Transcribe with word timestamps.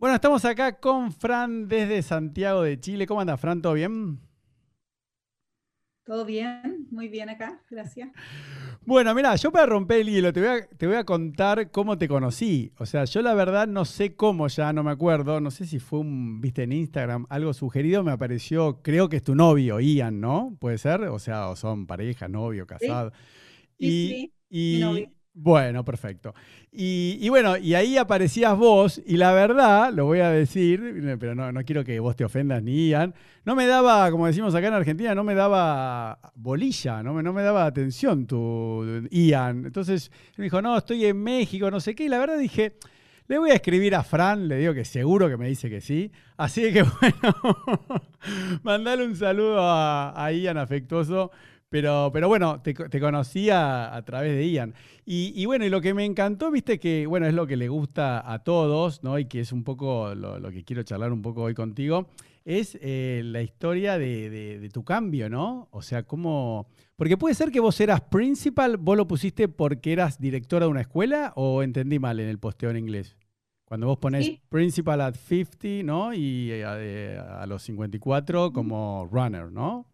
Bueno, 0.00 0.14
estamos 0.14 0.42
acá 0.46 0.80
con 0.80 1.12
Fran 1.12 1.68
desde 1.68 2.00
Santiago 2.00 2.62
de 2.62 2.80
Chile. 2.80 3.06
¿Cómo 3.06 3.20
anda, 3.20 3.36
Fran? 3.36 3.60
¿Todo 3.60 3.74
bien? 3.74 4.18
Todo 6.04 6.24
bien, 6.24 6.86
muy 6.90 7.08
bien 7.08 7.28
acá, 7.28 7.62
gracias. 7.68 8.08
Bueno, 8.86 9.14
mira, 9.14 9.36
yo 9.36 9.52
para 9.52 9.66
romper 9.66 10.00
el 10.00 10.08
hielo 10.08 10.32
te 10.32 10.40
voy, 10.40 10.48
a, 10.48 10.66
te 10.66 10.86
voy 10.86 10.96
a 10.96 11.04
contar 11.04 11.70
cómo 11.70 11.98
te 11.98 12.08
conocí. 12.08 12.72
O 12.78 12.86
sea, 12.86 13.04
yo 13.04 13.20
la 13.20 13.34
verdad 13.34 13.68
no 13.68 13.84
sé 13.84 14.16
cómo 14.16 14.48
ya, 14.48 14.72
no 14.72 14.82
me 14.82 14.90
acuerdo. 14.90 15.38
No 15.38 15.50
sé 15.50 15.66
si 15.66 15.78
fue 15.78 15.98
un, 15.98 16.40
viste, 16.40 16.62
en 16.62 16.72
Instagram 16.72 17.26
algo 17.28 17.52
sugerido, 17.52 18.02
me 18.02 18.10
apareció, 18.10 18.80
creo 18.80 19.10
que 19.10 19.16
es 19.16 19.22
tu 19.22 19.34
novio, 19.34 19.80
Ian, 19.80 20.18
¿no? 20.18 20.56
¿Puede 20.58 20.78
ser? 20.78 21.02
O 21.02 21.18
sea, 21.18 21.50
o 21.50 21.56
son 21.56 21.86
pareja, 21.86 22.26
novio, 22.26 22.66
casado. 22.66 23.12
Sí, 23.78 24.32
sí, 24.48 24.72
mi 24.72 24.80
novio. 24.80 25.19
Bueno, 25.32 25.84
perfecto. 25.84 26.34
Y, 26.72 27.28
bueno, 27.28 27.56
y 27.56 27.74
ahí 27.74 27.96
aparecías 27.96 28.56
vos, 28.56 29.00
y 29.06 29.16
la 29.16 29.32
verdad, 29.32 29.92
lo 29.92 30.04
voy 30.04 30.20
a 30.20 30.30
decir, 30.30 31.16
pero 31.20 31.34
no, 31.34 31.52
no, 31.52 31.62
quiero 31.64 31.84
que 31.84 32.00
vos 32.00 32.16
te 32.16 32.24
ofendas 32.24 32.62
ni 32.62 32.88
Ian, 32.88 33.14
no 33.44 33.54
me 33.54 33.66
daba, 33.66 34.10
como 34.10 34.26
decimos 34.26 34.54
acá 34.54 34.68
en 34.68 34.74
Argentina, 34.74 35.14
no 35.14 35.22
me 35.22 35.34
daba 35.34 36.18
bolilla, 36.34 37.02
no 37.02 37.14
me, 37.14 37.22
no 37.22 37.32
me 37.32 37.42
daba 37.42 37.64
atención 37.64 38.26
tu 38.26 39.06
Ian. 39.10 39.66
Entonces 39.66 40.10
me 40.36 40.44
dijo, 40.44 40.60
no, 40.60 40.76
estoy 40.76 41.04
en 41.06 41.22
México, 41.22 41.70
no 41.70 41.80
sé 41.80 41.94
qué, 41.94 42.04
y 42.04 42.08
la 42.08 42.18
verdad 42.18 42.38
dije, 42.38 42.74
le 43.28 43.38
voy 43.38 43.50
a 43.50 43.54
escribir 43.54 43.94
a 43.94 44.02
Fran, 44.02 44.48
le 44.48 44.56
digo 44.56 44.74
que 44.74 44.84
seguro 44.84 45.28
que 45.28 45.36
me 45.36 45.48
dice 45.48 45.70
que 45.70 45.80
sí. 45.80 46.10
Así 46.36 46.72
que 46.72 46.82
bueno, 47.00 48.02
mandale 48.64 49.04
un 49.06 49.14
saludo 49.14 49.60
a, 49.60 50.12
a 50.24 50.32
Ian 50.32 50.58
afectuoso 50.58 51.30
pero, 51.70 52.10
pero 52.12 52.26
bueno, 52.26 52.60
te, 52.60 52.74
te 52.74 53.00
conocí 53.00 53.48
a, 53.48 54.02
través 54.04 54.34
de 54.34 54.50
Ian. 54.50 54.74
Y, 55.06 55.46
bueno, 55.46 55.64
y 55.64 55.70
lo 55.70 55.80
que 55.80 55.94
me 55.94 56.04
encantó, 56.04 56.50
viste 56.50 56.78
que, 56.80 57.06
bueno, 57.06 57.26
es 57.26 57.34
lo 57.34 57.46
que 57.46 57.56
le 57.56 57.68
gusta 57.68 58.30
a 58.30 58.40
todos, 58.40 59.02
¿no? 59.04 59.18
Y 59.18 59.26
que 59.26 59.40
es 59.40 59.52
un 59.52 59.62
poco 59.62 60.14
lo, 60.14 60.50
que 60.50 60.64
quiero 60.64 60.82
charlar 60.82 61.12
un 61.12 61.22
poco 61.22 61.42
hoy 61.42 61.54
contigo, 61.54 62.08
es 62.44 62.76
eh, 62.80 63.22
la 63.24 63.40
historia 63.42 63.98
de, 63.98 64.68
tu 64.72 64.84
cambio, 64.84 65.30
¿no? 65.30 65.68
O 65.70 65.80
sea, 65.80 66.02
cómo... 66.02 66.66
Porque 66.96 67.16
puede 67.16 67.34
ser 67.34 67.50
que 67.52 67.60
vos 67.60 67.80
eras 67.80 68.00
principal, 68.00 68.76
vos 68.76 68.96
lo 68.96 69.06
pusiste 69.06 69.48
porque 69.48 69.92
eras 69.92 70.20
directora 70.20 70.66
de 70.66 70.70
una 70.70 70.82
escuela 70.82 71.32
o 71.36 71.62
entendí 71.62 71.98
mal 72.00 72.18
en 72.18 72.28
el 72.28 72.38
posteo 72.38 72.70
en 72.70 72.78
inglés. 72.78 73.16
Cuando 73.64 73.86
vos 73.86 73.98
ponés 73.98 74.40
principal 74.48 75.00
at 75.00 75.14
50, 75.14 75.84
¿no? 75.84 76.12
Y 76.12 76.50
a, 76.50 76.74
eh, 76.80 77.16
a 77.16 77.46
los 77.46 77.62
54 77.62 78.52
como 78.52 79.08
runner, 79.10 79.52
¿no? 79.52 79.86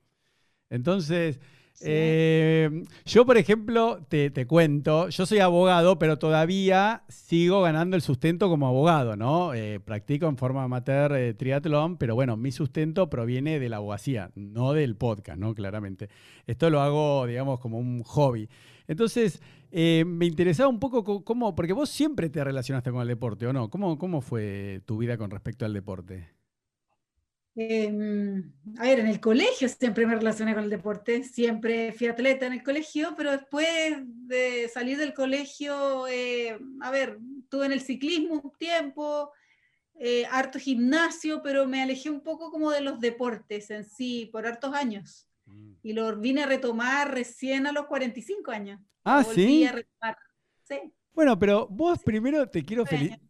Entonces, 0.70 1.38
eh, 1.80 2.84
yo, 3.04 3.26
por 3.26 3.36
ejemplo, 3.36 4.00
te, 4.08 4.46
cuento, 4.46 5.08
yo 5.08 5.26
soy 5.26 5.38
abogado, 5.38 5.98
pero 5.98 6.18
todavía 6.18 7.02
sigo 7.08 7.62
ganando 7.62 7.96
el 7.96 8.02
sustento 8.02 8.48
como 8.48 8.66
abogado, 8.66 9.16
¿no? 9.16 9.52
Eh, 9.54 9.80
practico 9.80 10.26
en 10.26 10.36
forma 10.36 10.64
amateur 10.64 11.12
eh, 11.14 11.34
triatlón, 11.34 11.96
pero 11.96 12.14
bueno, 12.14 12.36
mi 12.36 12.52
sustento 12.52 13.10
proviene 13.10 13.58
de 13.60 13.68
la 13.68 13.76
abogacía, 13.76 14.30
no 14.34 14.72
del 14.72 14.96
podcast, 14.96 15.38
¿no? 15.38 15.54
Claramente. 15.54 16.08
Esto 16.46 16.70
lo 16.70 16.80
hago, 16.80 17.26
digamos, 17.26 17.60
como 17.60 17.78
un 17.78 18.02
hobby. 18.02 18.48
Entonces, 18.88 19.42
me 19.72 20.26
interesaba 20.26 20.68
un 20.68 20.78
poco 20.78 21.24
cómo, 21.24 21.54
porque 21.54 21.72
vos 21.72 21.90
siempre 21.90 22.30
te 22.30 22.42
relacionaste 22.42 22.90
con 22.90 23.02
el 23.02 23.08
deporte, 23.08 23.46
¿o 23.46 23.52
no? 23.52 23.68
¿Cómo, 23.68 23.98
cómo 23.98 24.20
fue 24.20 24.80
tu 24.86 24.98
vida 24.98 25.18
con 25.18 25.30
respecto 25.30 25.64
al 25.66 25.74
deporte? 25.74 26.35
Em, 27.58 28.52
a 28.76 28.82
ver, 28.82 29.00
en 29.00 29.06
el 29.06 29.18
colegio 29.18 29.66
siempre 29.70 30.06
me 30.06 30.14
relacioné 30.14 30.54
con 30.54 30.64
el 30.64 30.70
deporte, 30.70 31.24
siempre 31.24 31.90
fui 31.92 32.06
atleta 32.06 32.44
en 32.44 32.52
el 32.52 32.62
colegio, 32.62 33.14
pero 33.16 33.32
después 33.32 33.96
de 34.04 34.68
salir 34.68 34.98
del 34.98 35.14
colegio, 35.14 36.06
eh, 36.06 36.58
a 36.82 36.90
ver, 36.90 37.18
estuve 37.42 37.64
en 37.64 37.72
el 37.72 37.80
ciclismo 37.80 38.34
un 38.34 38.52
tiempo, 38.58 39.32
eh, 39.94 40.26
harto 40.30 40.58
gimnasio, 40.58 41.40
pero 41.42 41.66
me 41.66 41.80
alejé 41.80 42.10
un 42.10 42.20
poco 42.20 42.50
como 42.50 42.70
de 42.70 42.82
los 42.82 43.00
deportes 43.00 43.70
en 43.70 43.84
sí 43.84 44.28
por 44.30 44.46
hartos 44.46 44.74
años. 44.74 45.26
Mm. 45.46 45.72
Y 45.82 45.94
lo 45.94 46.14
vine 46.18 46.42
a 46.42 46.46
retomar 46.46 47.14
recién 47.14 47.66
a 47.66 47.72
los 47.72 47.86
45 47.86 48.50
años. 48.50 48.82
Ah, 49.02 49.24
sí. 49.24 49.64
A 49.64 49.72
retomar. 49.72 50.18
Sí. 50.64 50.92
Bueno, 51.14 51.38
pero 51.38 51.66
vos 51.68 52.02
primero 52.04 52.46
te 52.50 52.62
quiero, 52.62 52.84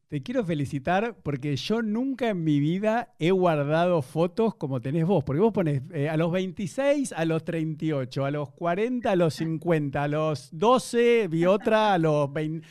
te 0.09 0.23
quiero 0.23 0.45
felicitar 0.45 1.17
porque 1.23 1.57
yo 1.57 1.83
nunca 1.83 2.29
en 2.29 2.45
mi 2.45 2.61
vida 2.61 3.15
he 3.19 3.33
guardado 3.33 4.03
fotos 4.03 4.55
como 4.55 4.81
tenés 4.81 5.05
vos. 5.05 5.25
Porque 5.25 5.41
vos 5.41 5.53
pones 5.53 5.83
eh, 5.93 6.09
a 6.09 6.17
los 6.17 6.31
26, 6.31 7.13
a 7.13 7.25
los 7.25 7.45
38, 7.45 8.25
a 8.25 8.31
los 8.31 8.51
40, 8.51 9.11
a 9.11 9.17
los 9.17 9.35
50, 9.35 10.03
a 10.03 10.09
los 10.09 10.49
12, 10.53 11.29
vi 11.29 11.47
otra 11.47 11.95
a 11.95 11.99
los 11.99 12.33
20. 12.33 12.67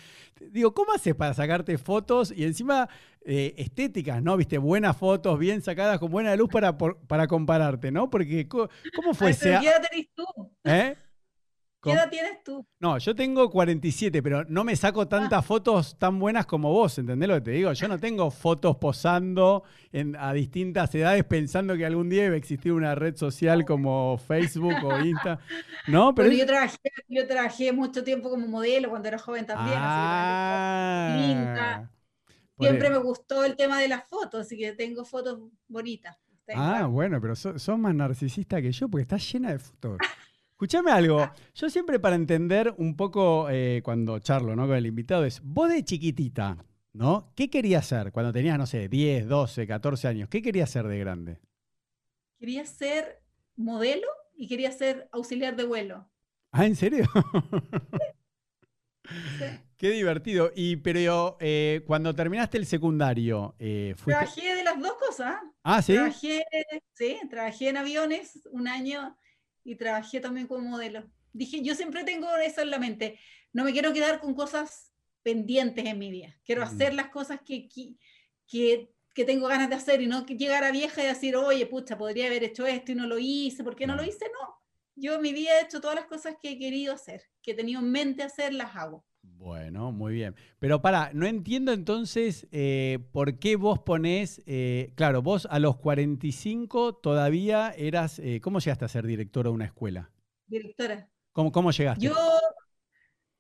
Digo, 0.52 0.74
¿cómo 0.74 0.94
haces 0.94 1.16
para 1.16 1.34
sacarte 1.34 1.78
fotos 1.78 2.34
y 2.36 2.44
encima 2.44 2.88
eh, 3.26 3.54
estéticas, 3.58 4.22
¿no? 4.22 4.38
Viste, 4.38 4.58
buenas 4.58 4.96
fotos, 4.96 5.38
bien 5.40 5.62
sacadas, 5.62 6.00
con 6.00 6.12
buena 6.12 6.36
luz 6.36 6.50
para, 6.50 6.78
para 6.78 7.28
compararte, 7.28 7.92
¿no? 7.92 8.10
Porque, 8.10 8.48
¿cómo 8.48 9.14
fue 9.14 9.32
ese? 9.32 9.58
¿Qué 9.62 9.72
tenés 9.90 10.10
tú? 10.14 10.26
¿Eh? 10.64 10.96
¿Qué 11.86 11.94
edad 11.94 12.10
tienes 12.10 12.44
tú? 12.44 12.66
No, 12.80 12.98
yo 12.98 13.16
tengo 13.16 13.50
47, 13.50 14.24
pero 14.24 14.44
no 14.46 14.64
me 14.64 14.76
saco 14.76 15.08
tantas 15.08 15.40
ah. 15.40 15.42
fotos 15.42 15.98
tan 15.98 16.20
buenas 16.20 16.46
como 16.46 16.72
vos, 16.72 16.98
¿entendés 16.98 17.30
lo 17.30 17.36
que 17.36 17.42
te 17.42 17.52
digo? 17.52 17.72
Yo 17.74 17.88
no 17.88 18.00
tengo 18.00 18.32
fotos 18.32 18.78
posando 18.78 19.64
a 20.18 20.34
distintas 20.34 20.94
edades 20.96 21.24
pensando 21.24 21.78
que 21.78 21.86
algún 21.86 22.10
día 22.10 22.26
iba 22.26 22.34
a 22.34 22.38
existir 22.38 22.74
una 22.74 22.96
red 22.96 23.16
social 23.16 23.66
como 23.66 24.18
Facebook 24.18 24.76
o 24.84 25.00
Insta. 25.00 25.40
¿No? 25.88 26.14
Pero, 26.16 26.32
yo, 26.32 26.46
trabajé, 26.46 26.78
yo 27.08 27.28
trabajé 27.28 27.72
mucho 27.72 28.04
tiempo 28.04 28.30
como 28.30 28.48
modelo 28.48 28.90
cuando 28.90 29.08
era 29.08 29.20
joven 29.20 29.46
también. 29.46 29.78
Ah, 29.80 31.88
Siempre 32.58 32.90
me 32.90 32.98
gustó 32.98 33.44
el 33.44 33.56
tema 33.56 33.80
de 33.80 33.88
las 33.88 34.08
fotos, 34.08 34.42
así 34.42 34.58
que 34.58 34.74
tengo 34.74 35.06
fotos 35.06 35.40
bonitas. 35.68 36.18
ah, 36.56 36.86
bueno, 36.86 37.22
pero 37.22 37.36
sos, 37.36 37.78
más 37.78 37.94
narcisista 37.94 38.62
que 38.62 38.72
yo 38.72 38.90
porque 38.90 39.04
estás 39.04 39.32
llena 39.32 39.52
de 39.52 39.60
fotos. 39.60 39.98
Escuchame 40.56 40.90
algo. 40.90 41.30
Yo 41.54 41.70
siempre 41.70 42.00
para 42.00 42.16
entender 42.16 42.74
un 42.78 42.96
poco 42.96 43.50
eh, 43.50 43.82
cuando 43.84 44.20
charlo 44.20 44.56
¿no? 44.56 44.68
con 44.68 44.78
el 44.78 44.86
invitado 44.86 45.26
es, 45.26 45.42
vos 45.44 45.68
de 45.68 45.84
chiquitita, 45.84 46.66
¿no? 46.94 47.34
¿Qué 47.36 47.50
querías 47.50 47.86
ser 47.86 48.14
cuando 48.14 48.32
tenías, 48.32 48.58
no 48.58 48.66
sé, 48.66 48.88
10, 48.88 49.28
12, 49.28 49.68
14 49.68 50.08
años? 50.08 50.30
¿Qué 50.30 50.42
querías 50.42 50.70
ser 50.70 50.88
de 50.88 50.98
grande? 50.98 51.40
Quería 52.40 52.66
ser 52.66 53.22
modelo 53.58 54.08
y 54.34 54.48
quería 54.48 54.72
ser 54.72 55.10
auxiliar 55.12 55.58
de 55.58 55.66
vuelo. 55.66 56.10
Ah, 56.54 56.66
¿en 56.66 56.78
serio? 56.78 57.04
Qué 59.76 59.90
divertido. 59.90 60.54
Y 60.56 60.78
pero 60.78 61.36
eh, 61.42 61.84
cuando 61.86 62.16
terminaste 62.16 62.58
el 62.58 62.66
secundario, 62.66 63.56
eh, 63.60 63.94
Trabajé 64.06 64.56
de 64.56 64.64
las 64.64 64.80
dos 64.80 64.94
cosas. 64.94 65.36
Ah, 65.64 65.82
sí. 65.82 65.96
Trabajé, 65.96 66.46
sí, 66.94 67.20
trabajé 67.30 67.68
en 67.68 67.76
aviones 67.76 68.48
un 68.54 68.70
año 68.70 69.18
y 69.66 69.76
trabajé 69.76 70.22
también 70.22 70.48
como 70.48 70.62
modelo. 70.70 71.04
Dije, 71.34 71.62
yo 71.62 71.76
siempre 71.76 72.06
tengo 72.06 72.34
eso 72.38 72.62
en 72.62 72.70
la 72.70 72.80
mente, 72.80 73.20
no 73.52 73.66
me 73.66 73.74
quiero 73.74 73.92
quedar 73.92 74.22
con 74.22 74.34
cosas 74.34 74.94
pendientes 75.24 75.86
en 75.86 76.00
mi 76.00 76.12
vida, 76.12 76.40
quiero 76.46 76.62
mm. 76.62 76.66
hacer 76.66 76.94
las 76.94 77.10
cosas 77.10 77.42
que, 77.46 77.68
que, 77.68 77.98
que, 79.14 79.26
tengo 79.26 79.48
ganas 79.48 79.70
de 79.70 79.76
hacer 79.76 80.02
y 80.02 80.08
no 80.08 80.26
llegar 80.26 80.64
a 80.64 80.72
vieja 80.72 81.04
y 81.04 81.08
decir, 81.08 81.36
oye, 81.36 81.66
pucha, 81.66 81.98
podría 81.98 82.28
haber 82.28 82.44
hecho 82.44 82.66
esto 82.66 82.92
y 82.92 82.96
no 82.96 83.08
lo 83.08 83.18
hice, 83.18 83.64
¿por 83.64 83.76
qué 83.76 83.88
no 83.88 83.96
lo 83.96 84.04
mm. 84.04 84.08
hice? 84.08 84.26
No, 84.40 84.56
yo 84.96 85.16
en 85.16 85.22
mi 85.22 85.34
vida 85.34 85.60
he 85.60 85.64
hecho 85.64 85.82
todas 85.82 85.96
las 85.96 86.06
cosas 86.06 86.36
que 86.42 86.52
he 86.52 86.60
querido 86.60 86.94
hacer, 86.94 87.24
que 87.42 87.52
he 87.52 87.56
tenido 87.56 87.82
en 87.82 87.92
mente 87.92 88.24
hacer, 88.24 88.54
las 88.54 88.76
hago. 88.76 89.04
Bueno, 89.38 89.92
muy 89.92 90.14
bien. 90.14 90.36
Pero 90.60 90.82
para, 90.82 91.12
no 91.14 91.26
entiendo 91.26 91.72
entonces 91.72 92.48
eh, 92.52 93.00
por 93.12 93.38
qué 93.38 93.56
vos 93.56 93.80
ponés, 93.80 94.42
eh, 94.46 94.92
claro, 94.96 95.22
vos 95.22 95.48
a 95.50 95.60
los 95.60 95.78
45 95.78 96.96
todavía 96.96 97.72
eras, 97.78 98.20
eh, 98.20 98.42
¿cómo 98.42 98.60
llegaste 98.60 98.86
a 98.86 98.90
ser 98.90 99.06
directora 99.06 99.50
de 99.50 99.56
una 99.56 99.66
escuela? 99.66 100.12
Directora. 100.48 101.10
¿Cómo, 101.32 101.52
cómo 101.52 101.72
llegaste? 101.72 102.06
Yo, 102.06 102.16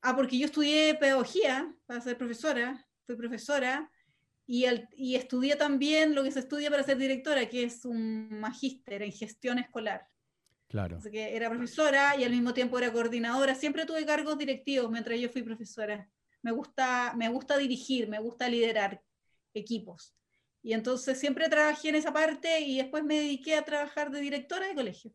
ah, 0.01 0.15
porque 0.15 0.37
yo 0.37 0.45
estudié 0.45 0.95
pedagogía 0.95 1.73
para 1.85 2.01
ser 2.01 2.17
profesora, 2.17 2.85
fui 3.05 3.15
profesora, 3.15 3.89
y, 4.47 4.65
y 4.95 5.15
estudié 5.15 5.55
también 5.55 6.13
lo 6.13 6.23
que 6.23 6.31
se 6.31 6.39
estudia 6.39 6.69
para 6.69 6.83
ser 6.83 6.97
directora, 6.97 7.49
que 7.49 7.63
es 7.63 7.83
un 7.85 8.39
magíster 8.39 9.01
en 9.01 9.11
gestión 9.11 9.57
escolar. 9.57 10.07
Claro. 10.67 10.99
que 11.11 11.35
era 11.35 11.49
profesora 11.49 12.15
y 12.17 12.23
al 12.23 12.31
mismo 12.31 12.53
tiempo 12.53 12.77
era 12.77 12.91
coordinadora. 12.91 13.55
Siempre 13.55 13.85
tuve 13.85 14.05
cargos 14.05 14.37
directivos 14.37 14.91
mientras 14.91 15.19
yo 15.19 15.29
fui 15.29 15.43
profesora. 15.43 16.09
Me 16.41 16.51
gusta, 16.51 17.13
me 17.15 17.29
gusta 17.29 17.57
dirigir, 17.57 18.07
me 18.07 18.19
gusta 18.19 18.49
liderar 18.49 19.01
equipos. 19.53 20.13
Y 20.61 20.73
entonces 20.73 21.19
siempre 21.19 21.47
trabajé 21.47 21.89
en 21.89 21.95
esa 21.95 22.11
parte 22.11 22.59
y 22.61 22.77
después 22.77 23.03
me 23.03 23.15
dediqué 23.15 23.55
a 23.55 23.63
trabajar 23.63 24.09
de 24.11 24.19
directora 24.19 24.67
de 24.67 24.75
colegio. 24.75 25.11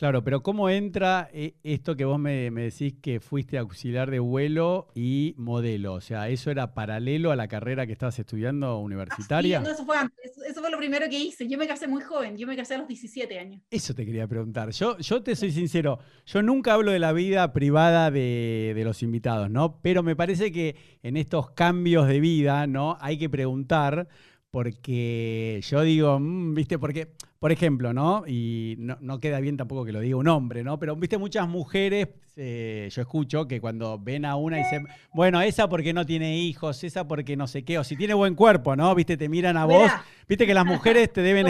Claro, 0.00 0.24
pero 0.24 0.42
¿cómo 0.42 0.70
entra 0.70 1.28
eh, 1.30 1.56
esto 1.62 1.94
que 1.94 2.06
vos 2.06 2.18
me, 2.18 2.50
decís 2.50 2.94
que 3.02 3.20
fuiste 3.20 3.58
auxiliar 3.58 4.10
de 4.10 4.18
vuelo 4.18 4.88
y 4.94 5.34
modelo? 5.36 5.92
O 5.92 6.00
sea, 6.00 6.30
¿eso 6.30 6.50
era 6.50 6.72
paralelo 6.72 7.32
a 7.32 7.36
la 7.36 7.48
carrera 7.48 7.86
que 7.86 7.92
estabas 7.92 8.18
estudiando 8.18 8.78
universitaria? 8.78 9.58
Ah, 9.58 9.62
no, 9.62 9.70
eso 9.70 9.84
fue 9.84 9.98
antes. 9.98 10.38
Eso 10.38 10.62
fue 10.62 10.70
lo 10.70 10.78
primero 10.78 11.06
que 11.10 11.18
hice. 11.18 11.46
Yo 11.46 11.58
me 11.58 11.68
casé 11.68 11.86
muy 11.86 12.00
joven. 12.00 12.38
Yo 12.38 12.46
me 12.46 12.56
casé 12.56 12.76
a 12.76 12.78
los 12.78 12.88
17 12.88 13.38
años. 13.38 13.60
Eso 13.70 13.94
te 13.94 14.06
quería 14.06 14.26
preguntar. 14.26 14.70
Yo, 14.70 14.96
yo 14.96 15.22
te 15.22 15.36
soy 15.36 15.52
sincero. 15.52 15.98
Yo 16.24 16.40
nunca 16.40 16.72
hablo 16.72 16.92
de 16.92 16.98
la 16.98 17.12
vida 17.12 17.52
privada 17.52 18.10
de, 18.10 18.72
de 18.74 18.84
los 18.84 19.02
invitados, 19.02 19.50
¿no? 19.50 19.82
Pero 19.82 20.02
me 20.02 20.16
parece 20.16 20.50
que 20.50 20.76
en 21.02 21.18
estos 21.18 21.50
cambios 21.50 22.08
de 22.08 22.20
vida, 22.20 22.66
¿no? 22.66 22.96
Hay 23.02 23.18
que 23.18 23.28
preguntar 23.28 24.08
porque 24.50 25.60
yo 25.62 25.82
digo, 25.82 26.18
mm, 26.18 26.54
viste, 26.54 26.78
porque, 26.78 27.12
por 27.38 27.52
ejemplo, 27.52 27.92
¿no? 27.92 28.24
Y 28.26 28.74
no, 28.78 28.98
no 29.00 29.20
queda 29.20 29.40
bien 29.40 29.56
tampoco 29.56 29.84
que 29.84 29.92
lo 29.92 30.00
diga 30.00 30.16
un 30.16 30.28
hombre, 30.28 30.64
¿no? 30.64 30.78
Pero, 30.78 30.96
viste, 30.96 31.18
muchas 31.18 31.48
mujeres, 31.48 32.08
eh, 32.36 32.88
yo 32.90 33.02
escucho 33.02 33.46
que 33.46 33.60
cuando 33.60 33.98
ven 33.98 34.24
a 34.24 34.36
una 34.36 34.58
y 34.58 34.62
dicen, 34.64 34.86
bueno, 35.14 35.40
esa 35.40 35.68
porque 35.68 35.92
no 35.92 36.04
tiene 36.04 36.38
hijos, 36.38 36.82
esa 36.82 37.06
porque 37.06 37.36
no 37.36 37.46
sé 37.46 37.64
qué, 37.64 37.78
o 37.78 37.84
si 37.84 37.96
tiene 37.96 38.14
buen 38.14 38.34
cuerpo, 38.34 38.74
¿no? 38.74 38.92
Viste, 38.94 39.16
te 39.16 39.28
miran 39.28 39.56
a 39.56 39.66
vos, 39.66 39.90
viste 40.28 40.46
que 40.46 40.54
las 40.54 40.66
mujeres 40.66 41.12
te 41.12 41.22
deben... 41.22 41.46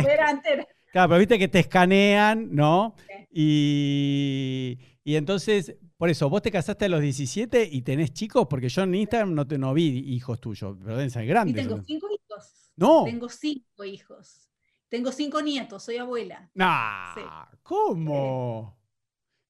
Claro, 0.92 1.08
pero 1.10 1.18
viste 1.20 1.38
que 1.38 1.46
te 1.48 1.60
escanean, 1.60 2.48
¿no? 2.50 2.96
Y, 3.32 4.76
y 5.04 5.14
entonces, 5.14 5.76
por 5.96 6.10
eso, 6.10 6.28
vos 6.28 6.42
te 6.42 6.50
casaste 6.50 6.86
a 6.86 6.88
los 6.88 7.00
17 7.00 7.68
y 7.70 7.82
tenés 7.82 8.12
chicos, 8.12 8.46
porque 8.50 8.68
yo 8.68 8.82
en 8.82 8.94
Instagram 8.94 9.34
no, 9.34 9.46
te, 9.46 9.56
no 9.56 9.72
vi 9.72 9.86
hijos 10.14 10.40
tuyos, 10.40 10.76
pero 10.82 10.96
deben 10.96 11.10
ser 11.10 11.24
Y 11.24 11.28
grandes. 11.28 11.54
tengo 11.54 11.76
¿no? 11.76 11.84
cinco 11.84 12.06
hijos. 12.08 12.19
No. 12.80 13.04
Tengo 13.04 13.28
cinco 13.28 13.84
hijos. 13.84 14.48
Tengo 14.88 15.12
cinco 15.12 15.40
nietos, 15.40 15.84
soy 15.84 15.98
abuela. 15.98 16.50
Nah, 16.54 17.14
Sí. 17.14 17.20
¿cómo? 17.62 18.76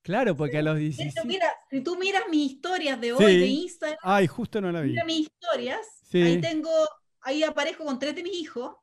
Claro, 0.03 0.37
porque 0.37 0.59
a 0.59 0.63
los 0.63 0.75
De 0.77 0.81
17... 0.81 1.11
hecho, 1.19 1.27
mira, 1.29 1.47
si 1.71 1.81
tú 1.83 1.97
miras 1.97 2.23
mis 2.31 2.53
historias 2.53 3.01
de 3.01 3.13
hoy 3.13 3.25
Sí. 3.25 3.39
de 3.39 3.47
Instagram, 3.47 3.99
Ay, 4.03 4.27
justo 4.27 4.61
no 4.61 4.73
la 4.73 4.81
vi. 4.81 4.91
mira 4.91 5.05
mis 5.05 5.21
historias, 5.29 5.79
Sí. 6.05 6.23
ahí 6.23 6.41
tengo, 6.41 6.71
ahí 7.21 7.43
aparezco 7.43 7.85
con 7.85 7.99
tres 7.99 8.15
de 8.15 8.23
mis 8.23 8.35
hijos 8.35 8.75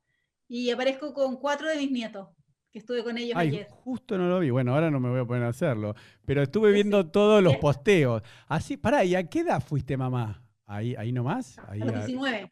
y 0.47 0.69
aparezco 0.71 1.13
con 1.13 1.37
cuatro 1.37 1.67
de 1.67 1.75
mis 1.77 1.91
nietos, 1.91 2.29
que 2.71 2.79
estuve 2.79 3.03
con 3.03 3.17
ellos 3.17 3.35
Ay, 3.35 3.49
ayer. 3.49 3.67
justo 3.69 4.17
no 4.17 4.27
lo 4.27 4.39
vi. 4.39 4.49
Bueno, 4.51 4.73
ahora 4.75 4.89
no 4.91 4.99
me 4.99 5.09
voy 5.09 5.19
a 5.21 5.25
poner 5.25 5.43
a 5.43 5.49
hacerlo. 5.49 5.95
Pero 6.25 6.41
estuve 6.43 6.69
Sí, 6.69 6.75
viendo 6.75 7.09
todos 7.09 7.41
los 7.43 7.53
Bien. 7.53 7.61
posteos. 7.61 8.21
Así, 8.47 8.77
pará, 8.77 9.03
¿y 9.03 9.15
a 9.15 9.27
qué 9.27 9.39
edad 9.39 9.61
fuiste 9.61 9.97
mamá? 9.97 10.43
Ahí, 10.65 10.95
ahí 10.95 11.11
nomás. 11.11 11.57
Ahí 11.67 11.81
A 11.81 11.85
los 11.85 11.95
a- 11.95 11.97
19. 12.05 12.51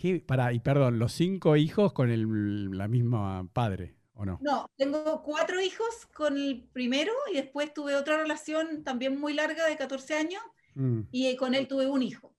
¿Qué? 0.00 0.20
Pará, 0.20 0.52
y 0.52 0.60
perdón, 0.60 0.98
los 0.98 1.12
cinco 1.12 1.56
hijos 1.56 1.92
con 1.92 2.10
el, 2.10 2.70
la 2.76 2.88
misma 2.88 3.48
padre, 3.52 3.96
¿o 4.14 4.24
no? 4.24 4.40
No, 4.40 4.68
tengo 4.76 5.22
cuatro 5.22 5.60
hijos 5.60 6.06
con 6.14 6.36
el 6.36 6.64
primero 6.72 7.12
y 7.32 7.36
después 7.36 7.72
tuve 7.74 7.94
otra 7.94 8.16
relación 8.18 8.82
también 8.82 9.20
muy 9.20 9.34
larga 9.34 9.66
de 9.66 9.76
14 9.76 10.14
años 10.16 10.42
Mm. 10.76 11.00
y 11.12 11.36
con 11.36 11.54
él 11.54 11.68
tuve 11.68 11.86
un 11.88 12.02
hijo. 12.02 12.34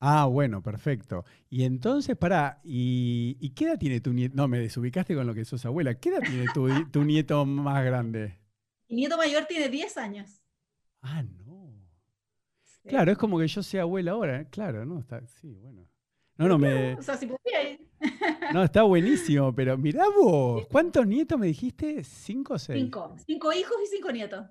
Ah, 0.00 0.26
bueno, 0.26 0.62
perfecto. 0.62 1.24
Y 1.48 1.64
entonces, 1.64 2.16
pará, 2.16 2.60
¿y, 2.62 3.36
y 3.40 3.50
qué 3.50 3.64
edad 3.66 3.78
tiene 3.78 4.00
tu 4.00 4.12
nieto? 4.12 4.34
No, 4.36 4.48
me 4.48 4.58
desubicaste 4.58 5.14
con 5.14 5.26
lo 5.26 5.34
que 5.34 5.44
sos 5.46 5.64
abuela. 5.64 5.94
¿Qué 5.98 6.10
edad 6.10 6.20
tiene 6.22 6.46
tu, 6.52 6.68
tu 6.90 7.04
nieto 7.04 7.44
más 7.46 7.84
grande? 7.84 8.38
Mi 8.88 8.96
nieto 8.96 9.18
mayor 9.18 9.44
tiene 9.44 9.68
10 9.68 9.98
años. 9.98 10.40
Ah, 11.02 11.22
no. 11.22 11.70
Sí. 12.64 12.88
Claro, 12.88 13.12
es 13.12 13.18
como 13.18 13.38
que 13.38 13.46
yo 13.48 13.62
sea 13.62 13.82
abuela 13.82 14.12
ahora. 14.12 14.40
¿eh? 14.42 14.48
Claro, 14.50 14.84
¿no? 14.84 14.98
Está, 15.00 15.26
sí, 15.26 15.54
bueno. 15.54 15.86
No, 16.36 16.48
no, 16.48 16.58
me, 16.58 16.94
O 16.94 17.02
sea, 17.02 17.16
si 17.16 17.26
podía, 17.26 17.78
no, 18.52 18.64
está 18.64 18.82
buenísimo, 18.82 19.54
pero 19.54 19.78
mirá 19.78 20.04
vos, 20.08 20.66
¿cuántos 20.70 21.06
nietos 21.06 21.38
me 21.38 21.46
dijiste? 21.46 22.02
¿Cinco 22.04 22.54
o 22.54 22.58
seis? 22.58 22.82
cinco. 22.82 23.14
Cinco 23.26 23.52
hijos 23.52 23.76
y 23.84 23.86
cinco 23.86 24.10
nietos. 24.10 24.46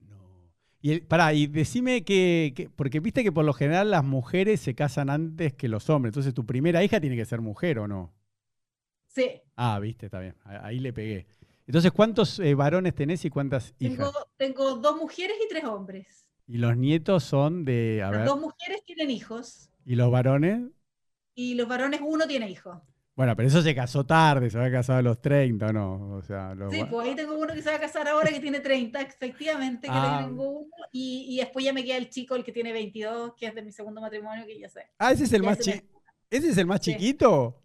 No. 0.00 0.16
Y 0.82 0.92
el- 0.92 1.02
pará, 1.06 1.32
y 1.32 1.46
decime 1.46 2.04
que, 2.04 2.52
que- 2.56 2.68
porque 2.70 3.00
viste 3.00 3.22
que 3.22 3.32
por 3.32 3.44
lo 3.44 3.52
general 3.52 3.90
las 3.90 4.04
mujeres 4.04 4.60
se 4.60 4.74
casan 4.74 5.08
antes 5.10 5.54
que 5.54 5.68
los 5.68 5.88
hombres, 5.90 6.10
entonces 6.10 6.34
tu 6.34 6.44
primera 6.44 6.82
hija 6.82 7.00
tiene 7.00 7.16
que 7.16 7.24
ser 7.24 7.40
mujer 7.40 7.78
o 7.78 7.86
no. 7.88 8.12
Sí. 9.06 9.40
Ah, 9.54 9.78
viste, 9.78 10.06
está 10.06 10.20
bien, 10.20 10.34
ahí 10.44 10.78
le 10.78 10.92
pegué. 10.92 11.26
Entonces, 11.66 11.90
¿cuántos 11.90 12.38
eh, 12.38 12.54
varones 12.54 12.94
tenés 12.94 13.24
y 13.24 13.30
cuántas 13.30 13.74
hijas? 13.78 13.96
Tengo, 13.96 14.12
tengo 14.36 14.76
dos 14.76 14.96
mujeres 14.96 15.36
y 15.44 15.48
tres 15.48 15.64
hombres. 15.64 16.26
Y 16.46 16.58
los 16.58 16.76
nietos 16.76 17.24
son 17.24 17.64
de, 17.64 18.02
a 18.04 18.10
Las 18.10 18.18
ver, 18.20 18.28
dos 18.28 18.40
mujeres 18.40 18.84
tienen 18.84 19.10
hijos 19.10 19.70
¿y 19.84 19.96
los 19.96 20.10
varones? 20.12 20.68
Y 21.36 21.54
los 21.54 21.68
varones 21.68 22.00
uno 22.02 22.26
tiene 22.26 22.50
hijos. 22.50 22.78
Bueno, 23.14 23.34
pero 23.36 23.48
eso 23.48 23.62
se 23.62 23.74
casó 23.74 24.04
tarde, 24.04 24.50
se 24.50 24.58
había 24.58 24.72
casado 24.72 24.98
a 24.98 25.02
los 25.02 25.22
30, 25.22 25.68
¿o 25.68 25.72
no? 25.72 26.16
O 26.16 26.22
sea, 26.22 26.54
los 26.54 26.70
Sí, 26.74 26.82
pues 26.90 27.06
ahí 27.08 27.14
tengo 27.14 27.38
uno 27.38 27.54
que 27.54 27.62
se 27.62 27.70
va 27.70 27.76
a 27.76 27.80
casar 27.80 28.06
ahora 28.08 28.30
que 28.30 28.40
tiene 28.40 28.60
30, 28.60 29.00
efectivamente, 29.00 29.86
que 29.86 29.94
Ah. 29.94 30.24
tengo 30.26 30.50
uno. 30.50 30.70
Y, 30.92 31.26
y 31.30 31.36
después 31.38 31.64
ya 31.64 31.72
me 31.72 31.82
queda 31.84 31.96
el 31.96 32.10
chico, 32.10 32.34
el 32.36 32.44
que 32.44 32.52
tiene 32.52 32.72
22, 32.72 33.32
que 33.34 33.46
es 33.46 33.54
de 33.54 33.62
mi 33.62 33.72
segundo 33.72 34.00
matrimonio, 34.02 34.44
que 34.44 34.58
ya 34.58 34.68
sé. 34.68 34.82
Ah, 34.98 35.12
ese 35.12 35.24
es 35.24 35.32
el 35.32 35.40
Ya 35.42 35.48
más 35.48 35.58
se 35.64 35.70
me- 35.70 35.78
chi- 35.80 35.86
¿Ese 36.28 36.48
es 36.50 36.58
el 36.58 36.66
más 36.66 36.82
Sí. 36.82 36.92
chiquito? 36.92 37.62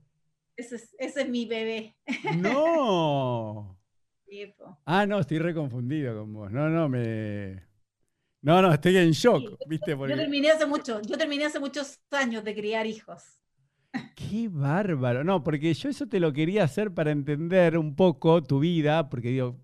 Ese 0.55 0.75
es, 0.75 0.95
ese 0.99 1.21
es 1.23 1.29
mi 1.29 1.45
bebé. 1.45 1.95
No. 2.37 3.77
Sí, 4.31 4.45
po. 4.57 4.77
Ah, 4.85 5.05
no, 5.05 5.19
estoy 5.19 5.39
reconfundido 5.39 6.17
con 6.21 6.33
vos. 6.33 6.49
No, 6.53 6.69
no, 6.69 6.87
me. 6.87 7.61
No, 8.41 8.61
no, 8.61 8.71
estoy 8.73 8.95
en 8.95 9.11
shock, 9.11 9.41
Sí, 9.41 9.55
¿viste? 9.67 9.91
Yo 9.91 10.07
terminé 10.15 10.49
hace 10.51 10.65
mucho, 10.65 11.01
yo 11.01 11.17
terminé 11.17 11.43
hace 11.43 11.59
muchos 11.59 11.99
años 12.11 12.41
de 12.45 12.55
criar 12.55 12.87
hijos. 12.87 13.40
Qué 14.15 14.47
bárbaro. 14.49 15.23
No, 15.23 15.43
porque 15.43 15.73
yo 15.73 15.89
eso 15.89 16.07
te 16.07 16.19
lo 16.19 16.31
quería 16.33 16.63
hacer 16.63 16.93
para 16.93 17.11
entender 17.11 17.77
un 17.77 17.95
poco 17.95 18.41
tu 18.43 18.59
vida, 18.59 19.09
porque 19.09 19.29
digo, 19.29 19.57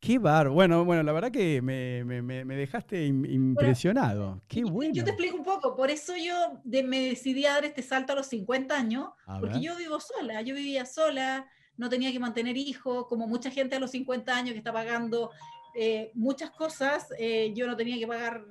qué 0.00 0.18
bárbaro. 0.18 0.52
Bueno, 0.52 0.84
bueno, 0.84 1.02
la 1.02 1.12
verdad 1.12 1.30
que 1.30 1.62
me, 1.62 2.04
me- 2.04 2.22
me- 2.44 2.56
dejaste 2.56 3.06
im- 3.08 3.26
impresionado. 3.30 4.42
Qué 4.48 4.60
Yo- 4.60 4.68
bueno. 4.68 4.92
Yo 4.94 5.04
te 5.04 5.10
explico 5.10 5.36
un 5.36 5.44
poco, 5.44 5.74
por 5.74 5.90
eso 5.90 6.14
yo 6.16 6.60
de- 6.64 6.82
me 6.82 7.00
decidí 7.00 7.46
a 7.46 7.52
dar 7.54 7.64
este 7.64 7.82
salto 7.82 8.12
a 8.12 8.16
los 8.16 8.26
50 8.26 8.76
años, 8.76 9.08
A 9.26 9.38
porque 9.38 9.54
ver. 9.54 9.62
yo 9.62 9.76
vivo 9.76 10.00
sola, 10.00 10.42
yo 10.42 10.54
vivía 10.54 10.84
sola, 10.84 11.46
no 11.76 11.88
tenía 11.88 12.12
que 12.12 12.18
mantener 12.20 12.56
hijos, 12.58 13.06
como 13.08 13.26
mucha 13.26 13.50
gente 13.50 13.76
a 13.76 13.80
los 13.80 13.90
50 13.92 14.36
años 14.36 14.52
que 14.52 14.58
está 14.58 14.72
pagando 14.72 15.30
eh, 15.76 16.10
muchas 16.14 16.50
cosas, 16.50 17.06
eh, 17.16 17.52
yo 17.54 17.66
no 17.68 17.76
tenía 17.76 17.96
que 17.96 18.06
pagar 18.06 18.44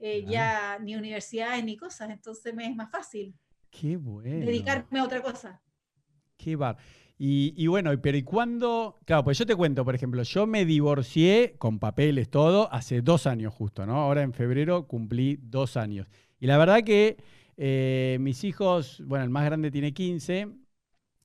eh, 0.00 0.24
Claro. 0.24 0.32
ya 0.32 0.78
ni 0.82 0.96
universidades 0.96 1.62
ni 1.64 1.76
cosas, 1.76 2.10
entonces 2.10 2.52
me 2.54 2.66
es 2.66 2.74
más 2.74 2.90
fácil 2.90 3.32
Qué 3.70 3.96
bueno. 3.96 4.44
dedicarme 4.46 5.00
a 5.00 5.04
otra 5.04 5.22
cosa. 5.22 5.60
Qué 6.36 6.56
bar. 6.56 6.76
Y, 7.18 7.52
y 7.56 7.66
bueno, 7.66 7.90
pero 8.00 8.16
¿y 8.16 8.22
cuándo? 8.22 8.98
Claro, 9.04 9.24
pues 9.24 9.36
yo 9.38 9.44
te 9.44 9.54
cuento, 9.54 9.84
por 9.84 9.94
ejemplo, 9.94 10.22
yo 10.22 10.46
me 10.46 10.64
divorcié 10.64 11.54
con 11.58 11.78
papeles, 11.78 12.30
todo, 12.30 12.72
hace 12.72 13.02
dos 13.02 13.26
años 13.26 13.52
justo, 13.52 13.84
¿no? 13.84 13.96
Ahora 13.96 14.22
en 14.22 14.32
febrero 14.32 14.86
cumplí 14.86 15.38
dos 15.42 15.76
años. 15.76 16.06
Y 16.38 16.46
la 16.46 16.56
verdad 16.56 16.82
que 16.82 17.18
eh, 17.58 18.16
mis 18.20 18.42
hijos, 18.44 19.02
bueno, 19.06 19.24
el 19.24 19.30
más 19.30 19.44
grande 19.44 19.70
tiene 19.70 19.92
15, 19.92 20.48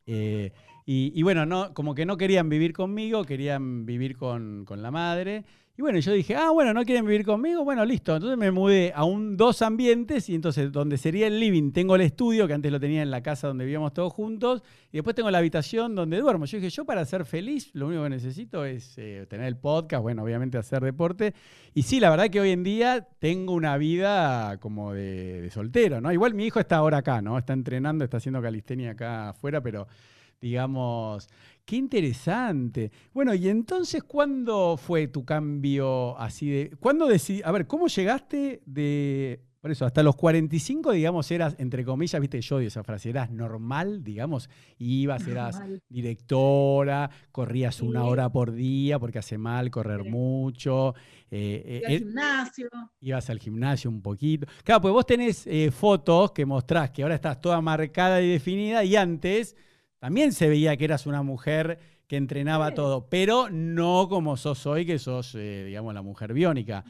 eh, 0.06 0.52
y, 0.86 1.12
y 1.16 1.24
bueno, 1.24 1.46
no, 1.46 1.74
como 1.74 1.96
que 1.96 2.06
no 2.06 2.18
querían 2.18 2.50
vivir 2.50 2.74
conmigo, 2.74 3.24
querían 3.24 3.86
vivir 3.86 4.18
con, 4.18 4.66
con 4.66 4.82
la 4.82 4.92
madre. 4.92 5.46
Y 5.78 5.82
bueno, 5.82 6.00
yo 6.00 6.14
dije, 6.14 6.36
ah, 6.36 6.52
bueno, 6.52 6.74
no 6.74 6.86
quieren 6.86 7.06
vivir 7.06 7.26
conmigo, 7.26 7.66
bueno, 7.66 7.84
listo. 7.84 8.16
Entonces 8.16 8.38
me 8.38 8.50
mudé 8.50 8.94
a 8.96 9.04
un 9.04 9.36
dos 9.36 9.62
ambientes 9.62 10.30
y 10.30 10.36
entonces 10.36 10.72
donde 10.72 10.98
sería 10.98 11.28
el 11.28 11.38
living 11.38 11.74
tengo 11.74 11.96
el 11.96 12.02
estudio, 12.02 12.48
que 12.48 12.54
antes 12.54 12.72
lo 12.72 12.80
tenía 12.80 13.02
en 13.02 13.12
la 13.12 13.22
casa 13.22 13.48
donde 13.48 13.66
vivíamos 13.66 13.94
todos 13.94 14.14
juntos, 14.14 14.64
y 14.94 14.98
después 14.98 15.18
tengo 15.18 15.30
la 15.32 15.40
habitación 15.40 15.94
donde 15.94 16.22
duermo. 16.22 16.46
Yo 16.46 16.60
dije, 16.60 16.70
yo 16.70 16.86
para 16.86 17.04
ser 17.04 17.26
feliz 17.26 17.72
lo 17.74 17.88
único 17.88 18.04
que 18.04 18.10
necesito 18.10 18.64
es 18.64 18.98
eh, 18.98 19.26
tener 19.30 19.48
el 19.48 19.58
podcast, 19.58 20.02
bueno, 20.02 20.24
obviamente 20.24 20.58
hacer 20.58 20.82
deporte. 20.82 21.34
Y 21.74 21.82
sí, 21.82 22.00
la 22.00 22.10
verdad 22.10 22.30
que 22.30 22.40
hoy 22.40 22.52
en 22.52 22.64
día 22.64 23.10
tengo 23.20 23.52
una 23.54 23.78
vida 23.78 24.58
como 24.62 24.94
de, 24.94 25.42
de 25.42 25.52
soltero, 25.52 26.00
¿no? 26.00 26.10
Igual 26.14 26.36
mi 26.36 26.46
hijo 26.46 26.62
está 26.62 26.78
ahora 26.78 27.00
acá, 27.00 27.22
¿no? 27.22 27.38
Está 27.38 27.52
entrenando, 27.52 28.06
está 28.06 28.16
haciendo 28.16 28.42
calistenia 28.42 28.92
acá 28.92 29.30
afuera, 29.30 29.60
pero 29.60 29.88
digamos, 30.40 31.28
qué 31.66 31.76
interesante. 31.78 32.92
Bueno, 33.14 33.34
y 33.34 33.50
entonces, 33.50 34.04
¿cuándo 34.04 34.78
fue 34.78 35.08
tu 35.08 35.26
cambio 35.26 36.18
así 36.20 36.50
de... 36.50 36.70
¿Cuándo 36.80 37.08
decidí... 37.08 37.42
A 37.44 37.52
ver, 37.52 37.68
¿cómo 37.68 37.88
llegaste 37.88 38.62
de... 38.66 39.42
Por 39.60 39.72
eso, 39.72 39.84
hasta 39.84 40.04
los 40.04 40.16
45, 40.16 40.92
digamos, 40.92 41.32
eras, 41.32 41.56
entre 41.58 41.84
comillas, 41.84 42.22
viste, 42.22 42.40
yo 42.40 42.58
odio 42.58 42.68
esa 42.68 42.84
frase, 42.84 43.10
eras 43.10 43.32
normal, 43.32 44.04
digamos, 44.04 44.48
ibas, 44.78 45.26
eras 45.28 45.56
Normal. 45.60 45.82
directora, 45.90 47.10
corrías 47.32 47.82
una 47.82 48.04
hora 48.04 48.30
por 48.32 48.52
día 48.52 49.00
porque 49.00 49.18
hace 49.18 49.40
mal 49.40 49.72
correr 49.72 50.04
Sí. 50.04 50.10
mucho, 50.10 50.94
eh, 51.32 51.82
eh, 51.82 51.84
al 51.88 51.98
gimnasio. 51.98 52.70
ibas 53.00 53.28
al 53.32 53.40
gimnasio 53.40 53.90
un 53.90 54.04
poquito. 54.04 54.46
Claro, 54.64 54.82
pues 54.82 54.94
vos 54.94 55.06
tenés 55.08 55.48
eh, 55.48 55.72
fotos 55.72 56.32
que 56.32 56.46
mostrás 56.46 56.92
que 56.92 57.02
ahora 57.02 57.16
estás 57.16 57.42
toda 57.42 57.60
marcada 57.60 58.22
y 58.22 58.30
definida 58.30 58.84
y 58.84 58.96
antes 58.96 59.56
también 60.00 60.34
se 60.34 60.48
veía 60.50 60.76
que 60.78 60.86
eras 60.86 61.06
una 61.06 61.24
mujer 61.24 61.80
que 62.08 62.18
entrenaba 62.18 62.70
Sí. 62.70 62.76
todo, 62.76 63.08
pero 63.10 63.50
no 63.50 64.08
como 64.10 64.38
sos 64.38 64.66
hoy, 64.68 64.86
que 64.86 65.00
sos, 65.00 65.34
eh, 65.36 65.64
digamos, 65.66 65.94
la 65.94 66.02
mujer 66.04 66.34
biónica. 66.34 66.84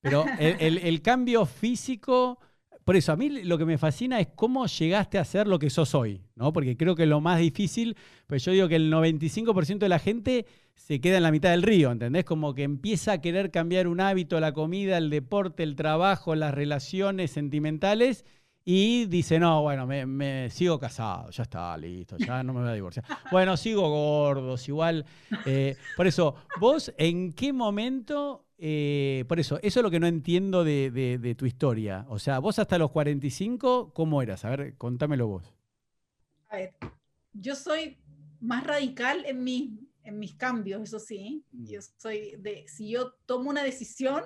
Pero 0.00 0.24
el, 0.40 0.56
el- 0.60 0.78
el 0.78 1.02
cambio 1.02 1.46
físico, 1.46 2.38
por 2.84 2.96
eso 2.96 3.12
a 3.12 3.16
mí 3.16 3.30
lo 3.30 3.56
que 3.56 3.64
me 3.64 3.78
fascina 3.78 4.20
es 4.20 4.28
cómo 4.34 4.66
llegaste 4.66 5.18
a 5.18 5.24
ser 5.24 5.46
lo 5.46 5.58
que 5.58 5.70
sos 5.70 5.94
hoy, 5.94 6.20
¿no? 6.34 6.52
Porque 6.52 6.76
creo 6.76 6.94
que 6.96 7.06
lo 7.06 7.20
más 7.20 7.38
difícil, 7.38 7.96
pues 8.26 8.44
yo 8.44 8.52
digo 8.52 8.68
que 8.68 8.76
el 8.76 8.90
95% 8.90 9.78
de 9.86 9.88
la 9.88 9.98
gente 9.98 10.46
se 10.74 11.00
queda 11.00 11.18
en 11.18 11.22
la 11.22 11.30
mitad 11.30 11.50
del 11.50 11.62
río, 11.62 11.92
¿entendés? 11.92 12.24
Como 12.24 12.52
que 12.52 12.64
empieza 12.64 13.12
a 13.12 13.20
querer 13.20 13.50
cambiar 13.52 13.86
un 13.86 14.00
hábito, 14.00 14.40
la 14.40 14.52
comida, 14.52 14.98
el 14.98 15.08
deporte, 15.08 15.62
el 15.62 15.76
trabajo, 15.76 16.34
las 16.34 16.52
relaciones 16.52 17.30
sentimentales. 17.30 18.24
Y 18.66 19.04
dice, 19.06 19.38
no, 19.38 19.60
bueno, 19.62 19.86
me, 19.86 20.06
me 20.06 20.48
sigo 20.48 20.78
casado, 20.78 21.28
ya 21.30 21.42
está, 21.42 21.76
listo, 21.76 22.16
ya 22.16 22.42
no 22.42 22.54
me 22.54 22.60
voy 22.60 22.70
a 22.70 22.72
divorciar. 22.74 23.04
Bueno, 23.30 23.56
sigo 23.58 23.88
gordos, 23.90 24.66
igual. 24.68 25.04
eh, 25.44 25.76
por 25.96 26.06
eso, 26.06 26.34
vos, 26.60 26.92
¿en 26.96 27.32
qué 27.34 27.52
momento 27.52 28.46
eh, 28.56 29.24
por 29.28 29.38
eso, 29.40 29.58
eso 29.62 29.80
es 29.80 29.82
lo 29.82 29.90
que 29.90 30.00
no 30.00 30.06
entiendo 30.06 30.64
de, 30.64 30.90
de- 30.90 31.18
de 31.18 31.34
tu 31.34 31.44
historia. 31.44 32.06
O 32.08 32.18
sea, 32.18 32.38
vos 32.38 32.58
hasta 32.58 32.78
los 32.78 32.90
45, 32.92 33.92
¿cómo 33.92 34.22
eras? 34.22 34.44
A 34.46 34.50
ver, 34.50 34.76
contámelo 34.78 35.26
vos. 35.26 35.52
A 36.48 36.56
ver, 36.56 36.74
yo 37.32 37.54
soy 37.56 37.98
más 38.40 38.64
radical 38.64 39.24
en, 39.26 39.42
mi, 39.44 39.78
en 40.04 40.18
mis 40.18 40.34
cambios, 40.36 40.82
eso 40.82 40.98
sí. 41.00 41.44
Mm. 41.52 41.66
Yo 41.66 41.80
soy 41.98 42.36
de, 42.38 42.64
si 42.68 42.90
yo 42.90 43.12
tomo 43.26 43.50
una 43.50 43.62
decisión, 43.64 44.22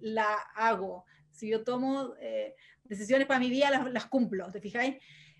la 0.00 0.34
hago. 0.54 1.04
Si 1.32 1.48
yo 1.50 1.62
tomo 1.64 2.14
eh, 2.20 2.54
decisiones 2.88 3.26
para 3.26 3.40
mi 3.40 3.50
vida, 3.50 3.70
las, 3.70 3.90
las 3.92 4.06
cumplo, 4.06 4.50
¿te 4.50 4.60
fijáis? 4.60 4.96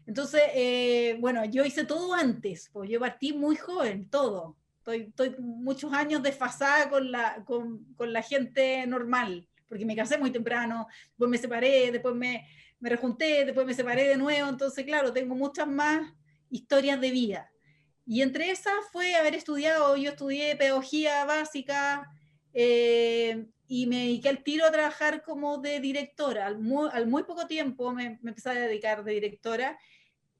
Entonces, 0.06 0.42
eh, 0.54 1.16
bueno, 1.20 1.44
yo 1.44 1.64
hice 1.64 1.84
todo 1.84 2.14
antes, 2.14 2.70
pues 2.72 2.88
yo 2.88 2.98
partí 2.98 3.32
muy 3.32 3.56
joven, 3.56 4.08
todo. 4.08 4.56
Estoy, 4.78 5.00
estoy 5.08 5.34
muchos 5.38 5.92
años 5.92 6.22
desfasada 6.22 6.88
con 6.88 7.12
la, 7.12 7.44
con, 7.44 7.84
con 7.94 8.12
la 8.12 8.22
gente 8.22 8.86
normal, 8.86 9.46
porque 9.68 9.84
me 9.84 9.94
casé 9.94 10.16
muy 10.16 10.30
temprano, 10.30 10.86
después 11.08 11.30
me 11.30 11.36
separé, 11.36 11.92
después 11.92 12.14
me, 12.14 12.48
me 12.80 12.88
rejunté, 12.88 13.44
después 13.44 13.66
me 13.66 13.74
separé 13.74 14.08
de 14.08 14.16
nuevo, 14.16 14.48
entonces, 14.48 14.84
claro, 14.86 15.12
tengo 15.12 15.34
muchas 15.34 15.68
más 15.68 16.10
historias 16.50 17.00
de 17.00 17.10
vida. 17.10 17.50
Y 18.06 18.22
entre 18.22 18.50
esas 18.50 18.72
fue 18.90 19.14
haber 19.14 19.34
estudiado, 19.34 19.94
yo 19.96 20.10
estudié 20.10 20.56
pedagogía 20.56 21.26
básica 21.26 22.10
eh, 22.54 23.46
y 23.68 23.86
me 23.86 23.98
dediqué 23.98 24.30
al 24.30 24.42
tiro 24.42 24.66
a 24.66 24.72
trabajar 24.72 25.22
como 25.22 25.58
de 25.58 25.78
directora. 25.78 26.46
Al 26.46 26.58
muy, 26.58 26.88
al 26.92 27.06
muy 27.06 27.22
poco 27.22 27.46
tiempo 27.46 27.92
me, 27.92 28.18
me, 28.22 28.30
empecé 28.30 28.50
a 28.50 28.54
dedicar 28.54 29.04
de 29.04 29.12
directora 29.12 29.78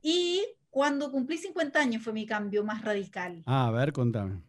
y 0.03 0.45
cuando 0.71 1.11
cumplí 1.13 1.39
50 1.39 1.79
años 1.79 2.03
fue 2.03 2.13
mi 2.13 2.27
cambio 2.27 2.65
más 2.65 2.83
radical. 2.83 3.43
Ah, 3.47 3.69
a 3.69 3.71
ver, 3.71 3.93
contame. 3.93 4.43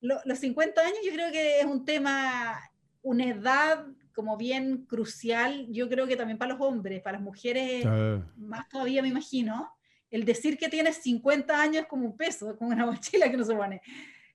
Lo, 0.00 0.20
los 0.24 0.38
50 0.38 0.80
años 0.80 0.98
yo 1.04 1.12
creo 1.12 1.32
que 1.32 1.60
es 1.60 1.64
un 1.64 1.84
tema, 1.84 2.58
una 3.02 3.24
edad 3.24 3.86
como 4.12 4.36
bien 4.36 4.84
crucial, 4.86 5.66
yo 5.70 5.88
creo 5.88 6.08
que 6.08 6.16
también 6.16 6.38
para 6.38 6.54
los 6.54 6.60
hombres, 6.60 7.00
para 7.02 7.18
las 7.18 7.22
mujeres, 7.22 7.86
uh. 7.86 8.20
más 8.36 8.68
todavía 8.68 9.00
me 9.00 9.08
imagino 9.08 9.70
el 10.10 10.24
decir 10.24 10.58
que 10.58 10.68
tienes 10.68 10.96
50 10.96 11.60
años 11.60 11.82
es 11.82 11.86
como 11.86 12.06
un 12.06 12.16
peso, 12.16 12.56
como 12.56 12.70
una 12.70 12.86
mochila 12.86 13.30
que 13.30 13.36
no 13.36 13.44
se 13.44 13.54
pone. 13.54 13.80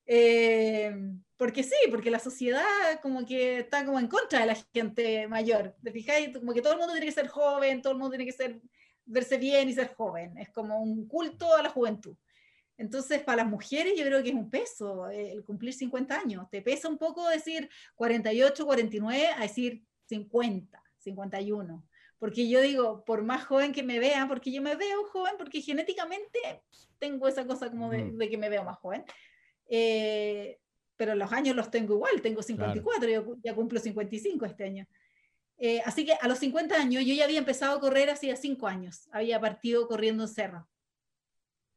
Eh, 0.06 0.96
porque 1.44 1.62
sí, 1.62 1.76
porque 1.92 2.10
la 2.10 2.20
sociedad 2.20 2.64
como 3.02 3.26
que 3.26 3.60
está 3.60 3.86
como 3.86 4.00
en 4.00 4.08
contra 4.08 4.40
de 4.40 4.46
la 4.46 4.56
gente 4.74 5.28
mayor. 5.28 5.76
¿Te 5.84 5.92
fijáis? 5.92 6.30
Como 6.38 6.54
que 6.54 6.62
todo 6.62 6.72
el 6.72 6.80
mundo 6.80 6.94
tiene 6.94 7.08
que 7.08 7.12
ser 7.12 7.28
joven, 7.28 7.82
todo 7.82 7.92
el 7.92 8.00
mundo 8.00 8.12
tiene 8.12 8.26
que 8.26 8.32
ser, 8.32 8.62
verse 9.04 9.38
bien 9.38 9.68
y 9.68 9.74
ser 9.74 9.94
joven. 9.94 10.38
Es 10.38 10.52
como 10.52 10.82
un 10.82 11.06
culto 11.06 11.54
a 11.54 11.62
la 11.62 11.68
juventud. 11.68 12.16
Entonces, 12.78 13.22
para 13.24 13.44
las 13.44 13.52
mujeres 13.52 13.92
yo 13.98 14.06
creo 14.06 14.24
que 14.24 14.30
es 14.30 14.36
un 14.36 14.50
peso 14.50 15.10
el 15.10 15.44
cumplir 15.44 15.74
50 15.74 16.18
años. 16.18 16.50
Te 16.50 16.62
pesa 16.62 16.88
un 16.88 16.98
poco 16.98 17.28
decir 17.28 17.70
48, 17.96 18.66
49 18.66 19.28
a 19.28 19.42
decir 19.42 19.84
50, 20.06 20.82
51 21.00 21.84
porque 22.20 22.48
yo 22.48 22.62
digo, 22.62 23.04
por 23.04 23.22
más 23.22 23.44
joven 23.44 23.74
que 23.74 23.84
me 23.84 24.00
vean, 24.00 24.30
porque 24.30 24.50
yo 24.50 24.62
me 24.62 24.78
veo 24.78 25.04
joven, 25.12 25.34
porque 25.38 25.60
genéticamente 25.60 26.40
tengo 26.98 27.28
esa 27.28 27.46
cosa 27.46 27.70
como 27.70 27.90
de, 27.90 28.12
de 28.14 28.30
que 28.30 28.38
me 28.38 28.48
veo 28.48 28.64
más 28.64 28.78
joven, 28.78 29.04
eh, 29.68 30.58
pero 31.04 31.16
los 31.16 31.34
años 31.34 31.54
los 31.54 31.70
tengo 31.70 31.96
igual, 31.96 32.22
tengo 32.22 32.42
54, 32.42 33.00
claro. 33.00 33.26
yo 33.26 33.36
ya 33.44 33.54
cumplo 33.54 33.78
55 33.78 34.46
este 34.46 34.64
año. 34.64 34.88
Eh, 35.58 35.82
así 35.86 36.06
que 36.06 36.14
a 36.14 36.30
los 36.30 36.40
50 36.40 36.76
años 36.76 37.04
yo 37.06 37.14
ya 37.14 37.26
había 37.26 37.40
empezado 37.40 37.76
a 37.76 37.80
correr 37.82 38.10
hacía 38.10 38.38
5 38.38 38.66
años, 38.68 39.10
había 39.12 39.38
partido 39.38 39.86
corriendo 39.86 40.24
en 40.24 40.30
cerro 40.30 40.70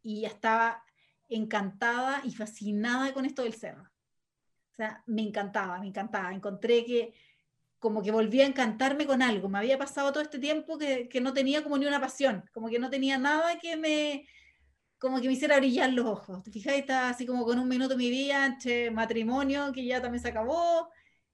y 0.00 0.20
ya 0.20 0.28
estaba 0.28 0.84
encantada 1.28 2.20
y 2.22 2.30
fascinada 2.30 3.12
con 3.12 3.24
esto 3.24 3.42
del 3.42 3.54
cerro. 3.54 3.82
O 3.82 4.76
sea, 4.76 5.02
me 5.06 5.22
encantaba, 5.22 5.80
me 5.80 5.88
encantaba. 5.88 6.32
Encontré 6.32 6.84
que 6.84 7.12
como 7.80 8.00
que 8.00 8.12
volví 8.12 8.42
a 8.42 8.46
encantarme 8.46 9.08
con 9.08 9.22
algo. 9.22 9.48
Me 9.48 9.58
había 9.58 9.76
pasado 9.76 10.12
todo 10.12 10.22
este 10.22 10.38
tiempo 10.38 10.78
que, 10.78 11.08
que, 11.08 11.20
no 11.20 11.32
tenía 11.32 11.64
como 11.64 11.78
ni 11.78 11.86
una 11.86 12.00
pasión, 12.00 12.44
como 12.52 12.68
que 12.68 12.78
no 12.78 12.90
tenía 12.90 13.18
nada 13.18 13.58
que 13.58 13.76
me, 13.76 14.28
como 15.06 15.20
que 15.20 15.28
me 15.28 15.34
hiciera 15.34 15.58
brillar 15.58 15.92
los 15.92 16.04
ojos. 16.04 16.42
¿Te 16.42 16.50
fijas? 16.50 16.74
Estaba 16.74 17.10
así 17.10 17.26
como 17.26 17.44
con 17.44 17.60
un 17.60 17.68
minuto 17.68 17.90
de 17.90 17.96
mi 17.96 18.10
vida 18.10 18.44
entre 18.44 18.90
matrimonio, 18.90 19.72
que 19.72 19.86
ya 19.86 20.02
también 20.02 20.20
se 20.20 20.28
acabó, 20.28 20.90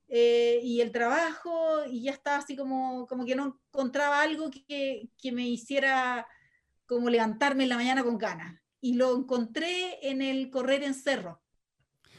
eh, 0.08 0.60
y 0.62 0.82
el 0.82 0.92
trabajo, 0.92 1.84
y 1.90 2.02
ya 2.02 2.12
estaba 2.12 2.36
así 2.36 2.54
como, 2.54 3.06
como 3.06 3.24
que 3.24 3.34
no 3.34 3.58
encontraba 3.70 4.20
algo 4.20 4.50
que, 4.50 5.08
que 5.16 5.32
me 5.32 5.48
hiciera 5.48 6.26
como 6.84 7.08
levantarme 7.08 7.62
en 7.62 7.70
la 7.70 7.76
mañana 7.76 8.04
con 8.04 8.18
ganas. 8.18 8.60
Y 8.82 8.94
lo 8.94 9.16
encontré 9.16 10.06
en 10.06 10.20
el 10.20 10.50
correr 10.50 10.82
en 10.82 10.92
cerro. 10.92 11.40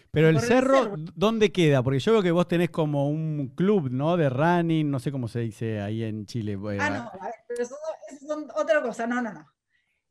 Pero 0.09 0.29
el 0.29 0.39
cerro, 0.39 0.77
el 0.77 0.83
cerro, 0.83 0.95
¿dónde 1.15 1.51
queda? 1.51 1.83
Porque 1.83 1.99
yo 1.99 2.13
veo 2.13 2.23
que 2.23 2.31
vos 2.31 2.47
tenés 2.47 2.71
como 2.71 3.09
un 3.09 3.51
club, 3.55 3.91
¿no? 3.91 4.17
De 4.17 4.27
running, 4.27 4.89
no 4.89 4.99
sé 4.99 5.11
cómo 5.11 5.27
se 5.27 5.41
dice 5.41 5.81
ahí 5.81 6.03
en 6.03 6.25
Chile. 6.25 6.57
Ah, 6.79 6.89
no, 6.89 7.11
a 7.21 7.25
ver, 7.25 7.35
pero 7.47 7.61
eso, 7.61 7.75
eso 8.09 8.27
son 8.27 8.47
otra 8.55 8.81
cosa, 8.81 9.05
no, 9.05 9.21
no, 9.21 9.31
no. 9.31 9.52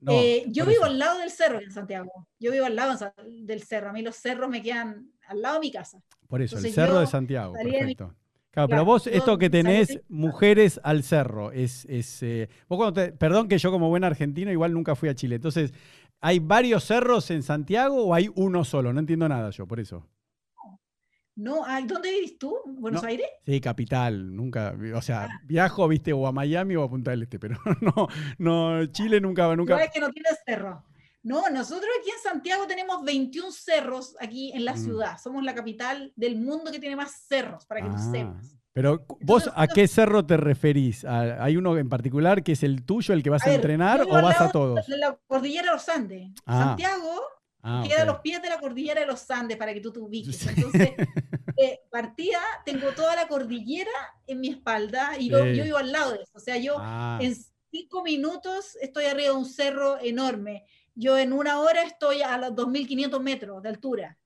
No 0.02 0.12
eh, 0.12 0.44
yo 0.48 0.66
vivo 0.66 0.84
al 0.84 0.98
lado 0.98 1.20
del 1.20 1.30
cerro 1.30 1.60
en 1.60 1.70
Santiago. 1.70 2.10
Yo 2.40 2.50
vivo 2.50 2.66
al 2.66 2.74
lado 2.74 2.98
del 3.24 3.62
cerro. 3.62 3.90
A 3.90 3.92
mí 3.92 4.02
los 4.02 4.16
cerros 4.16 4.50
me 4.50 4.60
quedan 4.60 5.12
al 5.28 5.40
lado 5.40 5.54
de 5.54 5.60
mi 5.60 5.70
casa. 5.70 6.02
Por 6.26 6.42
eso, 6.42 6.56
Entonces, 6.56 6.76
el 6.76 6.84
cerro 6.84 7.00
de 7.00 7.06
Santiago, 7.06 7.52
perfecto. 7.52 7.84
Mi... 7.84 7.94
Claro, 7.94 8.16
claro, 8.50 8.68
pero 8.68 8.84
vos, 8.84 9.06
esto 9.06 9.38
que 9.38 9.48
tenés, 9.48 10.00
mujeres 10.08 10.80
al 10.82 11.04
cerro, 11.04 11.52
es, 11.52 11.84
es 11.86 12.22
eh, 12.22 12.48
vos 12.68 12.78
cuando 12.78 12.92
te, 12.94 13.12
perdón 13.12 13.48
que 13.48 13.58
yo 13.58 13.70
como 13.70 13.88
buen 13.88 14.04
argentino 14.04 14.50
igual 14.50 14.74
nunca 14.74 14.94
fui 14.94 15.08
a 15.08 15.14
Chile, 15.14 15.36
entonces, 15.36 15.72
¿hay 16.20 16.38
varios 16.38 16.84
cerros 16.84 17.30
en 17.30 17.42
Santiago 17.42 18.04
o 18.04 18.12
hay 18.12 18.30
uno 18.34 18.64
solo? 18.64 18.92
No 18.92 19.00
entiendo 19.00 19.28
nada 19.28 19.50
yo, 19.50 19.66
por 19.66 19.80
eso. 19.80 20.06
No, 21.34 21.64
¿dónde 21.86 22.10
vivís 22.10 22.38
tú? 22.38 22.58
¿Buenos 22.66 23.02
no, 23.02 23.08
Aires? 23.08 23.26
Sí, 23.46 23.60
capital, 23.60 24.34
nunca, 24.36 24.74
o 24.94 25.00
sea, 25.00 25.24
ah. 25.24 25.40
viajo, 25.44 25.88
viste, 25.88 26.12
o 26.12 26.26
a 26.26 26.32
Miami 26.32 26.76
o 26.76 26.82
a 26.82 26.90
Punta 26.90 27.10
del 27.10 27.22
Este, 27.22 27.38
pero 27.38 27.56
no, 27.80 28.08
no, 28.38 28.86
Chile 28.86 29.20
nunca, 29.20 29.54
nunca. 29.56 29.74
No 29.74 29.80
es 29.80 29.90
que 29.90 30.00
no 30.00 30.10
tienes 30.10 30.38
cerro. 30.44 30.84
No, 31.22 31.48
nosotros 31.50 31.88
aquí 32.00 32.10
en 32.10 32.22
Santiago 32.22 32.66
tenemos 32.66 33.04
21 33.04 33.52
cerros 33.52 34.16
aquí 34.20 34.52
en 34.52 34.64
la 34.64 34.74
mm. 34.74 34.78
ciudad. 34.78 35.18
Somos 35.18 35.44
la 35.44 35.54
capital 35.54 36.12
del 36.16 36.36
mundo 36.36 36.70
que 36.72 36.80
tiene 36.80 36.96
más 36.96 37.24
cerros, 37.28 37.64
para 37.64 37.80
que 37.80 37.88
ah. 37.88 37.92
tú 37.92 38.10
sepas. 38.10 38.58
Pero 38.74 39.06
vos, 39.20 39.50
¿a 39.54 39.66
qué 39.68 39.86
cerro 39.86 40.24
te 40.24 40.38
referís? 40.38 41.04
¿Hay 41.04 41.58
uno 41.58 41.76
en 41.76 41.90
particular 41.90 42.42
que 42.42 42.52
es 42.52 42.62
el 42.62 42.84
tuyo, 42.84 43.12
el 43.12 43.22
que 43.22 43.28
vas 43.28 43.42
a, 43.42 43.46
a 43.46 43.48
ver, 43.50 43.56
entrenar, 43.56 44.02
o 44.02 44.08
vas 44.08 44.40
a 44.40 44.50
todos? 44.50 44.88
La 44.88 45.18
cordillera 45.26 45.68
de 45.68 45.72
los 45.74 45.88
Andes. 45.90 46.30
Ah. 46.46 46.68
Santiago 46.68 47.20
Ah, 47.62 47.82
queda 47.84 47.94
okay. 47.94 48.02
a 48.02 48.12
los 48.12 48.20
pies 48.20 48.42
de 48.42 48.48
la 48.48 48.58
cordillera 48.58 49.00
de 49.00 49.06
los 49.06 49.30
Andes 49.30 49.56
para 49.56 49.72
que 49.72 49.80
tú 49.80 49.92
te 49.92 50.00
ubiques. 50.00 50.46
Entonces, 50.48 50.90
eh, 51.56 51.80
partida, 51.90 52.40
tengo 52.64 52.90
toda 52.90 53.14
la 53.14 53.28
cordillera 53.28 53.90
en 54.26 54.40
mi 54.40 54.48
espalda 54.48 55.16
y 55.18 55.30
yo, 55.30 55.44
sí. 55.44 55.54
yo 55.54 55.64
vivo 55.64 55.76
al 55.76 55.92
lado 55.92 56.12
de 56.12 56.22
eso. 56.22 56.32
O 56.34 56.40
sea, 56.40 56.56
yo 56.56 56.76
ah. 56.78 57.18
en 57.22 57.36
cinco 57.70 58.02
minutos 58.02 58.76
estoy 58.80 59.04
arriba 59.04 59.28
de 59.28 59.38
un 59.38 59.46
cerro 59.46 60.00
enorme. 60.00 60.64
Yo 60.94 61.16
en 61.16 61.32
una 61.32 61.60
hora 61.60 61.84
estoy 61.84 62.22
a 62.22 62.36
los 62.36 62.50
2.500 62.50 63.20
metros 63.20 63.62
de 63.62 63.68
altura. 63.68 64.18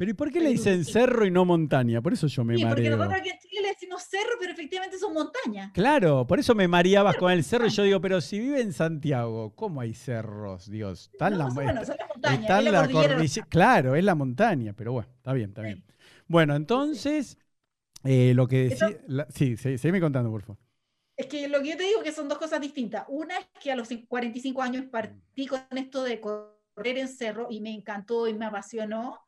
Pero 0.00 0.12
¿y 0.12 0.14
por 0.14 0.32
qué 0.32 0.40
le 0.40 0.48
dicen 0.48 0.82
cerro 0.86 1.26
y 1.26 1.30
no 1.30 1.44
montaña? 1.44 2.00
Por 2.00 2.14
eso 2.14 2.26
yo 2.26 2.42
me 2.42 2.56
sí, 2.56 2.64
mareo. 2.64 2.74
porque 2.74 2.88
nosotros 2.88 3.20
aquí 3.20 3.28
en 3.28 3.38
Chile 3.38 3.60
le 3.60 3.68
decimos 3.68 4.02
cerro, 4.02 4.30
pero 4.40 4.52
efectivamente 4.52 4.98
son 4.98 5.12
montañas. 5.12 5.72
Claro, 5.74 6.26
por 6.26 6.40
eso 6.40 6.54
me 6.54 6.66
mareabas 6.66 7.16
con 7.18 7.30
el 7.30 7.44
cerro 7.44 7.66
y 7.66 7.68
yo 7.68 7.82
digo, 7.82 8.00
pero 8.00 8.22
si 8.22 8.38
vive 8.38 8.62
en 8.62 8.72
Santiago, 8.72 9.54
¿cómo 9.54 9.82
hay 9.82 9.92
cerros? 9.92 10.70
Dios, 10.70 11.10
están 11.12 11.34
no, 11.34 11.38
la, 11.40 11.48
bueno, 11.52 11.84
son 11.84 11.96
las 11.98 12.08
montañas. 12.08 12.40
Está 12.40 12.58
es 12.60 12.64
la 12.64 12.70
la 12.70 12.78
cordillera. 12.78 13.14
cordillera. 13.16 13.46
Claro, 13.50 13.94
es 13.94 14.02
la 14.02 14.14
montaña, 14.14 14.72
pero 14.74 14.92
bueno, 14.92 15.10
está 15.14 15.34
bien, 15.34 15.50
está 15.50 15.60
bien. 15.60 15.84
Bueno, 16.26 16.56
entonces, 16.56 17.36
eh, 18.02 18.32
lo 18.34 18.48
que 18.48 18.70
decía... 18.70 18.96
Sí, 19.28 19.58
sí, 19.58 19.76
seguime 19.76 20.00
contando, 20.00 20.30
por 20.30 20.40
favor. 20.40 20.56
Es 21.14 21.26
que 21.26 21.46
lo 21.46 21.60
que 21.60 21.68
yo 21.72 21.76
te 21.76 21.82
digo 21.82 22.02
que 22.02 22.12
son 22.12 22.26
dos 22.26 22.38
cosas 22.38 22.62
distintas. 22.62 23.04
Una 23.08 23.36
es 23.36 23.46
que 23.62 23.70
a 23.70 23.76
los 23.76 23.90
45 24.08 24.62
años 24.62 24.86
partí 24.90 25.46
con 25.46 25.60
esto 25.76 26.02
de 26.04 26.22
correr 26.22 26.96
en 26.96 27.08
cerro 27.08 27.48
y 27.50 27.60
me 27.60 27.74
encantó 27.74 28.26
y 28.28 28.32
me 28.32 28.46
apasionó 28.46 29.18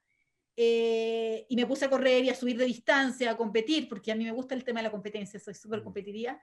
eh, 0.56 1.46
y 1.48 1.56
me 1.56 1.66
puse 1.66 1.86
a 1.86 1.90
correr 1.90 2.24
y 2.24 2.30
a 2.30 2.34
subir 2.34 2.56
de 2.58 2.64
distancia, 2.64 3.30
a 3.30 3.36
competir, 3.36 3.88
porque 3.88 4.12
a 4.12 4.14
mí 4.14 4.24
me 4.24 4.32
gusta 4.32 4.54
el 4.54 4.64
tema 4.64 4.80
de 4.80 4.84
la 4.84 4.90
competencia, 4.90 5.40
soy 5.40 5.54
súper 5.54 5.82
competitiva. 5.82 6.38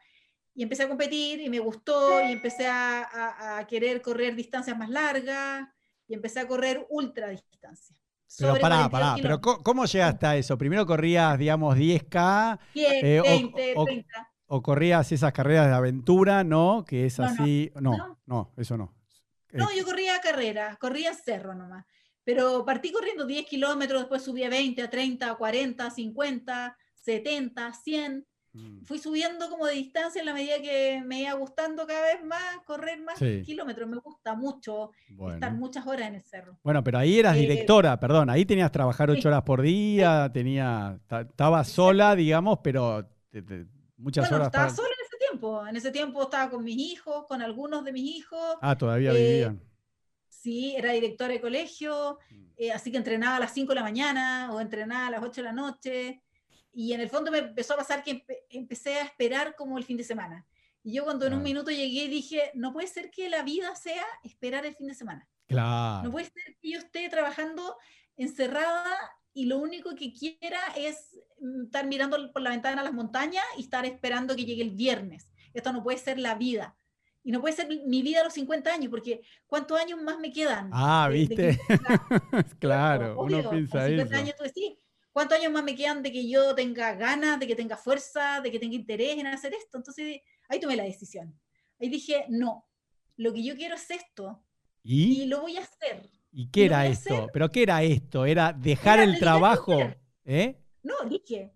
Y 0.56 0.64
empecé 0.64 0.84
a 0.84 0.90
competir 0.90 1.40
y 1.42 1.50
me 1.50 1.60
gustó 1.60 2.20
y 2.22 2.32
empecé 2.32 2.68
a, 2.68 3.04
a, 3.04 3.60
a, 3.60 3.68
querer 3.68 4.02
correr 4.02 4.36
distancias 4.36 4.78
más 4.78 4.90
largas 4.90 5.68
y 6.08 6.16
empecé 6.16 6.40
a 6.40 6.48
correr 6.48 6.86
ultra 6.90 7.30
distancia. 7.30 7.96
Pero 8.38 8.60
pará, 8.60 8.90
pará, 8.90 9.16
pero 9.22 9.42
¿cómo 9.42 9.86
llegaste 9.86 10.26
a 10.26 10.36
eso? 10.36 10.58
Primero 10.58 10.86
corrías, 10.86 11.38
digamos, 11.38 11.76
10K. 11.76 12.60
10, 12.74 12.92
eh, 13.04 13.22
20, 13.22 13.74
o, 13.76 13.86
30. 13.86 14.32
O, 14.48 14.58
o, 14.58 14.62
corrías 14.62 15.12
esas 15.12 15.32
carreras 15.32 15.68
de 15.68 15.74
aventura, 15.74 16.44
¿no? 16.44 16.84
Que 16.86 17.06
es 17.06 17.18
no, 17.18 17.26
así. 17.26 17.72
No, 17.76 17.98
no, 17.98 18.20
no, 18.26 18.54
eso 18.58 18.78
no. 18.78 18.94
No, 19.52 19.68
yo 19.76 19.84
corría 19.84 20.20
carrera, 20.22 20.78
corría 20.80 21.14
cerro 21.16 21.56
nomás. 21.56 21.86
Pero 22.30 22.64
partí 22.64 22.92
corriendo 22.92 23.26
10 23.26 23.48
kilómetros, 23.48 24.02
después 24.02 24.22
subí 24.22 24.44
a 24.44 24.50
20, 24.50 24.84
a 24.84 24.88
30, 24.88 25.32
a 25.32 25.36
40, 25.36 25.90
50, 25.90 26.78
70, 26.94 27.74
100. 27.74 28.28
Mm. 28.54 28.84
Fui 28.84 29.00
subiendo 29.00 29.50
como 29.50 29.66
de 29.66 29.74
distancia 29.74 30.20
en 30.20 30.28
la 30.28 30.36
medida 30.36 30.62
que 30.62 31.02
me 31.08 31.22
iba 31.22 31.34
gustando 31.34 31.88
cada 31.88 32.04
vez 32.04 32.24
más 32.24 32.60
correr 32.66 33.02
más 33.02 33.18
sí. 33.18 33.42
kilómetros. 33.44 33.90
Me 33.90 33.98
gusta 33.98 34.36
mucho 34.36 34.92
bueno. 35.10 35.34
estar 35.34 35.52
muchas 35.56 35.88
horas 35.88 36.08
en 36.08 36.16
el 36.16 36.22
cerro. 36.22 36.60
Bueno, 36.64 36.84
pero 36.84 37.00
ahí 37.00 37.18
eras 37.18 37.36
eh, 37.36 37.40
directora, 37.40 38.00
perdón, 38.00 38.30
ahí 38.30 38.46
tenías 38.46 38.70
que 38.70 38.74
trabajar 38.74 39.10
8 39.10 39.20
sí. 39.20 39.28
horas 39.28 39.42
por 39.42 39.64
día, 39.64 40.30
tenía, 40.32 41.00
estabas 41.10 41.68
sola, 41.68 42.16
digamos, 42.16 42.60
pero 42.64 43.10
te, 43.32 43.42
te, 43.42 43.66
muchas 43.98 44.26
bueno, 44.26 44.36
horas. 44.36 44.48
Estaba 44.50 44.66
para... 44.66 44.76
sola 44.76 44.90
en 44.90 45.06
ese 45.08 45.18
tiempo. 45.18 45.68
En 45.68 45.76
ese 45.76 45.92
tiempo 45.92 46.22
estaba 46.22 46.52
con 46.52 46.64
mis 46.64 46.78
hijos, 46.78 47.26
con 47.26 47.42
algunos 47.42 47.84
de 47.84 47.92
mis 47.92 48.18
hijos. 48.18 48.58
Ah, 48.62 48.78
todavía 48.78 49.14
eh, 49.14 49.16
vivían 49.16 49.69
Sí, 50.42 50.74
era 50.78 50.92
directora 50.94 51.34
de 51.34 51.42
colegio, 51.42 52.18
Mm. 52.30 52.46
eh, 52.58 52.72
así 52.72 52.92
que 52.92 52.98
entrenaba 52.98 53.36
a 53.36 53.40
las 53.40 53.54
5 53.54 53.70
de 53.74 53.76
la 53.76 53.84
mañana 53.84 54.50
o 54.54 54.60
entrenaba 54.62 55.08
a 55.08 55.12
las 55.12 55.22
8 55.24 55.42
de 55.42 55.46
la 55.48 55.54
noche. 55.54 56.22
Y 56.72 56.94
en 56.94 57.02
el 57.02 57.10
fondo 57.10 57.30
me 57.32 57.40
empezó 57.40 57.74
a 57.74 57.78
pasar 57.78 58.04
que 58.04 58.12
empe- 58.24 58.38
empecé 58.50 58.96
a 59.00 59.04
esperar 59.04 59.56
como 59.56 59.78
el 59.78 59.84
fin 59.84 59.98
de 59.98 60.04
semana. 60.04 60.46
Y 60.84 60.94
yo 60.94 61.04
cuando 61.04 61.26
en 61.26 61.34
un 61.34 61.44
minuto 61.44 61.72
llegué 61.72 62.08
dije, 62.08 62.52
no 62.54 62.72
puede 62.72 62.88
ser 62.88 63.12
que 63.12 63.28
la 63.30 63.44
vida 63.44 63.76
sea 63.76 64.06
esperar 64.24 64.66
el 64.66 64.76
fin 64.76 64.88
de 64.88 64.94
semana. 64.96 65.28
No 65.50 65.56
Claro. 65.56 66.12
puede 66.12 66.26
ser 66.26 66.56
que 66.62 66.72
yo 66.72 66.80
esté 66.80 67.10
trabajando 67.10 67.76
encerrada 68.16 68.86
y 69.34 69.46
lo 69.46 69.58
único 69.58 69.96
que 69.96 70.14
quiera 70.14 70.60
es 70.78 71.18
mm, 71.42 71.64
estar 71.66 71.86
mirando 71.88 72.32
por 72.32 72.42
la 72.42 72.52
ventana 72.52 72.82
a 72.82 72.84
las 72.84 72.94
montañas 72.94 73.44
y 73.58 73.62
estar 73.64 73.86
esperando 73.86 74.36
que 74.36 74.46
llegue 74.46 74.62
el 74.64 74.72
viernes. 74.72 75.30
Esto 75.54 75.74
no 75.74 75.84
puede 75.84 75.98
ser 75.98 76.20
la 76.20 76.36
vida. 76.36 76.76
Y 77.30 77.32
no 77.32 77.42
puede 77.42 77.54
ser 77.56 77.68
mi- 77.68 77.86
mi 77.86 78.02
vida 78.02 78.22
a 78.22 78.24
los 78.24 78.34
50 78.34 78.74
años, 78.74 78.90
porque 78.90 79.22
¿cuántos 79.46 79.80
años 79.80 80.02
más 80.02 80.18
me 80.18 80.32
quedan? 80.32 80.72
Ah, 80.74 81.08
de- 81.12 81.20
de 81.28 81.28
que 81.28 81.36
¿viste? 81.36 81.60
claro, 82.60 83.20
Obvio, 83.20 83.38
uno 83.38 83.50
piensa 83.52 83.84
a 83.84 83.86
50 83.86 84.16
eso. 84.16 84.24
años 84.24 84.36
tú 84.36 84.44
decís, 84.46 84.74
¿cuántos 85.12 85.38
años 85.38 85.52
más 85.54 85.64
me 85.64 85.76
quedan 85.76 86.02
de 86.02 86.12
que 86.12 86.28
yo 86.28 86.56
tenga 86.56 86.96
ganas, 86.96 87.40
de 87.40 87.46
que 87.46 87.56
tenga 87.56 87.78
fuerza, 87.78 88.42
de 88.42 88.50
que 88.52 88.58
tenga 88.58 88.74
interés 88.74 89.20
en 89.20 89.28
hacer 89.28 89.54
esto? 89.54 89.78
Entonces 89.78 90.22
ahí 90.48 90.60
tomé 90.60 90.76
la 90.76 90.86
decisión. 90.86 91.40
Ahí 91.80 91.90
dije, 91.90 92.26
no, 92.30 92.66
lo 93.18 93.32
que 93.32 93.44
yo 93.44 93.56
quiero 93.56 93.76
es 93.76 93.92
esto 93.92 94.44
y 94.84 95.22
¿Y? 95.22 95.26
lo 95.28 95.42
voy 95.42 95.58
a 95.58 95.62
hacer. 95.62 96.10
¿Y 96.32 96.50
qué 96.50 96.62
lo 96.62 96.66
era 96.66 96.88
esto? 96.88 97.30
¿Pero 97.32 97.52
qué 97.52 97.62
era 97.62 97.84
esto? 97.84 98.26
¿Era 98.26 98.54
dejar 98.54 98.98
Era 98.98 99.04
el 99.04 99.20
trabajo? 99.20 99.78
¿Eh? 100.26 100.56
No, 100.82 100.96
dije, 101.08 101.54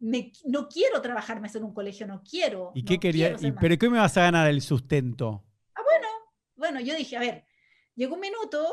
me- 0.00 0.32
no 0.44 0.68
quiero 0.68 1.00
trabajar 1.00 1.40
más 1.40 1.54
en 1.54 1.64
un 1.64 1.74
colegio, 1.74 2.06
no 2.06 2.22
quiero. 2.22 2.72
¿Y 2.74 2.84
qué 2.84 2.94
no 2.94 3.00
quería? 3.00 3.36
y-. 3.40 3.52
¿Pero 3.52 3.78
qué 3.78 3.88
me 3.88 3.98
vas 3.98 4.16
a 4.16 4.22
ganar 4.22 4.48
el 4.48 4.60
sustento? 4.60 5.44
Ah, 5.74 5.82
bueno, 5.82 6.08
bueno, 6.56 6.80
yo 6.80 6.94
dije, 6.94 7.16
a 7.16 7.20
ver, 7.20 7.44
llegó 7.94 8.14
un 8.14 8.20
minuto 8.20 8.66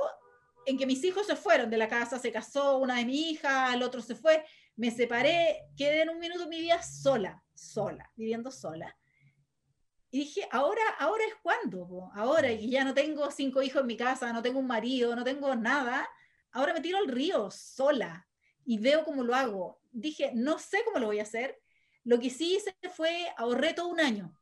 en 0.66 0.78
que 0.78 0.86
mis 0.86 1.04
hijos 1.04 1.26
se 1.28 1.36
fueron 1.36 1.70
de 1.70 1.78
la 1.78 1.88
casa, 1.88 2.20
se 2.20 2.32
casó 2.32 2.78
una 2.78 2.96
de 2.98 3.06
mis 3.06 3.32
hijas, 3.32 3.74
el 3.74 3.84
otro 3.84 4.02
se 4.02 4.16
fue, 4.16 4.44
me 4.76 4.92
separé, 4.92 5.70
quedé 5.76 6.04
en 6.04 6.10
un 6.10 6.20
minuto 6.20 6.48
mi 6.48 6.60
vida 6.62 6.82
sola, 6.84 7.44
sola, 7.54 8.12
viviendo 8.16 8.52
sola. 8.52 8.96
Y 10.14 10.20
dije, 10.20 10.48
ahora, 10.52 10.82
ahora 11.00 11.24
es 11.26 11.36
cuando, 11.42 11.88
po? 11.88 12.12
ahora 12.14 12.50
que 12.50 12.68
ya 12.70 12.84
no 12.84 12.94
tengo 12.94 13.32
cinco 13.32 13.62
hijos 13.62 13.82
en 13.82 13.88
mi 13.88 13.96
casa, 13.96 14.34
no 14.34 14.42
tengo 14.42 14.60
un 14.60 14.68
marido, 14.68 15.16
no 15.16 15.24
tengo 15.24 15.56
nada, 15.56 16.08
ahora 16.52 16.74
me 16.74 16.82
tiro 16.82 16.98
al 16.98 17.08
río 17.08 17.50
sola 17.50 18.28
y 18.66 18.78
veo 18.78 19.04
cómo 19.06 19.24
lo 19.24 19.34
hago. 19.34 19.81
Dije, 19.92 20.32
no 20.34 20.58
sé 20.58 20.84
cómo 20.86 21.00
lo 21.00 21.08
voy 21.08 21.20
a 21.20 21.24
hacer. 21.24 21.60
Lo 22.04 22.20
que 22.20 22.30
sí 22.30 22.56
hice 22.56 22.76
fue 22.96 23.28
ahorré 23.38 23.74
todo 23.74 23.88
un 23.88 24.00
año. 24.00 24.34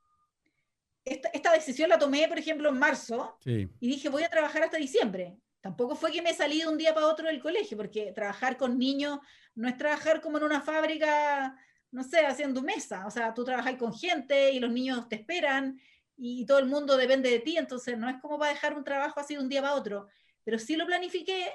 Esta, 1.05 1.29
esta 1.29 1.51
decisión 1.51 1.89
la 1.89 1.97
tomé, 1.97 2.27
por 2.27 2.37
ejemplo, 2.37 2.69
en 2.69 2.77
marzo 2.77 3.37
Sí. 3.41 3.69
y 3.79 3.87
dije, 3.87 4.09
voy 4.09 4.23
a 4.23 4.29
trabajar 4.29 4.63
hasta 4.63 4.77
diciembre. 4.77 5.37
Tampoco 5.61 5.95
fue 5.95 6.11
que 6.11 6.21
me 6.21 6.33
salí 6.33 6.61
de 6.61 6.67
un 6.67 6.77
día 6.77 6.93
para 6.93 7.07
otro 7.07 7.27
del 7.27 7.41
colegio, 7.41 7.75
porque 7.75 8.11
trabajar 8.13 8.57
con 8.57 8.77
niños 8.77 9.19
no 9.55 9.67
es 9.67 9.75
trabajar 9.77 10.21
como 10.21 10.37
en 10.37 10.43
una 10.43 10.61
fábrica, 10.61 11.55
no 11.91 12.03
sé, 12.03 12.25
haciendo 12.25 12.61
mesa. 12.61 13.05
O 13.07 13.11
sea, 13.11 13.33
tú 13.33 13.43
trabajas 13.43 13.75
con 13.75 13.93
gente 13.93 14.51
y 14.51 14.59
los 14.59 14.71
niños 14.71 15.09
te 15.09 15.15
esperan 15.15 15.79
y 16.15 16.45
todo 16.45 16.59
el 16.59 16.65
mundo 16.67 16.95
depende 16.95 17.29
de 17.29 17.39
ti, 17.39 17.57
entonces 17.57 17.97
no 17.97 18.09
es 18.09 18.17
como 18.21 18.37
para 18.37 18.51
dejar 18.53 18.77
un 18.77 18.83
trabajo 18.83 19.19
así 19.19 19.35
de 19.35 19.41
un 19.41 19.49
día 19.49 19.61
para 19.61 19.75
otro. 19.75 20.07
Pero 20.43 20.59
sí 20.59 20.75
lo 20.75 20.85
planifiqué 20.85 21.51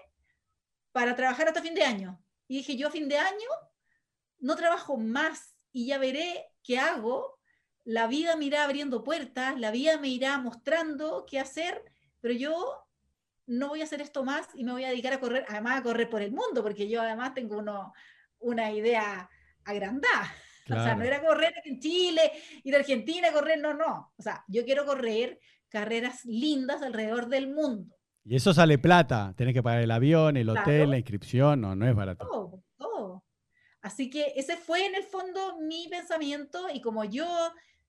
para 0.93 1.15
trabajar 1.15 1.49
hasta 1.49 1.63
fin 1.63 1.75
de 1.75 1.83
año. 1.85 2.23
Y 2.49 2.59
dije, 2.59 2.77
yo 2.77 2.89
a 2.89 2.91
fin 2.91 3.09
de 3.09 3.17
año 3.19 3.49
no 4.45 4.57
trabajo 4.57 4.97
más 4.99 5.57
y 5.73 5.87
ya 5.87 5.99
veré 5.99 6.47
qué 6.63 6.79
hago. 6.79 7.39
La 7.85 8.07
vida 8.07 8.37
me 8.37 8.45
irá 8.47 8.65
abriendo 8.65 9.03
puertas, 9.05 9.59
la 9.59 9.71
vida 9.71 9.99
me 9.99 10.09
irá 10.09 10.39
mostrando 10.39 11.25
qué 11.29 11.39
hacer, 11.41 11.83
pero 12.21 12.35
yo 12.35 12.87
no 13.47 13.69
voy 13.69 13.81
a 13.81 13.85
hacer 13.85 14.01
esto 14.01 14.25
más 14.25 14.49
y 14.55 14.65
me 14.65 14.73
voy 14.73 14.85
a 14.85 14.89
dedicar 14.89 15.13
a 15.15 15.21
correr, 15.21 15.45
además 15.49 15.79
a 15.79 15.83
correr 15.83 16.09
por 16.09 16.23
el 16.23 16.31
mundo, 16.33 16.63
porque 16.63 16.89
yo 16.89 17.03
además 17.03 17.35
tengo 17.35 17.59
uno, 17.59 17.93
una 18.39 18.71
idea 18.73 19.29
agrandada. 19.65 20.33
O 20.65 20.69
sea, 20.69 20.83
Claro. 20.83 20.99
no 21.01 21.05
era 21.05 21.21
correr 21.21 21.53
en 21.67 21.79
Chile 21.79 22.23
y 22.63 22.71
de 22.71 22.79
Argentina 22.79 23.31
correr, 23.33 23.61
no, 23.61 23.75
no. 23.75 24.13
O 24.17 24.23
sea, 24.23 24.43
yo 24.49 24.65
quiero 24.65 24.87
correr 24.87 25.39
carreras 25.69 26.25
lindas 26.25 26.81
alrededor 26.81 27.29
del 27.29 27.53
mundo. 27.53 27.95
Y 28.25 28.35
eso 28.37 28.55
sale 28.55 28.79
plata. 28.79 29.35
Tenés 29.37 29.53
que 29.53 29.63
pagar 29.63 29.83
el 29.83 29.91
avión, 29.91 30.39
el 30.39 30.49
hotel, 30.49 30.65
Claro. 30.65 30.87
la 30.93 30.97
inscripción. 30.97 31.61
No, 31.61 31.77
no 31.77 31.87
es 31.87 31.95
barato. 31.95 32.64
Así 33.85 34.09
que 34.09 34.33
ese 34.35 34.57
fue 34.57 34.87
en 34.87 34.95
el 34.95 35.03
fondo 35.03 35.59
mi 35.61 35.89
pensamiento 35.89 36.69
y 36.73 36.81
como 36.81 37.05
yo, 37.05 37.27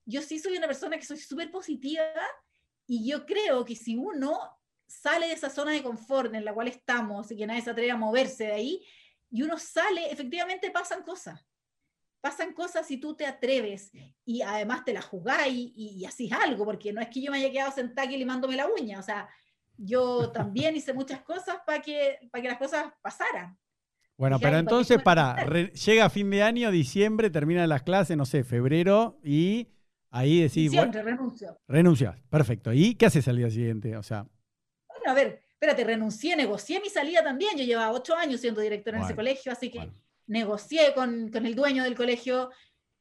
yo 0.04 0.20
sí 0.20 0.38
soy 0.38 0.58
una 0.58 0.66
persona 0.66 0.98
que 0.98 1.06
soy 1.06 1.16
súper 1.16 1.50
positiva 1.50 2.02
y 2.86 3.08
yo 3.08 3.24
creo 3.24 3.64
que 3.64 3.74
si 3.74 3.96
uno 3.96 4.38
sale 4.86 5.28
de 5.28 5.32
esa 5.32 5.48
zona 5.48 5.72
de 5.72 5.82
confort 5.82 6.34
en 6.34 6.44
la 6.44 6.52
cual 6.52 6.68
estamos 6.68 7.30
y 7.30 7.36
que 7.38 7.46
nadie 7.46 7.62
se 7.62 7.70
atreve 7.70 7.92
a 7.92 7.96
moverse 7.96 8.44
de 8.44 8.52
ahí 8.52 8.86
y 9.30 9.40
uno 9.40 9.56
sale, 9.56 10.12
efectivamente 10.12 10.70
pasan 10.70 11.02
cosas. 11.02 11.42
Pasan 12.20 12.52
cosas 12.52 12.86
si 12.86 12.98
tú 12.98 13.16
te 13.16 13.24
atreves 13.24 13.90
y 14.22 14.42
además 14.42 14.84
te 14.84 14.92
la 14.92 15.00
jugáis 15.00 15.72
y, 15.74 16.00
y 16.00 16.04
así 16.04 16.28
algo, 16.30 16.66
porque 16.66 16.92
no 16.92 17.00
es 17.00 17.08
que 17.08 17.22
yo 17.22 17.32
me 17.32 17.38
haya 17.38 17.50
quedado 17.50 17.72
sentada 17.72 18.06
aquí 18.06 18.18
limándome 18.18 18.54
la 18.54 18.68
uña, 18.68 19.00
o 19.00 19.02
sea, 19.02 19.30
yo 19.78 20.30
también 20.30 20.76
hice 20.76 20.92
muchas 20.92 21.22
cosas 21.22 21.56
para 21.64 21.80
que, 21.80 22.18
para 22.30 22.42
que 22.42 22.48
las 22.48 22.58
cosas 22.58 22.92
pasaran. 23.00 23.58
Bueno, 24.18 24.40
pero 24.40 24.56
"Ay, 24.56 24.64
¿para 24.64 24.76
qué 24.86 24.92
entonces, 24.94 24.98
para, 25.02 25.30
hacer?". 25.32 25.72
llega 25.72 26.10
fin 26.10 26.30
de 26.30 26.42
año, 26.42 26.70
diciembre, 26.70 27.30
terminan 27.30 27.68
las 27.68 27.82
clases, 27.82 28.16
no 28.16 28.24
sé, 28.24 28.44
febrero, 28.44 29.18
y 29.22 29.68
ahí 30.10 30.40
decís, 30.40 30.70
bueno, 30.72 30.92
Siempre 30.92 31.02
renuncio. 31.02 31.60
renuncias. 31.68 32.16
Perfecto. 32.30 32.72
¿Y 32.72 32.94
qué 32.94 33.06
haces 33.06 33.28
al 33.28 33.36
día 33.36 33.50
siguiente? 33.50 33.96
O 33.96 34.02
sea, 34.02 34.26
Bueno, 34.88 35.10
a 35.10 35.14
ver, 35.14 35.42
espérate, 35.50 35.84
renuncié, 35.84 36.34
negocié 36.36 36.80
mi 36.80 36.88
salida 36.88 37.22
también. 37.22 37.56
Yo 37.58 37.64
llevaba 37.64 37.92
ocho 37.92 38.14
años 38.16 38.40
siendo 38.40 38.60
directora 38.60 38.96
en 38.96 39.02
ese 39.04 39.14
Bueno, 39.14 39.16
colegio, 39.16 39.52
así 39.52 39.70
que 39.70 39.78
bueno. 39.78 39.92
negocié 40.26 40.94
con, 40.94 41.30
con 41.30 41.44
el 41.46 41.54
dueño 41.54 41.82
del 41.84 41.94
colegio 41.94 42.50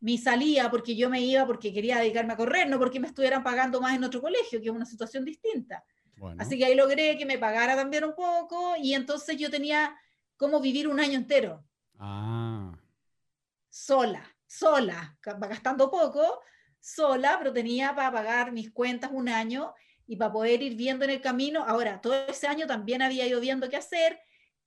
mi 0.01 0.17
salida 0.17 0.69
porque 0.69 0.95
yo 0.95 1.09
me 1.09 1.21
iba 1.21 1.47
porque 1.47 1.73
quería 1.73 1.97
dedicarme 1.99 2.33
a 2.33 2.37
correr, 2.37 2.67
no 2.69 2.77
porque 2.77 2.99
me 2.99 3.07
estuvieran 3.07 3.43
pagando 3.43 3.79
más 3.81 3.95
en 3.95 4.03
otro 4.03 4.21
colegio, 4.21 4.59
que 4.61 4.67
es 4.67 4.71
una 4.75 4.85
situación 4.85 5.23
distinta. 5.25 5.83
bueno. 6.17 6.41
Así 6.41 6.57
que 6.57 6.65
ahí 6.65 6.75
logré 6.75 7.17
que 7.17 7.25
me 7.25 7.37
pagara 7.39 7.75
también 7.75 8.03
un 8.03 8.13
poco 8.13 8.75
y 8.77 8.93
entonces 8.93 9.37
yo 9.37 9.49
tenía 9.49 9.95
cómo 10.37 10.59
vivir 10.59 10.87
un 10.87 10.99
año 10.99 11.13
entero. 11.13 11.65
Ah, 11.97 12.77
sola, 13.69 14.35
sola, 14.45 15.17
gastando 15.21 15.89
poco, 15.89 16.41
sola, 16.79 17.37
pero 17.39 17.51
tenía 17.51 17.95
para 17.95 18.11
pagar 18.11 18.51
mis 18.51 18.71
cuentas 18.71 19.11
un 19.13 19.27
año 19.27 19.73
y 20.07 20.15
para 20.15 20.31
poder 20.31 20.61
ir 20.61 20.75
viendo 20.75 21.03
en 21.05 21.11
el 21.11 21.21
camino. 21.21 21.63
Ahora, 21.65 21.99
todo 21.99 22.13
ese 22.27 22.47
año 22.47 22.67
también 22.67 23.01
había 23.01 23.27
ido 23.27 23.39
viendo 23.39 23.69
qué 23.69 23.77
hacer. 23.77 24.19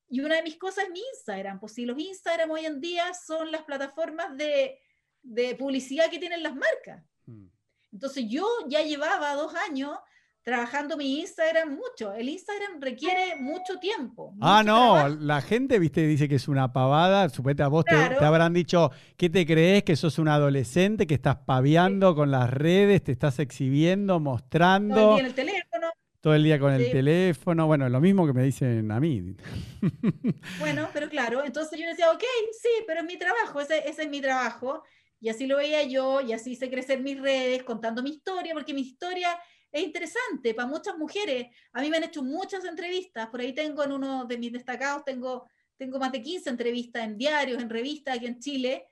Y 0.08 0.20
una 0.20 0.36
de 0.36 0.42
mis 0.42 0.58
cosas 0.58 0.84
es 0.84 0.90
mi 0.90 1.00
Instagram. 1.14 1.60
Pues 1.60 1.74
si 1.74 1.84
los 1.84 1.98
Instagram 1.98 2.50
hoy 2.50 2.66
en 2.66 2.80
día 2.80 3.12
son 3.14 3.52
las 3.52 3.62
plataformas 3.62 4.36
de, 4.36 4.80
de 5.22 5.54
publicidad 5.54 6.10
que 6.10 6.18
tienen 6.18 6.42
las 6.42 6.54
marcas. 6.54 7.04
mm. 7.26 7.46
Entonces 7.92 8.24
yo 8.28 8.46
ya 8.66 8.82
llevaba 8.82 9.34
dos 9.34 9.54
años 9.54 9.96
trabajando 10.48 10.96
mi 10.96 11.20
Instagram 11.20 11.74
mucho. 11.76 12.14
El 12.14 12.28
Instagram 12.30 12.80
requiere 12.80 13.36
mucho 13.38 13.78
tiempo. 13.78 14.32
Ah, 14.40 14.62
mucho 14.62 14.72
no, 14.72 14.94
trabajo. 14.94 15.16
la 15.20 15.40
gente, 15.42 15.78
viste, 15.78 16.06
dice 16.06 16.26
que 16.28 16.36
es 16.36 16.48
una 16.48 16.72
pavada. 16.72 17.28
Suponete 17.28 17.62
a 17.62 17.68
vos 17.68 17.84
te- 17.84 17.90
te, 17.94 17.96
Claro. 18.08 18.26
habrán 18.26 18.54
dicho, 18.54 18.90
¿qué 19.18 19.28
te 19.28 19.44
crees? 19.44 19.82
Que 19.84 19.94
sos 19.94 20.18
un 20.18 20.28
adolescente, 20.28 21.06
que 21.06 21.14
estás 21.14 21.36
paviando 21.44 22.14
con 22.14 22.30
las 22.30 22.50
redes, 22.50 23.04
te 23.04 23.12
estás 23.12 23.38
exhibiendo, 23.40 24.14
Todo 24.14 24.16
el 24.18 24.22
mostrando, 24.24 25.10
día 25.14 25.20
en 25.20 25.26
el 25.26 25.34
teléfono. 25.34 25.86
todo 26.20 26.34
el 26.34 26.42
día 26.44 26.58
con 26.58 26.72
el 26.72 26.90
teléfono. 26.90 27.66
Bueno, 27.66 27.88
lo 27.90 28.00
mismo 28.00 28.26
que 28.26 28.32
me 28.32 28.42
dicen 28.42 28.90
a 28.90 28.98
mí. 29.00 29.36
Bueno, 30.58 30.88
pero 30.92 31.08
claro, 31.08 31.44
entonces 31.44 31.78
yo 31.78 31.86
decía, 31.86 32.10
ok, 32.10 32.22
sí, 32.60 32.68
pero 32.86 33.00
es 33.00 33.06
mi 33.06 33.16
trabajo, 33.18 33.60
ese, 33.60 33.88
ese 33.88 34.02
es 34.02 34.08
mi 34.08 34.20
trabajo. 34.20 34.82
Y 35.20 35.28
así 35.30 35.46
lo 35.46 35.56
veía 35.56 35.82
yo, 35.82 36.20
y 36.20 36.32
así 36.32 36.52
hice 36.52 36.70
crecer 36.70 37.00
mis 37.00 37.20
redes, 37.20 37.64
contando 37.64 38.02
mi 38.04 38.10
historia, 38.10 38.54
porque 38.54 38.72
mi 38.72 38.82
historia 38.82 39.28
es 39.78 39.86
interesante 39.86 40.54
para 40.54 40.68
muchas 40.68 40.96
mujeres. 40.96 41.48
A 41.72 41.80
mí 41.80 41.90
me 41.90 41.96
han 41.96 42.04
hecho 42.04 42.22
muchas 42.22 42.64
entrevistas, 42.64 43.28
por 43.28 43.40
ahí 43.40 43.54
tengo 43.54 43.84
en 43.84 43.92
uno 43.92 44.24
de 44.24 44.38
mis 44.38 44.52
destacados, 44.52 45.04
tengo, 45.04 45.46
tengo 45.76 45.98
más 45.98 46.12
de 46.12 46.22
15 46.22 46.50
entrevistas 46.50 47.04
en 47.04 47.16
diarios, 47.16 47.62
en 47.62 47.70
revistas 47.70 48.16
aquí 48.16 48.26
en 48.26 48.38
Chile, 48.38 48.86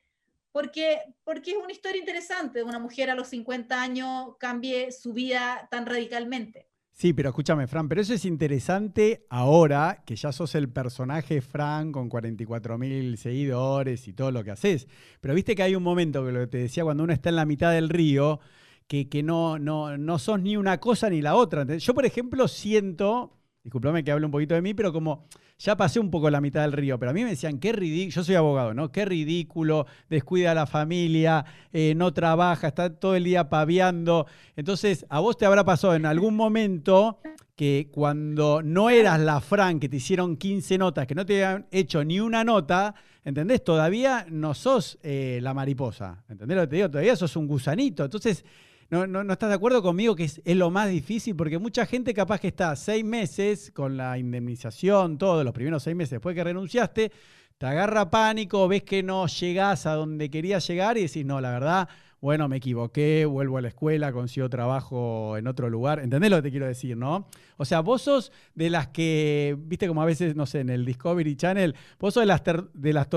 porque, 0.52 1.00
porque 1.24 1.50
es 1.50 1.56
una 1.56 1.72
historia 1.72 1.98
interesante 1.98 2.60
de 2.60 2.64
una 2.64 2.78
mujer 2.78 3.10
a 3.10 3.14
los 3.14 3.28
50 3.28 3.80
años 3.80 4.36
cambie 4.38 4.90
su 4.90 5.12
vida 5.12 5.68
tan 5.70 5.84
radicalmente. 5.84 6.68
Sí, 6.98 7.12
pero 7.12 7.28
escúchame, 7.28 7.66
Fran, 7.66 7.90
pero 7.90 8.00
eso 8.00 8.14
es 8.14 8.24
interesante 8.24 9.26
ahora 9.28 10.02
que 10.06 10.16
ya 10.16 10.32
sos 10.32 10.54
el 10.54 10.70
personaje 10.70 11.42
Fran 11.42 11.92
con 11.92 12.08
44 12.08 12.78
mil 12.78 13.18
seguidores 13.18 14.08
y 14.08 14.14
todo 14.14 14.32
lo 14.32 14.42
que 14.42 14.52
haces. 14.52 14.88
Pero 15.20 15.34
viste 15.34 15.54
que 15.54 15.62
hay 15.62 15.74
un 15.74 15.82
momento 15.82 16.24
que 16.24 16.32
lo 16.32 16.40
que 16.40 16.46
te 16.46 16.56
decía 16.56 16.84
cuando 16.84 17.04
uno 17.04 17.12
está 17.12 17.28
en 17.28 17.36
la 17.36 17.44
mitad 17.44 17.70
del 17.70 17.90
río, 17.90 18.40
que, 18.86 19.08
que 19.08 19.22
no, 19.22 19.58
no, 19.58 19.96
no 19.98 20.18
sos 20.18 20.40
ni 20.40 20.56
una 20.56 20.78
cosa 20.78 21.10
ni 21.10 21.20
la 21.20 21.34
otra. 21.34 21.64
Yo, 21.76 21.94
por 21.94 22.06
ejemplo, 22.06 22.48
siento, 22.48 23.32
discúlpame 23.64 24.04
que 24.04 24.12
hable 24.12 24.26
un 24.26 24.32
poquito 24.32 24.54
de 24.54 24.62
mí, 24.62 24.74
pero 24.74 24.92
como 24.92 25.26
ya 25.58 25.76
pasé 25.76 25.98
un 26.00 26.10
poco 26.10 26.28
la 26.28 26.40
mitad 26.40 26.62
del 26.62 26.72
río, 26.72 26.98
pero 26.98 27.10
a 27.10 27.14
mí 27.14 27.24
me 27.24 27.30
decían, 27.30 27.58
qué 27.58 27.72
ridículo, 27.72 28.14
yo 28.14 28.24
soy 28.24 28.34
abogado, 28.34 28.74
¿no? 28.74 28.92
Qué 28.92 29.04
ridículo, 29.04 29.86
descuida 30.10 30.52
a 30.52 30.54
la 30.54 30.66
familia, 30.66 31.44
eh, 31.72 31.94
no 31.96 32.12
trabaja, 32.12 32.68
está 32.68 32.94
todo 32.94 33.14
el 33.16 33.24
día 33.24 33.48
paviando. 33.48 34.26
Entonces, 34.54 35.06
a 35.08 35.20
vos 35.20 35.36
te 35.36 35.46
habrá 35.46 35.64
pasado 35.64 35.94
en 35.94 36.04
algún 36.04 36.36
momento 36.36 37.18
que 37.54 37.88
cuando 37.90 38.60
no 38.62 38.90
eras 38.90 39.18
la 39.18 39.40
Fran, 39.40 39.80
que 39.80 39.88
te 39.88 39.96
hicieron 39.96 40.36
15 40.36 40.76
notas, 40.76 41.06
que 41.06 41.14
no 41.14 41.24
te 41.24 41.42
habían 41.42 41.66
hecho 41.70 42.04
ni 42.04 42.20
una 42.20 42.44
nota, 42.44 42.94
¿entendés? 43.24 43.64
Todavía 43.64 44.26
no 44.28 44.52
sos 44.52 44.98
eh, 45.02 45.40
la 45.42 45.54
mariposa, 45.54 46.22
¿entendés 46.28 46.56
lo 46.56 46.62
que 46.64 46.68
te 46.68 46.76
digo? 46.76 46.90
Todavía 46.90 47.16
sos 47.16 47.34
un 47.34 47.46
gusanito. 47.46 48.04
Entonces, 48.04 48.44
no, 48.90 49.06
no, 49.06 49.32
estás 49.32 49.48
de 49.48 49.56
acuerdo 49.56 49.82
conmigo 49.82 50.14
que 50.14 50.24
es, 50.24 50.40
lo 50.44 50.70
más 50.70 50.88
difícil? 50.88 51.34
Porque 51.34 51.58
mucha 51.58 51.86
gente 51.86 52.14
capaz 52.14 52.40
que 52.40 52.48
está 52.48 52.76
seis 52.76 53.04
meses 53.04 53.72
con 53.72 53.96
la 53.96 54.16
indemnización, 54.18 55.18
todos 55.18 55.44
los 55.44 55.52
primeros 55.52 55.82
seis 55.82 55.96
meses 55.96 56.12
después 56.12 56.34
que 56.34 56.44
renunciaste, 56.44 57.10
te 57.58 57.66
agarra 57.66 58.10
pánico, 58.10 58.68
ves 58.68 58.84
que 58.84 59.02
no 59.02 59.26
llegás 59.26 59.86
a 59.86 59.94
donde 59.94 60.30
querías 60.30 60.66
llegar 60.66 60.98
y 60.98 61.02
decís, 61.02 61.24
no, 61.24 61.40
la 61.40 61.50
verdad, 61.50 61.88
bueno, 62.20 62.48
me 62.48 62.56
equivoqué, 62.56 63.26
vuelvo 63.26 63.58
a 63.58 63.62
la 63.62 63.68
escuela, 63.68 64.10
consigo 64.10 64.48
trabajo 64.48 65.36
en 65.36 65.46
otro 65.46 65.68
lugar. 65.68 66.00
¿Entendés 66.00 66.30
lo 66.30 66.36
que 66.36 66.42
te 66.42 66.50
quiero 66.50 66.66
decir, 66.66 66.96
no? 66.96 67.28
O 67.58 67.64
sea, 67.64 67.80
vos 67.80 68.02
sos 68.02 68.32
de 68.54 68.70
las 68.70 68.88
que, 68.88 69.56
viste 69.58 69.86
como 69.86 70.02
a 70.02 70.06
veces, 70.06 70.34
no 70.34 70.46
sé, 70.46 70.60
en 70.60 70.70
el 70.70 70.84
Discovery 70.86 71.36
Channel, 71.36 71.74
vos 71.98 72.14
sos 72.14 72.22
de 72.22 72.26
las, 72.26 72.42
de 72.72 72.92
las 72.92 73.08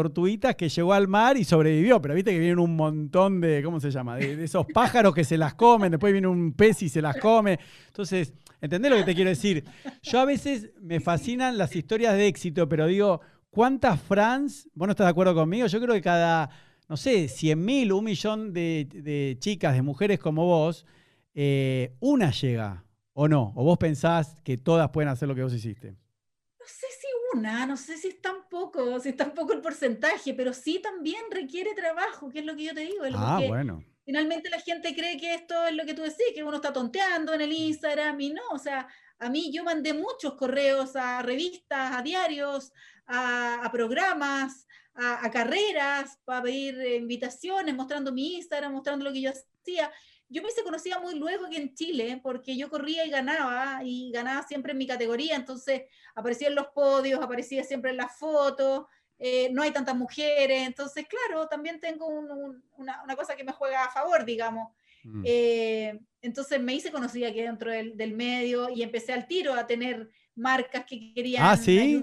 que 0.57 0.69
llegó 0.69 0.93
al 0.93 1.07
mar 1.07 1.37
y 1.37 1.45
sobrevivió, 1.45 2.01
pero 2.01 2.13
viste 2.13 2.31
que 2.31 2.39
vienen 2.39 2.59
un 2.59 2.75
montón 2.75 3.39
de, 3.39 3.63
¿cómo 3.63 3.79
se 3.79 3.89
llama? 3.89 4.17
De, 4.17 4.43
esos 4.43 4.65
pájaros 4.73 5.15
que 5.15 5.23
se 5.23 5.37
las 5.37 5.53
comen, 5.53 5.91
después 5.91 6.11
viene 6.11 6.27
un 6.27 6.53
pez 6.53 6.83
y 6.83 6.89
se 6.89 7.01
las 7.01 7.17
come. 7.17 7.57
Entonces, 7.87 8.33
¿entendés 8.59 8.91
lo 8.91 8.97
que 8.97 9.03
te 9.03 9.15
quiero 9.15 9.29
decir? 9.29 9.63
Yo 10.03 10.19
a 10.19 10.25
veces 10.25 10.71
me 10.81 10.99
fascinan 10.99 11.57
las 11.57 11.75
historias 11.75 12.15
de 12.15 12.27
éxito, 12.27 12.67
pero 12.67 12.85
digo, 12.85 13.21
¿cuántas 13.49 14.01
Franz, 14.01 14.67
vos 14.73 14.87
no 14.87 14.91
estás 14.91 15.07
de 15.07 15.11
acuerdo 15.11 15.33
conmigo? 15.33 15.67
Yo 15.67 15.79
creo 15.79 15.95
que 15.95 16.01
cada 16.01 16.49
no 16.89 16.97
sé, 16.97 17.27
100 17.27 17.63
mil, 17.63 17.93
un 17.93 18.03
millón 18.03 18.51
de, 18.51 19.37
chicas, 19.39 19.75
de 19.75 19.83
mujeres 19.83 20.19
como 20.19 20.45
vos, 20.45 20.87
eh, 21.35 21.93
una 21.99 22.31
llega 22.31 22.83
o 23.13 23.27
no? 23.27 23.53
¿O 23.55 23.63
vos 23.63 23.77
pensás 23.77 24.41
que 24.43 24.57
todas 24.57 24.89
pueden 24.89 25.07
hacer 25.07 25.27
lo 25.27 25.35
que 25.35 25.43
vos 25.43 25.53
hiciste? 25.53 25.91
No 25.91 26.65
sé 26.65 26.87
si 26.99 27.07
una, 27.37 27.67
no 27.67 27.77
sé 27.77 27.95
si 27.95 28.07
es 28.07 28.21
tan 28.21 28.49
poco, 28.49 28.99
si 28.99 29.09
es 29.09 29.15
tan 29.15 29.35
poco 29.35 29.53
el 29.53 29.61
porcentaje, 29.61 30.33
pero 30.33 30.51
sí 30.51 30.79
también 30.81 31.21
requiere 31.29 31.75
trabajo, 31.75 32.29
que 32.29 32.39
es 32.39 32.45
lo 32.45 32.55
que 32.55 32.63
yo 32.63 32.73
te 32.73 32.81
digo. 32.81 33.03
Ah, 33.13 33.39
bueno. 33.47 33.83
Finalmente 34.03 34.49
la 34.49 34.59
gente 34.59 34.95
cree 34.95 35.17
que 35.17 35.35
esto 35.35 35.67
es 35.67 35.75
lo 35.75 35.85
que 35.85 35.93
tú 35.93 36.01
decís, 36.01 36.33
que 36.33 36.43
uno 36.43 36.55
está 36.55 36.73
tonteando 36.73 37.35
en 37.35 37.41
el 37.41 37.53
Instagram 37.53 38.19
y 38.19 38.31
no, 38.31 38.41
o 38.51 38.57
sea, 38.57 38.87
a 39.19 39.29
mí 39.29 39.51
yo 39.53 39.63
mandé 39.63 39.93
muchos 39.93 40.33
correos 40.33 40.95
a 40.95 41.21
revistas, 41.21 41.95
a 41.95 42.01
diarios, 42.01 42.73
a 43.05 43.69
programas, 43.71 44.65
a, 44.95 45.29
carreras 45.31 46.17
para 46.25 46.43
pedir 46.43 46.75
invitaciones, 46.95 47.73
mostrando 47.75 48.11
mi 48.11 48.35
Instagram, 48.35 48.73
mostrando 48.73 49.05
lo 49.05 49.13
que 49.13 49.21
yo 49.21 49.31
hacía. 49.31 49.91
Yo 50.27 50.41
me 50.41 50.49
hice 50.49 50.63
conocida 50.63 50.99
muy 50.99 51.17
luego 51.17 51.45
aquí 51.45 51.55
en 51.55 51.73
Chile, 51.73 52.19
porque 52.21 52.55
yo 52.55 52.69
corría 52.69 53.05
y 53.05 53.09
ganaba, 53.09 53.81
y 53.83 54.11
ganaba 54.11 54.45
siempre 54.47 54.73
en 54.73 54.77
mi 54.77 54.85
categoría, 54.85 55.35
entonces 55.35 55.83
aparecía 56.13 56.49
en 56.49 56.55
los 56.55 56.67
podios, 56.67 57.21
aparecía 57.21 57.63
siempre 57.63 57.91
en 57.91 57.97
las 57.97 58.17
fotos, 58.17 58.85
eh, 59.17 59.49
no 59.51 59.63
hay 59.63 59.71
tantas 59.71 59.95
mujeres, 59.95 60.67
entonces 60.67 61.05
claro, 61.07 61.47
también 61.47 61.79
tengo 61.79 62.07
una, 62.07 63.03
una, 63.03 63.15
cosa 63.15 63.35
que 63.35 63.43
me 63.43 63.51
juega 63.51 63.83
a 63.83 63.91
favor, 63.91 64.23
digamos. 64.23 64.71
Mm. 65.03 65.23
Eh, 65.25 65.99
entonces 66.21 66.61
me 66.61 66.73
hice 66.73 66.91
conocida 66.91 67.27
aquí 67.27 67.41
dentro 67.41 67.71
del, 67.71 67.97
del, 67.97 68.13
medio 68.13 68.69
y 68.69 68.83
empecé 68.83 69.13
al 69.13 69.27
tiro 69.27 69.53
a 69.53 69.65
tener 69.65 70.09
marcas 70.39 70.85
que 70.85 71.13
querían 71.13 71.45
¿Ah, 71.45 71.57
sí? 71.57 72.01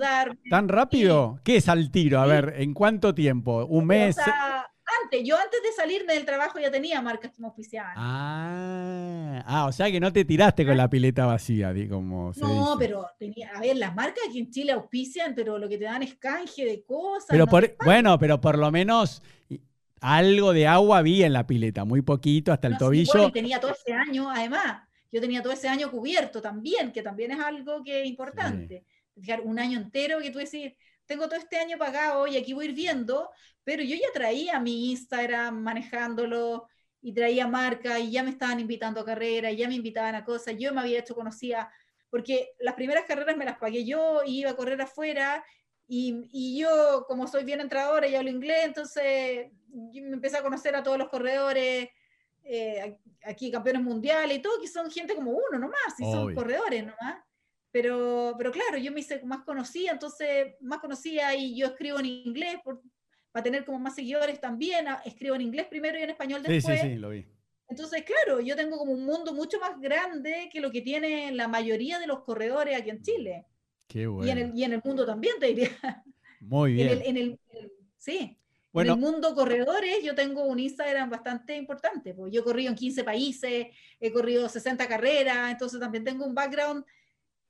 ¿Tan 0.51 0.68
rápido? 0.68 1.40
¿Qué 1.42 1.57
es 1.57 1.68
al 1.68 1.90
tiro? 1.90 2.20
A 2.20 2.27
ver, 2.27 2.55
¿en 2.59 2.75
cuánto 2.75 3.14
tiempo? 3.14 3.64
¿Un 3.64 3.87
mes? 3.87 4.16
antes, 5.03 5.25
yo 5.25 5.37
antes 5.37 5.62
de 5.62 5.72
salirme 5.72 6.14
del 6.14 6.25
trabajo 6.25 6.59
ya 6.61 6.70
tenía 6.70 7.03
marcas 7.03 7.33
que 7.33 7.40
me 7.40 7.49
auspiciaban. 7.49 7.92
Ah, 7.96 9.42
ah 9.46 9.66
o 9.66 9.72
sea 9.72 9.90
que 9.90 9.99
no 9.99 10.12
te 10.12 10.25
tiraste 10.25 10.64
con 10.64 10.77
la 10.77 10.88
pileta 10.88 11.27
vacía, 11.27 11.75
como 11.88 12.33
No, 12.37 12.77
pero 12.79 13.07
tenía, 13.18 13.51
a 13.55 13.61
ver, 13.61 13.77
las 13.77 13.94
marcas 13.94 14.25
aquí 14.29 14.38
en 14.38 14.51
Chile 14.51 14.72
auspician, 14.72 15.35
pero 15.35 15.59
lo 15.59 15.68
que 15.68 15.79
te 15.79 15.85
dan 15.85 16.03
es 16.03 16.14
canje 16.14 16.64
de 16.64 16.85
cosas. 16.85 17.29
Pero 17.31 17.46
bueno, 17.85 18.18
pero 18.18 18.40
por 18.40 18.59
lo 18.59 18.70
menos 18.70 19.22
algo 20.01 20.53
de 20.53 20.66
agua 20.66 20.99
había 20.99 21.27
en 21.27 21.33
la 21.33 21.46
pileta, 21.46 21.85
muy 21.85 22.03
poquito, 22.03 22.53
hasta 22.53 22.68
el 22.68 22.77
tobillo. 22.77 23.29
y 23.29 23.33
tenía 23.33 23.59
todo 23.59 23.72
ese 23.72 23.92
año, 23.92 24.31
además 24.31 24.86
yo 25.12 25.20
tenía 25.20 25.42
todo 25.42 25.52
ese 25.52 25.68
año 25.68 25.90
cubierto 25.90 26.42
también, 26.42 26.92
que 26.92 27.02
también 27.02 27.32
es 27.32 27.40
algo 27.40 27.82
que 27.84 28.02
es 28.02 28.06
importante. 28.06 28.84
Fijar, 29.14 29.40
un 29.40 29.58
año 29.58 29.78
entero 29.78 30.20
que 30.20 30.30
tú 30.30 30.38
decís, 30.38 30.72
tengo 31.06 31.26
todo 31.26 31.38
este 31.38 31.58
año 31.58 31.78
pagado 31.78 32.26
y 32.26 32.36
aquí 32.36 32.52
voy 32.52 32.66
a 32.66 32.68
ir 32.68 32.74
viendo, 32.74 33.30
pero 33.64 33.82
yo 33.82 33.96
ya 33.96 34.12
traía 34.12 34.60
mi 34.60 34.90
Instagram 34.90 35.62
manejándolo 35.62 36.68
y 37.00 37.12
traía 37.12 37.46
marca 37.46 37.98
y 37.98 38.10
ya 38.10 38.22
me 38.22 38.30
estaban 38.30 38.58
invitando 38.60 39.00
a 39.00 39.04
carreras, 39.04 39.52
y 39.52 39.56
ya 39.56 39.68
me 39.68 39.74
invitaban 39.74 40.14
a 40.14 40.24
cosas, 40.24 40.56
yo 40.58 40.74
me 40.74 40.80
había 40.80 40.98
hecho 40.98 41.14
conocida, 41.14 41.72
porque 42.10 42.50
las 42.58 42.74
primeras 42.74 43.04
carreras 43.04 43.36
me 43.36 43.44
las 43.44 43.58
pagué 43.58 43.84
yo, 43.84 44.22
iba 44.26 44.50
a 44.50 44.56
correr 44.56 44.80
afuera 44.82 45.44
y, 45.86 46.28
y, 46.32 46.58
yo, 46.58 47.04
como 47.06 47.28
soy 47.28 47.44
bien 47.44 47.60
entradora 47.60 48.08
y 48.08 48.16
hablo 48.16 48.30
inglés, 48.30 48.64
entonces 48.64 49.52
me 49.68 50.14
empecé 50.14 50.38
a 50.38 50.42
conocer 50.42 50.74
a 50.74 50.82
todos 50.82 50.98
los 50.98 51.08
corredores 51.08 51.90
eh, 52.48 52.98
aquí 53.24 53.50
campeones 53.50 53.82
mundiales 53.82 54.38
y 54.38 54.42
todo, 54.42 54.61
que 54.61 54.68
son 54.68 54.90
gente 54.90 55.14
como 55.14 55.32
uno 55.32 55.59
nomás, 55.59 55.98
y 55.98 56.04
son 56.04 56.35
corredores 56.35 56.82
nomás. 56.87 57.22
Pero, 57.70 58.35
pero 58.38 58.50
claro, 58.50 58.78
yo 58.78 58.90
me 58.92 59.00
hice 59.00 59.22
más 59.24 59.44
conocida, 59.44 59.92
entonces 59.92 60.54
más 60.61 60.78
conocida 60.78 61.35
y 61.35 61.56
yo 61.56 61.66
escribo 61.66 61.98
en 61.98 62.06
inglés 62.06 62.56
por, 62.64 62.80
para 63.32 63.44
tener 63.44 63.64
como 63.64 63.78
más 63.78 63.94
seguidores 63.94 64.40
también. 64.40 64.87
Escribo 65.04 65.35
en 65.35 65.42
inglés 65.42 65.66
primero 65.66 65.98
y 65.98 66.02
en 66.02 66.11
español 66.11 66.42
después. 66.42 66.80
Sí, 66.80 66.87
sí, 66.87 66.94
sí, 66.94 66.96
lo 66.96 67.11
vi. 67.11 67.26
Entonces, 67.68 68.04
claro, 68.04 68.40
yo 68.40 68.54
tengo 68.56 68.78
como 68.78 68.92
un 68.92 69.04
mundo 69.04 69.35
mucho 69.35 69.59
más 69.59 69.78
grande 69.80 70.48
que 70.52 70.61
lo 70.61 70.70
que 70.70 70.82
tiene 70.82 71.32
la 71.32 71.48
mayoría 71.48 71.98
de 71.98 72.06
los 72.06 72.20
corredores 72.20 72.76
aquí 72.78 72.90
en 72.90 73.02
Chile. 73.02 73.46
Qué 73.88 74.06
bueno. 74.06 74.26
Y 74.26 74.30
en 74.30 74.38
el, 74.38 74.59
y 74.59 74.64
en 74.64 74.72
el 74.72 74.80
mundo 74.85 75.04
también, 75.04 75.35
te 75.38 75.46
diría. 75.46 76.04
Muy 76.40 76.72
bien. 76.74 76.88
En 76.88 76.98
el, 76.98 77.02
en 77.02 77.16
el, 77.16 77.40
sí. 77.96 78.38
En 78.76 78.88
el 78.88 78.96
mundo 78.96 79.34
corredores, 79.34 80.02
yo 80.02 80.14
tengo 80.14 80.44
un 80.44 80.58
Instagram 80.58 81.08
bastante 81.08 81.56
importante. 81.56 82.14
Pues 82.14 82.32
yo 82.32 82.40
he 82.40 82.44
corrido 82.44 82.70
en 82.70 82.76
15 82.76 83.04
países, 83.04 83.66
he 84.00 84.12
corrido 84.12 84.48
60 84.48 84.86
carreras, 84.86 85.50
entonces 85.50 85.80
también 85.80 86.04
tengo 86.04 86.26
un 86.26 86.34
background 86.34 86.84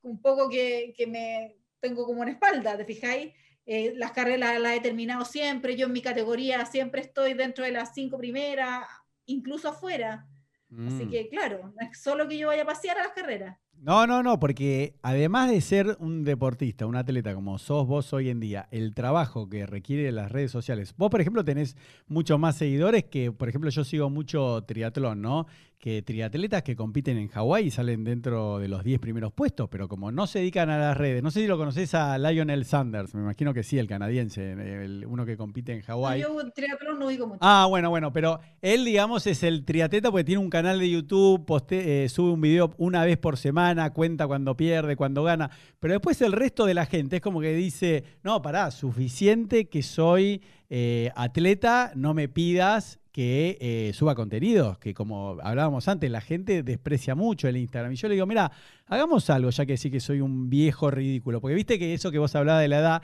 un 0.03 0.21
poco 0.21 0.49
que, 0.49 0.95
que 0.97 1.07
me 1.07 1.57
tengo 1.81 2.05
como 2.07 2.23
en 2.23 2.31
espalda, 2.31 2.77
¿te 2.77 2.85
fijáis? 2.85 3.33
Eh, 3.67 3.95
las 3.97 4.13
carreras 4.13 4.61
las 4.61 4.77
he 4.77 4.81
terminado 4.81 5.25
siempre, 5.25 5.77
yo 5.77 5.87
en 5.87 5.93
mi 5.93 6.01
categoría 6.01 6.65
siempre 6.67 7.01
estoy 7.01 7.35
dentro 7.35 7.65
de 7.65 7.73
las 7.73 7.95
cinco 7.95 8.17
primeras, 8.17 8.87
incluso 9.27 9.69
afuera. 9.69 10.27
Así 10.71 11.07
mm. 11.07 11.11
que 11.11 11.29
claro, 11.29 11.73
no 11.75 11.87
es 11.87 12.01
solo 12.01 12.29
que 12.29 12.39
yo 12.39 12.49
vaya 12.49 12.63
a 12.63 12.67
pasear 12.67 12.99
a 12.99 13.05
las 13.05 13.13
carreras. 13.13 13.59
No, 13.79 14.07
no, 14.07 14.23
no, 14.23 14.41
porque 14.41 14.95
además 15.03 15.51
de 15.51 15.61
ser 15.61 15.97
un 16.01 16.25
deportista, 16.25 16.87
un 16.87 16.97
atleta 16.97 17.35
como 17.35 17.59
sos 17.59 17.87
vos 17.87 18.13
hoy 18.13 18.31
en 18.31 18.41
día, 18.41 18.67
el 18.71 18.95
trabajo 18.95 19.49
que 19.49 19.67
requiere 19.67 20.11
las 20.11 20.33
redes 20.33 20.51
sociales, 20.51 20.95
vos 20.97 21.11
por 21.11 21.21
ejemplo 21.21 21.45
tenés 21.45 21.77
muchos 22.09 22.39
más 22.41 22.57
seguidores 22.57 23.05
que, 23.05 23.31
por 23.31 23.49
ejemplo, 23.49 23.71
yo 23.71 23.85
sigo 23.85 24.11
mucho 24.11 24.65
triatlón, 24.67 25.21
¿no? 25.23 25.47
Que 25.79 26.03
triatletas 26.03 26.63
que 26.63 26.75
compiten 26.75 27.19
en 27.19 27.29
Hawái 27.29 27.67
y 27.67 27.71
salen 27.71 28.03
dentro 28.03 28.59
de 28.59 28.67
los 28.67 28.83
10 28.83 28.99
primeros 28.99 29.33
puestos, 29.33 29.69
pero 29.69 29.89
como 29.89 30.11
no 30.11 30.27
se 30.27 30.41
dedican 30.41 30.71
a 30.71 30.79
las 30.79 30.97
redes, 30.97 31.23
no 31.23 31.31
sé 31.31 31.41
si 31.41 31.47
lo 31.47 31.59
conoces 31.59 31.95
a 31.95 32.19
Lionel 32.19 32.65
Sanders, 32.65 33.15
me 33.15 33.21
imagino 33.21 33.53
que 33.53 33.63
sí, 33.63 33.79
el 33.79 33.87
canadiense, 33.87 34.53
el, 34.53 35.05
uno 35.07 35.27
que 35.27 35.37
compite 35.37 35.75
en 35.75 35.83
Hawái. 35.83 36.23
yo 36.23 36.37
triatlón 36.51 36.99
no 36.99 37.09
digo 37.09 37.27
mucho. 37.27 37.39
Ah, 37.43 37.67
bueno, 37.69 37.91
bueno, 37.91 38.13
pero 38.13 38.41
él, 38.63 38.85
digamos, 38.85 39.27
es 39.27 39.43
el 39.43 39.65
triatleta 39.65 40.11
porque 40.11 40.25
tiene 40.25 40.43
un 40.43 40.51
canal 40.51 40.79
de 40.79 40.91
YouTube, 40.91 41.47
eh, 41.71 42.09
sube 42.09 42.33
un 42.33 42.41
video 42.41 42.75
una 42.79 43.05
vez 43.05 43.19
por 43.19 43.37
semana 43.37 43.93
cuenta 43.93 44.27
cuando 44.27 44.57
pierde, 44.57 44.97
cuando 44.97 45.23
gana, 45.23 45.51
pero 45.79 45.93
después 45.93 46.21
el 46.23 46.33
resto 46.33 46.67
de 46.67 46.75
la 46.75 46.87
gente 46.87 47.17
es 47.17 47.23
como 47.23 47.41
que 47.41 47.55
dice, 47.55 48.05
no, 48.23 48.43
pará, 48.43 48.71
suficiente 48.71 49.69
que 49.69 49.83
soy 49.83 50.43
eh, 50.69 51.11
atleta, 51.15 51.93
no 51.95 52.15
me 52.15 52.29
pidas 52.29 52.99
que 53.17 53.57
eh, 53.63 53.93
suba 53.95 54.15
contenidos, 54.15 54.77
que 54.77 54.93
como 54.93 55.39
hablábamos 55.43 55.89
antes, 55.89 56.11
la 56.11 56.21
gente 56.21 56.63
desprecia 56.63 57.15
mucho 57.15 57.49
el 57.49 57.57
Instagram. 57.57 57.93
Y 57.93 57.97
yo 57.97 58.09
le 58.09 58.15
digo, 58.15 58.27
mira, 58.27 58.53
hagamos 58.89 59.31
algo, 59.31 59.49
ya 59.49 59.65
que 59.65 59.79
sí 59.79 59.91
que 59.91 60.01
soy 60.01 60.21
un 60.21 60.51
viejo 60.51 60.91
ridículo, 60.91 61.41
porque 61.41 61.55
viste 61.55 61.79
que 61.79 61.95
eso 61.95 62.11
que 62.11 62.19
vos 62.19 62.35
hablabas 62.35 62.61
de 62.61 62.69
la 62.69 62.79
edad, 62.79 63.03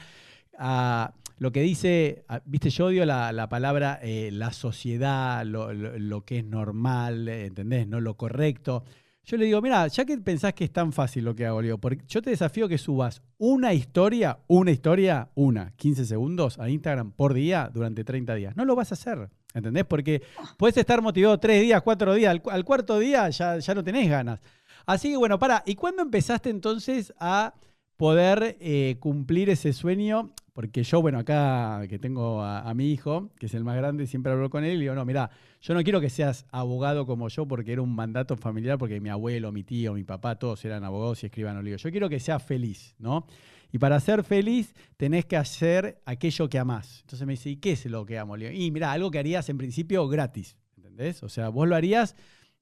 ah, 0.58 1.14
lo 1.38 1.50
que 1.50 1.62
dice, 1.62 2.26
ah, 2.28 2.42
viste, 2.44 2.68
yo 2.68 2.88
odio 2.88 3.06
la, 3.06 3.48
palabra 3.48 4.00
eh, 4.02 4.28
la 4.30 4.52
sociedad, 4.52 5.46
lo, 5.46 5.72
lo, 5.72 6.26
que 6.26 6.40
es 6.40 6.44
normal, 6.44 7.26
¿entendés? 7.28 7.88
No 7.88 7.98
lo 7.98 8.18
correcto. 8.18 8.84
Yo 9.24 9.38
le 9.38 9.46
digo, 9.46 9.62
mira, 9.62 9.86
ya 9.86 10.04
que 10.04 10.18
pensás 10.18 10.52
que 10.52 10.64
es 10.64 10.72
tan 10.72 10.92
fácil 10.92 11.24
lo 11.24 11.34
que 11.34 11.46
hago, 11.46 11.62
digo, 11.62 11.78
porque 11.78 12.04
yo 12.06 12.20
te 12.20 12.28
desafío 12.28 12.68
que 12.68 12.76
subas 12.76 13.22
una 13.38 13.72
historia, 13.72 14.40
una 14.46 14.72
historia, 14.72 15.30
una, 15.36 15.72
15 15.76 16.04
segundos 16.04 16.58
a 16.58 16.68
Instagram 16.68 17.12
por 17.12 17.32
día 17.32 17.70
durante 17.72 18.04
30 18.04 18.34
días. 18.34 18.56
No 18.56 18.66
lo 18.66 18.76
vas 18.76 18.92
a 18.92 18.94
hacer, 18.94 19.30
¿entendés? 19.54 19.84
Porque 19.84 20.22
puedes 20.56 20.76
estar 20.76 21.00
motivado 21.02 21.38
tres 21.38 21.62
días, 21.62 21.82
cuatro 21.82 22.14
días, 22.14 22.40
al, 22.50 22.64
cuarto 22.64 22.98
día 22.98 23.28
ya, 23.30 23.58
ya 23.58 23.74
no 23.74 23.84
tenés 23.84 24.08
ganas. 24.08 24.40
Así 24.86 25.10
que 25.10 25.16
bueno, 25.16 25.38
para, 25.38 25.62
¿y 25.66 25.74
cuándo 25.74 26.02
empezaste 26.02 26.50
entonces 26.50 27.12
a 27.18 27.54
poder 28.02 28.56
eh, 28.58 28.96
cumplir 28.98 29.48
ese 29.48 29.72
sueño, 29.72 30.32
porque 30.54 30.82
yo, 30.82 31.00
bueno, 31.00 31.20
acá 31.20 31.82
que 31.88 32.00
tengo 32.00 32.42
a, 32.42 32.74
mi 32.74 32.90
hijo, 32.90 33.30
que 33.38 33.46
es 33.46 33.54
el 33.54 33.62
más 33.62 33.76
grande, 33.76 34.08
siempre 34.08 34.32
hablo 34.32 34.50
con 34.50 34.64
él 34.64 34.78
y 34.78 34.80
digo, 34.80 34.96
no, 34.96 35.04
mira, 35.04 35.30
yo 35.60 35.72
no 35.72 35.84
quiero 35.84 36.00
que 36.00 36.10
seas 36.10 36.44
abogado 36.50 37.06
como 37.06 37.28
yo 37.28 37.46
porque 37.46 37.72
era 37.72 37.80
un 37.80 37.94
mandato 37.94 38.36
familiar, 38.36 38.76
porque 38.76 39.00
mi 39.00 39.08
abuelo, 39.08 39.52
mi 39.52 39.62
tío, 39.62 39.94
mi 39.94 40.02
papá, 40.02 40.34
todos 40.34 40.64
eran 40.64 40.82
abogados 40.82 41.22
y 41.22 41.26
escriban 41.26 41.64
digo, 41.64 41.76
Yo 41.76 41.90
quiero 41.92 42.08
que 42.08 42.18
seas 42.18 42.42
feliz, 42.42 42.96
¿no? 42.98 43.24
Y 43.72 43.78
para 43.78 43.98
ser 44.00 44.22
feliz 44.22 44.74
tenés 44.98 45.24
que 45.24 45.36
hacer 45.36 46.00
aquello 46.04 46.48
que 46.48 46.58
amás. 46.58 47.00
Entonces 47.00 47.26
me 47.26 47.32
dice, 47.32 47.50
¿y 47.50 47.56
qué 47.56 47.72
es 47.72 47.86
lo 47.86 48.04
que 48.04 48.18
amo? 48.18 48.36
y 48.36 48.70
mira, 48.70 48.92
algo 48.92 49.10
que 49.10 49.18
harías 49.18 49.48
en 49.48 49.56
principio 49.56 50.06
gratis, 50.08 50.56
¿entendés? 50.76 51.22
O 51.22 51.30
sea, 51.30 51.48
vos 51.48 51.66
lo 51.66 51.74
harías 51.74 52.14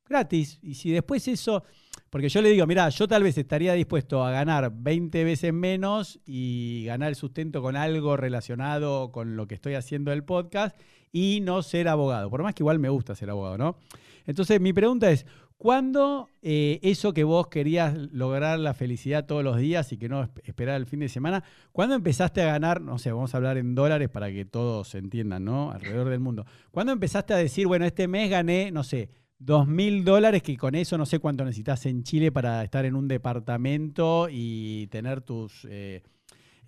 gratis. 0.08 0.58
Y 0.62 0.74
si 0.74 0.90
después 0.90 1.26
eso, 1.28 1.64
porque 2.10 2.28
yo 2.28 2.42
le 2.42 2.50
digo, 2.50 2.66
mira, 2.66 2.88
yo 2.90 3.08
tal 3.08 3.22
vez 3.22 3.38
estaría 3.38 3.72
dispuesto 3.72 4.24
a 4.24 4.30
ganar 4.30 4.72
20 4.72 5.24
veces 5.24 5.52
menos 5.52 6.20
y 6.26 6.84
ganar 6.86 7.08
el 7.08 7.16
sustento 7.16 7.60
con 7.60 7.76
algo 7.76 8.16
relacionado 8.16 9.10
con 9.10 9.36
lo 9.36 9.48
que 9.48 9.54
estoy 9.54 9.74
haciendo 9.74 10.12
el 10.12 10.24
podcast 10.24 10.78
y 11.12 11.40
no 11.42 11.62
ser 11.62 11.88
abogado. 11.88 12.30
Por 12.30 12.42
más 12.42 12.54
que 12.54 12.62
igual 12.62 12.78
me 12.78 12.88
gusta 12.88 13.14
ser 13.14 13.30
abogado, 13.30 13.58
¿no? 13.58 13.78
Entonces 14.30 14.60
mi 14.60 14.72
pregunta 14.72 15.10
es, 15.10 15.26
¿cuándo 15.56 16.28
eh, 16.40 16.78
eso 16.82 17.12
que 17.12 17.24
vos 17.24 17.48
querías 17.48 17.94
lograr 18.12 18.58
la 18.58 18.74
felicidad 18.74 19.26
todos 19.26 19.44
los 19.44 19.58
días 19.58 19.92
y 19.92 19.98
que 19.98 20.08
no 20.08 20.28
esperar 20.44 20.76
el 20.76 20.86
fin 20.86 21.00
de 21.00 21.08
semana, 21.08 21.42
¿cuándo 21.72 21.96
empezaste 21.96 22.40
a 22.42 22.46
ganar, 22.46 22.80
no 22.80 22.98
sé, 22.98 23.10
vamos 23.10 23.34
a 23.34 23.36
hablar 23.36 23.58
en 23.58 23.74
dólares 23.74 24.08
para 24.08 24.30
que 24.30 24.44
todos 24.44 24.94
entiendan, 24.94 25.44
¿no? 25.44 25.72
Alrededor 25.72 26.08
del 26.08 26.20
mundo. 26.20 26.46
¿Cuándo 26.70 26.92
empezaste 26.92 27.34
a 27.34 27.36
decir, 27.36 27.66
bueno, 27.66 27.84
este 27.84 28.08
mes 28.08 28.30
gané, 28.30 28.70
no 28.70 28.84
sé, 28.84 29.10
dos 29.40 29.66
mil 29.66 30.04
dólares, 30.04 30.42
que 30.42 30.56
con 30.56 30.74
eso 30.76 30.96
no 30.96 31.06
sé 31.06 31.18
cuánto 31.18 31.44
necesitas 31.44 31.84
en 31.86 32.04
Chile 32.04 32.30
para 32.30 32.62
estar 32.62 32.84
en 32.84 32.94
un 32.94 33.08
departamento 33.08 34.28
y 34.30 34.86
tener 34.88 35.22
tus 35.22 35.66
eh, 35.68 36.02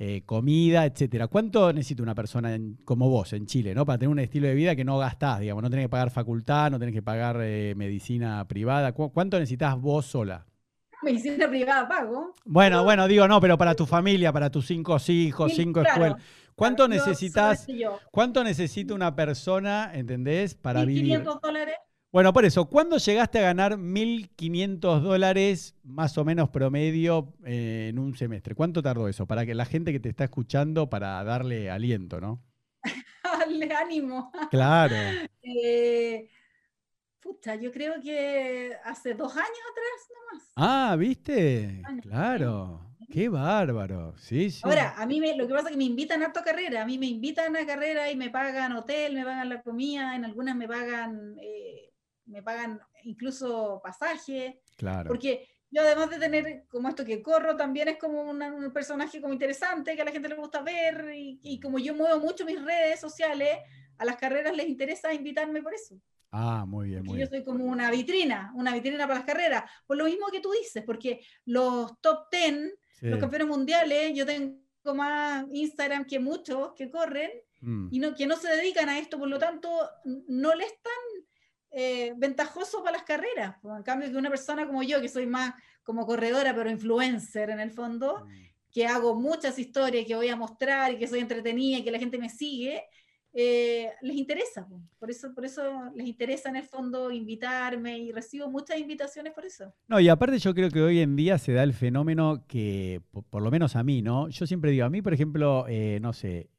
eh, 0.04 0.22
comida, 0.26 0.84
etcétera. 0.84 1.28
¿Cuánto 1.28 1.72
necesita 1.72 2.02
una 2.02 2.16
persona 2.16 2.58
como 2.84 3.08
vos 3.08 3.32
en 3.34 3.46
Chile, 3.46 3.72
¿no? 3.72 3.86
Para 3.86 3.98
tener 3.98 4.08
un 4.08 4.18
estilo 4.18 4.48
de 4.48 4.54
vida 4.54 4.74
que 4.74 4.84
no 4.84 4.98
gastás, 4.98 5.38
digamos, 5.38 5.62
no 5.62 5.70
tenés 5.70 5.84
que 5.84 5.90
pagar 5.90 6.10
facultad, 6.10 6.72
no 6.72 6.80
tenés 6.80 6.92
que 6.92 7.02
pagar 7.02 7.38
eh, 7.40 7.74
medicina 7.76 8.44
privada. 8.48 8.90
¿Cuánto 8.94 9.38
necesitas 9.38 9.80
vos 9.80 10.06
sola? 10.06 10.44
Medicina 11.04 11.48
privada 11.48 11.86
pago. 11.86 12.34
Bueno, 12.44 12.82
bueno, 12.82 13.06
digo, 13.06 13.28
no, 13.28 13.40
pero 13.40 13.56
para 13.56 13.76
tu 13.76 13.86
familia, 13.86 14.32
para 14.32 14.50
tus 14.50 14.66
cinco 14.66 14.96
hijos, 15.06 15.52
cinco 15.54 15.82
escuelas. 15.82 16.20
¿Cuánto 16.56 16.88
necesitas? 16.88 17.68
¿Cuánto 18.10 18.42
necesita 18.42 18.94
una 18.94 19.14
persona, 19.14 19.92
entendés, 19.94 20.56
para 20.56 20.84
vivir? 20.84 21.02
500 21.04 21.40
dólares. 21.40 21.76
Bueno, 22.12 22.34
por 22.34 22.44
eso, 22.44 22.66
¿cuándo 22.66 22.98
llegaste 22.98 23.38
a 23.38 23.42
ganar 23.42 23.78
1.500 23.78 25.00
dólares 25.00 25.74
más 25.82 26.18
o 26.18 26.26
menos 26.26 26.50
promedio 26.50 27.32
eh, 27.42 27.86
en 27.88 27.98
un 27.98 28.14
semestre? 28.14 28.54
¿Cuánto 28.54 28.82
tardó 28.82 29.08
eso? 29.08 29.26
Para 29.26 29.46
que 29.46 29.54
la 29.54 29.64
gente 29.64 29.92
que 29.92 30.00
te 30.00 30.10
está 30.10 30.24
escuchando, 30.24 30.90
para 30.90 31.24
darle 31.24 31.70
aliento, 31.70 32.20
¿no? 32.20 32.44
darle 33.24 33.74
ánimo. 33.74 34.30
Claro. 34.50 34.94
eh, 35.42 36.28
pucha, 37.18 37.54
yo 37.54 37.72
creo 37.72 37.94
que 38.02 38.76
hace 38.84 39.14
dos 39.14 39.32
años 39.32 39.48
atrás 39.70 40.18
nomás. 40.30 40.52
Ah, 40.56 40.94
¿viste? 40.96 41.80
Claro. 42.02 42.94
Qué 43.10 43.30
bárbaro. 43.30 44.18
Sí, 44.18 44.50
sí. 44.50 44.60
Ahora, 44.64 44.96
a 44.98 45.06
mí 45.06 45.18
me, 45.18 45.34
lo 45.34 45.46
que 45.46 45.54
pasa 45.54 45.68
es 45.68 45.72
que 45.72 45.78
me 45.78 45.84
invitan 45.84 46.22
a 46.22 46.26
harto 46.26 46.42
carrera. 46.44 46.82
A 46.82 46.86
mí 46.86 46.98
me 46.98 47.06
invitan 47.06 47.56
a 47.56 47.64
carrera 47.64 48.10
y 48.10 48.16
me 48.16 48.28
pagan 48.28 48.72
hotel, 48.72 49.14
me 49.14 49.24
pagan 49.24 49.48
la 49.48 49.62
comida, 49.62 50.14
en 50.14 50.26
algunas 50.26 50.54
me 50.54 50.68
pagan... 50.68 51.38
Eh, 51.40 51.91
me 52.26 52.42
pagan 52.42 52.80
incluso 53.04 53.80
pasaje. 53.82 54.60
Claro. 54.76 55.08
Porque 55.08 55.48
yo 55.72 55.80
además 55.80 56.10
de 56.10 56.18
tener 56.18 56.64
como 56.68 56.90
esto 56.90 57.02
que 57.02 57.22
corro, 57.22 57.56
también 57.56 57.88
es 57.88 57.96
como 57.96 58.22
un 58.22 58.72
personaje 58.74 59.22
como 59.22 59.32
interesante 59.32 59.96
que 59.96 60.02
a 60.02 60.04
la 60.04 60.12
gente 60.12 60.28
le 60.28 60.34
gusta 60.34 60.60
ver 60.60 61.12
y, 61.14 61.58
como 61.60 61.78
yo 61.78 61.94
muevo 61.94 62.20
mucho 62.20 62.44
mis 62.44 62.62
redes 62.62 63.00
sociales, 63.00 63.56
a 63.96 64.04
las 64.04 64.16
carreras 64.16 64.54
les 64.54 64.68
interesa 64.68 65.14
invitarme 65.14 65.62
por 65.62 65.72
eso. 65.72 65.98
Ah, 66.30 66.66
muy 66.66 66.90
bien, 66.90 67.04
muy 67.04 67.18
yo 67.18 67.26
soy 67.26 67.42
como 67.42 67.64
una 67.64 67.90
vitrina, 67.90 68.52
una 68.54 68.74
vitrina 68.74 69.06
para 69.06 69.20
las 69.20 69.24
carreras. 69.24 69.64
Por 69.86 69.96
lo 69.96 70.04
mismo 70.04 70.26
que 70.30 70.40
tú 70.40 70.50
dices, 70.52 70.82
porque 70.84 71.24
los 71.46 71.98
top 72.02 72.26
10, 72.30 72.74
los 73.00 73.18
campeones 73.18 73.48
mundiales, 73.48 74.12
yo 74.14 74.26
tengo 74.26 74.54
más 74.94 75.46
Instagram 75.52 76.04
que 76.04 76.18
muchos 76.18 76.74
que 76.74 76.90
corren 76.90 77.30
mm. 77.60 77.88
y 77.90 77.98
no, 77.98 78.14
que 78.14 78.26
no 78.26 78.36
se 78.36 78.48
dedican 78.48 78.90
a 78.90 78.98
esto, 78.98 79.18
por 79.18 79.28
lo 79.28 79.38
tanto, 79.38 79.70
no 80.04 80.54
le 80.54 80.64
están 80.64 80.92
eh, 81.74 82.12
ventajoso 82.18 82.82
para 82.82 82.98
las 82.98 83.04
carreras. 83.04 83.56
En 83.64 83.82
cambio, 83.82 84.10
que 84.10 84.16
una 84.16 84.28
persona 84.28 84.66
como 84.66 84.82
yo, 84.82 85.00
que 85.00 85.08
soy 85.08 85.26
más 85.26 85.54
como 85.82 86.06
corredora, 86.06 86.54
pero 86.54 86.70
influencer 86.70 87.48
en 87.48 87.60
el 87.60 87.70
fondo, 87.70 88.26
mm. 88.26 88.30
que 88.70 88.86
hago 88.86 89.14
muchas 89.14 89.58
historias 89.58 90.04
que 90.06 90.14
voy 90.14 90.28
a 90.28 90.36
mostrar 90.36 90.92
y 90.92 90.98
que 90.98 91.08
soy 91.08 91.20
entretenida 91.20 91.78
y 91.78 91.84
que 91.84 91.90
la 91.90 91.98
gente 91.98 92.18
me 92.18 92.28
sigue, 92.28 92.84
eh, 93.32 93.88
les 94.02 94.16
interesa. 94.16 94.68
Por 94.98 95.10
eso, 95.10 95.34
por 95.34 95.46
eso 95.46 95.62
les 95.94 96.06
interesa 96.06 96.50
en 96.50 96.56
el 96.56 96.64
fondo 96.64 97.10
invitarme 97.10 97.98
y 97.98 98.12
recibo 98.12 98.50
muchas 98.50 98.78
invitaciones 98.78 99.32
por 99.32 99.46
eso. 99.46 99.72
No, 99.88 99.98
y 99.98 100.10
aparte 100.10 100.38
yo 100.38 100.52
creo 100.52 100.68
que 100.68 100.82
hoy 100.82 101.00
en 101.00 101.16
día 101.16 101.38
se 101.38 101.54
da 101.54 101.62
el 101.62 101.72
fenómeno 101.72 102.44
que, 102.46 103.00
por, 103.30 103.40
lo 103.40 103.50
menos 103.50 103.76
a 103.76 103.82
mí, 103.82 104.02
¿no? 104.02 104.28
Yo 104.28 104.46
siempre 104.46 104.72
digo, 104.72 104.84
a 104.84 104.90
mí, 104.90 105.00
por 105.00 105.14
ejemplo, 105.14 105.64
eh, 105.68 105.98
no 106.02 106.12
sé, 106.12 106.50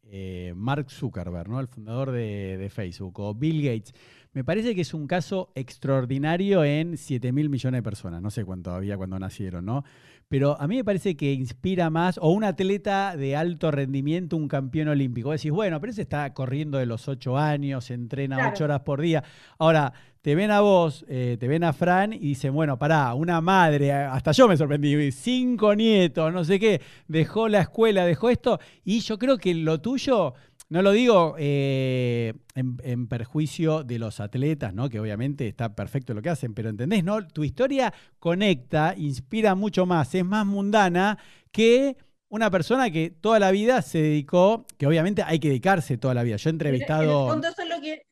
Mark 0.55 0.91
Zuckerberg, 0.91 1.49
¿no? 1.49 1.59
El 1.59 1.67
fundador 1.67 2.11
de, 2.11 2.57
de 2.57 2.69
Facebook, 2.69 3.19
o 3.19 3.33
Bill 3.33 3.63
Gates 3.63 3.93
me 4.33 4.43
parece 4.43 4.73
que 4.73 4.81
es 4.81 4.93
un 4.93 5.07
caso 5.07 5.51
extraordinario 5.55 6.63
en 6.63 6.97
7 6.97 7.31
mil 7.31 7.49
millones 7.49 7.79
de 7.79 7.83
personas. 7.83 8.21
No 8.21 8.31
sé 8.31 8.43
cuánto 8.43 8.71
había 8.71 8.97
cuando 8.97 9.19
nacieron, 9.19 9.65
¿no? 9.65 9.83
Pero 10.27 10.59
a 10.59 10.67
mí 10.67 10.77
me 10.77 10.83
parece 10.83 11.15
que 11.15 11.31
inspira 11.33 11.91
más, 11.91 12.17
o 12.17 12.31
un 12.31 12.43
atleta 12.43 13.15
de 13.15 13.35
alto 13.35 13.69
rendimiento, 13.69 14.35
un 14.35 14.47
campeón 14.47 14.87
olímpico. 14.87 15.31
Decís, 15.31 15.51
bueno, 15.51 15.79
pero 15.79 15.91
ese 15.91 16.01
está 16.01 16.33
corriendo 16.33 16.79
de 16.79 16.87
los 16.87 17.07
8 17.07 17.37
años, 17.37 17.91
entrena 17.91 18.49
8 18.51 18.63
horas 18.63 18.79
por 18.81 19.01
día. 19.01 19.23
Ahora, 19.59 19.93
te 20.23 20.35
ven 20.35 20.51
a 20.51 20.61
vos, 20.61 21.05
eh, 21.09 21.35
te 21.37 21.49
ven 21.49 21.65
a 21.65 21.73
Fran 21.73 22.13
y 22.13 22.19
dicen, 22.19 22.53
bueno, 22.53 22.79
pará, 22.79 23.13
una 23.13 23.41
madre, 23.41 23.91
hasta 23.91 24.31
yo 24.31 24.47
me 24.47 24.55
sorprendí, 24.55 25.11
cinco 25.11 25.75
nietos, 25.75 26.31
no 26.33 26.45
sé 26.45 26.61
qué, 26.61 26.81
dejó 27.09 27.49
la 27.49 27.59
escuela, 27.59 28.05
dejó 28.05 28.29
esto, 28.29 28.57
y 28.85 29.01
yo 29.01 29.19
creo 29.19 29.37
que 29.37 29.53
lo 29.53 29.81
tuyo 29.81 30.33
no 30.73 30.81
lo 30.81 30.91
digo 30.91 31.35
eh, 31.37 32.33
en, 32.55 33.07
perjuicio 33.07 33.83
de 33.83 33.99
los 33.99 34.19
atletas, 34.19 34.73
¿no? 34.73 34.89
Que 34.89 34.99
obviamente 34.99 35.47
está 35.47 35.75
perfecto 35.75 36.15
lo 36.15 36.23
que 36.23 36.31
hacen, 36.31 36.55
pero 36.55 36.69
¿entendés? 36.69 37.03
¿No? 37.03 37.27
Tu 37.27 37.43
historia 37.43 37.93
conecta, 38.17 38.95
inspira 38.97 39.53
mucho 39.53 39.85
más, 39.85 40.15
es 40.15 40.25
más 40.25 40.47
mundana 40.47 41.19
que 41.51 41.95
una 42.27 42.49
persona 42.49 42.89
que 42.89 43.11
toda 43.11 43.37
la 43.37 43.51
vida 43.51 43.83
se 43.83 44.01
dedicó, 44.01 44.65
que 44.79 44.87
obviamente 44.87 45.21
hay 45.21 45.37
que 45.37 45.49
dedicarse 45.49 45.99
toda 45.99 46.15
la 46.15 46.23
vida. 46.23 46.37
Yo 46.37 46.49
he 46.49 46.53
entrevistado. 46.53 47.31
eso 47.39 47.61
es 47.61 47.69
lo 47.69 47.79
que. 47.79 48.07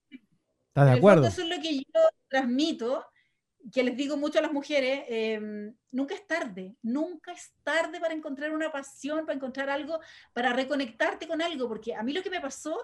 ¿Estás 0.67 0.85
de 0.85 0.91
acuerdo? 0.91 1.27
Eso 1.27 1.41
es 1.41 1.49
lo 1.49 1.59
que 1.63 1.77
yo 1.77 2.01
transmito 2.27 3.03
que 3.71 3.83
les 3.83 3.95
digo 3.95 4.17
mucho 4.17 4.39
a 4.39 4.41
las 4.41 4.51
mujeres, 4.51 5.03
em, 5.07 5.73
nunca 5.91 6.15
es 6.15 6.25
tarde, 6.25 6.75
nunca 6.81 7.31
es 7.31 7.53
tarde 7.63 7.99
para 7.99 8.13
encontrar 8.13 8.51
una 8.51 8.71
pasión, 8.71 9.25
para 9.25 9.35
encontrar 9.35 9.69
algo, 9.69 9.99
para 10.33 10.53
reconectarte 10.53 11.27
con 11.27 11.41
algo, 11.41 11.67
porque 11.67 11.93
a 11.93 12.03
mí 12.03 12.13
lo 12.13 12.23
que 12.23 12.29
me 12.29 12.41
pasó 12.41 12.77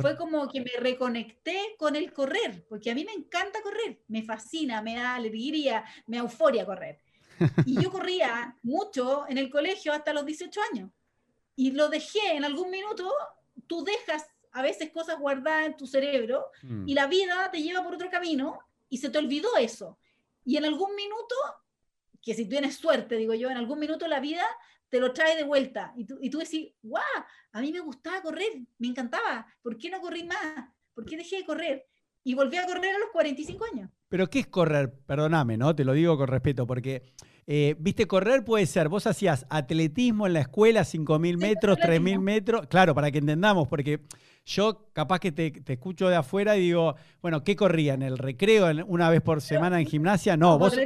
fue 0.00 0.16
como 0.16 0.48
que 0.48 0.60
me 0.60 0.72
reconecté 0.78 1.58
con 1.78 1.96
el 1.96 2.12
correr, 2.12 2.64
porque 2.68 2.90
a 2.90 2.94
mí 2.94 3.04
me 3.04 3.12
encanta 3.12 3.62
correr, 3.62 4.00
me 4.08 4.22
fascina, 4.22 4.82
me 4.82 4.96
da 4.96 5.14
alegría, 5.14 5.84
me 6.06 6.16
da 6.16 6.22
euforia 6.24 6.64
correr. 6.64 7.00
Y 7.66 7.80
yo 7.82 7.90
corría 7.90 8.56
mucho 8.62 9.26
en 9.28 9.38
el 9.38 9.50
colegio 9.50 9.92
hasta 9.92 10.12
los 10.12 10.24
18 10.24 10.60
años, 10.72 10.90
y 11.54 11.72
lo 11.72 11.88
dejé 11.88 12.34
en 12.34 12.44
algún 12.44 12.70
minuto, 12.70 13.10
tú 13.66 13.84
dejas 13.84 14.26
a 14.52 14.62
veces 14.62 14.90
cosas 14.90 15.18
guardadas 15.18 15.66
en 15.66 15.76
tu 15.76 15.86
cerebro, 15.86 16.46
mm. 16.62 16.88
y 16.88 16.94
la 16.94 17.06
vida 17.06 17.50
te 17.50 17.62
lleva 17.62 17.82
por 17.84 17.94
otro 17.94 18.10
camino, 18.10 18.58
y 18.88 18.98
se 18.98 19.10
te 19.10 19.18
olvidó 19.18 19.56
eso. 19.58 19.98
Y 20.46 20.56
en 20.56 20.64
algún 20.64 20.94
minuto, 20.94 21.34
que 22.22 22.32
si 22.32 22.48
tienes 22.48 22.76
suerte, 22.76 23.16
digo 23.16 23.34
yo, 23.34 23.50
en 23.50 23.56
algún 23.56 23.80
minuto 23.80 24.06
la 24.06 24.20
vida 24.20 24.46
te 24.88 25.00
lo 25.00 25.12
trae 25.12 25.36
de 25.36 25.42
vuelta. 25.42 25.92
Y 25.96 26.06
tú, 26.06 26.18
y 26.22 26.30
tú 26.30 26.38
decís, 26.38 26.72
guau, 26.80 27.02
a 27.52 27.60
mí 27.60 27.72
me 27.72 27.80
gustaba 27.80 28.22
correr, 28.22 28.52
me 28.78 28.86
encantaba. 28.86 29.44
¿Por 29.60 29.76
qué 29.76 29.90
no 29.90 30.00
corrí 30.00 30.22
más? 30.22 30.70
¿Por 30.94 31.04
qué 31.04 31.16
dejé 31.16 31.38
de 31.38 31.44
correr? 31.44 31.86
Y 32.22 32.34
volví 32.34 32.56
a 32.56 32.64
correr 32.64 32.94
a 32.94 32.98
los 32.98 33.10
45 33.10 33.64
años. 33.72 33.90
Pero 34.08 34.28
¿qué 34.28 34.40
es 34.40 34.46
correr? 34.46 34.92
Perdóname, 35.06 35.56
¿no? 35.56 35.74
Te 35.74 35.84
lo 35.84 35.92
digo 35.92 36.16
con 36.16 36.28
respeto, 36.28 36.66
porque, 36.66 37.02
eh, 37.46 37.74
viste, 37.78 38.06
correr 38.06 38.44
puede 38.44 38.66
ser, 38.66 38.88
vos 38.88 39.06
hacías 39.06 39.46
atletismo 39.50 40.26
en 40.26 40.34
la 40.34 40.40
escuela, 40.40 40.82
5.000 40.82 41.36
metros, 41.38 41.78
3.000 41.78 42.20
metros, 42.20 42.66
claro, 42.68 42.94
para 42.94 43.10
que 43.10 43.18
entendamos, 43.18 43.66
porque 43.68 44.00
yo 44.44 44.88
capaz 44.92 45.18
que 45.18 45.32
te, 45.32 45.52
escucho 45.66 46.08
de 46.08 46.16
afuera 46.16 46.56
y 46.56 46.60
digo, 46.60 46.94
bueno, 47.20 47.42
¿qué 47.42 47.56
corría? 47.56 47.94
¿En 47.94 48.02
el 48.02 48.16
recreo 48.16 48.68
una 48.86 49.10
vez 49.10 49.20
por 49.20 49.40
semana 49.40 49.80
en 49.80 49.86
gimnasia? 49.86 50.36
No, 50.36 50.58
vos... 50.58 50.76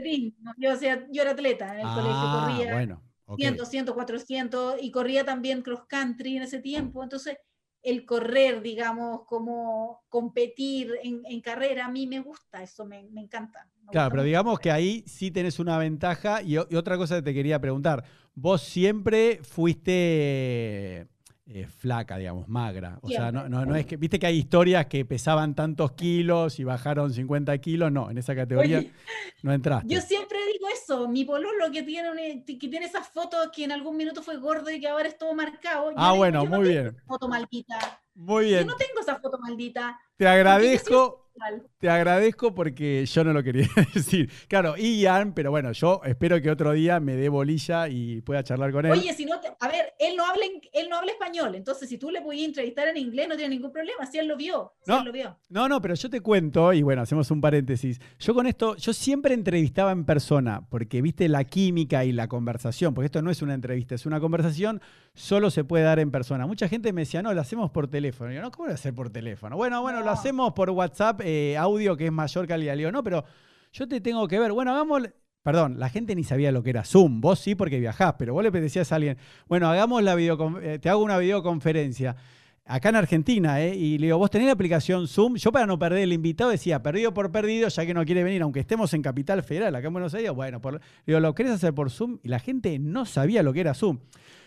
Yo, 0.57 0.75
yo 1.13 1.23
era 1.23 1.33
atleta 1.33 1.75
en 1.75 1.81
el 1.81 1.95
colegio, 1.95 2.13
ah, 2.15 2.47
corría 2.49 2.73
bueno, 2.73 3.03
100, 3.37 3.67
100, 3.67 3.87
400 3.87 4.77
y 4.81 4.91
corría 4.91 5.25
también 5.25 5.63
cross 5.63 5.85
country 5.87 6.39
en 6.39 6.43
ese 6.45 6.61
tiempo. 6.61 7.03
Entonces, 7.03 7.37
el 7.83 8.05
correr, 8.05 8.63
digamos, 8.63 9.23
como 9.27 10.03
competir 10.09 10.93
en, 11.03 11.41
carrera, 11.41 11.87
a 11.87 11.91
mí 11.91 12.07
me 12.07 12.21
gusta, 12.21 12.63
eso 12.63 12.85
me, 12.85 12.99
encanta. 13.17 13.67
claro, 13.91 14.11
pero 14.11 14.23
digamos 14.23 14.59
que 14.59 14.71
ahí 14.71 15.03
sí 15.07 15.31
tenés 15.31 15.59
una 15.59 15.79
ventaja 15.79 16.43
y, 16.43 16.55
y 16.55 16.77
otra 16.77 16.97
cosa 16.97 17.17
que 17.17 17.23
te 17.23 17.35
quería 17.35 17.61
preguntar, 17.61 18.05
vos 18.35 18.63
siempre 18.63 19.41
fuiste 19.43 21.09
eh, 21.53 21.67
flaca, 21.67 22.17
digamos, 22.17 22.49
magra. 22.49 23.01
O 23.03 23.09
sea, 23.09 23.33
no, 23.33 23.49
no, 23.49 23.75
es 23.75 23.85
que, 23.85 23.97
viste 23.97 24.21
que 24.21 24.27
hay 24.27 24.39
historias 24.39 24.87
que 24.87 25.05
pesaban 25.05 25.57
tantos 25.57 25.93
kilos 25.93 26.61
y 26.61 26.65
bajaron 26.65 27.13
50 27.13 27.59
kilos, 27.59 27.91
no, 27.91 28.09
en 28.09 28.19
esa 28.19 28.37
categoría 28.37 28.85
no 29.43 29.53
entraste. 29.53 29.93
Yo 29.93 30.01
siempre 30.01 30.39
digo 30.53 30.69
eso, 30.73 31.09
mi 31.09 31.25
pololo 31.25 31.73
que 31.73 31.83
tiene, 31.83 32.45
que 32.45 32.57
tiene 32.57 32.87
esas 32.87 33.09
fotos 33.09 33.51
que 33.53 33.65
en 33.65 33.73
algún 33.73 33.97
minuto 33.97 34.23
fue 34.23 34.37
gordo 34.37 34.71
y 34.71 34.79
que 34.79 34.87
ahora 34.87 35.09
es 35.09 35.19
todo 35.19 35.35
marcado. 35.35 35.93
Ah, 35.97 36.13
bueno, 36.13 36.47
muy 36.47 36.69
bien. 36.69 36.97
Foto 37.05 37.27
maldita. 37.27 38.01
Muy 38.15 38.45
bien. 38.45 38.61
Yo 38.61 38.67
no 38.67 38.77
tengo 38.77 39.01
esa 39.01 39.17
foto 39.17 39.37
maldita. 39.41 39.99
Te 40.21 40.29
agradezco. 40.29 41.21
Te 41.79 41.89
agradezco 41.89 42.55
porque 42.55 43.07
yo 43.07 43.25
no 43.25 43.33
lo 43.33 43.43
quería 43.43 43.67
decir. 43.95 44.31
Claro, 44.49 44.77
Ian, 44.77 45.33
pero 45.33 45.51
bueno, 45.51 45.73
yo 45.73 46.03
espero 46.05 46.39
que 46.43 46.51
otro 46.51 46.73
día 46.73 47.01
me 47.01 47.17
dé 47.17 47.31
bolilla 47.31 47.89
y 47.89 48.21
pueda 48.21 48.45
charlar 48.45 48.71
con 48.71 48.85
él. 48.85 48.93
Oye, 48.93 49.15
si 49.15 49.25
no, 49.25 49.41
a 49.61 49.69
ver, 49.69 49.95
él 49.99 50.15
no 50.17 50.27
habla, 50.27 50.45
él 50.75 50.89
no 50.91 50.99
habla 50.99 51.13
español, 51.13 51.55
entonces 51.55 51.89
si 51.89 51.97
tú 51.97 52.11
le 52.11 52.21
puedes 52.21 52.43
entrevistar 52.45 52.89
en 52.89 52.99
inglés 52.99 53.29
no 53.29 53.37
tiene 53.37 53.55
ningún 53.55 53.73
problema, 53.73 54.05
si 54.05 54.19
él 54.19 54.29
lo 54.29 54.37
vio, 54.37 54.75
no, 54.87 54.99
él 54.99 55.05
lo 55.07 55.13
vio. 55.13 55.39
No, 55.49 55.67
no, 55.67 55.81
pero 55.81 55.95
yo 55.95 56.11
te 56.11 56.21
cuento, 56.21 56.75
y 56.75 56.83
bueno, 56.83 57.01
hacemos 57.01 57.31
un 57.31 57.41
paréntesis. 57.41 57.99
Yo 58.19 58.35
con 58.35 58.47
esto, 58.47 58.77
yo 58.77 58.93
siempre 58.93 59.33
entrevistaba 59.33 59.93
en 59.93 60.05
persona, 60.05 60.67
porque 60.69 61.01
viste 61.01 61.27
la 61.31 61.45
química 61.45 62.05
y 62.05 62.13
la 62.13 62.29
conversación, 62.29 62.93
porque 62.93 63.07
esto 63.07 63.23
no 63.23 63.31
es 63.31 63.41
una 63.41 63.55
entrevista, 63.55 63.95
es 63.95 64.05
una 64.05 64.21
conversación, 64.21 64.83
solo 65.15 65.51
se 65.51 65.65
puede 65.65 65.85
dar 65.85 65.99
en 65.99 66.11
persona. 66.11 66.47
Mucha 66.47 66.69
gente 66.69 66.93
me 66.93 67.03
decía, 67.03 67.23
no, 67.23 67.33
lo 67.33 67.41
hacemos 67.41 67.71
por 67.71 67.89
teléfono. 67.89 68.33
Y 68.33 68.35
yo, 68.35 68.43
no, 68.43 68.51
¿cómo 68.51 68.69
lo 68.69 68.75
hacer 68.75 68.95
por 68.95 69.11
teléfono? 69.11 69.57
Bueno, 69.57 69.81
bueno, 69.81 70.03
lo 70.03 70.10
hacemos 70.11 70.53
por 70.53 70.71
WhatsApp, 70.71 71.21
eh, 71.25 71.57
audio, 71.57 71.97
que 71.97 72.07
es 72.07 72.13
mayor 72.13 72.47
calidad. 72.47 72.75
Le 72.75 72.79
digo, 72.79 72.93
no, 72.93 73.03
pero 73.03 73.25
yo 73.73 73.89
te 73.89 74.01
tengo 74.01 74.27
que 74.29 74.39
ver. 74.39 74.53
Bueno, 74.53 74.73
hagamos. 74.73 75.03
Perdón, 75.43 75.79
la 75.79 75.89
gente 75.89 76.15
ni 76.15 76.23
sabía 76.23 76.53
lo 76.53 76.63
que 76.63 76.71
era 76.71 76.85
Zoom. 76.85 77.21
Vos 77.21 77.39
sí 77.39 77.55
porque 77.55 77.81
viajás, 77.81 78.15
pero 78.19 78.35
vos 78.35 78.43
le 78.43 78.51
decías 78.51 78.93
a 78.93 78.97
alguien, 78.97 79.17
bueno, 79.49 79.69
hagamos 79.71 80.03
la 80.03 80.15
videoconferencia, 80.15 80.75
eh, 80.75 80.79
te 80.79 80.91
hago 80.91 81.03
una 81.03 81.17
videoconferencia. 81.17 82.17
Acá 82.67 82.91
en 82.91 82.97
Argentina, 82.97 83.61
¿eh? 83.61 83.75
Y 83.75 83.99
le 83.99 84.09
digo, 84.09 84.19
vos 84.19 84.31
tenés 84.31 84.47
la 84.47 84.53
aplicación 84.53 85.09
Zoom. 85.09 85.37
Yo 85.37 85.51
para 85.51 85.67
no 85.67 85.79
perder 85.79 86.03
el 86.03 86.13
invitado 86.13 86.51
decía, 86.51 86.83
perdido 86.83 87.13
por 87.15 87.33
perdido, 87.33 87.69
ya 87.69 87.87
que 87.87 87.95
no 87.95 88.05
quiere 88.05 88.23
venir, 88.23 88.43
aunque 88.43 88.61
estemos 88.61 88.93
en 88.95 89.03
Capital 89.03 89.43
Federal, 89.43 89.75
acá 89.75 89.87
en 89.87 89.93
Buenos 89.93 90.15
Aires, 90.15 90.31
bueno, 90.31 90.61
por, 90.61 90.81
digo, 91.07 91.19
¿lo 91.21 91.35
querés 91.35 91.53
hacer 91.53 91.75
por 91.75 91.91
Zoom? 91.91 92.19
Y 92.23 92.29
la 92.29 92.39
gente 92.39 92.79
no 92.79 93.07
sabía 93.07 93.43
lo 93.43 93.53
que 93.53 93.61
era 93.61 93.75
Zoom. 93.75 93.99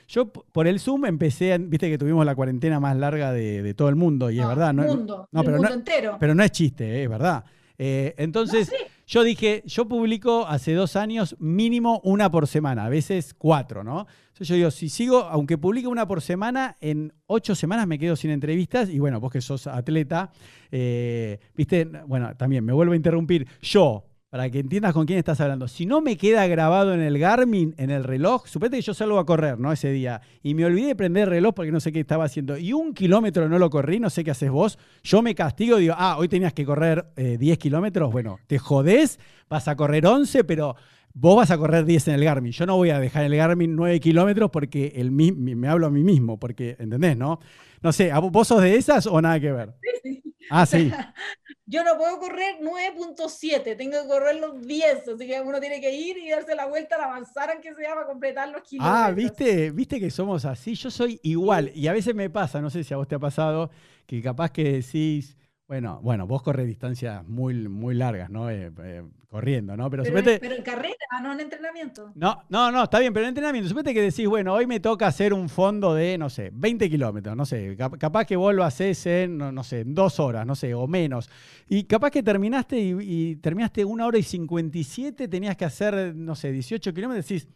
Yo 0.07 0.31
por 0.31 0.67
el 0.67 0.79
Zoom 0.79 1.05
empecé, 1.05 1.57
viste 1.57 1.89
que 1.89 1.97
tuvimos 1.97 2.25
la 2.25 2.35
cuarentena 2.35 2.79
más 2.79 2.95
larga 2.97 3.31
de, 3.31 3.73
todo 3.73 3.89
el 3.89 3.95
mundo, 3.95 4.29
y 4.29 4.39
es 4.39 4.47
verdad. 4.47 4.73
No, 4.73 4.83
mundo, 4.83 5.27
no, 5.31 5.43
pero 5.43 5.57
mundo 5.57 5.73
entero. 5.73 6.17
Pero 6.19 6.35
no 6.35 6.43
es 6.43 6.51
chiste, 6.51 7.03
es 7.03 7.09
verdad. 7.09 7.43
Eh, 7.77 8.13
entonces, 8.17 8.71
yo 9.07 9.23
dije, 9.23 9.63
yo 9.65 9.87
publico 9.87 10.45
hace 10.47 10.73
dos 10.73 10.95
años 10.95 11.35
mínimo 11.39 11.99
una 12.03 12.31
por 12.31 12.47
semana, 12.47 12.85
a 12.85 12.89
veces 12.89 13.33
cuatro, 13.33 13.83
¿no? 13.83 14.07
Entonces 14.27 14.47
yo 14.47 14.55
digo, 14.55 14.71
si 14.71 14.89
sigo, 14.89 15.19
aunque 15.23 15.57
publique 15.57 15.87
una 15.87 16.07
por 16.07 16.21
semana, 16.21 16.77
en 16.81 17.13
ocho 17.27 17.55
semanas 17.55 17.87
me 17.87 17.99
quedo 17.99 18.15
sin 18.15 18.31
entrevistas, 18.31 18.89
y 18.89 18.99
bueno, 18.99 19.19
vos 19.19 19.31
que 19.31 19.41
sos 19.41 19.67
atleta, 19.67 20.31
eh, 20.71 21.39
viste, 21.55 21.85
bueno, 22.07 22.35
también 22.37 22.63
me 22.63 22.73
vuelvo 22.73 22.93
a 22.93 22.95
interrumpir, 22.95 23.47
yo 23.61 24.05
para 24.33 24.49
que 24.49 24.57
entiendas 24.57 24.93
con 24.93 25.05
quién 25.05 25.19
estás 25.19 25.39
hablando. 25.41 25.67
Si 25.67 25.85
no 25.85 26.01
me 26.01 26.17
queda 26.17 26.47
grabado 26.47 26.95
en 26.95 27.01
el 27.01 27.19
Garmin, 27.19 27.75
en 27.77 27.91
el 27.91 28.03
reloj, 28.03 28.47
suponete 28.47 28.77
que 28.77 28.81
yo 28.81 28.95
salgo 28.95 29.19
a 29.19 29.27
correr, 29.27 29.59
¿no? 29.59 29.71
Ese 29.71 29.91
día, 29.91 30.21
y 30.41 30.55
me 30.55 30.65
olvidé 30.65 30.87
de 30.87 30.95
prender 30.95 31.25
el 31.25 31.29
reloj 31.29 31.53
porque 31.53 31.71
no 31.71 31.79
sé 31.79 31.91
qué 31.91 31.99
estaba 31.99 32.23
haciendo, 32.23 32.57
y 32.57 32.73
un 32.73 32.95
kilómetro 32.95 33.47
no 33.47 33.59
lo 33.59 33.69
corrí, 33.69 33.99
no 33.99 34.09
sé 34.09 34.23
qué 34.23 34.31
haces 34.31 34.49
vos, 34.49 34.79
yo 35.03 35.21
me 35.21 35.35
castigo, 35.35 35.77
digo, 35.77 35.93
ah, 35.95 36.17
hoy 36.17 36.29
tenías 36.29 36.51
que 36.51 36.65
correr 36.65 37.05
10 37.15 37.41
eh, 37.41 37.57
kilómetros, 37.59 38.11
bueno, 38.11 38.39
te 38.47 38.57
jodés, 38.57 39.19
vas 39.49 39.67
a 39.67 39.75
correr 39.75 40.07
11, 40.07 40.43
pero 40.45 40.77
vos 41.13 41.35
vas 41.35 41.51
a 41.51 41.57
correr 41.59 41.85
10 41.85 42.07
en 42.07 42.15
el 42.15 42.23
Garmin. 42.23 42.53
Yo 42.53 42.65
no 42.65 42.75
voy 42.75 42.89
a 42.89 42.99
dejar 42.99 43.25
el 43.25 43.35
Garmin 43.35 43.75
9 43.75 43.99
kilómetros 43.99 44.49
porque 44.49 44.93
el, 44.95 45.11
me 45.11 45.67
hablo 45.67 45.85
a 45.85 45.91
mí 45.91 46.03
mismo, 46.03 46.39
porque, 46.39 46.75
¿entendés, 46.79 47.15
no? 47.15 47.39
No 47.83 47.91
sé, 47.91 48.11
¿vos 48.31 48.47
sos 48.47 48.63
de 48.63 48.77
esas 48.77 49.05
o 49.05 49.21
nada 49.21 49.39
que 49.39 49.51
ver? 49.51 49.73
Sí, 50.01 50.23
sí. 50.23 50.33
Ah, 50.49 50.65
sí. 50.65 50.91
Yo 51.65 51.83
no 51.83 51.97
puedo 51.97 52.19
correr 52.19 52.57
9.7, 52.61 53.77
tengo 53.77 54.01
que 54.01 54.07
correr 54.07 54.35
los 54.35 54.61
10, 54.67 55.07
así 55.07 55.27
que 55.27 55.39
uno 55.39 55.61
tiene 55.61 55.79
que 55.79 55.95
ir 55.95 56.17
y 56.17 56.29
darse 56.29 56.55
la 56.55 56.65
vuelta 56.65 56.95
al 56.95 57.03
avanzar, 57.03 57.51
aunque 57.51 57.73
sea 57.73 57.93
para 57.93 58.05
completar 58.05 58.49
los 58.49 58.63
kilómetros. 58.63 59.01
Ah, 59.01 59.11
¿viste? 59.11 59.71
¿Viste 59.71 59.97
que 59.97 60.11
somos 60.11 60.43
así? 60.43 60.75
Yo 60.75 60.91
soy 60.91 61.21
igual, 61.23 61.71
y 61.73 61.87
a 61.87 61.93
veces 61.93 62.13
me 62.15 62.29
pasa, 62.29 62.59
no 62.59 62.69
sé 62.69 62.83
si 62.83 62.93
a 62.93 62.97
vos 62.97 63.07
te 63.07 63.15
ha 63.15 63.19
pasado, 63.19 63.71
que 64.05 64.21
capaz 64.21 64.51
que 64.51 64.73
decís, 64.73 65.37
bueno, 65.65 66.01
bueno, 66.03 66.27
vos 66.27 66.43
corres 66.43 66.67
distancias 66.67 67.25
muy, 67.25 67.53
muy 67.69 67.95
largas, 67.95 68.29
¿no? 68.29 68.49
Eh, 68.49 68.69
eh, 68.83 69.03
corriendo, 69.33 69.75
¿no? 69.75 69.89
Pero, 69.89 70.03
pero, 70.03 70.55
en 70.55 70.61
carrera, 70.61 70.93
no 71.23 71.33
en 71.33 71.39
entrenamiento. 71.39 72.11
No, 72.13 72.43
no, 72.49 72.71
no, 72.71 72.83
está 72.83 72.99
bien, 72.99 73.11
pero 73.13 73.25
en 73.25 73.29
entrenamiento. 73.29 73.67
Suponete 73.67 73.91
que 73.91 74.01
decís, 74.03 74.27
bueno, 74.27 74.53
hoy 74.53 74.67
me 74.67 74.79
toca 74.79 75.07
hacer 75.07 75.33
un 75.33 75.49
fondo 75.49 75.95
de, 75.95 76.19
no 76.19 76.29
sé, 76.29 76.51
20 76.53 76.87
kilómetros, 76.87 77.35
no 77.35 77.43
sé, 77.43 77.75
capaz 77.75 78.25
que 78.25 78.35
vos 78.35 78.53
lo 78.53 78.63
haces 78.63 79.03
en, 79.07 79.39
no, 79.39 79.63
sé, 79.63 79.85
dos 79.87 80.19
horas, 80.19 80.45
no 80.45 80.53
sé, 80.53 80.75
o 80.75 80.85
menos. 80.85 81.31
Y 81.67 81.85
capaz 81.85 82.11
que 82.11 82.21
terminaste 82.21 82.79
y, 82.79 82.95
y 82.99 83.35
terminaste 83.37 83.83
una 83.83 84.05
hora 84.05 84.19
y 84.19 84.23
57, 84.23 85.27
tenías 85.27 85.57
que 85.57 85.65
hacer, 85.65 86.13
no 86.13 86.35
sé, 86.35 86.51
18 86.51 86.93
kilómetros, 86.93 87.27
decís, 87.27 87.47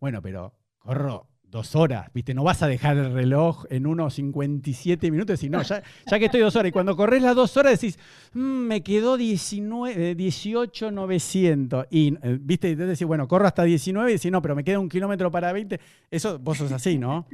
bueno, 0.00 0.22
pero 0.22 0.54
corro 0.78 1.28
dos 1.50 1.76
horas, 1.76 2.10
¿viste? 2.12 2.34
No 2.34 2.44
vas 2.44 2.62
a 2.62 2.68
dejar 2.68 2.96
el 2.96 3.12
reloj 3.12 3.64
en 3.70 3.86
unos 3.86 4.14
57 4.14 5.10
minutos 5.10 5.42
y 5.42 5.48
no, 5.48 5.62
ya, 5.62 5.82
ya, 6.10 6.18
que 6.18 6.26
estoy 6.26 6.40
dos 6.40 6.56
horas. 6.56 6.68
Y 6.68 6.72
cuando 6.72 6.96
corres 6.96 7.22
las 7.22 7.34
dos 7.34 7.56
horas 7.56 7.80
decís, 7.80 7.98
mm, 8.34 8.38
me 8.40 8.82
quedó 8.82 9.16
19, 9.16 10.14
18, 10.14 10.90
900. 10.90 11.86
Y, 11.90 12.14
eh, 12.22 12.38
¿viste? 12.40 12.70
Y 12.70 12.74
decís, 12.74 13.06
bueno, 13.06 13.26
corro 13.28 13.46
hasta 13.46 13.62
19 13.64 14.10
y 14.10 14.14
decís, 14.14 14.30
no, 14.30 14.42
pero 14.42 14.54
me 14.54 14.64
queda 14.64 14.78
un 14.78 14.88
kilómetro 14.88 15.30
para 15.30 15.52
20. 15.52 15.80
Eso, 16.10 16.38
vos 16.38 16.58
sos 16.58 16.72
así, 16.72 16.98
¿no? 16.98 17.26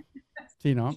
Sí, 0.59 0.75
¿no? 0.75 0.97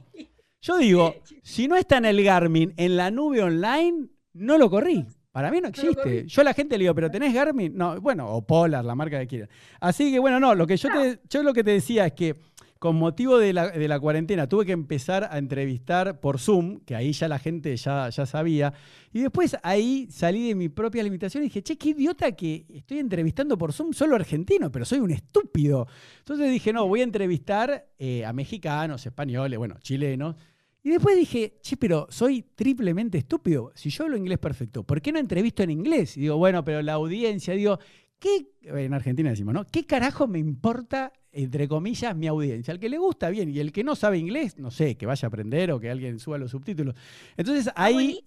Yo 0.61 0.77
digo, 0.77 1.15
si 1.43 1.67
no 1.67 1.75
está 1.75 1.97
en 1.97 2.05
el 2.05 2.23
Garmin, 2.23 2.73
en 2.77 2.97
la 2.97 3.11
nube 3.11 3.41
online, 3.41 4.07
no 4.33 4.57
lo 4.57 4.69
corrí. 4.69 5.05
Para 5.31 5.51
mí 5.51 5.59
no 5.59 5.67
existe. 5.67 6.25
Yo 6.27 6.41
a 6.41 6.45
la 6.45 6.53
gente 6.53 6.77
le 6.77 6.85
digo, 6.85 6.95
¿pero 6.95 7.11
tenés 7.11 7.33
Garmin? 7.33 7.75
No, 7.75 7.99
bueno, 7.99 8.29
o 8.29 8.41
Polar, 8.41 8.85
la 8.85 8.95
marca 8.95 9.19
que 9.19 9.27
quieran. 9.27 9.49
Así 9.81 10.11
que 10.11 10.17
bueno, 10.17 10.39
no, 10.39 10.55
lo 10.55 10.65
que 10.65 10.77
yo, 10.77 10.89
te, 10.89 11.19
yo 11.29 11.43
lo 11.43 11.53
que 11.53 11.63
te 11.63 11.71
decía 11.71 12.05
es 12.05 12.13
que 12.13 12.35
con 12.79 12.97
motivo 12.97 13.37
de 13.37 13.53
la, 13.53 13.99
cuarentena 13.99 14.47
tuve 14.47 14.65
que 14.65 14.71
empezar 14.73 15.27
a 15.31 15.37
entrevistar 15.37 16.19
por 16.19 16.39
Zoom, 16.39 16.81
que 16.81 16.95
ahí 16.95 17.13
ya 17.13 17.27
la 17.27 17.39
gente 17.39 17.75
ya, 17.77 18.11
sabía, 18.11 18.73
y 19.13 19.21
después 19.21 19.57
ahí 19.63 20.07
salí 20.11 20.49
de 20.49 20.55
mi 20.55 20.69
propia 20.69 21.01
limitación 21.01 21.43
y 21.43 21.47
dije, 21.47 21.63
che, 21.63 21.77
qué 21.77 21.89
idiota 21.89 22.33
que 22.33 22.65
estoy 22.69 22.99
entrevistando 22.99 23.57
por 23.57 23.71
Zoom 23.71 23.93
solo 23.93 24.15
argentino, 24.15 24.71
pero 24.71 24.83
soy 24.83 24.99
un 24.99 25.11
estúpido. 25.11 25.87
Entonces 26.19 26.51
dije, 26.51 26.73
no, 26.73 26.87
voy 26.87 26.99
a 26.99 27.05
entrevistar 27.05 27.87
eh, 27.97 28.25
a 28.25 28.33
mexicanos, 28.33 29.05
españoles, 29.05 29.57
bueno, 29.57 29.77
chilenos. 29.79 30.35
Y 30.83 30.91
después 30.91 31.15
dije, 31.15 31.57
che, 31.61 31.77
pero 31.77 32.05
soy 32.11 32.43
triplemente 32.53 33.17
estúpido. 33.17 33.71
Si 33.73 33.89
yo 33.89 34.03
hablo 34.03 34.17
inglés 34.17 34.37
perfecto, 34.37 34.83
¿por 34.83 35.01
qué 35.01 35.11
no 35.11 35.17
entrevisto 35.17 35.63
en 35.63 35.71
inglés? 35.71 36.17
Y 36.17 36.21
digo, 36.21 36.37
bueno, 36.37 36.63
pero 36.63 36.81
la 36.83 36.93
audiencia, 36.93 37.55
digo, 37.55 37.79
¿qué, 38.19 38.51
en 38.61 38.93
Argentina 38.93 39.29
decimos, 39.29 39.53
¿no? 39.53 39.65
¿Qué 39.65 39.85
carajo 39.85 40.27
me 40.27 40.37
importa 40.37 41.11
entre 41.35 41.67
comillas, 41.67 42.15
mi 42.15 42.27
audiencia. 42.27 42.73
Al 42.73 42.79
que 42.79 42.87
le 42.87 42.97
gusta, 42.97 43.29
bien, 43.29 43.49
y 43.49 43.59
el 43.59 43.73
que 43.73 43.83
no 43.83 43.95
sabe 43.95 44.17
inglés, 44.17 44.57
no 44.57 44.71
sé, 44.71 44.95
que 44.95 45.05
vaya 45.05 45.25
a 45.25 45.29
aprender 45.29 45.71
o 45.71 45.79
que 45.79 45.89
alguien 45.89 46.17
suba 46.17 46.37
los 46.37 46.51
subtítulos. 46.51 46.95
Entonces 47.35 47.71
ahí... 47.75 48.23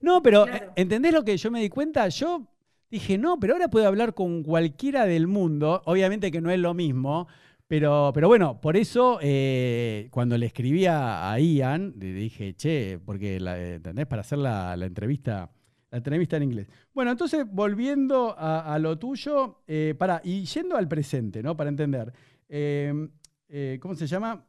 No, 0.00 0.22
pero 0.22 0.44
¿entendés 0.74 1.12
lo 1.12 1.24
que 1.24 1.36
yo 1.36 1.50
me 1.52 1.60
di 1.60 1.68
cuenta? 1.68 2.08
Yo 2.08 2.48
dije, 2.90 3.16
no, 3.16 3.38
pero 3.38 3.54
ahora 3.54 3.68
puedo 3.68 3.86
hablar 3.86 4.12
con 4.12 4.42
cualquiera 4.42 5.06
del 5.06 5.28
mundo, 5.28 5.82
obviamente 5.84 6.32
que 6.32 6.40
no 6.40 6.50
es 6.50 6.58
lo 6.58 6.74
mismo, 6.74 7.28
pero, 7.68 8.10
pero 8.12 8.26
bueno, 8.26 8.60
por 8.60 8.76
eso 8.76 9.18
eh, 9.22 10.08
cuando 10.10 10.36
le 10.36 10.46
escribía 10.46 11.30
a 11.30 11.38
Ian, 11.38 11.94
le 11.96 12.12
dije, 12.12 12.54
che, 12.54 12.98
porque, 13.04 13.38
la, 13.38 13.74
¿entendés? 13.74 14.06
Para 14.06 14.22
hacer 14.22 14.38
la, 14.38 14.74
entrevista 14.80 15.50
la 15.90 15.98
entrevista 15.98 16.36
en 16.36 16.42
inglés. 16.42 16.68
Bueno, 16.92 17.12
entonces 17.12 17.46
volviendo 17.50 18.34
a, 18.36 18.78
lo 18.78 18.98
tuyo, 18.98 19.62
eh, 19.66 19.94
para, 19.96 20.20
y 20.24 20.44
yendo 20.44 20.76
al 20.76 20.88
presente, 20.88 21.42
¿no? 21.42 21.56
Para 21.56 21.70
entender. 21.70 22.12
Em, 22.48 23.10
eh, 23.48 23.78
¿cómo 23.80 23.94
se 23.94 24.06
llama? 24.06 24.44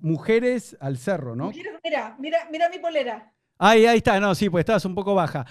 Mujeres 0.00 0.76
al 0.80 0.98
cerro, 0.98 1.36
¿no? 1.36 1.50
Mira, 1.84 2.16
mira, 2.18 2.48
mira 2.50 2.68
mi 2.68 2.78
polera. 2.78 3.32
Ahí, 3.58 3.86
ahí 3.86 3.98
está, 3.98 4.18
no, 4.18 4.34
sí, 4.34 4.50
pues 4.50 4.62
estabas 4.62 4.84
un 4.84 4.94
poco 4.94 5.14
baja. 5.14 5.46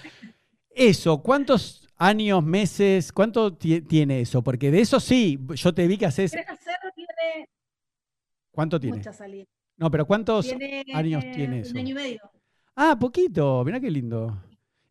Eso, 0.70 1.22
¿cuántos 1.22 1.88
años, 1.96 2.42
meses, 2.44 3.12
cuánto 3.12 3.56
tiene 3.56 4.20
eso? 4.20 4.42
Porque 4.42 4.70
de 4.70 4.80
eso 4.80 5.00
sí, 5.00 5.38
yo 5.54 5.74
te 5.74 5.86
vi 5.86 5.96
que 5.96 6.06
haces. 6.06 6.34
al 6.34 6.58
cerro 6.58 6.90
tiene. 6.94 7.48
¿Cuánto 8.50 8.78
tiene? 8.78 8.98
Mucha 8.98 9.12
salida. 9.12 9.46
No, 9.76 9.90
pero 9.90 10.06
¿cuántos 10.06 10.52
años 10.92 11.24
tiene 11.32 11.60
eso? 11.60 11.72
Un 11.72 11.78
año 11.78 11.90
y 11.90 11.94
medio. 11.94 12.20
Ah, 12.76 12.96
poquito, 12.98 13.64
mira 13.64 13.80
qué 13.80 13.90
lindo. 13.90 14.42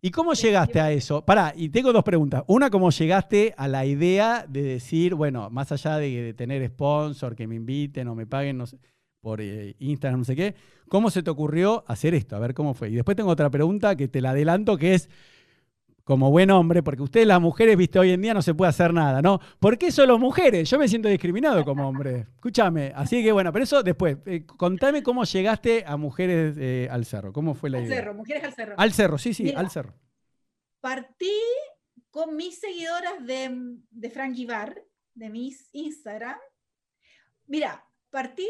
¿Y 0.03 0.09
cómo 0.09 0.33
llegaste 0.33 0.79
a 0.79 0.91
eso? 0.91 1.23
Pará, 1.23 1.53
y 1.55 1.69
tengo 1.69 1.93
dos 1.93 2.03
preguntas. 2.03 2.43
Una, 2.47 2.71
¿cómo 2.71 2.89
llegaste 2.89 3.53
a 3.55 3.67
la 3.67 3.85
idea 3.85 4.47
de 4.49 4.63
decir, 4.63 5.13
bueno, 5.13 5.51
más 5.51 5.71
allá 5.71 5.97
de, 5.97 6.33
tener 6.33 6.67
sponsor, 6.69 7.35
que 7.35 7.45
me 7.45 7.55
inviten 7.55 8.07
o 8.07 8.15
me 8.15 8.25
paguen, 8.25 8.57
no 8.57 8.65
sé, 8.65 8.79
por 9.21 9.41
eh, 9.41 9.75
Instagram, 9.77 10.21
no 10.21 10.25
sé 10.25 10.35
qué. 10.35 10.55
¿Cómo 10.89 11.11
se 11.11 11.21
te 11.21 11.29
ocurrió 11.29 11.83
hacer 11.87 12.15
esto? 12.15 12.35
A 12.35 12.39
ver 12.39 12.55
cómo 12.55 12.73
fue. 12.73 12.89
Y 12.89 12.95
después 12.95 13.15
tengo 13.15 13.29
otra 13.29 13.51
pregunta 13.51 13.95
que 13.95 14.07
te 14.07 14.21
la 14.21 14.31
adelanto, 14.31 14.75
que 14.75 14.95
es, 14.95 15.07
como 16.03 16.31
buen 16.31 16.49
hombre, 16.51 16.81
porque 16.83 17.01
ustedes 17.03 17.27
las 17.27 17.39
mujeres, 17.39 17.77
viste, 17.77 17.99
hoy 17.99 18.11
en 18.11 18.21
día 18.21 18.33
no 18.33 18.41
se 18.41 18.53
puede 18.53 18.69
hacer 18.69 18.93
nada, 18.93 19.21
¿no? 19.21 19.39
¿Por 19.59 19.77
qué 19.77 19.91
solo 19.91 20.17
mujeres? 20.19 20.69
Yo 20.69 20.77
me 20.79 20.87
siento 20.87 21.07
discriminado 21.09 21.63
como 21.63 21.87
hombre. 21.87 22.27
Escúchame. 22.35 22.91
Así 22.95 23.23
que 23.23 23.31
bueno, 23.31 23.51
pero 23.53 23.63
eso 23.63 23.83
después. 23.83 24.17
Eh, 24.25 24.45
contame 24.45 25.03
cómo 25.03 25.23
llegaste 25.23 25.83
a 25.85 25.97
Mujeres 25.97 26.55
eh, 26.59 26.87
al 26.91 27.05
Cerro. 27.05 27.31
¿Cómo 27.33 27.53
fue 27.53 27.69
la 27.69 27.77
al 27.77 27.85
idea? 27.85 27.97
cerro, 27.97 28.13
mujeres 28.13 28.43
al 28.43 28.53
cerro. 28.53 28.75
Al 28.77 28.93
Cerro, 28.93 29.17
sí, 29.17 29.33
sí, 29.33 29.43
Mira. 29.43 29.59
al 29.59 29.69
Cerro. 29.69 29.93
Partí 30.79 31.31
con 32.09 32.35
mis 32.35 32.59
seguidoras 32.59 33.25
de, 33.25 33.77
de 33.89 34.09
Frank 34.09 34.35
Ibar, 34.37 34.83
de 35.13 35.29
mis 35.29 35.69
Instagram. 35.73 36.37
Mira, 37.47 37.85
partí 38.09 38.47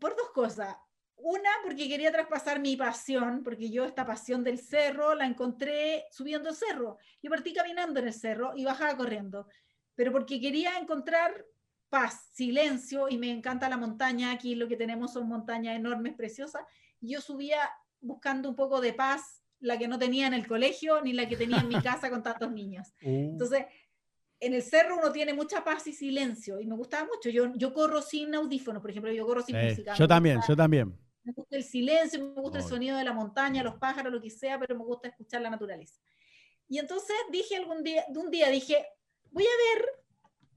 por 0.00 0.16
dos 0.16 0.30
cosas. 0.34 0.76
Una, 1.24 1.50
porque 1.62 1.88
quería 1.88 2.10
traspasar 2.10 2.60
mi 2.60 2.76
pasión, 2.76 3.42
porque 3.44 3.70
yo 3.70 3.84
esta 3.84 4.04
pasión 4.04 4.42
del 4.42 4.58
cerro 4.58 5.14
la 5.14 5.24
encontré 5.24 6.04
subiendo 6.10 6.48
el 6.48 6.56
cerro. 6.56 6.98
Yo 7.22 7.30
partí 7.30 7.52
caminando 7.52 8.00
en 8.00 8.08
el 8.08 8.12
cerro 8.12 8.52
y 8.56 8.64
bajaba 8.64 8.96
corriendo, 8.96 9.46
pero 9.94 10.10
porque 10.10 10.40
quería 10.40 10.76
encontrar 10.78 11.44
paz, 11.88 12.28
silencio, 12.32 13.08
y 13.08 13.18
me 13.18 13.30
encanta 13.30 13.68
la 13.68 13.76
montaña. 13.76 14.32
Aquí 14.32 14.54
lo 14.54 14.66
que 14.66 14.76
tenemos 14.76 15.12
son 15.12 15.28
montañas 15.28 15.76
enormes, 15.76 16.14
preciosas. 16.14 16.62
Yo 17.00 17.20
subía 17.20 17.70
buscando 18.00 18.48
un 18.48 18.56
poco 18.56 18.80
de 18.80 18.92
paz, 18.92 19.42
la 19.60 19.78
que 19.78 19.86
no 19.86 19.98
tenía 19.98 20.26
en 20.26 20.34
el 20.34 20.46
colegio, 20.46 21.02
ni 21.02 21.12
la 21.12 21.28
que 21.28 21.36
tenía 21.36 21.58
en 21.58 21.68
mi 21.68 21.80
casa 21.82 22.10
con 22.10 22.22
tantos 22.22 22.50
niños. 22.50 22.88
Uh, 23.02 23.32
Entonces, 23.32 23.66
en 24.40 24.54
el 24.54 24.62
cerro 24.62 24.96
uno 24.96 25.12
tiene 25.12 25.34
mucha 25.34 25.62
paz 25.62 25.86
y 25.86 25.92
silencio 25.92 26.58
y 26.58 26.66
me 26.66 26.74
gustaba 26.74 27.06
mucho. 27.06 27.30
Yo, 27.30 27.52
yo 27.54 27.72
corro 27.72 28.02
sin 28.02 28.34
audífonos, 28.34 28.82
por 28.82 28.90
ejemplo, 28.90 29.12
yo 29.12 29.24
corro 29.24 29.42
sin 29.42 29.54
eh, 29.54 29.68
música. 29.68 29.94
yo 29.94 30.08
también, 30.08 30.40
yo 30.48 30.56
también. 30.56 31.01
Me 31.24 31.32
gusta 31.32 31.56
el 31.56 31.64
silencio, 31.64 32.20
me 32.34 32.40
gusta 32.40 32.58
el 32.58 32.64
sonido 32.64 32.96
de 32.96 33.04
la 33.04 33.12
montaña, 33.12 33.62
los 33.62 33.76
pájaros, 33.76 34.12
lo 34.12 34.20
que 34.20 34.30
sea, 34.30 34.58
pero 34.58 34.76
me 34.76 34.84
gusta 34.84 35.08
escuchar 35.08 35.40
la 35.40 35.50
naturaleza. 35.50 36.00
Y 36.68 36.78
entonces 36.78 37.14
dije 37.30 37.56
algún 37.56 37.82
día, 37.82 38.04
de 38.08 38.18
un 38.18 38.30
día 38.30 38.48
dije, 38.48 38.84
voy 39.30 39.44
a 39.44 39.76
ver 39.76 39.86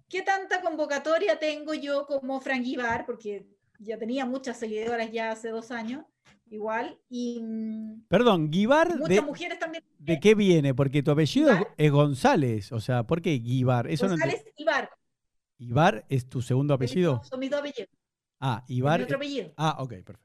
qué 0.09 0.21
tanta 0.21 0.61
convocatoria 0.61 1.37
tengo 1.37 1.73
yo 1.73 2.05
como 2.07 2.39
Frank 2.39 2.65
Ibar, 2.65 3.05
porque 3.05 3.47
ya 3.79 3.97
tenía 3.97 4.25
muchas 4.25 4.57
seguidoras 4.57 5.11
ya 5.11 5.31
hace 5.31 5.49
dos 5.49 5.71
años, 5.71 6.05
igual, 6.49 6.99
y 7.09 7.41
mm, 7.41 8.07
Perdón, 8.07 8.49
Guibar, 8.49 8.95
muchas 8.97 9.09
de, 9.09 9.21
mujeres 9.21 9.59
también. 9.59 9.83
¿de 9.97 10.19
qué 10.19 10.35
viene? 10.35 10.73
Porque 10.73 11.03
tu 11.03 11.11
apellido 11.11 11.49
es, 11.49 11.57
Ibar. 11.57 11.73
es 11.77 11.91
González. 11.91 12.71
O 12.71 12.79
sea, 12.79 13.03
¿por 13.03 13.21
qué 13.21 13.37
Guibar? 13.39 13.87
Eso 13.87 14.05
no 14.05 14.11
González 14.11 14.45
Ibar. 14.57 14.89
¿Ibar 15.57 16.05
es 16.09 16.27
tu 16.27 16.41
segundo 16.41 16.73
apellido? 16.73 17.21
Son 17.23 17.39
mis 17.39 17.49
dos 17.49 17.59
apellidos. 17.59 17.89
Ah, 18.39 18.63
es 18.63 18.69
mi 18.69 18.77
Ibar. 18.77 19.01
otro 19.01 19.17
apellido. 19.17 19.53
Ah, 19.57 19.77
ok, 19.79 19.93
perfecto. 20.03 20.24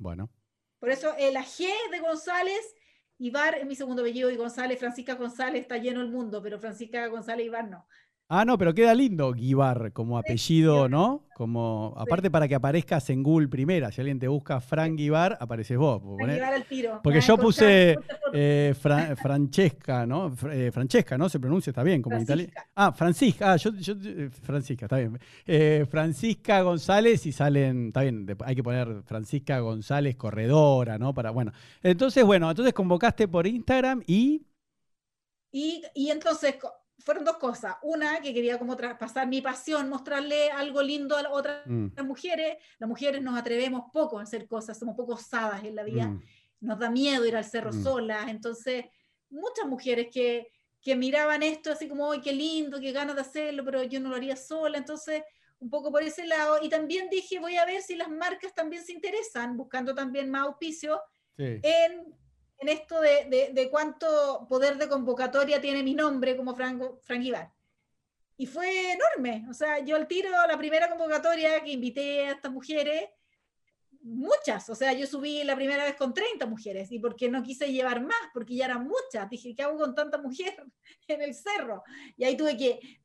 Bueno. 0.00 0.30
Por 0.78 0.88
eso 0.88 1.14
eh, 1.18 1.30
la 1.30 1.44
G 1.44 1.68
de 1.90 2.00
González, 2.00 2.74
Ibar 3.18 3.56
es 3.56 3.66
mi 3.66 3.76
segundo 3.76 4.00
apellido 4.00 4.30
y 4.30 4.36
González, 4.36 4.78
Francisca 4.78 5.14
González 5.14 5.60
está 5.62 5.76
lleno 5.76 6.00
el 6.00 6.08
mundo, 6.08 6.42
pero 6.42 6.58
Francisca 6.58 7.06
González 7.08 7.46
Ibar 7.46 7.68
no. 7.68 7.86
Ah, 8.32 8.44
no, 8.44 8.56
pero 8.56 8.72
queda 8.72 8.94
lindo 8.94 9.32
Guibar 9.32 9.92
como 9.92 10.16
apellido. 10.16 10.88
¿no? 10.88 11.24
Como, 11.34 11.94
aparte 11.96 12.30
para 12.30 12.46
que 12.46 12.54
aparezcas 12.54 13.10
en 13.10 13.22
Google 13.24 13.48
primera. 13.48 13.90
Si 13.90 14.00
alguien 14.00 14.18
te 14.20 14.28
busca 14.28 14.60
Frank 14.60 14.94
Guibar, 14.96 15.36
apareces 15.40 15.76
vos. 15.76 16.00
Al 16.20 16.64
tiro. 16.64 17.00
porque 17.02 17.20
yo 17.20 17.36
puse, 17.38 17.96
eh, 18.32 18.74
Fra- 18.78 19.16
Francesca, 19.16 20.06
¿no? 20.06 20.32
Eh, 20.52 20.70
Francesca, 20.72 21.18
¿no? 21.18 21.28
Se 21.28 21.40
pronuncia, 21.40 21.70
está 21.70 21.82
bien, 21.82 22.02
como 22.02 22.16
en 22.16 22.22
italiano. 22.22 22.52
Ah, 22.76 22.92
Francisca, 22.92 23.52
ah, 23.52 23.56
yo, 23.56 23.72
yo- 23.74 23.94
eh, 24.04 24.30
Francisca, 24.30 24.84
está 24.86 24.98
bien. 24.98 25.18
Eh, 25.46 25.86
Francisca 25.90 26.60
González 26.62 27.26
y 27.26 27.32
salen, 27.32 27.88
está 27.88 28.02
bien, 28.02 28.26
hay 28.44 28.54
que 28.54 28.62
poner 28.62 29.02
Francisca 29.06 29.58
González 29.58 30.14
Corredora, 30.16 30.98
¿no? 30.98 31.12
Para, 31.14 31.30
bueno. 31.32 31.50
Entonces, 31.82 32.22
bueno, 32.24 32.48
entonces 32.48 32.72
convocaste 32.74 33.26
por 33.26 33.46
Instagram 33.48 34.02
y... 34.06 34.46
Y, 35.52 35.82
y 35.94 36.10
entonces 36.10 36.56
fueron 37.04 37.24
dos 37.24 37.36
cosas. 37.38 37.76
Una, 37.82 38.20
que 38.20 38.32
quería 38.34 38.58
como 38.58 38.76
traspasar 38.76 39.26
mi 39.26 39.40
pasión, 39.40 39.88
mostrarle 39.88 40.50
algo 40.50 40.82
lindo 40.82 41.16
a 41.16 41.28
otras 41.30 41.66
Mm, 41.66 41.88
mujeres. 42.04 42.56
Las 42.78 42.88
mujeres 42.88 43.22
nos 43.22 43.38
atrevemos 43.38 43.84
poco 43.92 44.18
a 44.18 44.22
hacer 44.22 44.46
cosas, 44.46 44.78
somos 44.78 44.96
poco 44.96 45.14
osadas 45.14 45.64
en 45.64 45.74
la 45.74 45.82
vida. 45.84 46.06
mm. 46.06 46.22
nos 46.62 46.78
da 46.78 46.90
miedo 46.90 47.24
ir 47.24 47.36
al 47.36 47.44
cerro 47.44 47.72
Mm. 47.72 47.82
solas. 47.82 48.28
Entonces, 48.28 48.84
muchas 49.30 49.66
mujeres 49.66 50.08
que, 50.12 50.48
que 50.82 50.94
miraban 50.94 51.42
esto 51.42 51.72
así 51.72 51.88
como, 51.88 52.12
¡ay, 52.12 52.20
qué 52.20 52.32
lindo, 52.34 52.78
qué 52.80 52.92
ganas 52.92 53.14
de 53.14 53.22
hacerlo! 53.22 53.64
Pero 53.64 53.82
yo 53.84 53.98
no 53.98 54.10
lo 54.10 54.16
haría 54.16 54.36
sola. 54.36 54.76
Entonces, 54.76 55.22
un 55.58 55.70
poco 55.70 55.90
por 55.90 56.02
ese 56.02 56.26
lado. 56.26 56.58
Y 56.62 56.68
también 56.68 57.08
dije, 57.10 57.38
voy 57.38 57.56
a 57.56 57.64
ver 57.64 57.80
si 57.82 57.94
las 57.96 58.08
marcas 58.10 58.52
también 58.54 58.82
se 58.84 58.92
interesan, 58.92 59.56
buscando 59.56 59.94
también 59.94 60.30
más 60.30 60.42
auspicio 60.42 61.00
Sí. 61.36 61.60
en, 61.62 62.14
en 62.60 62.68
esto 62.68 63.00
de, 63.00 63.50
de- 63.52 63.70
cuánto 63.70 64.46
poder 64.48 64.76
de 64.76 64.88
convocatoria 64.88 65.60
tiene 65.60 65.82
mi 65.82 65.94
nombre 65.94 66.36
como 66.36 66.54
Franco, 66.54 67.00
Frank 67.02 67.22
Ibar. 67.22 67.50
Y 68.36 68.46
fue 68.46 68.92
enorme. 68.92 69.46
O 69.50 69.54
sea, 69.54 69.78
yo 69.80 69.96
al 69.96 70.06
tiro, 70.06 70.30
la 70.46 70.58
primera 70.58 70.88
convocatoria 70.88 71.62
que 71.64 71.72
invité 71.72 72.26
a 72.26 72.32
estas 72.32 72.52
mujeres, 72.52 73.08
muchas. 74.02 74.68
O 74.68 74.74
sea, 74.74 74.92
yo 74.92 75.06
subí 75.06 75.42
la 75.44 75.56
primera 75.56 75.84
vez 75.84 75.94
con 75.96 76.12
30 76.12 76.44
mujeres 76.46 76.92
y 76.92 76.98
porque 76.98 77.30
no 77.30 77.42
quise 77.42 77.72
llevar 77.72 78.02
más, 78.02 78.28
porque 78.34 78.54
ya 78.54 78.66
eran 78.66 78.86
muchas. 78.86 79.28
Dije, 79.30 79.54
¿qué 79.54 79.62
hago 79.62 79.78
con 79.78 79.94
tanta 79.94 80.18
mujer 80.18 80.54
en 81.08 81.22
el 81.22 81.34
cerro? 81.34 81.82
Y 82.16 82.24
ahí 82.24 82.36
tuve 82.36 82.56
que 82.58 83.00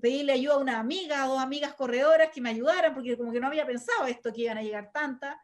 pedirle 0.00 0.32
ayuda 0.32 0.54
a 0.54 0.58
una 0.58 0.78
amiga, 0.78 1.22
a 1.22 1.26
dos 1.28 1.40
amigas 1.40 1.74
corredoras 1.74 2.30
que 2.30 2.42
me 2.42 2.50
ayudaran, 2.50 2.94
porque 2.94 3.16
como 3.16 3.32
que 3.32 3.40
no 3.40 3.46
había 3.46 3.66
pensado 3.66 4.06
esto, 4.06 4.32
que 4.32 4.42
iban 4.42 4.58
a 4.58 4.62
llegar 4.62 4.90
tantas, 4.92 5.36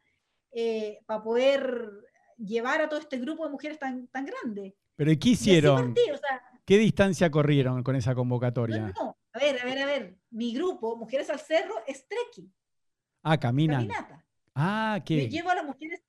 eh, 0.53 1.01
para 1.07 1.23
poder 1.23 2.08
llevar 2.39 2.81
a 2.81 2.89
todo 2.89 3.01
este 3.01 3.19
grupo 3.19 3.45
de 3.45 3.51
mujeres 3.51 3.79
tan, 3.79 4.07
tan 4.09 4.25
grande. 4.27 4.77
Pero 4.97 5.11
¿y 5.13 5.17
qué 5.19 5.31
hicieron? 5.31 5.93
partí, 5.95 6.11
o 6.11 6.17
sea, 6.17 6.43
¿Qué 6.65 6.79
distancia 6.79 7.31
corrieron 7.31 7.83
con 7.83 7.97
esa 7.97 8.15
convocatoria? 8.15 8.79
no, 8.79 8.93
no. 9.05 9.19
A 9.33 9.39
ver, 9.39 9.61
a 9.61 9.65
ver, 9.65 9.79
a 9.79 9.87
ver. 9.87 10.19
Mi 10.31 10.53
grupo, 10.55 10.97
Mujeres 10.97 11.31
al 11.31 11.39
Cerro, 11.39 11.75
es 11.87 12.07
trekking, 12.09 12.53
Ah, 13.23 13.39
caminan. 13.39 13.87
caminata. 13.87 14.25
Ah, 14.55 14.97
Yo 14.99 15.05
¿qué? 15.05 15.29
llevo 15.29 15.51
a 15.51 15.55
las 15.55 15.65
mujeres 15.65 16.03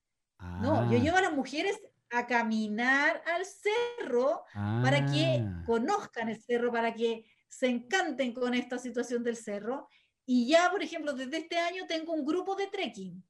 No, 0.62 0.90
yo 0.92 0.98
Ah, 0.98 1.02
llevo 1.02 1.18
a 1.18 1.22
las 1.22 1.34
mujeres 1.34 1.80
a 2.12 2.26
caminar 2.26 3.22
al 3.36 3.46
cerro 3.46 4.44
para 4.56 5.06
que 5.06 5.44
ah. 5.46 5.64
conozcan 5.66 6.30
el 6.30 6.42
cerro, 6.42 6.72
para 6.72 6.94
que 6.94 7.26
se 7.48 7.68
encanten 7.68 8.34
con 8.34 8.54
esta 8.54 8.80
situación 8.80 9.24
del 9.24 9.36
cerro. 9.36 9.88
Y 10.26 10.48
ya, 10.48 10.70
por 10.72 10.82
ejemplo, 10.82 11.14
desde 11.14 11.38
este 11.38 11.58
año 11.58 11.86
tengo 11.88 12.14
un 12.14 12.26
grupo 12.26 12.56
de 12.56 12.68
trekking. 12.68 13.24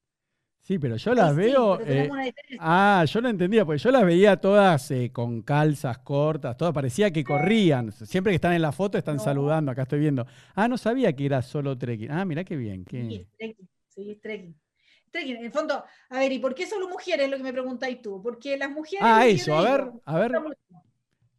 Sí, 0.62 0.78
pero 0.78 0.96
yo 0.96 1.14
las 1.14 1.30
sí, 1.30 1.36
veo. 1.36 1.78
pero 1.78 1.92
eh, 1.92 2.08
una. 2.10 2.24
Ah, 2.60 3.04
yo 3.08 3.20
no 3.20 3.28
entendía, 3.28 3.64
porque 3.64 3.78
yo 3.82 3.90
las 3.90 4.04
veía 4.04 4.36
todas 4.36 4.90
eh, 4.90 5.10
con 5.12 5.42
calzas 5.42 5.98
cortas, 5.98 6.56
todas 6.56 6.72
parecía 6.74 7.10
que 7.10 7.24
corrían. 7.24 7.90
Siempre 7.92 8.30
que 8.32 8.36
están 8.36 8.52
en 8.52 8.62
la 8.62 8.70
foto 8.70 8.96
están 8.98 9.16
No. 9.16 9.22
saludando, 9.24 9.72
acá 9.72 9.82
estoy 9.82 9.98
viendo. 10.00 10.26
Ah, 10.54 10.68
no 10.68 10.76
sabía 10.78 11.14
que 11.14 11.26
era 11.26 11.42
solo 11.42 11.76
trekking. 11.76 12.10
Ah, 12.12 12.24
mirá 12.24 12.44
qué 12.44 12.56
bien. 12.56 12.84
Sí, 12.88 12.96
qué- 12.96 13.16
es 13.16 13.26
trekking, 13.36 13.68
sí, 13.88 14.18
trekking. 14.22 14.60
Trekking, 15.10 15.36
en 15.38 15.44
el 15.46 15.50
fondo, 15.50 15.82
a 16.10 16.18
ver, 16.18 16.30
¿y 16.30 16.38
por 16.38 16.54
qué 16.54 16.66
solo 16.66 16.88
mujeres? 16.88 17.28
Lo 17.28 17.36
que 17.36 17.42
me 17.42 17.52
preguntáis 17.52 18.00
tú. 18.00 18.22
Porque 18.22 18.56
las 18.56 18.70
mujeres. 18.70 19.00
Ah, 19.04 19.26
eso, 19.26 19.54
a 19.56 19.62
ver, 19.62 19.92
a 20.04 20.18
ver. 20.18 20.36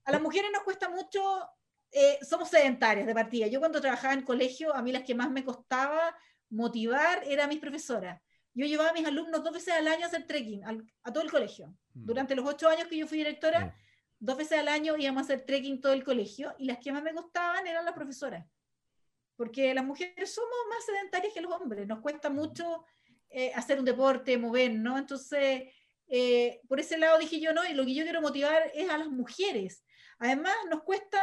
A 0.04 0.12
las 0.12 0.22
mujeres 0.22 0.50
nos 0.52 0.64
cuesta 0.64 0.90
mucho, 0.90 1.22
eh, 1.92 2.18
somos 2.22 2.50
sedentarias 2.50 3.06
de 3.08 3.14
partida. 3.14 3.48
Yo 3.48 3.60
cuando 3.60 3.80
trabajaba 3.80 4.14
en 4.14 4.24
colegio, 4.24 4.76
a 4.76 4.82
mí 4.82 4.92
las 4.92 5.04
que 5.04 5.16
más 5.16 5.30
me 5.32 5.46
costaba 5.46 6.16
motivar 6.50 7.22
eran 7.26 7.48
mis 7.48 7.60
profesoras. 7.60 8.20
Yo 8.54 8.66
llevaba 8.66 8.90
a 8.90 8.94
mis 8.94 9.06
alumnos 9.06 9.44
dos 9.44 9.54
veces 9.54 9.74
al 9.74 9.88
año 9.88 10.04
a 10.04 10.08
hacer 10.08 10.28
trekking, 10.28 10.64
al- 10.66 10.86
a 11.04 11.14
todo 11.14 11.24
el 11.24 11.32
colegio. 11.32 11.68
Mm. 11.94 12.06
Durante 12.06 12.36
los 12.36 12.46
ocho 12.46 12.68
años 12.70 12.88
que 12.88 12.98
yo 12.98 13.08
fui 13.08 13.18
directora, 13.20 13.76
Sí. 13.78 13.84
dos 14.20 14.38
veces 14.38 14.60
al 14.60 14.68
año 14.68 14.96
íbamos 14.98 15.22
a 15.22 15.24
hacer 15.26 15.46
trekking 15.46 15.80
todo 15.82 15.94
el 15.94 16.04
colegio 16.04 16.54
y 16.60 16.66
las 16.66 16.78
que 16.80 16.92
más 16.92 17.02
me 17.04 17.14
gustaban 17.14 17.66
eran 17.66 17.86
las 17.86 17.94
profesoras. 17.94 18.46
Porque 19.36 19.74
las 19.74 19.86
mujeres 19.86 20.34
somos 20.34 20.58
más 20.70 20.86
sedentarias 20.86 21.34
que 21.34 21.42
los 21.42 21.52
hombres, 21.54 21.88
nos 21.88 22.00
cuesta 22.02 22.30
mucho 22.30 22.86
eh, 23.34 23.54
hacer 23.56 23.80
un 23.80 23.86
deporte, 23.86 24.38
mover, 24.38 24.74
¿no? 24.74 24.98
Entonces, 24.98 25.64
eh, 26.08 26.60
por 26.68 26.82
ese 26.82 26.98
lado 26.98 27.18
dije 27.18 27.40
yo, 27.40 27.54
no, 27.54 27.64
y 27.66 27.74
lo 27.74 27.86
que 27.86 27.96
yo 27.96 28.04
quiero 28.04 28.22
motivar 28.22 28.70
es 28.74 28.90
a 28.90 28.98
las 28.98 29.08
mujeres. 29.08 29.86
Además, 30.20 30.54
nos 30.70 30.84
cuesta 30.84 31.20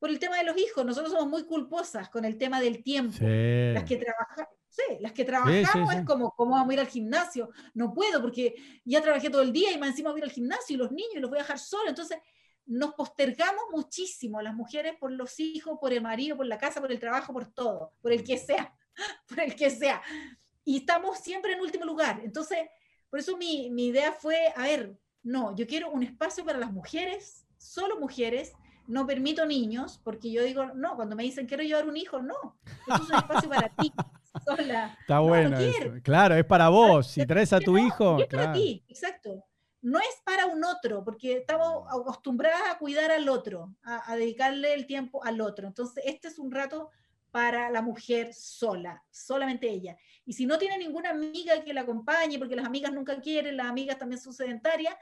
por 0.00 0.08
el 0.08 0.18
tema 0.18 0.38
de 0.38 0.44
los 0.44 0.56
hijos, 0.56 0.84
nosotros 0.84 1.12
somos 1.12 1.28
muy 1.28 1.44
culposas 1.44 2.08
con 2.08 2.24
el 2.24 2.38
tema 2.38 2.58
del 2.58 2.82
tiempo. 2.82 3.12
Sí. 3.18 3.72
Las 3.74 3.84
que 3.84 3.98
trabajan, 3.98 4.46
sí, 4.66 4.96
las 4.98 5.12
que 5.12 5.26
trabajamos 5.26 5.94
es 5.94 6.06
como, 6.06 6.30
¿cómo 6.32 6.52
vamos 6.52 6.70
a 6.70 6.72
ir 6.72 6.80
al 6.80 6.88
gimnasio? 6.88 7.50
No 7.74 7.92
puedo 7.92 8.22
porque 8.22 8.54
ya 8.82 9.02
trabajé 9.02 9.28
todo 9.28 9.42
el 9.42 9.52
día 9.52 9.70
y 9.70 9.78
más 9.78 9.90
encima 9.90 10.10
voy 10.10 10.20
a 10.20 10.24
ir 10.24 10.30
al 10.30 10.34
gimnasio 10.34 10.74
y 10.74 10.78
los 10.78 10.90
niños 10.90 11.20
los 11.20 11.28
voy 11.28 11.38
a 11.38 11.42
dejar 11.42 11.58
solos. 11.58 11.90
Entonces, 11.90 12.18
nos 12.64 12.94
postergamos 12.94 13.64
muchísimo 13.72 14.40
las 14.40 14.54
mujeres 14.54 14.94
por 14.98 15.12
los 15.12 15.38
hijos, 15.38 15.78
por 15.78 15.92
el 15.92 16.00
marido, 16.00 16.34
por 16.34 16.46
la 16.46 16.56
casa, 16.56 16.80
por 16.80 16.90
el 16.90 16.98
trabajo, 16.98 17.34
por 17.34 17.52
todo, 17.52 17.92
por 18.00 18.10
el 18.10 18.24
que 18.24 18.38
sea, 18.38 18.74
por 19.28 19.40
el 19.40 19.54
que 19.54 19.68
sea. 19.68 20.00
Y 20.64 20.78
estamos 20.78 21.18
siempre 21.18 21.52
en 21.52 21.60
último 21.60 21.84
lugar. 21.84 22.22
Entonces, 22.24 22.58
por 23.10 23.20
eso 23.20 23.36
mi, 23.36 23.68
mi 23.68 23.88
idea 23.88 24.12
fue, 24.12 24.50
a 24.56 24.62
ver, 24.62 24.96
no, 25.22 25.54
yo 25.54 25.66
quiero 25.66 25.90
un 25.90 26.02
espacio 26.02 26.42
para 26.42 26.58
las 26.58 26.72
mujeres, 26.72 27.44
solo 27.58 28.00
mujeres, 28.00 28.52
no 28.90 29.06
permito 29.06 29.46
niños, 29.46 30.00
porque 30.04 30.30
yo 30.30 30.42
digo, 30.42 30.66
no, 30.74 30.96
cuando 30.96 31.16
me 31.16 31.22
dicen 31.22 31.46
quiero 31.46 31.62
llevar 31.62 31.88
un 31.88 31.96
hijo, 31.96 32.20
no, 32.20 32.58
esto 32.66 32.94
es 33.02 33.08
un 33.10 33.14
espacio 33.16 33.48
para 33.48 33.68
ti, 33.70 33.92
sola. 34.44 34.96
Está 35.00 35.14
No, 35.16 35.22
no 35.22 35.28
bueno. 35.28 35.58
eso. 35.58 35.90
Claro, 36.02 36.34
es 36.34 36.44
para 36.44 36.68
vos. 36.68 37.06
Si 37.06 37.24
traes 37.26 37.52
a 37.52 37.60
tu 37.60 37.72
No, 37.72 37.86
hijo, 37.86 38.18
es 38.20 38.26
para 38.26 38.42
claro. 38.44 38.52
ti, 38.58 38.84
exacto. 38.88 39.44
No 39.82 39.98
es 39.98 40.20
para 40.24 40.46
un 40.46 40.62
otro, 40.64 41.02
porque 41.04 41.38
estamos 41.38 41.86
acostumbradas 41.88 42.60
a 42.70 42.78
cuidar 42.78 43.10
al 43.10 43.28
otro, 43.28 43.74
a, 43.82 44.12
a 44.12 44.16
dedicarle 44.16 44.74
el 44.74 44.86
tiempo 44.86 45.24
al 45.24 45.40
otro. 45.40 45.66
Entonces, 45.66 46.04
este 46.06 46.28
es 46.28 46.38
un 46.38 46.50
rato 46.50 46.90
para 47.30 47.70
la 47.70 47.80
mujer 47.80 48.34
sola, 48.34 49.02
solamente 49.10 49.70
ella. 49.70 49.96
Y 50.26 50.32
si 50.34 50.44
no 50.46 50.58
tiene 50.58 50.76
ninguna 50.78 51.10
amiga 51.10 51.62
que 51.64 51.72
la 51.72 51.82
acompañe, 51.82 52.38
porque 52.38 52.56
las 52.56 52.66
amigas 52.66 52.92
nunca 52.92 53.20
quieren, 53.20 53.56
las 53.56 53.68
amigas 53.68 53.98
también 53.98 54.20
son 54.20 54.32
sedentarias, 54.34 54.94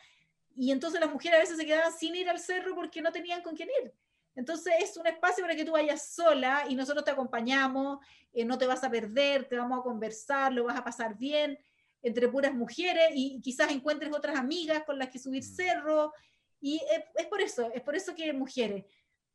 y 0.59 0.73
entonces 0.73 1.01
las 1.01 1.11
mujeres 1.11 1.39
a 1.39 1.41
veces 1.43 1.57
se 1.57 1.65
quedaban 1.65 1.93
sin 1.93 2.15
ir 2.17 2.29
al 2.29 2.39
cerro 2.39 2.75
porque 2.75 3.01
no 3.01 3.13
tenían 3.13 3.43
con 3.43 3.55
quién 3.55 3.69
ir. 3.83 3.93
Entonces 4.35 4.73
es 4.81 4.97
un 4.97 5.07
espacio 5.07 5.43
para 5.45 5.57
que 5.57 5.65
tú 5.65 5.73
vayas 5.73 6.15
sola 6.15 6.65
y 6.69 6.75
nosotros 6.75 7.05
te 7.05 7.11
acompañamos, 7.11 7.99
eh, 8.33 8.45
no 8.45 8.59
te 8.59 8.67
vas 8.67 8.85
a 8.85 8.91
perder, 8.91 9.49
te 9.49 9.57
vamos 9.57 9.79
a 9.79 9.83
conversar, 9.83 10.53
lo 10.53 10.65
vas 10.65 10.77
a 10.79 10.85
pasar 10.85 11.17
bien 11.17 11.59
entre 12.03 12.29
puras 12.29 12.55
mujeres 12.55 13.11
y 13.15 13.41
quizás 13.41 13.71
encuentres 13.71 14.13
otras 14.13 14.37
amigas 14.37 14.85
con 14.85 14.99
las 14.99 15.09
que 15.11 15.19
subir 15.19 15.43
Mm. 15.43 15.55
cerro. 15.57 16.13
Y 16.61 16.77
es, 16.93 17.05
es 17.17 17.27
por 17.27 17.41
eso, 17.41 17.71
es 17.73 17.83
por 17.83 17.95
eso 17.97 18.15
que 18.15 18.33
mujeres. 18.33 18.85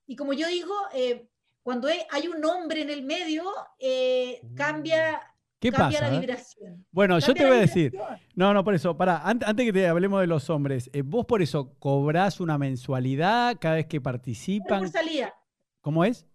Y 0.05 0.15
como 0.15 0.33
yo 0.33 0.47
digo, 0.47 0.73
eh, 0.93 1.27
cuando 1.61 1.87
hay- 1.87 2.05
hay 2.11 2.27
un 2.27 2.43
hombre 2.45 2.81
en 2.81 2.89
el 2.89 3.03
medio, 3.03 3.49
eh, 3.79 4.41
cambia, 4.55 5.32
¿Qué 5.63 5.71
cambia 5.71 5.99
pasa? 5.99 6.11
la 6.11 6.17
eh? 6.17 6.19
vibración. 6.19 6.85
Bueno, 6.91 7.19
yo 7.19 7.33
te 7.33 7.45
voy 7.45 7.57
a 7.57 7.61
decir. 7.61 7.97
No, 8.35 8.53
no, 8.53 8.63
por 8.63 8.73
eso, 8.75 8.95
pará, 8.97 9.23
ant- 9.23 9.43
antes 9.45 9.65
que 9.65 9.73
te 9.73 9.87
hablemos 9.87 10.21
de 10.21 10.27
los 10.27 10.49
hombres, 10.49 10.89
eh, 10.93 11.01
vos 11.03 11.25
por 11.25 11.41
eso 11.41 11.73
cobrás 11.79 12.39
una 12.39 12.57
mensualidad 12.57 13.57
cada 13.59 13.75
vez 13.75 13.85
que 13.87 13.97
Cobro 13.99 14.11
participan. 14.11 14.79
por 14.79 14.89
salida, 14.89 15.33
¿Cómo 15.81 16.03
es? 16.05 16.25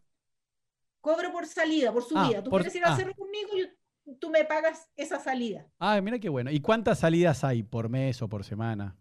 cobro 1.00 1.30
por 1.32 1.46
salida, 1.46 1.92
por 1.92 2.02
Ah, 2.02 2.24
subida. 2.26 2.42
tú 2.42 2.50
por- 2.50 2.60
quieres 2.62 2.74
ir 2.76 2.84
al 2.84 2.92
ah. 2.92 2.96
cerro 2.96 3.14
conmigo, 3.14 3.50
yo- 3.56 4.14
tú 4.18 4.30
me 4.30 4.44
pagas 4.44 4.88
esa 4.96 5.18
salida. 5.20 5.66
Ah, 5.78 6.00
mira 6.00 6.18
qué 6.18 6.28
bueno. 6.28 6.50
¿Y 6.50 6.60
cuántas 6.60 6.98
salidas 6.98 7.44
hay 7.44 7.62
por 7.62 7.88
mes 7.88 8.20
o 8.22 8.28
por 8.28 8.44
semana? 8.44 8.96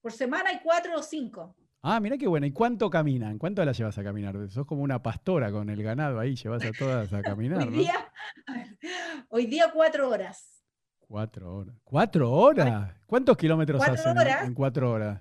Por 0.00 0.12
semana 0.12 0.50
hay 0.50 0.60
cuatro 0.62 0.96
o 0.96 1.02
cinco. 1.02 1.54
Ah, 1.82 1.98
mira 2.00 2.16
qué 2.16 2.26
bueno. 2.28 2.46
¿Y 2.46 2.52
cuánto 2.52 2.88
caminan? 2.90 3.38
¿Cuánto 3.38 3.64
las 3.64 3.76
llevas 3.76 3.98
a 3.98 4.04
caminar? 4.04 4.36
Sos 4.50 4.66
como 4.66 4.82
una 4.82 5.02
pastora 5.02 5.50
con 5.50 5.68
el 5.68 5.82
ganado 5.82 6.20
ahí, 6.20 6.36
llevas 6.36 6.64
a 6.64 6.72
todas 6.74 7.12
a 7.12 7.22
caminar, 7.24 7.58
Hoy 7.58 7.70
¿no? 7.72 7.78
día, 7.78 8.12
hoy 9.28 9.46
día 9.46 9.70
cuatro 9.72 10.08
horas. 10.08 10.62
Cuatro 11.00 11.54
horas. 11.54 11.76
¿Cuatro 11.84 12.30
horas? 12.32 12.94
¿Cuántos 13.06 13.36
kilómetros 13.36 13.78
Cuatro 13.78 13.94
hacen 13.94 14.12
en- 14.12 14.18
horas. 14.18 14.46
en 14.48 14.54
cuatro 14.54 14.90
horas? 14.92 15.20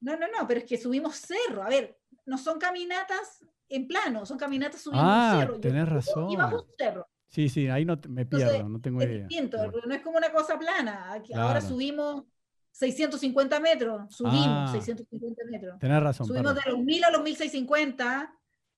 No, 0.00 0.16
no, 0.16 0.26
no, 0.28 0.46
pero 0.46 0.60
es 0.60 0.66
que 0.66 0.76
subimos 0.78 1.16
cerro. 1.16 1.62
A 1.62 1.68
ver, 1.68 1.98
no 2.26 2.36
son 2.38 2.58
caminatas 2.58 3.44
en 3.68 3.86
plano, 3.86 4.26
son 4.26 4.38
caminatas 4.38 4.80
subiendo 4.82 5.08
Ah, 5.10 5.34
un 5.34 5.40
cerro. 5.40 5.54
Yo 5.56 5.60
tenés 5.60 5.88
subo 6.04 6.32
Y 6.32 6.36
bajo 6.36 6.56
razón. 6.56 6.66
un 6.68 6.74
cerro. 6.76 7.08
Sí, 7.28 7.48
sí, 7.48 7.68
ahí 7.68 7.84
no 7.84 7.98
me 8.08 8.22
Entonces, 8.22 8.50
pierdo, 8.50 8.68
no 8.68 8.80
tengo 8.80 9.00
Es 9.00 9.08
idea. 9.08 9.26
distinto, 9.28 9.58
no 9.86 9.94
es 9.94 10.02
como 10.02 10.18
una 10.18 10.32
cosa 10.32 10.58
plana. 10.58 11.12
Ahora 11.34 11.60
subimos 11.60 12.24
650 12.72 13.60
metros, 13.60 14.14
subimos 14.14 14.46
Ah. 14.48 14.68
650 14.72 15.42
metros. 15.50 15.78
Tenés 15.78 16.02
razón, 16.02 16.26
Subimos 16.26 16.52
perdón. 16.54 16.64
de 16.64 16.70
los 16.72 16.84
1000 16.84 17.04
a 17.04 17.10
los 17.10 17.22
1650 17.22 18.32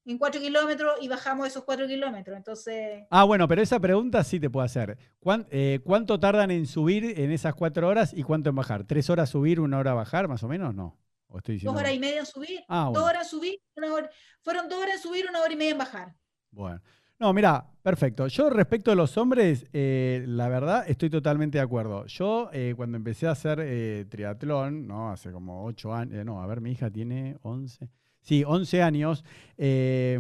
en 0.07 0.18
4 0.18 0.40
kilómetros 0.40 0.95
y 1.01 1.09
bajamos 1.09 1.47
esos 1.47 1.64
4 1.64 1.86
kilómetros. 1.86 2.36
Entonces, 2.36 3.05
Ah, 3.11 3.24
bueno, 3.24 3.49
pero 3.49 3.62
esa 3.62 3.80
pregunta 3.80 4.22
sí 4.24 4.38
te 4.38 4.51
puedo 4.51 4.64
hacer. 4.66 4.99
¿Cuán- 5.18 5.47
eh, 5.51 5.80
¿Cuánto 5.84 6.20
tardan 6.20 6.51
en 6.51 6.66
subir 6.66 7.18
en 7.18 7.30
esas 7.30 7.55
cuatro 7.55 7.88
horas 7.88 8.12
y 8.12 8.22
cuánto 8.22 8.51
en 8.51 8.57
bajar? 8.57 8.84
¿Tres 8.84 9.09
horas 9.09 9.30
subir, 9.30 9.61
una 9.61 9.78
hora 9.78 9.95
bajar, 9.95 10.28
más 10.28 10.42
o 10.42 10.49
menos? 10.49 10.74
No. 10.74 10.99
¿O 11.28 11.38
estoy 11.38 11.55
dos 11.55 11.61
diciendo 11.62 11.78
horas 11.78 11.90
mal? 11.90 11.97
y 11.97 12.01
media 12.01 12.20
en 12.20 12.26
subir, 12.26 12.61
Ah, 12.68 12.90
dos 12.92 13.03
horas 13.03 13.28
subir, 13.30 13.59
una 13.76 13.92
hora, 13.95 14.11
fueron 14.42 14.68
dos 14.68 14.78
horas 14.82 14.97
en 14.97 15.03
subir, 15.03 15.26
una 15.28 15.40
hora 15.40 15.53
y 15.53 15.57
media 15.57 15.72
en 15.72 15.78
bajar. 15.78 16.14
Bueno. 16.51 16.80
No, 17.20 17.32
mira, 17.32 17.64
perfecto. 17.82 18.26
Yo 18.26 18.50
respecto 18.50 18.90
a 18.90 18.94
los 18.94 19.16
hombres, 19.16 19.66
eh, 19.72 20.24
la 20.26 20.48
verdad 20.48 20.84
estoy 20.88 21.08
totalmente 21.10 21.58
de 21.58 21.64
acuerdo. 21.64 22.06
Yo 22.06 22.50
eh, 22.52 22.74
cuando 22.76 22.96
empecé 22.96 23.26
a 23.26 23.30
hacer 23.32 23.60
eh, 23.62 24.04
triatlón, 24.08 24.86
¿no? 24.86 25.10
Hace 25.10 25.30
como 25.32 25.64
ocho 25.64 25.94
años, 25.94 26.24
no, 26.24 26.42
a 26.42 26.46
ver, 26.46 26.60
mi 26.60 26.72
hija 26.72 26.90
tiene 26.90 27.36
11. 27.42 27.88
Sí, 28.20 28.42
11 28.46 28.82
años. 28.82 29.24
eh, 29.56 30.18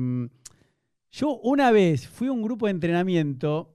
yo 1.10 1.36
una 1.42 1.70
vez 1.70 2.08
fui 2.08 2.26
a 2.28 2.32
un 2.32 2.42
grupo 2.42 2.66
de 2.66 2.72
entrenamiento, 2.72 3.73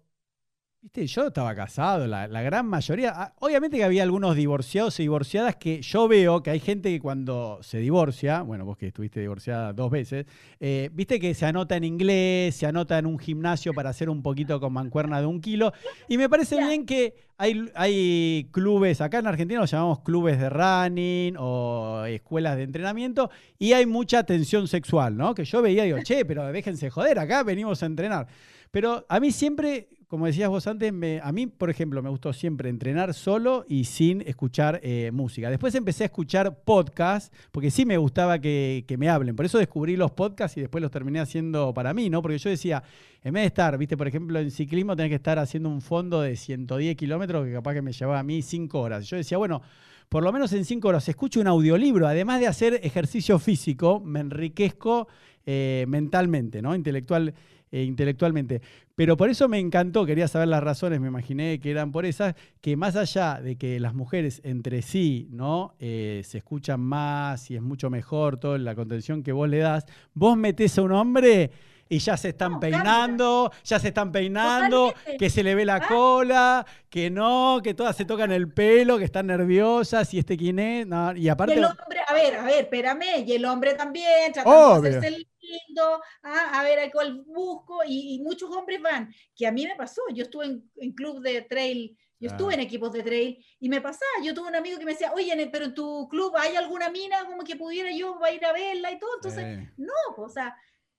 viste, 0.81 1.05
yo 1.07 1.27
estaba 1.27 1.53
casado, 1.55 2.07
la, 2.07 2.27
la 2.27 2.41
gran 2.41 2.65
mayoría, 2.65 3.11
ah, 3.13 3.33
obviamente 3.39 3.77
que 3.77 3.83
había 3.83 4.03
algunos 4.03 4.35
divorciados 4.35 4.97
y 4.99 5.03
divorciadas 5.03 5.57
que 5.57 5.81
yo 5.81 6.07
veo 6.07 6.41
que 6.41 6.51
hay 6.51 6.59
gente 6.61 6.89
que 6.89 7.01
cuando 7.01 7.59
se 7.61 7.79
divorcia, 7.79 8.43
bueno, 8.43 8.63
vos 8.63 8.77
que 8.77 8.87
estuviste 8.87 9.19
divorciada 9.19 9.73
dos 9.73 9.91
veces, 9.91 10.25
eh, 10.61 10.89
viste 10.93 11.19
que 11.19 11.33
se 11.33 11.45
anota 11.45 11.75
en 11.75 11.83
inglés, 11.83 12.55
se 12.55 12.65
anota 12.65 12.97
en 12.97 13.07
un 13.07 13.19
gimnasio 13.19 13.73
para 13.73 13.89
hacer 13.89 14.09
un 14.09 14.23
poquito 14.23 14.59
con 14.61 14.71
mancuerna 14.71 15.19
de 15.19 15.27
un 15.27 15.41
kilo. 15.41 15.73
Y 16.07 16.17
me 16.17 16.29
parece 16.29 16.57
bien 16.57 16.85
que 16.85 17.13
hay, 17.37 17.69
hay 17.75 18.47
clubes, 18.51 19.01
acá 19.01 19.19
en 19.19 19.27
Argentina 19.27 19.59
los 19.59 19.71
llamamos 19.71 19.99
clubes 19.99 20.39
de 20.39 20.49
running 20.49 21.35
o 21.37 22.05
escuelas 22.05 22.55
de 22.55 22.63
entrenamiento, 22.63 23.29
y 23.57 23.73
hay 23.73 23.85
mucha 23.85 24.23
tensión 24.23 24.67
sexual, 24.69 25.17
¿no? 25.17 25.35
Que 25.35 25.43
yo 25.43 25.61
veía 25.61 25.83
y 25.83 25.87
digo, 25.87 25.99
che, 26.03 26.23
pero 26.23 26.47
déjense 26.53 26.89
joder, 26.89 27.19
acá 27.19 27.43
venimos 27.43 27.83
a 27.83 27.85
entrenar. 27.85 28.27
Pero 28.71 29.05
a 29.09 29.19
mí 29.19 29.31
siempre, 29.31 29.89
como 30.07 30.27
decías 30.27 30.49
vos 30.49 30.67
antes, 30.67 30.93
a 31.23 31.31
mí, 31.31 31.47
por 31.47 31.69
ejemplo, 31.69 32.03
me 32.03 32.09
gustó 32.09 32.33
siempre 32.33 32.69
entrenar 32.69 33.13
solo 33.13 33.65
y 33.67 33.85
sin 33.85 34.21
escuchar 34.21 34.79
eh, 34.83 35.09
música. 35.11 35.49
Después 35.49 35.73
empecé 35.73 36.03
a 36.03 36.05
escuchar 36.05 36.63
podcasts, 36.63 37.35
porque 37.51 37.71
sí 37.71 37.85
me 37.85 37.97
gustaba 37.97 38.37
que, 38.39 38.85
me 38.97 39.09
hablen. 39.09 39.35
Por 39.35 39.45
eso 39.45 39.57
descubrí 39.57 39.95
los 39.95 40.11
podcasts 40.11 40.57
y 40.57 40.61
después 40.61 40.81
los 40.81 40.91
terminé 40.91 41.19
haciendo 41.19 41.73
para 41.73 41.93
mí, 41.93 42.09
¿no? 42.09 42.21
Porque 42.21 42.37
yo 42.37 42.49
decía, 42.49 42.83
en 43.23 43.33
vez 43.33 43.43
de 43.43 43.47
estar, 43.47 43.77
viste, 43.77 43.97
por 43.97 44.07
ejemplo, 44.07 44.39
en 44.39 44.51
ciclismo 44.51 44.95
tenés 44.95 45.09
que 45.09 45.15
estar 45.15 45.39
haciendo 45.39 45.69
un 45.69 45.81
fondo 45.81 46.21
de 46.21 46.35
110 46.35 46.95
kilómetros 46.95 47.45
que 47.45 47.53
capaz 47.53 47.73
que 47.73 47.81
me 47.81 47.91
llevaba 47.91 48.19
a 48.19 48.23
mí 48.23 48.41
5 48.41 48.79
horas. 48.79 49.07
Yo 49.07 49.17
decía, 49.17 49.39
bueno, 49.39 49.61
por 50.09 50.23
lo 50.23 50.31
menos 50.31 50.53
en 50.53 50.63
5 50.63 50.87
horas 50.87 51.09
escucho 51.09 51.39
un 51.39 51.47
audiolibro. 51.47 52.07
Además 52.07 52.39
de 52.39 52.47
hacer 52.47 52.79
ejercicio 52.83 53.39
físico, 53.39 53.99
me 53.99 54.19
enriquezco 54.19 55.07
eh, 55.45 55.85
mentalmente, 55.87 56.61
¿no? 56.61 56.75
Intelectual, 56.75 57.33
eh, 57.71 57.83
intelectualmente. 57.83 58.61
Pero 58.95 59.15
por 59.15 59.29
eso 59.29 59.47
me 59.47 59.59
encantó, 59.59 60.05
quería 60.05 60.27
saber 60.27 60.47
las 60.49 60.63
razones, 60.63 60.99
me 60.99 61.07
imaginé 61.07 61.59
que 61.59 61.71
eran 61.71 61.91
por 61.91 62.05
esas, 62.05 62.35
que 62.61 62.75
más 62.75 62.95
allá 62.95 63.39
de 63.41 63.55
que 63.57 63.79
las 63.79 63.93
mujeres 63.93 64.41
entre 64.43 64.81
sí, 64.81 65.27
¿no? 65.31 65.75
Eh, 65.79 66.21
se 66.25 66.39
escuchan 66.39 66.79
más 66.81 67.49
y 67.49 67.55
es 67.55 67.61
mucho 67.61 67.89
mejor 67.89 68.37
toda 68.37 68.57
la 68.57 68.75
contención 68.75 69.23
que 69.23 69.31
vos 69.31 69.47
le 69.47 69.59
das, 69.59 69.85
vos 70.13 70.35
metés 70.37 70.77
a 70.77 70.81
un 70.81 70.91
hombre 70.91 71.51
y 71.91 71.97
ya 71.97 72.17
se 72.17 72.29
están 72.29 72.51
No, 72.53 72.59
peinando, 72.59 73.51
ya 73.63 73.79
se 73.79 73.87
están 73.87 74.11
peinando, 74.11 74.89
Totalmente. 74.89 75.17
que 75.17 75.29
se 75.31 75.41
le 75.43 75.55
ve 75.55 75.65
la 75.65 75.75
Ah. 75.77 75.87
cola, 75.87 76.65
que 76.87 77.09
no, 77.09 77.61
que 77.63 77.73
todas 77.73 77.95
se 77.95 78.05
tocan 78.05 78.31
el 78.31 78.47
pelo, 78.51 78.99
que 78.99 79.05
están 79.05 79.25
nerviosas, 79.25 80.13
y 80.13 80.19
este 80.19 80.37
quién 80.37 80.59
es, 80.59 80.85
no, 80.85 81.15
y 81.15 81.21
Y 81.21 81.29
aparte... 81.29 81.53
el 81.55 81.63
hombre, 81.65 81.99
a 82.07 82.13
ver, 82.13 82.35
a 82.35 82.43
ver, 82.43 82.61
espérame, 82.65 83.23
y 83.25 83.31
el 83.31 83.43
hombre 83.45 83.73
también, 83.73 84.31
tratando 84.33 84.73
Obvio. 84.73 84.81
de 84.83 84.89
hacerse 84.97 85.07
el 85.15 85.27
lindo, 85.49 86.01
ah, 86.23 86.59
a 86.59 86.63
ver 86.63 86.79
a 86.79 86.91
cuál 86.91 87.23
busco, 87.25 87.81
y, 87.85 88.15
y 88.15 88.19
muchos 88.21 88.49
hombres 88.55 88.81
van, 88.81 89.13
que 89.35 89.47
a 89.47 89.51
mí 89.51 89.65
me 89.65 89.75
pasó, 89.75 90.01
yo 90.13 90.23
estuve 90.23 90.45
en, 90.45 90.71
en 90.75 90.93
club 90.93 91.21
de 91.21 91.41
trail, 91.43 91.97
yo 92.21 92.27
Claro. 92.27 92.35
estuve 92.35 92.53
en 92.55 92.59
equipos 92.59 92.91
de 92.91 93.03
trail, 93.03 93.45
y 93.59 93.69
me 93.69 93.81
pasaba, 93.81 94.11
yo 94.23 94.33
tuve 94.33 94.49
un 94.49 94.55
amigo 94.55 94.77
que 94.77 94.85
me 94.85 94.91
decía, 94.91 95.13
oye, 95.13 95.31
en 95.31 95.39
el- 95.39 95.51
pero 95.51 95.65
en 95.65 95.73
tu 95.73 96.07
club 96.09 96.35
hay 96.37 96.55
alguna 96.55 96.89
mina 96.89 97.25
como 97.25 97.43
que 97.43 97.55
pudiera 97.55 97.91
yo 97.91 98.17
ir 98.33 98.45
a 98.45 98.53
verla 98.53 98.91
y 98.91 98.99
todo, 98.99 99.15
entonces, 99.15 99.45
Eh, 99.45 99.69
no, 99.77 99.93
o 100.17 100.29
sea, 100.29 100.55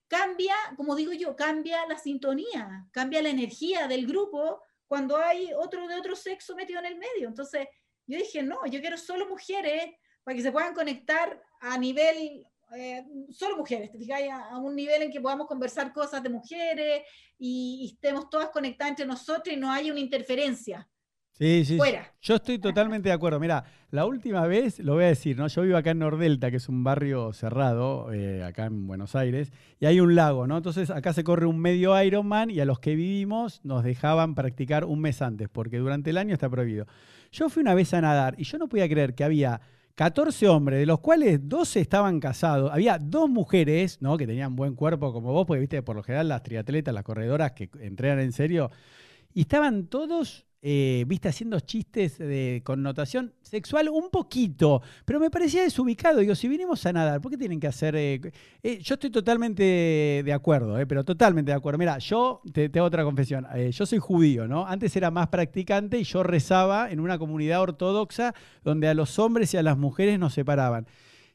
cambia, 0.08 0.54
como 0.76 0.96
digo 0.96 1.12
yo, 1.12 1.36
cambia 1.36 1.86
la 1.86 1.96
sintonía, 1.98 2.86
cambia 2.90 3.22
la 3.22 3.28
energía 3.28 3.86
del 3.86 4.06
grupo 4.06 4.62
cuando 4.88 5.16
hay 5.16 5.52
otro 5.54 5.86
de 5.86 5.94
otro 5.94 6.16
sexo 6.16 6.56
metido 6.56 6.80
en 6.80 6.86
el 6.86 6.96
medio. 6.98 7.28
Entonces, 7.28 7.68
yo 8.06 8.18
dije, 8.18 8.42
no, 8.42 8.66
yo 8.66 8.80
quiero 8.80 8.96
solo 8.98 9.28
mujeres 9.28 9.94
para 10.24 10.34
que 10.36 10.42
se 10.42 10.50
puedan 10.50 10.74
conectar 10.74 11.40
a 11.60 11.78
nivel, 11.78 12.44
eh, 12.76 13.04
solo 13.30 13.56
mujeres, 13.56 13.90
¿te 13.90 13.98
fijáis? 13.98 14.30
A, 14.30 14.50
a 14.50 14.58
un 14.58 14.74
nivel 14.74 15.02
en 15.02 15.10
que 15.10 15.20
podamos 15.20 15.46
conversar 15.46 15.92
cosas 15.92 16.22
de 16.22 16.28
mujeres 16.28 17.02
y, 17.38 17.80
y 17.82 17.86
estemos 17.94 18.28
todas 18.30 18.50
conectadas 18.50 18.90
entre 18.90 19.06
nosotros 19.06 19.54
y 19.54 19.58
no 19.58 19.70
haya 19.70 19.90
una 19.90 20.00
interferencia. 20.00 20.88
Sí, 21.32 21.64
sí. 21.64 21.78
Fuera. 21.78 22.12
Yo 22.20 22.34
estoy 22.34 22.58
totalmente 22.58 23.08
de 23.08 23.14
acuerdo. 23.14 23.40
Mira, 23.40 23.64
la 23.90 24.04
última 24.04 24.46
vez, 24.46 24.78
lo 24.78 24.94
voy 24.94 25.04
a 25.04 25.06
decir, 25.06 25.38
¿no? 25.38 25.46
Yo 25.48 25.62
vivo 25.62 25.78
acá 25.78 25.92
en 25.92 26.00
Nordelta, 26.00 26.50
que 26.50 26.58
es 26.58 26.68
un 26.68 26.84
barrio 26.84 27.32
cerrado, 27.32 28.12
eh, 28.12 28.44
acá 28.44 28.66
en 28.66 28.86
Buenos 28.86 29.16
Aires, 29.16 29.50
y 29.78 29.86
hay 29.86 30.00
un 30.00 30.14
lago, 30.14 30.46
¿no? 30.46 30.58
Entonces 30.58 30.90
acá 30.90 31.14
se 31.14 31.24
corre 31.24 31.46
un 31.46 31.58
medio 31.58 31.98
Ironman 32.02 32.50
y 32.50 32.60
a 32.60 32.66
los 32.66 32.78
que 32.78 32.94
vivimos 32.94 33.64
nos 33.64 33.84
dejaban 33.84 34.34
practicar 34.34 34.84
un 34.84 35.00
mes 35.00 35.22
antes, 35.22 35.48
porque 35.48 35.78
durante 35.78 36.10
el 36.10 36.18
año 36.18 36.34
está 36.34 36.50
prohibido. 36.50 36.86
Yo 37.32 37.48
fui 37.48 37.62
una 37.62 37.74
vez 37.74 37.94
a 37.94 38.02
nadar 38.02 38.34
y 38.36 38.44
yo 38.44 38.58
no 38.58 38.68
podía 38.68 38.86
creer 38.86 39.14
que 39.14 39.24
había 39.24 39.62
14 40.00 40.48
hombres, 40.48 40.78
de 40.78 40.86
los 40.86 41.00
cuales 41.00 41.46
12 41.46 41.78
estaban 41.78 42.20
casados. 42.20 42.72
Había 42.72 42.96
dos 42.96 43.28
mujeres, 43.28 44.00
¿no? 44.00 44.16
Que 44.16 44.26
tenían 44.26 44.56
buen 44.56 44.74
cuerpo 44.74 45.12
como 45.12 45.30
vos, 45.34 45.46
porque 45.46 45.60
viste, 45.60 45.82
por 45.82 45.94
lo 45.94 46.02
general 46.02 46.26
las 46.26 46.42
triatletas, 46.42 46.94
las 46.94 47.04
corredoras 47.04 47.52
que 47.52 47.68
entrenan 47.80 48.20
en 48.20 48.32
serio, 48.32 48.70
y 49.34 49.42
estaban 49.42 49.88
todos 49.88 50.46
eh, 50.62 51.04
viste, 51.06 51.28
haciendo 51.28 51.58
chistes 51.60 52.18
de 52.18 52.60
connotación 52.64 53.32
sexual 53.40 53.88
un 53.88 54.10
poquito, 54.10 54.82
pero 55.04 55.18
me 55.18 55.30
parecía 55.30 55.62
desubicado. 55.62 56.18
Digo, 56.18 56.34
si 56.34 56.48
vinimos 56.48 56.84
a 56.84 56.92
nadar, 56.92 57.20
¿por 57.20 57.30
qué 57.30 57.38
tienen 57.38 57.60
que 57.60 57.66
hacer...? 57.66 57.96
Eh, 57.96 58.20
eh, 58.62 58.78
yo 58.82 58.94
estoy 58.94 59.10
totalmente 59.10 60.22
de 60.24 60.32
acuerdo, 60.32 60.76
pero 60.86 61.02
totalmente 61.02 61.50
de 61.50 61.56
acuerdo. 61.56 61.78
Mira, 61.78 61.96
yo 61.98 62.42
te, 62.52 62.68
te 62.68 62.78
hago 62.78 62.88
otra 62.88 63.04
confesión. 63.04 63.46
yo 63.70 63.86
soy 63.86 63.98
judío, 63.98 64.46
¿no? 64.46 64.66
Antes 64.66 64.94
era 64.96 65.10
más 65.10 65.28
practicante 65.28 65.98
y 65.98 66.04
yo 66.04 66.22
rezaba 66.22 66.90
en 66.90 67.00
una 67.00 67.18
comunidad 67.18 67.62
ortodoxa 67.62 68.34
donde 68.62 68.88
a 68.88 68.94
los 68.94 69.18
hombres 69.18 69.54
y 69.54 69.56
a 69.56 69.62
las 69.62 69.78
mujeres 69.78 70.18
nos 70.18 70.34
separaban. 70.34 70.86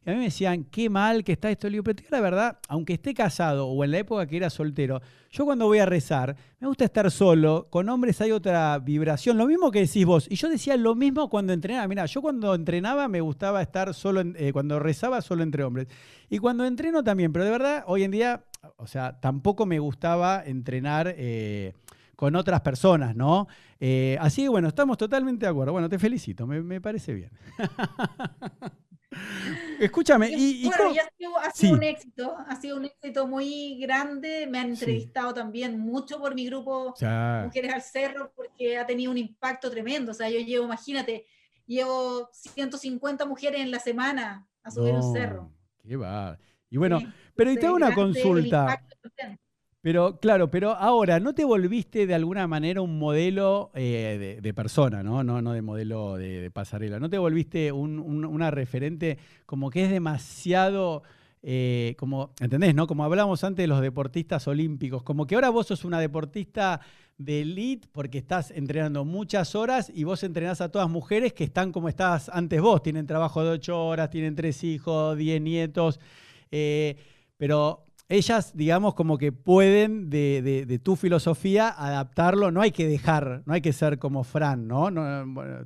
Y 0.05 0.09
a 0.09 0.13
mí 0.13 0.19
me 0.19 0.25
decían, 0.25 0.65
qué 0.65 0.87
mal 0.87 1.23
que 1.23 1.31
está 1.31 1.49
esto. 1.49 1.67
Le 1.67 1.81
pero 1.81 1.97
la 2.11 2.21
verdad, 2.21 2.59
aunque 2.67 2.93
esté 2.93 3.15
casado 3.15 3.67
o 3.67 3.83
en 3.83 3.89
la 3.89 3.97
época 3.97 4.27
que 4.27 4.37
era 4.37 4.51
soltero, 4.51 5.01
yo 5.31 5.45
cuando 5.45 5.65
voy 5.65 5.79
a 5.79 5.85
rezar, 5.87 6.35
me 6.59 6.67
gusta 6.67 6.85
estar 6.85 7.09
solo. 7.09 7.67
Con 7.71 7.89
hombres 7.89 8.21
hay 8.21 8.31
otra 8.31 8.77
vibración. 8.77 9.35
Lo 9.35 9.47
mismo 9.47 9.71
que 9.71 9.79
decís 9.79 10.05
vos. 10.05 10.27
Y 10.29 10.35
yo 10.35 10.47
decía 10.47 10.77
lo 10.77 10.93
mismo 10.93 11.27
cuando 11.27 11.53
entrenaba. 11.53 11.87
Mira, 11.87 12.05
yo 12.05 12.21
cuando 12.21 12.53
entrenaba 12.53 13.07
me 13.07 13.19
gustaba 13.19 13.63
estar 13.63 13.95
solo, 13.95 14.21
eh, 14.21 14.53
cuando 14.53 14.77
rezaba 14.77 15.21
solo 15.21 15.41
entre 15.41 15.63
hombres. 15.63 15.87
Y 16.29 16.37
cuando 16.37 16.65
entreno 16.65 17.03
también. 17.03 17.33
Pero 17.33 17.45
de 17.45 17.51
verdad, 17.51 17.83
hoy 17.87 18.03
en 18.03 18.11
día, 18.11 18.43
o 18.77 18.85
sea, 18.85 19.19
tampoco 19.19 19.65
me 19.65 19.79
gustaba 19.79 20.43
entrenar. 20.45 21.15
Eh, 21.17 21.73
con 22.15 22.33
otras 22.37 22.61
personas, 22.61 23.13
¿no? 23.13 23.45
Eh, 23.77 24.17
así 24.21 24.43
que 24.43 24.47
bueno, 24.47 24.69
estamos 24.69 24.97
totalmente 24.97 25.45
de 25.45 25.49
acuerdo. 25.49 25.73
Bueno, 25.73 25.89
te 25.89 25.99
felicito, 25.99 26.47
me 26.47 26.79
parece 26.79 27.13
bien. 27.13 27.29
Escúchame, 29.79 30.29
y, 30.31 30.65
bueno, 30.65 30.93
ya 30.93 31.03
ha 31.41 31.51
sido, 31.51 31.73
un 31.73 31.83
éxito, 31.83 32.35
ha 32.47 32.55
sido 32.55 32.77
un 32.77 32.85
éxito 32.85 33.27
muy 33.27 33.77
grande. 33.79 34.47
Me 34.47 34.59
han 34.59 34.69
entrevistado 34.69 35.33
también 35.33 35.77
mucho 35.79 36.19
por 36.19 36.33
mi 36.33 36.45
grupo 36.45 36.93
Mujeres 37.43 37.73
al 37.73 37.81
Cerro, 37.81 38.31
porque 38.35 38.77
ha 38.77 38.85
tenido 38.85 39.11
un 39.11 39.17
impacto 39.17 39.69
tremendo. 39.69 40.11
O 40.11 40.15
sea, 40.15 40.29
yo 40.29 40.39
llevo, 40.39 40.65
imagínate, 40.65 41.25
llevo 41.65 42.29
150 42.31 43.25
mujeres 43.25 43.61
en 43.61 43.71
la 43.71 43.79
semana 43.79 44.47
a 44.63 44.71
subir 44.71 44.93
un 44.93 45.13
cerro. 45.13 45.51
Qué 45.83 45.95
va. 45.95 46.39
Y 46.69 46.77
bueno, 46.77 46.99
pero 47.35 47.51
y 47.51 47.57
te 47.57 47.67
hago 47.67 47.75
una 47.75 47.93
consulta. 47.93 48.81
Pero 49.85 50.19
claro, 50.19 50.49
pero 50.49 50.71
ahora, 50.71 51.19
¿no 51.19 51.35
te 51.35 51.45
volviste 51.45 52.07
de 52.07 52.15
alguna 52.15 52.47
manera 52.47 52.81
un 52.81 52.97
modelo 52.97 53.69
eh, 53.75 54.39
de, 54.41 54.53
persona, 54.55 55.03
¿no? 55.03 55.23
No, 55.23 55.43
no 55.43 55.53
de 55.53 55.61
modelo 55.61 56.15
de, 56.17 56.49
pasarela? 56.49 56.99
¿No 56.99 57.07
te 57.07 57.19
volviste 57.19 57.71
una 57.71 58.49
referente 58.49 59.19
como 59.45 59.69
que 59.69 59.83
es 59.83 59.91
demasiado, 59.91 61.03
eh, 61.43 61.93
como, 61.99 62.31
¿entendés? 62.39 62.73
¿no? 62.73 62.87
Como 62.87 63.03
hablábamos 63.03 63.43
antes 63.43 63.61
de 63.61 63.67
los 63.67 63.79
deportistas 63.79 64.47
olímpicos, 64.47 65.03
como 65.03 65.27
que 65.27 65.35
ahora 65.35 65.51
vos 65.51 65.67
sos 65.67 65.85
una 65.85 65.99
deportista 65.99 66.81
de 67.19 67.41
elite 67.41 67.87
porque 67.91 68.17
estás 68.17 68.49
entrenando 68.49 69.05
muchas 69.05 69.53
horas 69.53 69.91
y 69.93 70.03
vos 70.03 70.23
entrenás 70.23 70.61
a 70.61 70.71
todas 70.71 70.89
mujeres 70.89 71.31
que 71.31 71.43
están 71.43 71.71
como 71.71 71.89
estabas 71.89 72.29
antes 72.29 72.59
vos, 72.59 72.81
tienen 72.81 73.05
trabajo 73.05 73.43
de 73.43 73.51
ocho 73.51 73.85
horas, 73.85 74.09
tienen 74.09 74.33
tres 74.33 74.63
hijos, 74.63 75.15
diez 75.15 75.39
nietos, 75.39 75.99
eh, 76.49 76.95
pero 77.37 77.84
ellas, 78.07 78.55
digamos, 78.55 78.93
como 78.93 79.17
que 79.17 79.31
pueden 79.31 80.09
de, 80.09 80.79
tu 80.83 80.95
filosofía 80.95 81.69
adaptarlo, 81.69 82.51
no 82.51 82.61
hay 82.61 82.71
que 82.71 82.87
dejar, 82.87 83.43
no 83.45 83.53
hay 83.53 83.61
que 83.61 83.73
ser 83.73 83.97
como 83.97 84.23
Fran, 84.23 84.67
¿no? 84.67 84.89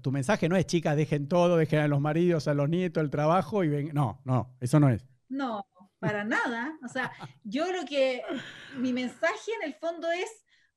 tu 0.01 0.11
mensaje 0.11 0.47
no 0.47 0.55
es, 0.55 0.65
chicas, 0.65 0.95
dejen 0.95 1.27
todo, 1.27 1.57
dejen 1.57 1.79
a 1.79 1.87
los 1.87 1.99
maridos, 1.99 2.47
a 2.47 2.53
los 2.53 2.69
nietos, 2.69 3.03
el 3.03 3.09
trabajo 3.09 3.63
y 3.63 3.69
ven. 3.69 3.91
No, 3.93 4.21
no, 4.23 4.55
eso 4.61 4.79
no 4.79 4.89
es. 4.89 5.05
No, 5.27 5.65
para 5.99 6.23
nada. 6.23 6.77
O 6.83 6.87
sea, 6.87 7.11
yo 7.43 7.71
lo 7.71 7.85
que, 7.85 8.21
mi 8.77 8.93
mensaje 8.93 9.51
en 9.61 9.67
el 9.67 9.75
fondo 9.75 10.09
es, 10.11 10.29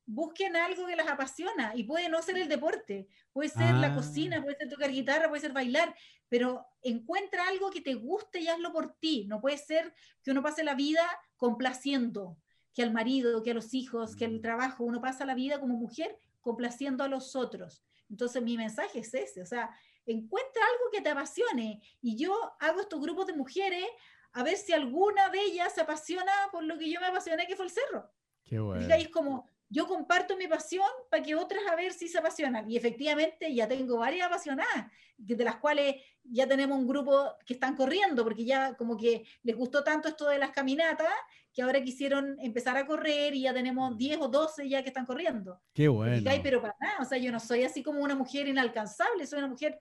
busquen 0.05 0.55
algo 0.55 0.85
que 0.85 0.95
las 0.95 1.07
apasiona 1.07 1.73
y 1.75 1.83
puede 1.83 2.09
no 2.09 2.21
ser 2.21 2.37
el 2.37 2.49
deporte, 2.49 3.07
puede 3.31 3.49
ser 3.49 3.73
la 3.75 3.95
cocina, 3.95 4.37
ah. 4.39 4.43
puede 4.43 4.57
ser 4.57 4.69
tocar 4.69 4.91
guitarra, 4.91 5.29
puede 5.29 5.41
ser 5.41 5.53
bailar, 5.53 5.95
pero 6.29 6.65
encuentra 6.81 7.47
algo 7.47 7.69
que 7.69 7.81
te 7.81 7.93
guste 7.93 8.39
y 8.39 8.47
hazlo 8.47 8.71
por 8.71 8.95
ti. 8.95 9.25
No 9.27 9.39
puede 9.39 9.57
ser 9.57 9.93
que 10.21 10.31
uno 10.31 10.41
pase 10.41 10.63
la 10.63 10.75
vida 10.75 11.03
complaciendo, 11.37 12.37
que 12.73 12.83
al 12.83 12.91
marido, 12.91 13.43
que 13.43 13.51
a 13.51 13.53
los 13.53 13.73
hijos, 13.73 14.15
que 14.15 14.25
al 14.25 14.39
mm. 14.39 14.41
trabajo, 14.41 14.83
uno 14.83 15.01
pasa 15.01 15.25
la 15.25 15.35
vida 15.35 15.59
como 15.59 15.75
mujer 15.75 16.17
complaciendo 16.41 17.03
a 17.03 17.07
los 17.07 17.35
otros. 17.35 17.83
Entonces 18.09 18.43
mi 18.43 18.57
mensaje 18.57 18.99
es 18.99 19.13
ese, 19.13 19.41
o 19.41 19.45
sea, 19.45 19.69
encuentra 20.05 20.61
algo 20.61 20.91
que 20.91 21.01
te 21.01 21.09
apasione 21.09 21.81
y 22.01 22.17
yo 22.17 22.35
hago 22.59 22.81
estos 22.81 22.99
grupos 22.99 23.27
de 23.27 23.33
mujeres 23.33 23.85
a 24.33 24.43
ver 24.43 24.57
si 24.57 24.73
alguna 24.73 25.29
de 25.29 25.39
ellas 25.39 25.73
se 25.73 25.81
apasiona 25.81 26.31
por 26.51 26.63
lo 26.63 26.77
que 26.77 26.91
yo 26.91 26.99
me 26.99 27.07
apasioné, 27.07 27.47
que 27.47 27.55
fue 27.55 27.65
el 27.65 27.71
cerro. 27.71 28.11
Qué 28.43 28.59
bueno. 28.59 28.85
Y 28.85 29.01
es 29.01 29.09
como, 29.09 29.47
yo 29.73 29.87
comparto 29.87 30.37
mi 30.37 30.47
pasión 30.47 30.85
para 31.09 31.23
que 31.23 31.33
otras 31.33 31.63
a 31.67 31.75
ver 31.75 31.93
si 31.93 32.07
se 32.07 32.19
apasionan. 32.19 32.69
Y 32.69 32.77
efectivamente 32.77 33.53
ya 33.53 33.67
tengo 33.67 33.97
varias 33.97 34.27
apasionadas, 34.27 34.85
de 35.17 35.43
las 35.43 35.55
cuales 35.55 35.95
ya 36.23 36.47
tenemos 36.47 36.77
un 36.77 36.87
grupo 36.87 37.35
que 37.43 37.55
están 37.55 37.75
corriendo, 37.75 38.23
porque 38.23 38.45
ya 38.45 38.75
como 38.75 38.95
que 38.95 39.25
les 39.41 39.55
gustó 39.55 39.83
tanto 39.83 40.09
esto 40.09 40.29
de 40.29 40.37
las 40.37 40.51
caminatas, 40.51 41.11
que 41.51 41.63
ahora 41.63 41.83
quisieron 41.83 42.37
empezar 42.39 42.77
a 42.77 42.85
correr 42.85 43.33
y 43.33 43.41
ya 43.41 43.53
tenemos 43.53 43.97
10 43.97 44.19
o 44.21 44.27
12 44.27 44.69
ya 44.69 44.83
que 44.83 44.89
están 44.89 45.07
corriendo. 45.07 45.59
Qué 45.73 45.87
bueno. 45.87 46.21
pero 46.43 46.61
para 46.61 46.75
nada, 46.79 46.97
o 47.01 47.05
sea, 47.05 47.17
yo 47.17 47.31
no 47.31 47.39
soy 47.39 47.63
así 47.63 47.81
como 47.81 48.01
una 48.01 48.15
mujer 48.15 48.47
inalcanzable, 48.47 49.25
soy 49.25 49.39
una 49.39 49.47
mujer 49.47 49.79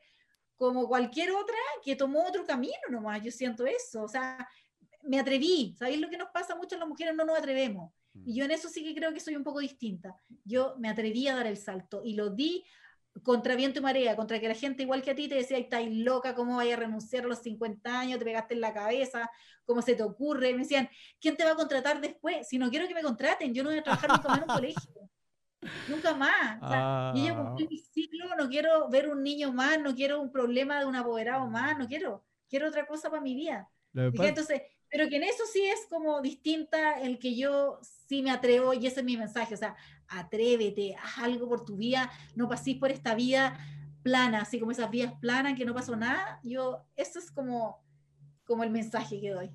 como 0.57 0.88
cualquier 0.88 1.32
otra 1.32 1.57
que 1.84 1.97
tomó 1.97 2.26
otro 2.26 2.47
camino 2.47 2.72
nomás, 2.88 3.22
yo 3.22 3.30
siento 3.30 3.66
eso, 3.66 4.05
o 4.05 4.09
sea, 4.09 4.49
me 5.03 5.18
atreví, 5.18 5.74
¿sabéis 5.78 6.01
lo 6.01 6.09
que 6.09 6.16
nos 6.16 6.30
pasa 6.30 6.55
mucho? 6.55 6.78
Las 6.78 6.88
mujeres 6.88 7.14
no 7.14 7.24
nos 7.24 7.38
atrevemos 7.38 7.93
y 8.24 8.34
yo 8.36 8.44
en 8.44 8.50
eso 8.50 8.68
sí 8.68 8.84
que 8.84 8.94
creo 8.94 9.12
que 9.12 9.20
soy 9.20 9.36
un 9.36 9.44
poco 9.44 9.60
distinta. 9.60 10.16
Yo 10.44 10.74
me 10.78 10.88
atreví 10.88 11.28
a 11.28 11.36
dar 11.36 11.46
el 11.46 11.56
salto 11.56 12.02
y 12.04 12.14
lo 12.14 12.30
di 12.30 12.64
contra 13.22 13.56
viento 13.56 13.80
y 13.80 13.82
marea, 13.82 14.16
contra 14.16 14.40
que 14.40 14.48
la 14.48 14.54
gente 14.54 14.82
igual 14.82 15.02
que 15.02 15.10
a 15.10 15.14
ti 15.14 15.28
te 15.28 15.34
decía, 15.34 15.58
estás 15.58 15.84
loca, 15.86 16.34
¿cómo 16.34 16.56
vayas 16.56 16.78
a 16.78 16.80
renunciar 16.82 17.24
a 17.24 17.28
los 17.28 17.40
50 17.40 17.98
años? 17.98 18.18
Te 18.18 18.24
pegaste 18.24 18.54
en 18.54 18.60
la 18.60 18.72
cabeza, 18.72 19.30
¿cómo 19.64 19.82
se 19.82 19.94
te 19.94 20.02
ocurre? 20.02 20.52
Me 20.52 20.60
decían, 20.60 20.88
¿quién 21.20 21.36
te 21.36 21.44
va 21.44 21.52
a 21.52 21.56
contratar 21.56 22.00
después? 22.00 22.48
Si 22.48 22.58
no 22.58 22.70
quiero 22.70 22.88
que 22.88 22.94
me 22.94 23.02
contraten, 23.02 23.52
yo 23.52 23.62
no 23.62 23.70
voy 23.70 23.78
a 23.78 23.82
trabajar 23.82 24.10
nunca 24.10 24.28
más 24.28 24.38
en 24.38 24.44
un 24.44 24.48
colegio. 24.54 25.10
Nunca 25.88 26.14
más. 26.14 26.62
O 26.62 26.68
sea, 26.68 27.12
Yo 27.14 27.24
ya 27.24 27.36
cumplí 27.36 27.68
mi 27.68 27.78
ciclo, 27.78 28.34
no 28.36 28.48
quiero 28.48 28.88
ver 28.88 29.08
un 29.08 29.22
niño 29.22 29.52
más, 29.52 29.80
no 29.80 29.94
quiero 29.94 30.20
un 30.20 30.32
problema 30.32 30.80
de 30.80 30.86
un 30.86 30.96
apoderado 30.96 31.46
más, 31.48 31.78
no 31.78 31.86
quiero. 31.86 32.24
Quiero 32.48 32.68
otra 32.68 32.86
cosa 32.86 33.10
para 33.10 33.22
mi 33.22 33.34
vida. 33.34 33.68
entonces, 33.94 34.62
pero 34.93 35.09
que 35.09 35.16
en 35.16 35.22
eso 35.22 35.45
sí 35.51 35.64
es 35.64 35.86
como 35.88 36.20
distinta 36.20 37.01
el 37.01 37.18
que 37.18 37.34
yo 37.34 37.80
sí 37.82 38.22
me 38.22 38.30
atrevo 38.30 38.74
y 38.74 38.86
ese 38.86 39.01
es 39.01 39.07
mi 39.07 39.16
mensaje, 39.16 39.55
o 39.55 39.57
sea, 39.57 39.74
atrévete, 40.07 40.95
haz 41.03 41.18
algo 41.24 41.49
por 41.49 41.64
tu 41.64 41.78
vida, 41.78 42.11
no 42.36 42.47
pases 42.47 42.76
por 42.76 42.90
esta 42.90 43.14
vida 43.14 43.59
plana, 44.03 44.43
así 44.43 44.61
como 44.61 44.70
esas 44.70 44.90
vías 44.90 45.14
planas 45.14 45.55
que 45.57 45.64
no 45.64 45.72
pasó 45.72 45.97
nada, 45.97 46.40
yo, 46.45 46.84
eso 46.95 47.18
es 47.18 47.30
como, 47.30 47.82
como 48.45 48.64
el 48.64 48.70
mensaje 48.70 49.18
que 49.18 49.30
doy. 49.30 49.51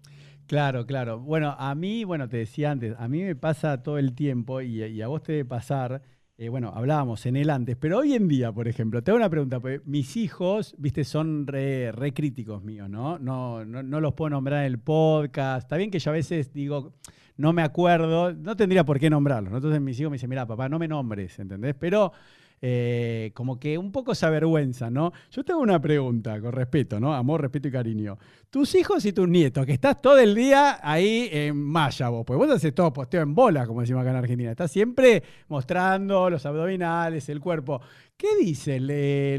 Claro, 0.47 0.87
claro. 0.87 1.19
Bueno, 1.19 1.55
a 1.59 1.75
mí, 1.75 2.03
bueno, 2.03 2.27
te 2.27 2.37
decía 2.37 2.71
antes, 2.71 2.95
a 2.97 3.07
mí 3.07 3.21
me 3.21 3.35
pasa 3.35 3.83
todo 3.83 3.99
el 3.99 4.15
tiempo 4.15 4.61
y 4.61 5.01
a 5.01 5.07
vos 5.07 5.21
te 5.21 5.33
debe 5.33 5.45
pasar 5.45 6.01
eh, 6.39 6.49
bueno, 6.49 6.71
hablábamos 6.75 7.25
en 7.25 7.35
él 7.35 7.49
antes, 7.49 7.75
pero 7.77 7.97
hoy 7.97 8.13
en 8.13 8.27
día, 8.27 8.51
por 8.51 8.67
ejemplo, 8.67 9.01
te 9.01 9.09
hago 9.09 9.17
una 9.17 9.29
pregunta, 9.29 9.59
porque 9.59 9.81
mis 9.85 10.15
hijos, 10.17 10.75
viste, 10.77 11.03
son 11.03 11.47
re, 11.47 11.91
críticos 12.13 12.63
míos, 12.63 12.87
¿no? 12.87 13.17
No, 13.17 13.65
¿no? 13.65 13.81
no 13.81 13.99
los 13.99 14.13
puedo 14.13 14.29
nombrar 14.29 14.59
en 14.59 14.67
el 14.67 14.77
podcast. 14.77 15.65
Está 15.65 15.77
bien 15.77 15.89
que 15.89 15.97
yo 15.97 16.11
a 16.11 16.13
veces 16.13 16.53
digo, 16.53 16.93
no 17.37 17.53
me 17.53 17.63
acuerdo, 17.63 18.33
no 18.33 18.55
tendría 18.55 18.85
por 18.85 18.99
qué 18.99 19.09
nombrarlos. 19.09 19.51
Entonces 19.51 19.81
mis 19.81 19.99
hijos 19.99 20.11
me 20.11 20.15
dicen, 20.15 20.29
mira, 20.29 20.45
papá, 20.45 20.69
no 20.69 20.77
me 20.77 20.87
nombres, 20.87 21.39
¿entendés? 21.39 21.73
Pero 21.73 22.11
eh, 22.59 23.31
como 23.35 23.59
que 23.59 23.77
un 23.77 23.91
poco 23.91 24.15
se 24.15 24.25
avergüenza, 24.25 24.89
¿no? 24.89 25.11
Yo 25.29 25.43
tengo 25.43 25.59
una 25.59 25.79
pregunta 25.79 26.41
con 26.41 26.51
respeto, 26.51 26.99
¿no? 26.99 27.13
Amor, 27.13 27.41
respeto 27.41 27.67
y 27.67 27.71
cariño. 27.71 28.17
Tus 28.49 28.73
hijos 28.75 29.05
y 29.05 29.13
tus 29.13 29.27
nietos, 29.27 29.65
que 29.65 29.73
estás 29.73 30.01
todo 30.01 30.17
el 30.17 30.33
día 30.33 30.79
ahí 30.81 31.29
en 31.31 31.57
malla 31.57 32.09
vos, 32.09 32.25
pues 32.25 32.37
vos 32.37 32.49
haces 32.49 32.73
todo 32.73 32.91
posteo 32.91 33.21
en 33.21 33.35
bola, 33.35 33.67
como 33.67 33.81
decimos 33.81 34.01
acá 34.01 34.09
en 34.09 34.15
Argentina. 34.15 34.51
Estás 34.51 34.71
siempre 34.71 35.21
mostrando 35.47 36.29
los 36.29 36.45
abdominales, 36.45 37.29
el 37.29 37.39
cuerpo. 37.39 37.79
¿Qué 38.15 38.35
dicen? 38.39 38.87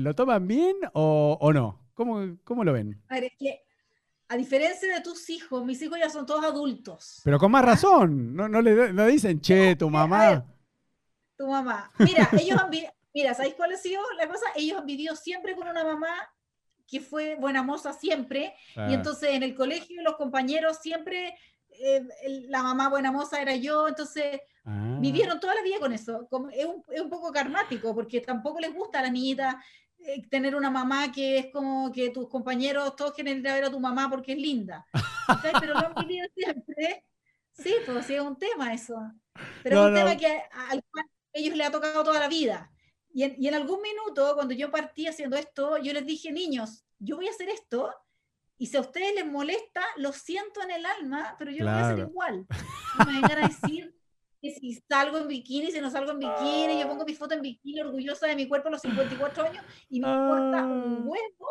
¿Lo 0.04 0.14
toman 0.14 0.46
bien 0.46 0.76
o, 0.92 1.50
no? 1.52 1.88
¿Cómo, 1.94 2.36
¿Cómo, 2.44 2.62
lo 2.62 2.72
ven? 2.72 3.02
A 3.08 3.14
ver, 3.14 3.24
es 3.24 3.32
que 3.36 3.62
a 4.28 4.36
diferencia 4.36 4.94
de 4.94 5.00
tus 5.00 5.28
hijos, 5.30 5.64
mis 5.64 5.82
hijos 5.82 5.98
ya 5.98 6.08
son 6.08 6.24
todos 6.24 6.44
adultos. 6.44 7.20
Pero 7.24 7.38
con 7.38 7.50
más 7.50 7.64
razón. 7.64 8.36
No, 8.36 8.48
no 8.48 8.62
le 8.62 8.92
no 8.92 9.06
dicen, 9.06 9.40
che, 9.40 9.74
tu 9.74 9.90
mamá. 9.90 10.44
tu 11.36 11.48
mamá. 11.48 11.90
Mira, 11.98 12.28
ellos 12.32 12.60
han, 12.60 12.70
Mira, 13.14 13.34
¿sabéis 13.34 13.54
cuál 13.54 13.72
ha 13.72 13.76
sido 13.76 14.02
la 14.16 14.28
cosa? 14.28 14.46
Ellos 14.54 14.78
han 14.78 14.86
vivido 14.86 15.16
siempre 15.16 15.54
con 15.54 15.68
una 15.68 15.84
mamá 15.84 16.08
que 16.86 17.00
fue 17.00 17.36
buena 17.36 17.62
moza 17.62 17.92
siempre, 17.92 18.54
y 18.74 18.80
ah. 18.80 18.92
entonces 18.92 19.30
en 19.30 19.42
el 19.42 19.54
colegio 19.54 20.02
los 20.02 20.16
compañeros 20.16 20.78
siempre, 20.80 21.36
eh, 21.70 22.02
la 22.48 22.62
mamá 22.62 22.88
buena 22.88 23.12
moza 23.12 23.42
era 23.42 23.54
yo, 23.54 23.88
entonces 23.88 24.40
ah. 24.64 24.96
vivieron 24.98 25.38
toda 25.38 25.54
la 25.54 25.62
vida 25.62 25.78
con 25.78 25.92
eso. 25.92 26.26
es, 26.52 26.64
un, 26.64 26.82
es, 26.90 27.00
un, 27.00 27.10
poco 27.10 27.30
karmático, 27.30 27.94
porque 27.94 28.22
tampoco 28.22 28.58
les 28.58 28.74
gusta 28.74 29.00
a 29.00 29.02
la 29.02 29.10
niñita 29.10 29.62
eh, 29.98 30.26
tener 30.28 30.54
una 30.56 30.70
mamá 30.70 31.12
que 31.12 31.38
es 31.38 31.46
como 31.52 31.92
que 31.92 32.10
tus 32.10 32.28
compañeros 32.28 32.96
todos 32.96 33.12
quieren 33.12 33.38
ir 33.38 33.48
a 33.48 33.54
ver 33.54 33.64
a 33.64 33.70
tu 33.70 33.80
mamá 33.80 34.08
porque 34.08 34.32
es 34.32 34.38
linda. 34.38 34.86
Pero 35.60 35.74
lo 35.74 35.78
han 35.78 35.94
vivido 35.94 36.26
siempre. 36.34 37.04
Sí, 37.52 37.74
pues 37.84 38.06
sí 38.06 38.14
es 38.14 38.20
un 38.20 38.38
tema 38.38 38.72
eso. 38.72 38.96
Pero 39.62 39.82
es 39.82 39.88
un 39.88 39.94
tema 39.94 40.16
que 40.16 40.42
al 40.70 40.82
cual 40.90 41.04
ellos 41.32 41.56
le 41.56 41.64
ha 41.64 41.70
tocado 41.70 42.04
toda 42.04 42.20
la 42.20 42.28
vida. 42.28 42.70
Y 43.18 43.24
en, 43.24 43.34
y 43.36 43.48
en 43.48 43.54
algún 43.54 43.82
minuto, 43.82 44.32
cuando 44.36 44.54
yo 44.54 44.70
partí 44.70 45.08
haciendo 45.08 45.36
esto, 45.36 45.76
yo 45.78 45.92
les 45.92 46.06
dije, 46.06 46.30
niños, 46.30 46.84
yo 47.00 47.16
voy 47.16 47.26
a 47.26 47.30
hacer 47.30 47.48
esto 47.48 47.92
y 48.56 48.66
si 48.66 48.76
a 48.76 48.80
ustedes 48.80 49.12
les 49.12 49.26
molesta, 49.26 49.82
lo 49.96 50.12
siento 50.12 50.62
en 50.62 50.70
el 50.70 50.86
alma, 50.86 51.34
pero 51.36 51.50
yo 51.50 51.64
lo 51.64 51.72
voy 51.72 51.80
a 51.80 51.88
hacer 51.88 51.98
igual. 51.98 52.46
No 52.96 53.04
me 53.06 53.14
vengan 53.14 53.42
a 53.42 53.48
decir 53.48 53.92
que 54.40 54.52
si 54.52 54.72
salgo 54.88 55.18
en 55.18 55.26
bikini, 55.26 55.72
si 55.72 55.80
no 55.80 55.90
salgo 55.90 56.12
en 56.12 56.20
bikini, 56.20 56.78
yo 56.78 56.86
pongo 56.86 57.04
mi 57.04 57.16
foto 57.16 57.34
en 57.34 57.42
bikini 57.42 57.80
orgullosa 57.80 58.28
de 58.28 58.36
mi 58.36 58.46
cuerpo 58.46 58.68
a 58.68 58.70
los 58.70 58.82
54 58.82 59.46
años 59.46 59.64
y 59.88 59.98
me 59.98 60.06
importa 60.08 60.64
un 60.64 60.98
ah. 61.00 61.04
huevo 61.04 61.48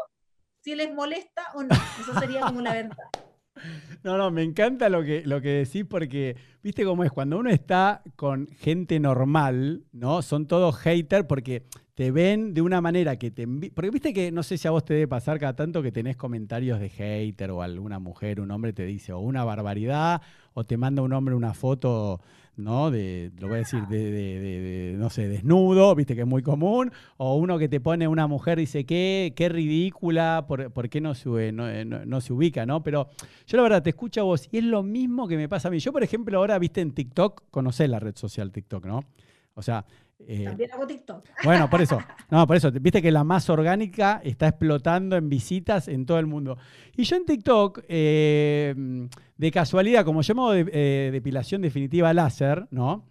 si 0.61 0.73
les 0.73 0.93
molesta 0.93 1.51
o 1.53 1.63
no. 1.63 1.75
Eso 1.99 2.17
sería 2.17 2.43
como 2.43 2.61
la 2.61 2.71
verdad. 2.75 3.26
No, 4.03 4.17
no, 4.17 4.31
me 4.31 4.43
encanta 4.43 4.87
lo 4.89 5.03
que, 5.03 5.23
lo 5.25 5.41
que 5.41 5.49
decís 5.49 5.83
porque, 5.83 6.37
viste 6.63 6.85
cómo 6.85 7.03
es, 7.03 7.11
cuando 7.11 7.37
uno 7.37 7.49
está 7.49 8.01
con 8.15 8.47
gente 8.47 8.99
normal, 8.99 9.83
¿no? 9.91 10.21
Son 10.21 10.47
todos 10.47 10.77
haters 10.77 11.25
porque 11.25 11.63
te 11.93 12.11
ven 12.11 12.53
de 12.53 12.61
una 12.61 12.79
manera 12.79 13.17
que 13.17 13.31
te... 13.31 13.47
Porque 13.47 13.89
viste 13.89 14.13
que, 14.13 14.31
no 14.31 14.43
sé 14.43 14.57
si 14.57 14.67
a 14.67 14.71
vos 14.71 14.85
te 14.85 14.93
debe 14.93 15.07
pasar 15.07 15.39
cada 15.39 15.55
tanto 15.55 15.81
que 15.81 15.91
tenés 15.91 16.15
comentarios 16.15 16.79
de 16.79 16.89
hater 16.89 17.51
o 17.51 17.61
alguna 17.61 17.99
mujer, 17.99 18.39
un 18.39 18.51
hombre 18.51 18.71
te 18.71 18.85
dice 18.85 19.13
o 19.13 19.19
una 19.19 19.43
barbaridad 19.43 20.21
o 20.53 20.63
te 20.63 20.77
manda 20.77 21.01
un 21.01 21.11
hombre 21.11 21.35
una 21.35 21.53
foto 21.53 22.21
¿no? 22.57 22.91
De, 22.91 23.31
lo 23.39 23.47
voy 23.47 23.55
a 23.55 23.59
decir, 23.59 23.87
de, 23.87 24.95
no 24.97 25.09
sé, 25.09 25.27
desnudo, 25.27 25.95
viste 25.95 26.15
que 26.15 26.21
es 26.21 26.27
muy 26.27 26.41
común, 26.41 26.91
o 27.17 27.35
uno 27.37 27.57
que 27.57 27.69
te 27.69 27.79
pone 27.79 28.07
una 28.07 28.27
mujer 28.27 28.57
dice, 28.57 28.85
qué, 28.85 29.33
qué 29.35 29.47
ridícula, 29.49 30.45
¿por, 30.47 30.89
qué 30.89 30.99
no 30.99 31.15
se, 31.15 31.51
no, 31.51 31.85
no, 31.85 32.21
se 32.21 32.33
ubica, 32.33 32.65
¿no? 32.65 32.83
Pero 32.83 33.09
yo 33.45 33.57
la 33.57 33.63
verdad 33.63 33.83
te 33.83 33.91
escucho 33.91 34.21
a 34.21 34.23
vos 34.23 34.49
y 34.51 34.57
es 34.57 34.63
lo 34.63 34.83
mismo 34.83 35.27
que 35.27 35.37
me 35.37 35.47
pasa 35.47 35.67
a 35.67 35.71
mí. 35.71 35.79
Yo, 35.79 35.93
por 35.93 36.03
ejemplo, 36.03 36.37
ahora, 36.37 36.59
viste, 36.59 36.81
en 36.81 36.91
TikTok, 36.91 37.43
conocés 37.51 37.89
la 37.89 37.99
red 37.99 38.15
social 38.15 38.51
TikTok, 38.51 38.85
¿no? 38.85 39.03
O 39.53 39.61
sea, 39.61 39.85
eh, 40.25 40.43
También 40.45 40.71
hago 40.71 40.87
TikTok. 40.87 41.25
Bueno, 41.43 41.69
por 41.69 41.81
eso. 41.81 41.99
No, 42.29 42.45
por 42.47 42.55
eso. 42.55 42.71
Viste 42.71 43.01
que 43.01 43.11
la 43.11 43.23
más 43.23 43.49
orgánica 43.49 44.21
está 44.23 44.47
explotando 44.47 45.15
en 45.15 45.29
visitas 45.29 45.87
en 45.87 46.05
todo 46.05 46.19
el 46.19 46.25
mundo. 46.25 46.57
Y 46.95 47.03
yo 47.03 47.15
en 47.15 47.25
TikTok, 47.25 47.81
eh, 47.87 49.07
de 49.37 49.51
casualidad, 49.51 50.03
como 50.03 50.21
yo 50.21 50.35
me 50.35 50.41
hago 50.41 50.53
eh, 50.53 51.09
depilación 51.11 51.61
definitiva 51.61 52.13
láser, 52.13 52.67
¿no? 52.71 53.05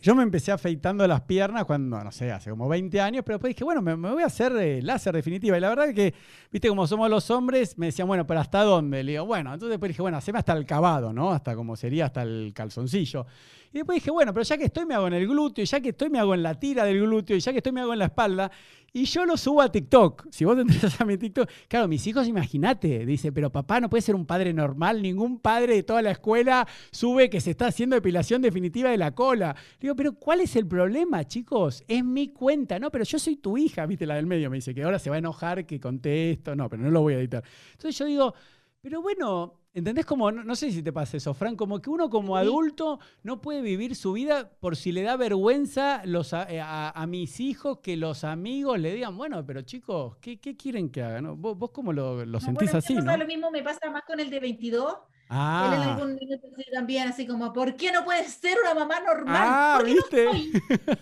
Yo 0.00 0.14
me 0.14 0.22
empecé 0.22 0.52
afeitando 0.52 1.06
las 1.08 1.22
piernas 1.22 1.64
cuando, 1.64 2.02
no 2.02 2.12
sé, 2.12 2.30
hace 2.30 2.50
como 2.50 2.68
20 2.68 3.00
años, 3.00 3.24
pero 3.26 3.36
después 3.36 3.52
dije, 3.52 3.64
bueno, 3.64 3.82
me, 3.82 3.94
voy 3.96 4.22
a 4.22 4.26
hacer 4.26 4.52
láser 4.84 5.12
definitiva. 5.12 5.56
Y 5.56 5.60
la 5.60 5.70
verdad 5.70 5.92
que, 5.92 6.14
viste, 6.52 6.68
como 6.68 6.86
somos 6.86 7.10
los 7.10 7.28
hombres, 7.32 7.76
me 7.76 7.86
decían, 7.86 8.06
bueno, 8.06 8.24
pero 8.24 8.38
¿hasta 8.38 8.62
dónde? 8.62 9.02
Le 9.02 9.12
digo, 9.12 9.26
bueno, 9.26 9.52
entonces 9.52 9.70
después 9.70 9.90
dije, 9.90 10.02
bueno, 10.02 10.16
haceme 10.16 10.38
hasta 10.38 10.52
el 10.52 10.66
cavado, 10.66 11.12
¿no? 11.12 11.32
Hasta 11.32 11.56
como 11.56 11.74
sería 11.74 12.06
hasta 12.06 12.22
el 12.22 12.52
calzoncillo. 12.54 13.26
Y 13.72 13.78
después 13.78 13.96
dije, 13.96 14.10
bueno, 14.10 14.32
pero 14.32 14.44
ya 14.44 14.56
que 14.56 14.64
estoy 14.64 14.86
me 14.86 14.94
hago 14.94 15.06
en 15.06 15.14
el 15.14 15.26
glúteo, 15.26 15.64
ya 15.64 15.80
que 15.80 15.90
estoy 15.90 16.10
me 16.10 16.18
hago 16.18 16.34
en 16.34 16.42
la 16.42 16.58
tira 16.58 16.84
del 16.84 17.00
glúteo, 17.00 17.36
y 17.36 17.40
ya 17.40 17.52
que 17.52 17.58
estoy 17.58 17.72
me 17.72 17.80
hago 17.80 17.92
en 17.92 17.98
la 17.98 18.06
espalda. 18.06 18.50
Y 18.92 19.04
yo 19.04 19.26
lo 19.26 19.36
subo 19.36 19.60
a 19.60 19.70
TikTok. 19.70 20.28
Si 20.30 20.46
vos 20.46 20.58
entras 20.58 20.98
a 21.00 21.04
mi 21.04 21.18
TikTok, 21.18 21.48
claro, 21.68 21.88
mis 21.88 22.06
hijos, 22.06 22.26
imagínate, 22.26 23.04
dice, 23.04 23.30
pero 23.32 23.52
papá 23.52 23.80
no 23.80 23.90
puede 23.90 24.00
ser 24.00 24.14
un 24.14 24.24
padre 24.24 24.54
normal, 24.54 25.02
ningún 25.02 25.40
padre 25.40 25.74
de 25.74 25.82
toda 25.82 26.00
la 26.00 26.12
escuela 26.12 26.66
sube 26.90 27.28
que 27.28 27.40
se 27.40 27.50
está 27.50 27.66
haciendo 27.66 27.96
depilación 27.96 28.40
definitiva 28.40 28.90
de 28.90 28.96
la 28.96 29.14
cola. 29.14 29.54
Digo, 29.78 29.94
pero 29.94 30.14
¿cuál 30.14 30.40
es 30.40 30.56
el 30.56 30.66
problema, 30.66 31.24
chicos? 31.24 31.84
Es 31.86 32.02
mi 32.02 32.28
cuenta, 32.28 32.78
¿no? 32.78 32.90
Pero 32.90 33.04
yo 33.04 33.18
soy 33.18 33.36
tu 33.36 33.58
hija, 33.58 33.84
viste, 33.84 34.06
la 34.06 34.14
del 34.14 34.26
medio, 34.26 34.48
me 34.48 34.56
dice, 34.56 34.74
que 34.74 34.82
ahora 34.82 34.98
se 34.98 35.10
va 35.10 35.16
a 35.16 35.18
enojar 35.18 35.66
que 35.66 35.78
contesto, 35.78 36.56
no, 36.56 36.70
pero 36.70 36.82
no 36.82 36.90
lo 36.90 37.02
voy 37.02 37.14
a 37.14 37.18
editar. 37.18 37.44
Entonces 37.72 37.98
yo 37.98 38.06
digo, 38.06 38.34
pero 38.80 39.02
bueno, 39.02 39.58
¿Entendés 39.78 40.06
como, 40.06 40.32
no, 40.32 40.56
sé 40.56 40.72
si 40.72 40.82
te 40.82 40.92
pasa 40.92 41.18
eso, 41.18 41.32
Fran, 41.34 41.54
como 41.54 41.80
que 41.80 41.88
uno 41.88 42.10
como 42.10 42.36
adulto 42.36 42.98
no 43.22 43.40
puede 43.40 43.60
vivir 43.60 43.94
su 43.94 44.12
vida 44.12 44.50
por 44.58 44.74
si 44.74 44.90
le 44.90 45.02
da 45.02 45.16
vergüenza 45.16 46.02
los, 46.04 46.32
eh, 46.32 46.60
a, 46.60 47.06
mis 47.06 47.38
hijos 47.38 47.78
que 47.78 47.96
los 47.96 48.24
amigos 48.24 48.80
le 48.80 48.92
digan, 48.92 49.16
bueno, 49.16 49.46
pero 49.46 49.62
chicos, 49.62 50.16
¿qué, 50.20 50.38
quieren 50.40 50.90
que 50.90 51.02
hagan? 51.02 51.40
¿Vos, 51.40 51.56
vos 51.56 51.70
cómo 51.70 51.92
lo, 51.92 52.40
sentís 52.40 52.74
así, 52.74 52.94
¿no? 52.94 53.16
Lo 53.16 53.24
mismo 53.24 53.52
me 53.52 53.62
pasa 53.62 53.88
más 53.88 54.02
con 54.04 54.18
el 54.18 54.30
de 54.30 54.40
22. 54.40 54.96
Ah. 55.28 55.68
Él 55.68 55.80
en 55.80 55.88
algún 55.88 56.14
minuto 56.16 56.48
también 56.72 57.06
así 57.06 57.24
como, 57.24 57.52
¿por 57.52 57.76
qué 57.76 57.92
no 57.92 58.04
puedes 58.04 58.32
ser 58.32 58.56
una 58.60 58.74
mamá 58.74 58.98
normal? 58.98 59.46
Ah, 59.48 59.74
¿Por 59.78 59.86
qué 59.86 59.94
¿viste? 59.94 60.24
no 60.24 60.32
soy? 60.32 60.52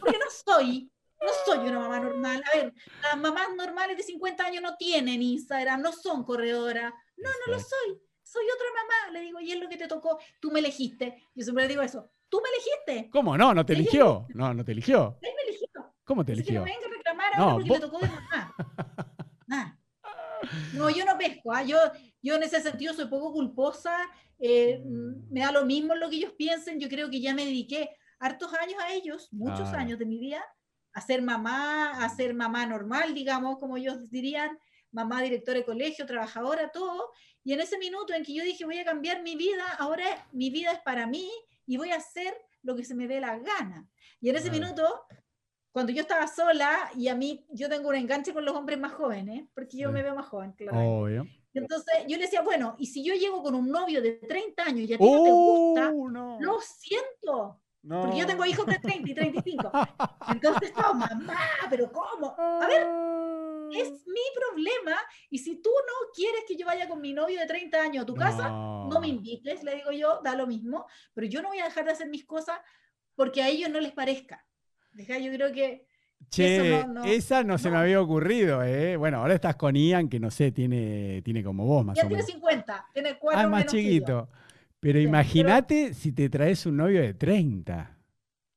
¿Por 0.01 0.13
qué 0.13 0.19
no 0.19 0.55
soy? 0.55 0.93
No 1.21 1.29
soy 1.45 1.69
una 1.69 1.81
mamá 1.81 2.01
normal. 2.01 2.43
A 2.53 2.57
ver, 2.57 2.75
las 3.03 3.17
mamás 3.17 3.49
normales 3.57 3.97
de 3.97 4.03
50 4.03 4.45
años 4.45 4.63
no 4.63 4.77
tienen 4.77 5.23
Instagram, 5.23 5.81
no 5.81 5.93
son 5.93 6.25
corredoras. 6.25 6.93
No, 7.17 7.31
no 7.47 7.53
lo 7.55 7.61
soy 7.61 8.01
soy 8.27 8.45
otra 8.53 8.67
mamá, 8.75 9.13
le 9.13 9.21
digo, 9.21 9.41
y 9.41 9.53
es 9.53 9.61
lo 9.61 9.69
que 9.69 9.77
te 9.77 9.87
tocó, 9.87 10.19
tú 10.41 10.51
me 10.51 10.59
elegiste. 10.59 11.23
Yo 11.35 11.45
siempre 11.45 11.65
le 11.65 11.69
digo 11.69 11.83
eso, 11.83 12.11
tú 12.29 12.41
me 12.43 12.49
elegiste. 12.51 13.11
¿Cómo 13.11 13.39
no? 13.39 13.55
¿No 13.55 13.65
te 13.65 13.75
eligió? 13.75 14.27
No, 14.35 14.53
no 14.53 14.65
te 14.65 14.73
eligió. 14.73 15.17
Él 15.23 15.31
me 15.37 15.49
eligió. 15.49 15.69
¿Cómo 16.05 16.25
te 16.25 16.33
eligió? 16.33 16.65
Que 16.65 16.71
no 16.71 16.77
venga 16.77 16.87
a 16.87 16.91
reclamar 16.91 17.33
ahora 17.37 17.55
porque 17.55 17.69
le 17.69 17.81
tocó 17.81 17.99
de 17.99 18.09
mamá. 18.09 18.55
No, 20.75 20.91
yo 20.91 21.05
no 21.05 21.19
pesco, 21.19 21.53
¿ah? 21.53 21.63
yo, 21.63 21.77
yo 22.23 22.37
en 22.37 22.43
ese 22.43 22.61
sentido 22.61 22.95
soy 22.95 23.07
poco 23.07 23.33
culposa, 23.33 23.97
eh, 24.39 24.81
me 24.85 25.41
da 25.41 25.51
lo 25.51 25.65
mismo 25.65 25.95
lo 25.97 26.09
que 26.09 26.17
ellos 26.17 26.35
piensen, 26.37 26.79
yo 26.79 26.89
creo 26.89 27.11
que 27.11 27.21
ya 27.21 27.35
me 27.35 27.45
dediqué 27.45 27.91
hartos 28.21 28.53
años 28.55 28.81
a 28.81 28.93
ellos, 28.93 29.29
muchos 29.33 29.69
años 29.71 29.99
de 29.99 30.07
mi 30.07 30.19
vida, 30.19 30.45
a 30.97 31.01
ser 31.03 31.21
mamá, 31.21 32.03
a 32.03 32.09
ser 32.09 32.33
mamá 32.33 32.65
normal, 32.65 33.13
digamos, 33.13 33.59
como 33.59 33.77
ellos 33.77 34.11
dirían, 34.11 34.59
mamá 34.91 35.21
directora 35.21 35.59
de 35.59 35.65
colegio, 35.67 36.07
trabajadora, 36.07 36.71
todo. 36.71 37.11
Y 37.45 37.53
en 37.53 37.61
ese 37.61 37.77
minuto 37.77 38.15
en 38.15 38.25
que 38.25 38.33
yo 38.33 38.43
dije, 38.43 38.65
voy 38.65 38.79
a 38.79 38.85
cambiar 38.87 39.23
mi 39.23 39.37
vida, 39.37 39.63
ahora 39.79 40.27
mi 40.33 40.49
vida 40.49 40.73
es 40.73 40.81
para 40.81 41.07
mí 41.07 41.31
y 41.67 41.77
voy 41.77 41.91
a 41.91 41.97
hacer 41.97 42.35
lo 42.63 42.75
que 42.75 42.83
se 42.83 42.95
me 42.95 43.07
dé 43.07 43.21
la 43.21 43.39
gana. 43.39 43.87
Y 44.23 44.31
en 44.31 44.37
ese 44.37 44.51
minuto, 44.51 45.05
cuando 45.71 45.93
yo 45.93 46.01
estaba 46.01 46.27
sola, 46.29 46.91
y 46.97 47.09
a 47.09 47.15
mí, 47.15 47.45
yo 47.51 47.69
tengo 47.69 47.91
un 47.91 47.97
enganche 47.97 48.33
con 48.33 48.47
los 48.47 48.57
hombres 48.57 48.79
más 48.79 48.95
jóvenes, 48.95 49.47
porque 49.55 49.77
yo 49.77 49.93
me 49.93 50.03
veo 50.03 50.15
más 50.15 50.27
joven, 50.27 50.53
claro. 50.53 51.07
Entonces 51.53 51.95
yo 52.09 52.17
le 52.17 52.23
decía, 52.23 52.41
bueno, 52.41 52.75
y 52.79 52.87
si 52.87 53.05
yo 53.05 53.13
llego 53.13 53.43
con 53.43 53.55
un 53.55 53.69
novio 53.69 54.01
de 54.01 54.13
30 54.13 54.63
años 54.63 54.89
y 54.89 54.95
a 54.95 54.99
ti 54.99 55.05
no 55.05 55.23
te 55.23 55.31
gusta, 55.31 55.91
¡Uh, 55.93 56.09
no. 56.09 56.39
lo 56.41 56.59
siento. 56.63 57.61
Porque 57.89 58.19
yo 58.19 58.27
tengo 58.27 58.45
hijos 58.45 58.67
de 58.67 58.79
30 58.79 59.11
y 59.11 59.15
35. 59.15 59.71
Entonces, 60.33 60.73
no, 60.77 60.95
mamá, 60.95 61.39
pero 61.71 61.91
¿cómo? 61.93 62.35
A 62.39 62.67
ver, 62.67 62.83
es 63.73 63.89
mi 64.07 64.21
problema. 64.35 64.97
Y 65.31 65.39
si 65.39 65.57
tú 65.63 65.71
no 65.71 66.13
quieres 66.15 66.45
que 66.47 66.57
yo 66.57 66.67
vaya 66.67 66.89
con 66.89 67.01
mi 67.01 67.13
novio 67.13 67.41
de 67.41 67.47
30 67.47 67.81
años 67.81 68.03
a 68.03 68.07
tu 68.07 68.15
casa, 68.15 68.49
no 68.49 68.99
me 69.01 69.09
invites, 69.09 69.63
le 69.63 69.77
digo 69.77 69.93
yo, 69.93 70.21
da 70.23 70.35
lo 70.35 70.47
mismo. 70.47 70.87
Pero 71.15 71.27
yo 71.27 71.43
no 71.43 71.49
voy 71.49 71.61
a 71.61 71.65
dejar 71.65 71.85
de 71.85 71.93
hacer 71.93 72.09
mis 72.09 72.25
cosas 72.25 72.59
porque 73.15 73.43
a 73.43 73.49
ellos 73.49 73.71
no 73.71 73.81
les 73.81 73.93
parezca. 73.93 74.45
Deja, 74.93 75.19
yo 75.19 75.33
creo 75.33 75.53
que. 75.53 75.87
Che, 76.31 76.85
esa 77.05 77.45
no, 77.45 77.59
se 77.59 77.71
me 77.71 77.77
había 77.77 78.01
ocurrido, 78.01 78.63
¿eh? 78.65 78.97
Bueno, 78.97 79.19
ahora 79.19 79.35
estás 79.35 79.55
con 79.57 79.77
Ian, 79.77 80.09
que 80.09 80.19
no 80.19 80.31
sé, 80.31 80.51
tiene, 80.51 81.21
tiene 81.23 81.45
como 81.45 81.67
vos 81.67 81.85
más 81.85 81.99
o 81.99 82.09
menos. 82.09 82.25
tiene 82.25 82.41
50, 82.41 82.87
tiene 82.95 83.19
4 83.19 83.41
Ah, 83.41 83.47
más 83.47 83.67
chiquito. 83.67 84.29
Pero 84.87 85.01
imagínate 85.01 85.95
si 85.95 86.13
te 86.13 86.29
traes 86.29 86.65
un 86.65 86.77
novio 86.77 87.03
de 87.03 87.13
30. 87.13 87.99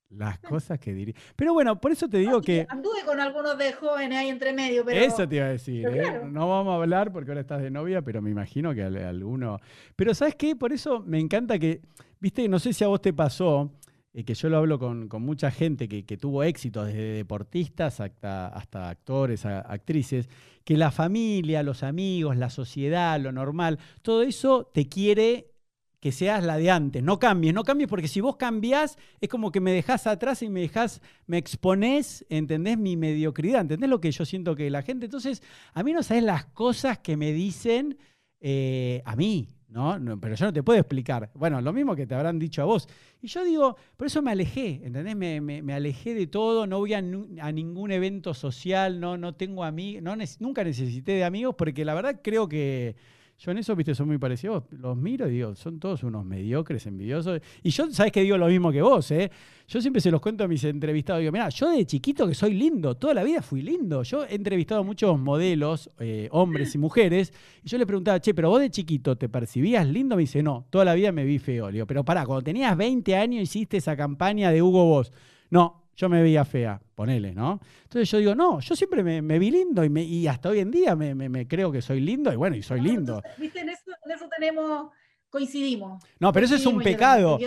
Las 0.10 0.38
cosas 0.48 0.80
que 0.80 0.94
diría. 0.94 1.16
Pero 1.36 1.54
bueno, 1.54 1.82
por 1.82 1.92
eso 1.92 2.08
te 2.08 2.20
digo 2.20 2.40
que. 2.40 2.68
Anduve 2.70 3.04
con 3.04 3.20
algunos 3.20 3.58
de 3.58 3.74
jóvenes 3.74 4.16
ahí 4.16 4.30
entre 4.30 4.54
medio, 4.54 4.86
pero. 4.86 5.02
Eso 5.02 5.28
te 5.28 5.38
iba 5.38 5.46
a 5.46 5.50
decir. 5.50 5.88
¿eh? 5.88 6.22
No 6.30 6.48
vamos 6.48 6.74
a 6.74 6.76
hablar 6.76 7.12
porque 7.12 7.32
ahora 7.32 7.42
estás 7.42 7.64
de 7.64 7.72
novia, 7.72 8.04
pero 8.04 8.22
me 8.22 8.30
imagino 8.30 8.76
que 8.76 8.84
alguno. 8.84 9.60
Pero 9.96 10.14
¿sabes 10.14 10.36
qué? 10.36 10.56
Por 10.56 10.72
eso 10.72 11.00
me 11.00 11.20
encanta 11.20 11.58
que. 11.58 11.82
Viste, 12.20 12.48
no 12.48 12.60
sé 12.60 12.74
si 12.74 12.84
a 12.84 12.90
vos 12.90 13.02
te 13.02 13.12
pasó, 13.12 13.72
eh, 14.14 14.24
que 14.24 14.36
yo 14.36 14.50
lo 14.50 14.58
hablo 14.58 14.78
con, 14.78 15.10
mucha 15.24 15.50
gente 15.50 15.90
que, 15.90 16.18
tuvo 16.18 16.44
éxito, 16.44 16.86
desde 16.86 17.14
deportistas 17.14 18.02
hasta, 18.02 18.50
hasta 18.50 18.88
actores, 18.88 19.48
actrices, 19.48 20.30
que 20.64 20.78
la 20.78 20.92
familia, 20.92 21.64
los 21.64 21.82
amigos, 21.82 22.38
la 22.38 22.52
sociedad, 22.52 23.20
lo 23.20 23.32
normal, 23.32 23.80
todo 24.04 24.22
eso 24.22 24.70
te 24.72 24.88
quiere 24.88 25.50
que 26.00 26.12
seas 26.12 26.44
la 26.44 26.58
de 26.58 26.72
antes. 26.72 27.04
No 27.04 27.20
cambies, 27.20 27.54
no 27.54 27.64
cambies, 27.64 27.90
porque 27.90 28.08
si 28.08 28.22
vos 28.22 28.38
cambiás, 28.38 28.98
es 29.20 29.30
como 29.30 29.52
que 29.52 29.60
me 29.60 29.72
dejás 29.72 30.08
atrás 30.08 30.42
y 30.42 30.50
me 30.50 30.62
dejás, 30.62 31.02
me 31.28 31.38
exponés, 31.38 32.26
¿entendés? 32.30 32.78
Mi 32.78 32.96
mediocridad, 32.96 33.62
¿entendés 33.62 33.90
lo 33.90 34.00
que 34.00 34.12
yo 34.12 34.26
siento 34.26 34.56
que 34.56 34.70
la 34.70 34.82
gente? 34.82 35.06
Entonces, 35.06 35.44
a 35.74 35.84
mí 35.84 35.92
no 35.92 36.04
sabes 36.04 36.24
las 36.24 36.46
cosas 36.46 37.00
que 37.00 37.18
me 37.18 37.34
dicen 37.34 37.98
eh, 38.40 39.02
a 39.06 39.16
mí, 39.16 39.50
¿no? 39.68 40.00
Pero 40.22 40.36
yo 40.36 40.46
no 40.46 40.54
te 40.54 40.64
puedo 40.64 40.80
explicar. 40.80 41.30
Bueno, 41.34 41.62
lo 41.62 41.74
mismo 41.74 41.96
que 41.96 42.08
te 42.08 42.16
habrán 42.16 42.40
dicho 42.40 42.62
a 42.62 42.66
vos. 42.66 42.88
Y 43.22 43.28
yo 43.28 43.44
digo, 43.44 43.76
por 43.98 44.08
eso 44.08 44.22
me 44.22 44.32
alejé, 44.32 44.82
¿entendés? 44.84 45.16
Me, 45.16 45.74
alejé 45.74 46.14
de 46.14 46.28
todo, 46.28 46.66
no 46.66 46.80
voy 46.80 46.94
a, 46.94 47.02
ningún 47.02 47.92
evento 47.92 48.34
social, 48.34 49.02
no, 49.02 49.18
no 49.18 49.36
tengo 49.36 49.66
amigos, 49.66 50.02
no, 50.02 50.16
nunca 50.40 50.64
necesité 50.64 51.14
de 51.14 51.26
amigos, 51.26 51.56
porque 51.58 51.84
la 51.84 51.94
verdad 51.94 52.22
creo 52.24 52.48
que 52.48 52.96
yo 53.40 53.52
en 53.52 53.58
eso, 53.58 53.74
viste, 53.74 53.96
son 53.96 54.08
muy 54.08 54.18
parecidos. 54.18 54.66
Los 54.72 54.98
miro 54.98 55.26
y 55.30 55.32
digo, 55.32 55.56
son 55.56 55.80
todos 55.80 56.04
unos 56.04 56.26
mediocres, 56.26 56.86
envidiosos. 56.88 57.40
Y 57.64 57.70
yo, 57.70 57.90
¿sabes 57.90 58.12
que 58.12 58.22
digo 58.22 58.38
lo 58.38 58.48
mismo 58.48 58.70
que 58.70 58.82
vos, 58.82 59.10
eh? 59.12 59.32
Yo 59.66 59.80
siempre 59.80 60.02
se 60.02 60.12
los 60.12 60.20
cuento 60.20 60.44
a 60.44 60.48
mis 60.50 60.62
entrevistados. 60.66 61.22
Digo, 61.22 61.32
mira, 61.32 61.48
yo 61.48 61.70
de 61.70 61.86
chiquito 61.86 62.28
que 62.28 62.36
soy 62.36 62.54
lindo, 62.54 62.98
toda 62.98 63.14
la 63.14 63.24
vida 63.24 63.42
fui 63.42 63.62
lindo. 63.62 64.04
Yo 64.04 64.26
he 64.26 64.36
entrevistado 64.36 64.82
a 64.82 64.84
muchos 64.84 65.18
modelos, 65.18 65.90
eh, 66.00 66.28
hombres 66.32 66.76
y 66.76 66.78
mujeres, 66.80 67.32
y 67.64 67.70
yo 67.70 67.78
le 67.78 67.86
preguntaba, 67.86 68.20
che, 68.20 68.34
pero 68.34 68.50
vos 68.50 68.60
de 68.60 68.70
chiquito 68.70 69.18
te 69.18 69.30
percibías 69.30 69.88
lindo? 69.88 70.18
Me 70.18 70.24
dice, 70.24 70.44
no, 70.44 70.66
toda 70.70 70.84
la 70.84 70.94
vida 70.94 71.14
me 71.14 71.24
vi 71.24 71.40
feo. 71.40 71.72
Le 71.72 71.86
pero 71.86 72.04
pará, 72.04 72.26
cuando 72.26 72.44
tenías 72.44 72.76
20 72.76 73.16
años 73.16 73.44
hiciste 73.44 73.78
esa 73.78 73.96
campaña 73.96 74.52
de 74.52 74.62
Hugo 74.62 74.84
Boss. 74.84 75.14
No, 75.50 75.89
yo 76.00 76.08
me 76.08 76.22
veía 76.22 76.46
fea, 76.46 76.82
ponele, 76.96 77.34
¿no? 77.34 77.60
Entonces 77.84 78.10
yo 78.10 78.20
digo, 78.20 78.34
no, 78.34 78.62
yo 78.62 78.74
siempre 78.74 79.04
me, 79.04 79.38
vi 79.38 79.52
lindo 79.52 79.84
y, 79.84 79.90
me, 79.90 80.02
y, 80.02 80.28
hasta 80.28 80.48
hoy 80.48 80.60
en 80.60 80.72
día 80.72 80.96
me, 80.96 81.46
creo 81.46 81.74
que 81.74 81.82
soy 81.82 82.00
lindo 82.00 82.32
y 82.32 82.38
bueno, 82.38 82.56
y 82.56 82.64
soy 82.64 82.80
lindo. 82.80 83.22
¿Viste? 83.38 83.60
En 83.60 83.70
eso, 83.70 83.84
tenemos, 84.38 84.92
coincidimos. 85.30 86.02
No, 86.18 86.32
pero 86.32 86.46
eso 86.46 86.56
es 86.56 86.66
un 86.66 86.82
pecado. 86.82 87.38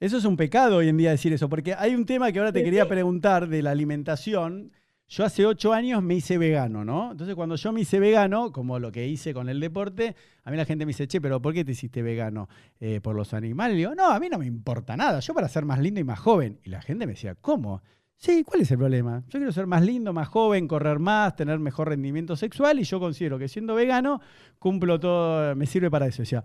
Eso 0.00 0.18
es 0.18 0.24
un 0.26 0.36
pecado 0.36 0.76
hoy 0.76 0.88
en 0.90 0.98
día 0.98 1.10
decir 1.10 1.32
eso, 1.32 1.48
porque 1.48 1.72
hay 1.72 1.94
un 1.94 2.04
tema 2.04 2.30
que 2.30 2.38
ahora 2.38 2.52
te 2.52 2.62
quería 2.62 2.86
preguntar 2.86 3.48
de 3.48 3.62
la 3.62 3.70
alimentación. 3.70 4.70
Yo 5.08 5.24
hace 5.24 5.46
ocho 5.46 5.72
años 5.72 6.02
me 6.02 6.16
hice 6.16 6.36
vegano, 6.36 6.84
¿no? 6.84 7.12
Entonces 7.12 7.34
cuando 7.34 7.56
yo 7.56 7.72
me 7.72 7.80
hice 7.80 7.98
vegano, 7.98 8.52
como 8.52 8.78
lo 8.78 8.92
que 8.92 9.08
hice 9.08 9.32
con 9.32 9.48
el 9.48 9.58
deporte, 9.58 10.14
a 10.44 10.50
mí 10.50 10.56
la 10.58 10.66
gente 10.66 10.84
me 10.84 10.90
dice, 10.90 11.08
che, 11.08 11.18
pero 11.18 11.40
¿por 11.40 11.54
qué 11.54 11.64
te 11.64 11.72
hiciste 11.72 12.02
vegano? 12.02 12.48
Eh, 12.78 13.00
¿Por 13.00 13.16
los 13.16 13.32
animales? 13.32 13.76
Y 13.76 13.78
digo, 13.78 13.94
no, 13.94 14.10
a 14.10 14.20
mí 14.20 14.28
no 14.28 14.38
me 14.38 14.44
importa 14.44 14.98
nada, 14.98 15.20
yo 15.20 15.32
para 15.32 15.48
ser 15.48 15.64
más 15.64 15.78
lindo 15.78 15.98
y 15.98 16.04
más 16.04 16.18
joven. 16.18 16.60
Y 16.62 16.68
la 16.68 16.82
gente 16.82 17.06
me 17.06 17.14
decía, 17.14 17.34
¿cómo? 17.34 17.80
Sí, 18.16 18.44
¿cuál 18.44 18.60
es 18.60 18.70
el 18.70 18.76
problema? 18.76 19.22
Yo 19.28 19.38
quiero 19.38 19.52
ser 19.52 19.66
más 19.66 19.82
lindo, 19.82 20.12
más 20.12 20.28
joven, 20.28 20.68
correr 20.68 20.98
más, 20.98 21.36
tener 21.36 21.58
mejor 21.58 21.88
rendimiento 21.88 22.36
sexual 22.36 22.78
y 22.78 22.82
yo 22.82 23.00
considero 23.00 23.38
que 23.38 23.48
siendo 23.48 23.76
vegano 23.76 24.20
cumplo 24.58 25.00
todo, 25.00 25.56
me 25.56 25.64
sirve 25.64 25.90
para 25.90 26.06
eso. 26.06 26.20
Decía, 26.20 26.44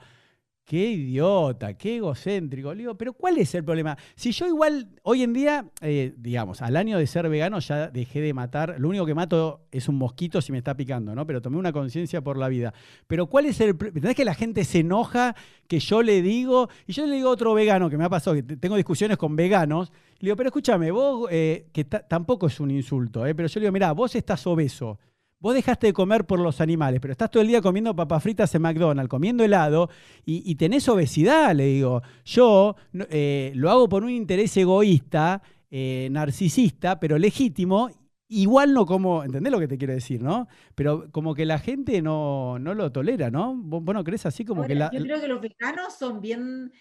Qué 0.66 0.92
idiota, 0.92 1.74
qué 1.74 1.98
egocéntrico. 1.98 2.74
Le 2.74 2.80
digo, 2.80 2.96
pero 2.96 3.12
¿cuál 3.12 3.38
es 3.38 3.54
el 3.54 3.66
problema? 3.66 3.98
Si 4.16 4.32
yo 4.32 4.48
igual, 4.48 4.88
hoy 5.04 5.22
en 5.24 5.34
día, 5.34 5.66
eh, 5.82 6.14
digamos, 6.18 6.62
al 6.62 6.78
año 6.78 6.98
de 6.98 7.06
ser 7.06 7.28
vegano 7.28 7.60
ya 7.60 7.90
dejé 7.90 8.22
de 8.22 8.34
matar, 8.34 8.76
lo 8.80 8.88
único 8.88 9.06
que 9.06 9.14
mato 9.14 9.68
es 9.72 9.90
un 9.90 9.96
mosquito 9.96 10.42
si 10.42 10.54
me 10.54 10.60
está 10.60 10.78
picando, 10.78 11.14
¿no? 11.16 11.28
Pero 11.28 11.42
tomé 11.42 11.58
una 11.58 11.74
conciencia 11.74 12.22
por 12.22 12.38
la 12.38 12.48
vida. 12.48 12.74
Pero 13.08 13.28
¿cuál 13.28 13.48
es 13.48 13.60
el... 13.60 13.72
¿Entendés 13.72 14.16
que 14.16 14.24
la 14.24 14.36
gente 14.36 14.64
se 14.64 14.80
enoja 14.80 15.36
que 15.68 15.80
yo 15.80 16.02
le 16.02 16.22
digo, 16.22 16.70
y 16.88 16.94
yo 16.94 17.06
le 17.08 17.16
digo 17.16 17.28
a 17.28 17.34
otro 17.34 17.54
vegano 17.54 17.90
que 17.90 17.98
me 17.98 18.06
ha 18.06 18.10
pasado, 18.10 18.36
que 18.36 18.44
tengo 18.44 18.78
discusiones 18.78 19.18
con 19.18 19.36
veganos, 19.36 19.92
le 20.20 20.28
digo, 20.28 20.38
pero 20.38 20.48
escúchame, 20.48 20.92
vos, 20.92 21.28
eh, 21.30 21.68
que 21.74 21.84
tampoco 21.84 22.48
es 22.48 22.62
un 22.62 22.72
insulto, 22.72 23.26
¿eh? 23.26 23.36
pero 23.36 23.50
yo 23.50 23.60
le 23.60 23.66
digo, 23.66 23.74
mira, 23.74 23.92
vos 23.92 24.16
estás 24.16 24.48
obeso. 24.48 24.98
Vos 25.44 25.54
dejaste 25.54 25.88
de 25.88 25.94
comer 25.94 26.24
por 26.24 26.40
los 26.40 26.62
animales, 26.62 27.02
pero 27.02 27.12
estás 27.12 27.30
todo 27.30 27.42
el 27.42 27.50
día 27.50 27.62
comiendo 27.62 27.94
papas 27.94 28.24
fritas 28.24 28.56
en 28.56 28.62
McDonald's, 28.62 29.10
comiendo 29.10 29.44
helado 29.44 29.90
y, 30.24 30.56
tenés 30.56 30.88
obesidad, 30.88 31.54
le 31.54 31.66
digo. 31.66 32.02
Yo 32.24 32.78
eh, 33.10 33.52
lo 33.54 33.70
hago 33.70 33.90
por 33.90 34.06
un 34.06 34.10
interés 34.10 34.56
egoísta, 34.56 35.42
eh, 35.70 36.08
narcisista, 36.12 36.98
pero 36.98 37.18
legítimo. 37.18 37.90
Igual 38.30 38.74
no 38.74 38.86
como, 38.86 39.22
¿entendés 39.22 39.52
lo 39.52 39.60
que 39.60 39.68
te 39.68 39.78
quiero 39.78 39.94
decir, 39.94 40.24
no? 40.24 40.48
Pero 40.76 41.12
como 41.12 41.36
que 41.36 41.46
la 41.46 41.60
gente 41.60 42.02
no, 42.02 42.58
lo 42.58 42.92
tolera, 42.94 43.30
¿no? 43.30 43.54
¿Vos, 43.54 43.84
no 43.84 44.04
crees 44.06 44.26
así 44.26 44.46
como 44.46 44.64
que 44.64 44.76
la... 44.76 44.92
Yo 44.94 45.02
creo 45.02 45.20
que 45.20 45.28
los 45.28 45.42
veganos 45.42 45.94
son 46.00 46.22
bien 46.22 46.72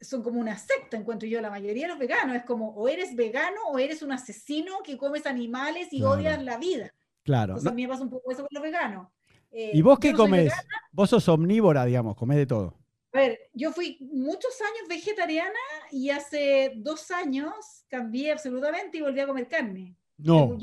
son 0.00 0.22
como 0.22 0.40
una 0.40 0.56
secta, 0.56 0.96
encuentro 0.96 1.28
yo, 1.28 1.42
la 1.42 1.50
mayoría 1.50 1.82
de 1.82 1.88
los 1.88 1.98
veganos. 1.98 2.36
Es 2.36 2.44
como, 2.44 2.70
o 2.70 2.88
eres 2.88 3.14
vegano 3.14 3.60
o 3.70 3.78
eres 3.78 4.00
un 4.00 4.12
asesino 4.12 4.78
que 4.82 4.96
comes 4.96 5.26
animales 5.26 5.88
y 5.92 6.02
odias 6.02 6.42
la 6.42 6.56
vida. 6.56 6.94
Claro. 7.22 7.56
a 7.56 7.72
mí 7.72 7.82
me 7.82 7.88
pasa 7.88 8.02
un 8.02 8.10
poco 8.10 8.30
eso 8.30 8.42
con 8.42 8.48
los 8.50 8.62
veganos. 8.62 9.08
¿Y 9.52 9.82
vos 9.82 9.98
qué 9.98 10.12
comes? 10.12 10.52
Vos 10.92 11.10
sos 11.10 11.28
omnívora, 11.28 11.84
digamos, 11.84 12.16
comés 12.16 12.38
de 12.38 12.46
todo. 12.46 12.74
A 13.14 13.18
ver, 13.18 13.38
yo 13.52 13.72
fui 13.72 13.98
muchos 14.00 14.58
años 14.62 14.88
vegetariana 14.88 15.58
y 15.90 16.08
hace 16.08 16.72
dos 16.76 17.10
años 17.10 17.54
cambié 17.88 18.32
absolutamente 18.32 18.98
y 18.98 19.02
volví 19.02 19.20
a 19.20 19.26
comer 19.26 19.48
carne. 19.48 19.94
No. 20.16 20.56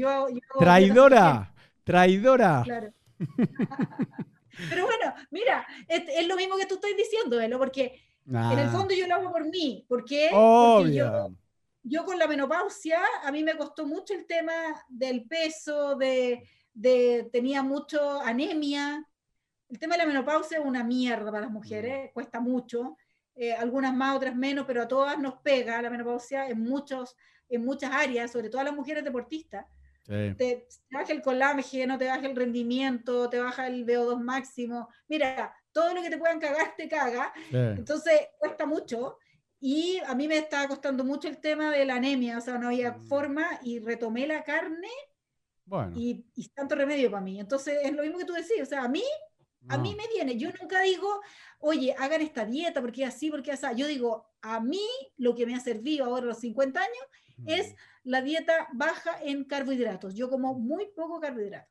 traidora, 0.57 1.53
traidora. 1.83 2.63
Claro. 2.63 2.93
Pero 4.69 4.85
bueno, 4.85 5.13
mira, 5.29 5.65
es, 5.87 6.27
lo 6.27 6.35
mismo 6.35 6.57
que 6.57 6.65
tú 6.65 6.75
estás 6.75 6.91
diciendo, 6.97 7.47
¿no? 7.47 7.59
porque 7.59 8.01
en 8.25 8.59
el 8.59 8.67
ah. 8.67 8.71
fondo 8.71 8.95
yo 8.95 9.07
lo 9.07 9.15
hago 9.15 9.31
por 9.31 9.45
mí. 9.45 9.85
¿Por 9.87 10.03
qué? 10.03 10.29
Porque 10.31 10.93
yo, 10.93 11.31
yo 11.89 12.05
con 12.05 12.19
la 12.19 12.27
menopausia, 12.27 13.01
a 13.23 13.31
mí 13.31 13.43
me 13.43 13.57
costó 13.57 13.85
mucho 13.85 14.13
el 14.13 14.27
tema 14.27 14.53
del 14.87 15.25
peso, 15.25 15.95
de, 15.95 16.47
tenía 17.31 17.63
mucho 17.63 18.21
anemia. 18.21 19.03
El 19.67 19.79
tema 19.79 19.95
de 19.95 20.03
la 20.03 20.07
menopausia 20.07 20.59
es 20.59 20.65
una 20.65 20.83
mierda 20.83 21.31
para 21.31 21.41
las 21.41 21.51
mujeres, 21.51 22.09
mm. 22.09 22.13
cuesta 22.13 22.39
mucho. 22.39 22.95
Eh, 23.35 23.53
algunas 23.53 23.93
más, 23.93 24.15
otras 24.15 24.35
menos, 24.35 24.65
pero 24.67 24.83
a 24.83 24.87
todas 24.87 25.17
nos 25.17 25.35
pega 25.41 25.81
la 25.81 25.89
menopausia 25.89 26.47
en, 26.47 26.61
muchos, 26.61 27.15
en 27.47 27.65
muchas 27.65 27.91
áreas, 27.91 28.31
sobre 28.31 28.49
todo 28.49 28.61
a 28.61 28.65
las 28.65 28.75
mujeres 28.75 29.03
deportistas. 29.03 29.65
Te, 30.05 30.67
baja 30.89 31.13
el 31.13 31.21
colágeno, 31.21 31.97
te 31.99 32.07
baja 32.07 32.25
el 32.25 32.35
rendimiento, 32.35 33.29
te 33.29 33.39
baja 33.39 33.67
el 33.67 33.85
VO2 33.85 34.19
máximo. 34.19 34.89
Mira, 35.07 35.53
todo 35.71 35.93
lo 35.93 36.01
que 36.01 36.09
te 36.09 36.17
puedan 36.17 36.39
cagar 36.39 36.75
te 36.75 36.87
caga. 36.87 37.31
Entonces 37.51 38.29
cuesta 38.39 38.65
mucho. 38.65 39.17
Y 39.59 39.99
a 40.07 40.15
mí 40.15 40.27
me 40.27 40.37
estaba 40.37 40.67
costando 40.67 41.03
mucho 41.03 41.27
el 41.27 41.37
tema 41.37 41.71
de 41.71 41.85
la 41.85 41.95
anemia, 41.95 42.37
o 42.37 42.41
sea, 42.41 42.57
no 42.57 42.67
había 42.67 42.93
mm. 42.93 43.07
forma 43.07 43.45
y 43.61 43.79
retomé 43.79 44.25
la 44.25 44.43
carne 44.43 44.87
bueno. 45.65 45.93
y, 45.95 46.25
y, 46.35 46.47
tanto 46.49 46.75
remedio 46.75 47.11
para 47.11 47.21
mí. 47.21 47.39
Entonces 47.39 47.77
es 47.83 47.93
lo 47.93 48.03
mismo 48.03 48.17
que 48.17 48.25
tú 48.25 48.33
decís, 48.33 48.61
o 48.61 48.65
sea, 48.65 48.83
a 48.83 48.87
mí, 48.87 49.03
a 49.67 49.77
mí 49.77 49.95
me 49.95 50.07
viene. 50.07 50.37
Yo 50.37 50.49
nunca 50.59 50.81
digo, 50.81 51.21
oye, 51.59 51.93
hagan 51.99 52.21
esta 52.21 52.45
dieta 52.45 52.79
porque 52.81 53.05
así, 53.05 53.29
porque 53.29 53.51
así. 53.51 53.67
Yo 53.75 53.87
digo, 53.87 54.29
a 54.41 54.61
mí 54.61 54.87
lo 55.17 55.35
que 55.35 55.45
me 55.45 55.55
ha 55.55 55.59
servido 55.59 56.05
ahora 56.05 56.23
a 56.23 56.29
los 56.29 56.39
50 56.39 56.79
años 56.79 57.03
es 57.45 57.71
mm. 57.71 57.75
la 58.03 58.21
dieta 58.21 58.69
baja 58.73 59.19
en 59.21 59.43
carbohidratos. 59.43 60.15
Yo 60.15 60.29
como 60.29 60.53
muy 60.53 60.87
poco 60.95 61.19
carbohidratos. 61.19 61.69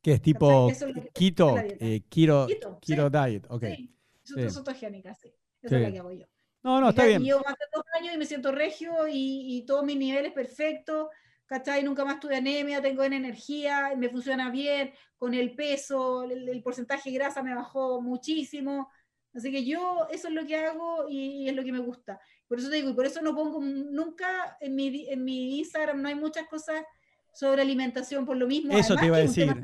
¿Qué 0.00 0.12
es 0.12 0.22
tipo 0.22 0.68
keto, 1.12 1.58
eh, 1.58 2.04
keto, 2.08 2.46
keto, 2.80 3.10
diet? 3.10 3.44
Ok. 3.50 3.64
Sí, 3.64 3.96
sí. 4.22 4.34
sí. 5.20 5.32
Es 5.62 5.72
lo 5.72 5.92
que 5.92 5.98
hago 5.98 6.12
yo. 6.12 6.26
No, 6.66 6.80
no, 6.80 6.88
está 6.88 7.04
bien. 7.04 7.24
Yo 7.24 7.38
hace 7.46 7.62
dos 7.72 7.84
años 7.96 8.12
y 8.12 8.18
me 8.18 8.26
siento 8.26 8.50
regio 8.50 9.06
y, 9.06 9.56
y 9.56 9.66
todos 9.66 9.84
mis 9.84 9.96
niveles 9.96 10.32
perfectos, 10.32 11.06
¿cachai? 11.46 11.84
Nunca 11.84 12.04
más 12.04 12.18
tuve 12.18 12.34
anemia, 12.34 12.82
tengo 12.82 13.04
energía, 13.04 13.92
me 13.96 14.08
funciona 14.08 14.50
bien, 14.50 14.92
con 15.16 15.32
el 15.32 15.54
peso, 15.54 16.24
el, 16.24 16.60
porcentaje 16.64 17.10
de 17.10 17.18
grasa 17.18 17.40
me 17.40 17.54
bajó 17.54 18.02
muchísimo. 18.02 18.90
Así 19.32 19.52
que 19.52 19.64
yo 19.64 20.08
eso 20.10 20.26
es 20.26 20.34
lo 20.34 20.44
que 20.44 20.56
hago 20.56 21.06
y, 21.08 21.48
es 21.48 21.54
lo 21.54 21.62
que 21.62 21.70
me 21.70 21.78
gusta. 21.78 22.18
Por 22.48 22.58
eso 22.58 22.68
te 22.68 22.74
digo, 22.74 22.90
y 22.90 22.94
por 22.94 23.06
eso 23.06 23.22
no 23.22 23.32
pongo 23.32 23.60
nunca 23.60 24.56
en 24.60 24.74
mi, 24.74 25.06
en 25.08 25.22
mi 25.22 25.60
Instagram, 25.60 26.02
no 26.02 26.08
hay 26.08 26.16
muchas 26.16 26.48
cosas 26.48 26.82
sobre 27.32 27.62
alimentación 27.62 28.26
por 28.26 28.36
lo 28.36 28.48
mismo. 28.48 28.76
Eso 28.76 28.96
te 28.96 29.06
iba 29.06 29.18
a 29.18 29.20
decir. 29.20 29.54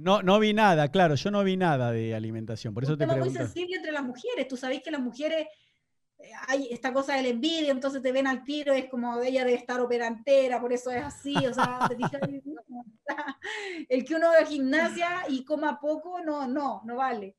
No, 0.00 0.22
no 0.22 0.38
vi 0.38 0.54
nada, 0.54 0.90
claro, 0.90 1.14
yo 1.14 1.30
no 1.30 1.44
vi 1.44 1.58
nada 1.58 1.92
de 1.92 2.14
alimentación, 2.14 2.72
por 2.72 2.84
eso 2.84 2.96
te 2.96 3.06
pregunto. 3.06 3.26
Es 3.26 3.34
muy 3.34 3.38
sensible 3.38 3.76
entre 3.76 3.92
las 3.92 4.02
mujeres. 4.02 4.48
Tú 4.48 4.56
sabés 4.56 4.82
que 4.82 4.90
las 4.90 5.02
mujeres 5.02 5.46
hay 6.48 6.68
esta 6.70 6.92
cosa 6.92 7.14
del 7.14 7.26
envidia, 7.26 7.70
entonces 7.70 8.02
te 8.02 8.12
ven 8.12 8.26
al 8.26 8.44
tiro, 8.44 8.72
es 8.72 8.88
como 8.88 9.20
ella 9.20 9.44
debe 9.44 9.56
estar 9.56 9.80
operantera, 9.80 10.60
por 10.60 10.72
eso 10.72 10.90
es 10.90 11.02
así, 11.02 11.34
o 11.46 11.54
sea, 11.54 11.88
el 13.88 14.04
que 14.04 14.14
uno 14.14 14.28
haga 14.28 14.46
gimnasia 14.46 15.24
y 15.28 15.44
coma 15.44 15.80
poco, 15.80 16.20
no, 16.20 16.46
no, 16.48 16.82
no 16.84 16.96
vale. 16.96 17.36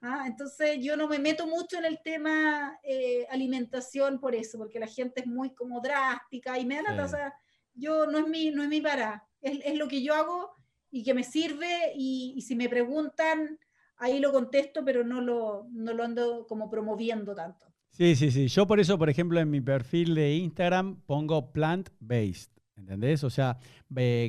¿ah? 0.00 0.24
Entonces 0.26 0.78
yo 0.80 0.96
no 0.96 1.08
me 1.08 1.18
meto 1.18 1.46
mucho 1.46 1.78
en 1.78 1.84
el 1.84 2.00
tema 2.02 2.78
eh, 2.82 3.26
alimentación 3.30 4.20
por 4.20 4.34
eso, 4.34 4.58
porque 4.58 4.78
la 4.78 4.86
gente 4.86 5.20
es 5.20 5.26
muy 5.26 5.54
como 5.54 5.80
drástica 5.80 6.58
y 6.58 6.66
me 6.66 6.82
da, 6.82 7.04
o 7.04 7.08
sea, 7.08 7.34
yo 7.74 8.06
no 8.06 8.18
es 8.18 8.28
mi, 8.28 8.50
no 8.50 8.62
es 8.62 8.68
mi 8.68 8.80
para, 8.80 9.26
es, 9.40 9.58
es, 9.64 9.76
lo 9.76 9.88
que 9.88 10.02
yo 10.02 10.14
hago 10.14 10.54
y 10.90 11.02
que 11.02 11.14
me 11.14 11.24
sirve 11.24 11.92
y, 11.94 12.34
y 12.36 12.42
si 12.42 12.54
me 12.54 12.68
preguntan, 12.68 13.58
ahí 13.96 14.18
lo 14.18 14.32
contesto, 14.32 14.84
pero 14.84 15.04
no 15.04 15.20
lo, 15.20 15.66
no 15.70 15.92
lo 15.92 16.04
ando 16.04 16.46
como 16.46 16.70
promoviendo 16.70 17.34
tanto. 17.34 17.69
Sí, 18.00 18.16
sí, 18.16 18.30
sí. 18.30 18.48
Yo 18.48 18.66
por 18.66 18.80
eso, 18.80 18.96
por 18.96 19.10
ejemplo, 19.10 19.38
en 19.40 19.50
mi 19.50 19.60
perfil 19.60 20.14
de 20.14 20.34
Instagram 20.36 21.02
pongo 21.04 21.52
plant-based. 21.52 22.48
¿Entendés? 22.74 23.24
O 23.24 23.28
sea, 23.28 23.58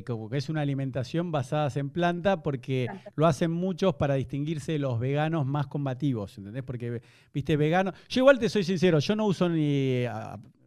como 0.06 0.28
que 0.28 0.36
es 0.36 0.50
una 0.50 0.60
alimentación 0.60 1.32
basada 1.32 1.70
en 1.76 1.88
planta 1.88 2.42
porque 2.42 2.86
lo 3.16 3.26
hacen 3.26 3.50
muchos 3.50 3.94
para 3.94 4.12
distinguirse 4.12 4.72
de 4.72 4.78
los 4.78 5.00
veganos 5.00 5.46
más 5.46 5.68
combativos, 5.68 6.36
¿entendés? 6.36 6.62
Porque, 6.64 7.00
viste, 7.32 7.56
vegano... 7.56 7.94
Yo 8.10 8.20
igual 8.20 8.38
te 8.38 8.50
soy 8.50 8.62
sincero, 8.62 8.98
yo 8.98 9.16
no 9.16 9.24
uso 9.24 9.48
ni... 9.48 10.04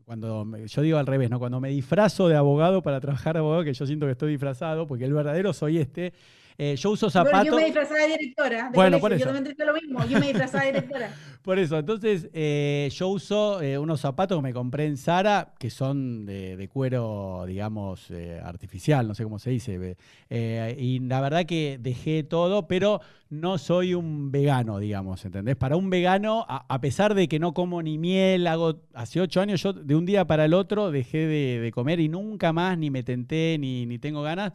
Cuando 0.06 0.58
yo 0.66 0.82
digo 0.82 0.98
al 0.98 1.06
revés, 1.06 1.30
¿no? 1.30 1.38
Cuando 1.38 1.60
me 1.60 1.70
disfrazo 1.70 2.28
de 2.28 2.36
abogado 2.36 2.82
para 2.82 3.00
trabajar 3.00 3.36
de 3.36 3.40
abogado, 3.40 3.64
que 3.64 3.74
yo 3.76 3.86
siento 3.86 4.08
que 4.08 4.14
estoy 4.14 4.32
disfrazado, 4.32 4.88
porque 4.88 5.06
el 5.06 5.14
verdadero 5.14 5.54
soy 5.54 5.78
este, 5.78 6.12
eh, 6.58 6.76
yo 6.78 6.92
uso 6.92 7.10
zapatos. 7.10 7.46
yo 7.46 7.56
me 7.56 7.66
disfrazaba 7.66 8.00
de 8.00 8.18
directora. 8.18 8.72
bueno, 8.74 9.00
por 9.00 9.12
eso. 9.12 9.26
Yo 9.26 9.34
también 9.34 9.56
lo 9.58 9.74
mismo. 9.74 10.06
Yo 10.06 10.20
me 10.20 10.28
disfrazaba 10.28 10.64
de 10.64 10.74
directora. 10.74 11.14
por 11.42 11.60
eso, 11.60 11.78
entonces 11.78 12.30
eh, 12.34 12.90
yo 12.94 13.10
uso 13.10 13.62
eh, 13.62 13.78
unos 13.78 14.02
zapatos 14.02 14.38
que 14.38 14.42
me 14.42 14.54
compré 14.54 14.86
en 14.86 14.98
Zara 14.98 15.54
que 15.60 15.70
son 15.70 16.26
de, 16.26 16.70
cuero, 16.72 17.44
digamos, 17.48 18.12
artificial, 18.44 19.08
no 19.08 19.16
sé 19.16 19.24
cómo 19.24 19.40
se 19.40 19.50
dice. 19.50 19.98
y 20.30 21.00
la 21.00 21.22
verdad 21.22 21.46
que 21.46 21.78
dejé 21.80 22.24
todo, 22.24 22.68
pero 22.68 23.02
no 23.30 23.58
soy 23.58 23.94
un 23.94 24.32
vegano, 24.32 24.80
digamos, 24.80 25.26
¿entendés? 25.26 25.56
Para 25.56 25.76
un 25.76 25.90
vegano, 25.90 26.46
a, 26.48 26.82
pesar 26.82 27.16
de 27.16 27.28
que 27.28 27.40
no 27.40 27.54
como 27.54 27.82
ni 27.82 27.98
miel, 27.98 28.48
hago 28.48 28.82
hace 28.94 29.20
ocho 29.20 29.42
años, 29.42 29.62
yo 29.62 29.74
de 29.74 29.96
un 29.96 30.06
día 30.06 30.26
para 30.26 30.46
el 30.46 30.54
otro 30.54 30.92
dejé 30.92 31.28
de, 31.28 31.72
comer 31.74 32.00
y 32.00 32.08
nunca 32.08 32.54
más 32.54 32.78
ni 32.78 32.90
me 32.90 33.04
tenté 33.04 33.58
ni, 33.60 33.86
ni 33.86 34.00
tengo 34.00 34.22
ganas. 34.22 34.54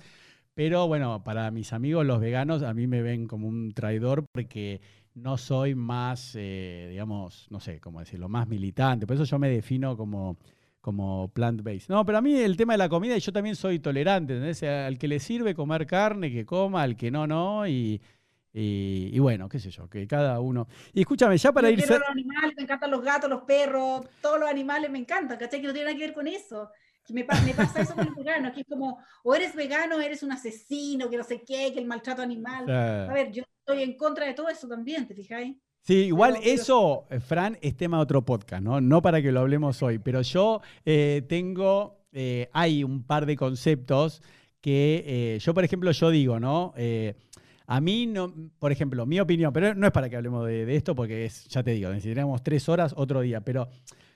Pero 0.60 0.86
bueno, 0.86 1.24
para 1.24 1.50
mis 1.50 1.72
amigos 1.72 2.04
los 2.04 2.20
veganos, 2.20 2.62
a 2.62 2.74
mí 2.74 2.86
me 2.86 3.00
ven 3.00 3.26
como 3.26 3.48
un 3.48 3.72
traidor 3.72 4.26
porque 4.30 4.82
no 5.14 5.38
soy 5.38 5.74
más, 5.74 6.32
eh, 6.34 6.88
digamos, 6.90 7.46
no 7.48 7.60
sé 7.60 7.80
cómo 7.80 8.00
decirlo, 8.00 8.28
más 8.28 8.46
militante. 8.46 9.06
Por 9.06 9.16
eso 9.16 9.24
yo 9.24 9.38
me 9.38 9.48
defino 9.48 9.96
como, 9.96 10.36
como 10.82 11.32
plant-based. 11.32 11.88
No, 11.88 12.04
pero 12.04 12.18
a 12.18 12.20
mí 12.20 12.34
el 12.34 12.58
tema 12.58 12.74
de 12.74 12.76
la 12.76 12.90
comida, 12.90 13.16
yo 13.16 13.32
también 13.32 13.56
soy 13.56 13.78
tolerante, 13.78 14.34
¿entendés? 14.34 14.62
Al 14.62 14.98
que 14.98 15.08
le 15.08 15.18
sirve 15.18 15.54
comer 15.54 15.86
carne, 15.86 16.30
que 16.30 16.44
coma, 16.44 16.82
al 16.82 16.94
que 16.94 17.10
no, 17.10 17.26
no, 17.26 17.66
y, 17.66 17.98
y, 18.52 19.18
bueno, 19.18 19.48
qué 19.48 19.58
sé 19.58 19.70
yo, 19.70 19.88
que 19.88 20.06
cada 20.06 20.40
uno. 20.40 20.68
Y 20.92 21.00
escúchame, 21.00 21.38
ya 21.38 21.52
para 21.52 21.70
irse. 21.70 21.98
los 21.98 22.06
animales, 22.06 22.52
me 22.54 22.64
encantan 22.64 22.90
los 22.90 23.02
gatos, 23.02 23.30
los 23.30 23.44
perros, 23.44 24.02
todos 24.20 24.38
los 24.38 24.50
animales 24.50 24.90
me 24.90 24.98
encantan, 24.98 25.38
¿cachai? 25.38 25.62
Que 25.62 25.68
no 25.68 25.72
tiene 25.72 25.86
nada 25.86 25.96
que 25.96 26.04
ver 26.04 26.14
con 26.14 26.26
eso. 26.26 26.68
Me, 27.12 27.26
me 27.44 27.54
pasa 27.54 27.80
eso 27.80 27.94
con 27.94 28.06
los 28.06 28.16
veganos, 28.16 28.52
que 28.52 28.60
es 28.62 28.66
como, 28.66 28.98
o 29.22 29.34
eres 29.34 29.54
vegano, 29.54 30.00
eres 30.00 30.22
un 30.22 30.32
asesino, 30.32 31.08
que 31.08 31.16
no 31.16 31.24
sé 31.24 31.42
qué, 31.42 31.72
que 31.72 31.78
el 31.80 31.86
maltrato 31.86 32.22
animal. 32.22 32.70
A 32.70 33.12
ver, 33.12 33.30
yo 33.30 33.42
estoy 33.60 33.82
en 33.82 33.96
contra 33.96 34.26
de 34.26 34.34
todo 34.34 34.48
eso 34.48 34.68
también, 34.68 35.06
¿te 35.06 35.14
fijáis? 35.14 35.56
Sí, 35.82 35.94
igual 36.06 36.36
eso, 36.42 37.06
eh, 37.10 37.20
Fran, 37.20 37.58
es 37.62 37.76
tema 37.76 37.96
de 37.96 38.02
otro 38.02 38.24
podcast, 38.24 38.62
¿no? 38.62 38.80
No 38.80 39.00
para 39.00 39.22
que 39.22 39.32
lo 39.32 39.40
hablemos 39.40 39.82
hoy, 39.82 39.98
pero 39.98 40.20
yo 40.22 40.60
eh, 40.84 41.22
tengo, 41.26 42.04
eh, 42.12 42.48
hay 42.52 42.84
un 42.84 43.02
par 43.04 43.24
de 43.24 43.36
conceptos 43.36 44.22
que 44.60 45.38
yo, 45.42 45.54
por 45.54 45.64
ejemplo, 45.64 45.90
yo 45.90 46.10
digo, 46.10 46.38
¿no? 46.38 46.74
A 47.66 47.80
mí, 47.80 48.06
no, 48.06 48.34
por 48.58 48.72
ejemplo, 48.72 49.06
mi 49.06 49.20
opinión, 49.20 49.52
pero 49.52 49.74
no 49.74 49.86
es 49.86 49.92
para 49.92 50.10
que 50.10 50.16
hablemos 50.16 50.46
de, 50.46 50.76
esto, 50.76 50.94
porque 50.94 51.24
es, 51.24 51.46
ya 51.46 51.62
te 51.62 51.70
digo, 51.70 51.88
necesitaríamos 51.88 52.42
tres 52.42 52.68
horas 52.68 52.92
otro 52.96 53.22
día, 53.22 53.40
pero 53.40 53.68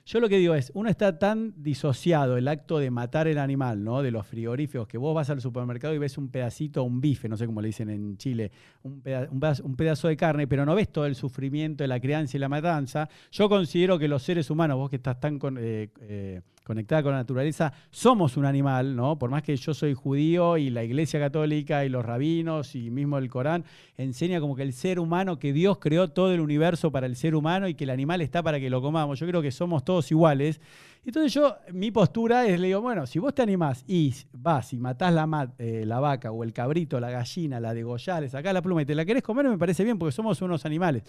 yo 0.05 0.19
lo 0.19 0.29
que 0.29 0.37
digo 0.37 0.53
es, 0.53 0.71
uno 0.75 0.87
está 0.87 1.17
tan 1.17 1.53
disociado 1.57 2.37
el 2.37 2.47
acto 2.47 2.77
de 2.77 2.91
matar 2.91 3.27
el 3.27 3.39
animal, 3.39 3.83
¿no? 3.83 4.03
De 4.03 4.11
los 4.11 4.27
frigoríficos, 4.27 4.87
que 4.87 4.99
vos 4.99 5.15
vas 5.15 5.31
al 5.31 5.41
supermercado 5.41 5.95
y 5.95 5.97
ves 5.97 6.19
un 6.19 6.29
pedacito, 6.29 6.83
un 6.83 7.01
bife, 7.01 7.27
no 7.27 7.37
sé 7.37 7.47
cómo 7.47 7.59
le 7.59 7.67
dicen 7.67 7.89
en 7.89 8.15
Chile, 8.17 8.51
un, 8.83 9.01
pedazo, 9.01 10.07
de 10.07 10.15
carne, 10.15 10.45
pero 10.45 10.63
no 10.63 10.75
ves 10.75 10.89
todo 10.89 11.07
el 11.07 11.15
sufrimiento 11.15 11.83
de 11.83 11.87
la 11.87 11.99
crianza 11.99 12.37
y 12.37 12.39
la 12.39 12.49
matanza. 12.49 13.09
Yo 13.31 13.49
considero 13.49 13.97
que 13.97 14.07
los 14.07 14.21
seres 14.21 14.51
humanos, 14.51 14.77
vos 14.77 14.91
que 14.91 14.97
estás 14.97 15.19
tan 15.19 15.39
con, 15.39 15.57
eh, 15.57 15.89
eh, 16.01 16.41
conectada 16.65 17.03
con 17.03 17.11
la 17.11 17.19
naturaleza, 17.19 17.71
somos 17.91 18.37
un 18.37 18.45
animal, 18.45 18.95
¿no? 18.95 19.19
Por 19.19 19.29
más 19.29 19.43
que 19.43 19.55
yo 19.55 19.75
soy 19.75 19.93
judío 19.93 20.57
y 20.57 20.71
la 20.71 20.83
Iglesia 20.83 21.19
Católica 21.19 21.85
y 21.85 21.89
los 21.89 22.03
rabinos 22.03 22.73
y 22.73 22.89
mismo 22.89 23.19
el 23.19 23.29
Corán 23.29 23.63
enseña 23.97 24.39
como 24.39 24.55
que 24.55 24.63
el 24.63 24.73
ser 24.73 24.99
humano, 24.99 25.37
que 25.37 25.53
Dios 25.53 25.77
creó 25.77 26.07
todo 26.09 26.33
el 26.33 26.39
universo 26.39 26.91
para 26.91 27.05
el 27.05 27.15
ser 27.15 27.35
humano 27.35 27.67
y 27.67 27.75
que 27.75 27.83
el 27.83 27.91
animal 27.91 28.21
está 28.21 28.41
para 28.41 28.59
que 28.59 28.71
lo 28.71 28.81
comamos. 28.81 29.19
Yo 29.19 29.27
creo 29.27 29.43
que 29.43 29.51
somos 29.51 29.85
todos 29.85 30.09
iguales. 30.09 30.59
Entonces 31.05 31.31
yo, 31.35 31.55
mi 31.71 31.91
postura 31.91 32.47
es, 32.47 32.59
le 32.59 32.65
digo, 32.65 32.81
bueno, 32.81 33.05
si 33.05 33.19
vos 33.19 33.35
te 33.35 33.43
animás 33.43 33.83
y 33.87 34.15
vas 34.33 34.73
y 34.73 34.79
matás 34.79 35.13
la, 35.13 35.53
eh, 35.59 35.85
vaca 35.85 36.31
o 36.31 36.43
el 36.43 36.51
cabrito, 36.51 36.99
la 36.99 37.11
gallina, 37.11 37.59
la 37.59 37.75
degollás, 37.75 38.21
le 38.21 38.29
sacás 38.29 38.55
la 38.55 38.63
pluma 38.63 38.81
y 38.81 38.85
te 38.85 38.95
la 38.95 39.05
querés 39.05 39.21
comer, 39.21 39.47
me 39.47 39.59
parece 39.59 39.83
bien 39.83 39.99
porque 39.99 40.13
somos 40.13 40.41
unos 40.41 40.65
animales. 40.65 41.03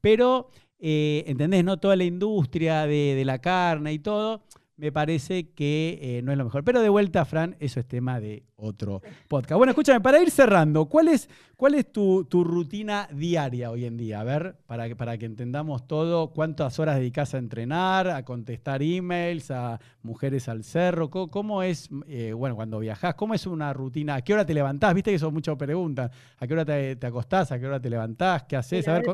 Pero, 0.00 0.50
eh, 0.78 1.24
¿entendés? 1.26 1.64
No 1.64 1.78
toda 1.78 1.96
la 1.96 2.04
industria 2.04 2.86
de 2.86 3.24
la 3.24 3.40
carne 3.40 3.92
y 3.92 3.98
todo 3.98 4.44
me 4.80 4.90
parece 4.92 5.50
que 5.50 5.98
eh, 6.00 6.22
no 6.22 6.32
es 6.32 6.38
lo 6.38 6.44
mejor. 6.44 6.64
Pero 6.64 6.80
de 6.80 6.88
vuelta, 6.88 7.24
Fran, 7.26 7.54
eso 7.60 7.80
es 7.80 7.86
tema 7.86 8.18
de 8.18 8.44
otro 8.56 9.02
podcast. 9.28 9.58
Bueno, 9.58 9.72
escúchame, 9.72 10.00
para 10.00 10.20
ir 10.20 10.30
cerrando, 10.30 10.86
¿cuál 10.86 11.08
es, 11.08 11.28
cuál 11.56 11.74
es 11.74 11.92
tu, 11.92 12.26
rutina 12.30 13.06
diaria 13.12 13.70
hoy 13.70 13.84
en 13.84 13.98
día? 13.98 14.20
A 14.20 14.24
ver, 14.24 14.56
para 14.66 14.88
que, 14.88 14.96
para 14.96 15.18
que 15.18 15.26
entendamos 15.26 15.86
todo, 15.86 16.32
¿cuántas 16.32 16.78
horas 16.78 16.96
dedicas 16.96 17.34
a 17.34 17.38
entrenar, 17.38 18.08
a 18.08 18.24
contestar 18.24 18.82
emails, 18.82 19.50
a 19.50 19.78
mujeres 20.02 20.48
al 20.48 20.64
cerro? 20.64 21.10
¿Cómo, 21.10 21.62
es, 21.62 21.90
eh, 22.06 22.32
bueno, 22.32 22.56
cuando 22.56 22.78
viajás, 22.78 23.14
cómo 23.16 23.34
es 23.34 23.46
una 23.46 23.74
rutina? 23.74 24.14
¿A 24.14 24.22
qué 24.22 24.32
hora 24.32 24.46
te 24.46 24.54
levantás? 24.54 24.94
Viste 24.94 25.12
que 25.12 25.18
son 25.18 25.34
muchas 25.34 25.56
preguntas. 25.56 26.10
¿A 26.38 26.46
qué 26.46 26.54
hora 26.54 26.64
te, 26.64 27.06
acostás? 27.06 27.52
¿A 27.52 27.58
qué 27.58 27.66
hora 27.66 27.80
te 27.80 27.90
levantás? 27.90 28.44
¿Qué 28.44 28.56
haces? 28.56 28.88
A 28.88 28.94
ver, 28.94 29.04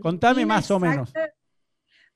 contame 0.00 0.44
más 0.44 0.70
o 0.70 0.78
menos. 0.78 1.10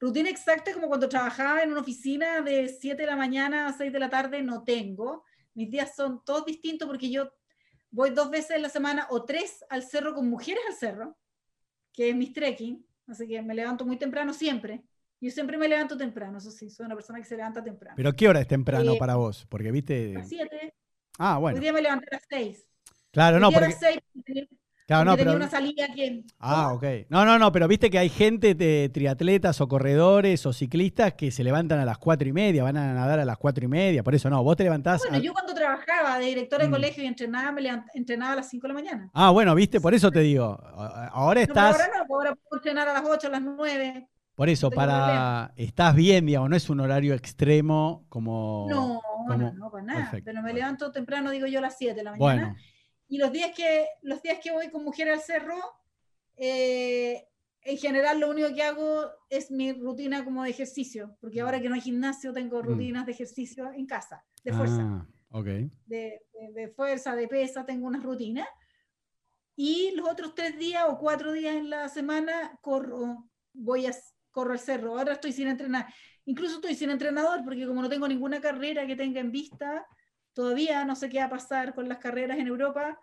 Rutina 0.01 0.31
exacta 0.31 0.73
como 0.73 0.89
cuando 0.89 1.11
trabajaba 1.11 1.63
en 1.63 1.73
una 1.73 1.83
oficina 1.83 2.41
de 2.41 2.69
7 2.69 3.03
de 3.03 3.07
la 3.07 3.17
mañana 3.17 3.67
a 3.67 3.73
6 3.75 3.93
de 3.93 3.99
la 3.99 4.09
tarde 4.09 4.43
no 4.43 4.65
tengo. 4.65 5.25
Mis 5.53 5.71
días 5.71 5.95
son 5.95 6.25
todos 6.25 6.47
distintos 6.47 6.89
porque 6.89 7.11
yo 7.11 7.31
voy 7.91 8.11
dos 8.11 8.31
veces 8.31 8.57
en 8.57 8.63
la 8.63 8.71
semana 8.71 9.07
o 9.11 9.25
tres 9.25 9.63
al 9.69 9.83
cerro 9.83 10.15
con 10.15 10.31
mujeres 10.31 10.63
al 10.69 10.75
cerro, 10.75 11.19
que 11.93 12.09
es 12.09 12.17
mi 12.17 12.33
trekking. 12.33 12.85
Así 13.09 13.29
que 13.29 13.43
me 13.43 13.55
levanto 13.55 13.85
muy 13.85 13.99
temprano 13.99 14.33
siempre. 14.33 14.83
Yo 15.21 15.31
siempre 15.31 15.59
me 15.59 15.69
levanto 15.69 15.99
temprano, 15.99 16.39
eso 16.39 16.51
sí, 16.51 16.71
soy 16.71 16.87
una 16.87 16.95
persona 16.95 17.19
que 17.19 17.27
se 17.27 17.37
levanta 17.37 17.63
temprano. 17.63 17.95
¿Pero 17.95 18.17
qué 18.17 18.27
hora 18.27 18.41
es 18.41 18.49
temprano 18.49 18.95
eh, 18.95 18.99
para 18.99 19.17
vos? 19.17 19.45
Porque 19.51 19.71
viste... 19.71 20.17
A 20.17 20.21
las 20.21 20.29
7. 20.31 20.75
Ah, 21.19 21.37
bueno. 21.37 21.57
Hoy 21.57 21.61
día 21.61 21.75
me 21.75 21.83
levanté 21.83 22.07
a 22.11 22.15
las 22.15 22.25
6. 22.27 22.67
Claro, 23.11 23.39
no, 23.39 23.51
porque... 23.51 23.67
A 23.67 23.69
las 23.69 23.81
6 23.81 24.01
Claro, 24.91 25.05
no, 25.05 25.17
tenía 25.17 25.35
una 25.35 25.49
salida 25.49 25.87
que... 25.95 26.25
Ah, 26.41 26.73
ok. 26.73 26.85
No, 27.11 27.25
no, 27.25 27.39
no, 27.39 27.53
pero 27.53 27.69
viste 27.69 27.91
que 27.91 27.99
hay 28.01 28.09
gente 28.09 28.57
de 28.57 28.91
triatletas 28.93 29.61
o 29.61 29.69
corredores 29.69 30.45
o 30.47 30.53
ciclistas 30.53 31.15
que 31.15 31.31
se 31.31 31.45
levantan 31.45 31.79
a 31.79 31.85
las 31.85 31.97
cuatro 31.97 32.29
y 32.29 32.33
media, 32.33 32.65
van 32.65 32.77
a 32.77 32.93
nadar 32.93 33.21
a 33.21 33.25
las 33.25 33.39
cuatro 33.39 33.65
y 33.65 33.69
media, 33.69 34.03
por 34.03 34.17
eso 34.17 34.29
no, 34.29 34.43
vos 34.43 34.57
te 34.57 34.65
levantás... 34.65 35.03
Bueno, 35.09 35.23
yo 35.23 35.33
cuando 35.33 35.55
trabajaba 35.55 36.19
de 36.19 36.27
directora 36.27 36.65
de 36.65 36.71
mm. 36.71 36.73
colegio 36.73 37.05
y 37.05 37.07
entrenaba, 37.07 37.53
me 37.53 37.85
entrenaba 37.95 38.33
a 38.33 38.37
las 38.37 38.49
5 38.49 38.63
de 38.63 38.69
la 38.69 38.75
mañana. 38.75 39.11
Ah, 39.15 39.31
bueno, 39.31 39.55
viste, 39.55 39.81
por 39.81 39.95
eso 39.95 40.11
te 40.11 40.19
digo, 40.19 40.59
ahora 41.13 41.41
estás... 41.41 41.81
ahora 41.81 41.93
no, 41.97 42.13
ahora 42.13 42.35
puedo 42.35 42.59
entrenar 42.59 42.89
a 42.89 42.95
las 42.95 43.05
8, 43.05 43.29
a 43.29 43.31
las 43.31 43.43
9. 43.43 44.09
Por 44.35 44.49
eso, 44.49 44.73
para... 44.73 45.53
Estás 45.55 45.95
bien, 45.95 46.27
digamos, 46.27 46.51
no 46.51 46.57
es 46.57 46.69
un 46.69 46.81
horario 46.81 47.15
extremo 47.15 48.07
como... 48.09 48.67
No, 48.69 49.01
no, 49.29 49.53
no, 49.53 49.71
para 49.71 49.85
nada. 49.85 50.11
Pero 50.25 50.43
me 50.43 50.53
levanto 50.53 50.91
temprano, 50.91 51.31
digo 51.31 51.47
yo, 51.47 51.61
a 51.61 51.63
las 51.63 51.79
7 51.79 51.95
de 51.95 52.03
la 52.03 52.11
mañana. 52.11 52.43
Bueno. 52.49 52.57
Y 53.11 53.19
los 53.19 53.33
días 53.33 53.51
que, 53.55 53.89
los 54.03 54.23
días 54.23 54.39
que 54.41 54.53
voy 54.53 54.71
con 54.71 54.85
mujer 54.85 55.11
al 55.11 55.21
cerro, 55.21 55.59
eh, 56.37 57.27
en 57.63 57.77
general 57.77 58.21
lo 58.21 58.31
único 58.31 58.55
que 58.55 58.63
hago 58.63 59.11
es 59.29 59.51
mi 59.51 59.73
rutina 59.73 60.25
como 60.25 60.45
de 60.45 60.51
ejercicio, 60.51 61.19
porque 61.21 61.41
ahora 61.41 61.61
que 61.61 61.69
no 61.69 61.75
hay 61.75 61.81
gimnasio 61.81 62.33
tengo 62.33 62.63
mm. 62.63 62.67
rutinas 62.67 63.07
de 63.07 63.13
ejercicio 63.13 63.73
en 63.73 63.85
casa, 63.87 64.25
de 64.45 64.53
fuerza. 64.53 65.07
Ah, 65.33 65.43
de, 65.43 66.23
de, 66.55 66.69
fuerza, 66.69 67.17
de 67.17 67.27
pesa, 67.27 67.67
tengo 67.67 67.89
unas 67.89 68.05
rutinas. 68.05 68.49
Y 69.57 69.91
los 69.97 70.09
otros 70.09 70.37
tres 70.37 70.57
días 70.57 70.85
o 70.89 70.97
cuatro 70.97 71.33
días 71.33 71.57
en 71.57 71.69
la 71.69 71.89
semana 71.89 72.57
corro, 72.63 73.29
voy 73.53 73.87
a 73.87 73.95
corro 74.31 74.53
al 74.53 74.61
cerro. 74.61 74.97
Ahora 74.97 75.15
estoy 75.15 75.33
sin 75.33 75.49
entrenar. 75.49 75.93
Incluso 76.27 76.57
estoy 76.57 76.77
sin 76.77 76.91
entrenador 76.91 77.43
porque 77.43 77.67
como 77.67 77.83
no 77.83 77.89
tengo 77.89 78.07
ninguna 78.07 78.41
carrera 78.41 78.87
que 78.87 78.95
tenga 78.95 79.21
en 79.21 79.33
vista, 79.33 79.85
todavía 80.33 80.85
no 80.85 80.97
sé 80.97 81.09
qué 81.09 81.19
va 81.19 81.25
a 81.25 81.31
pasar 81.31 81.75
con 81.75 81.89
las 81.89 81.99
carreras 81.99 82.39
en 82.39 82.47
Europa. 82.47 82.99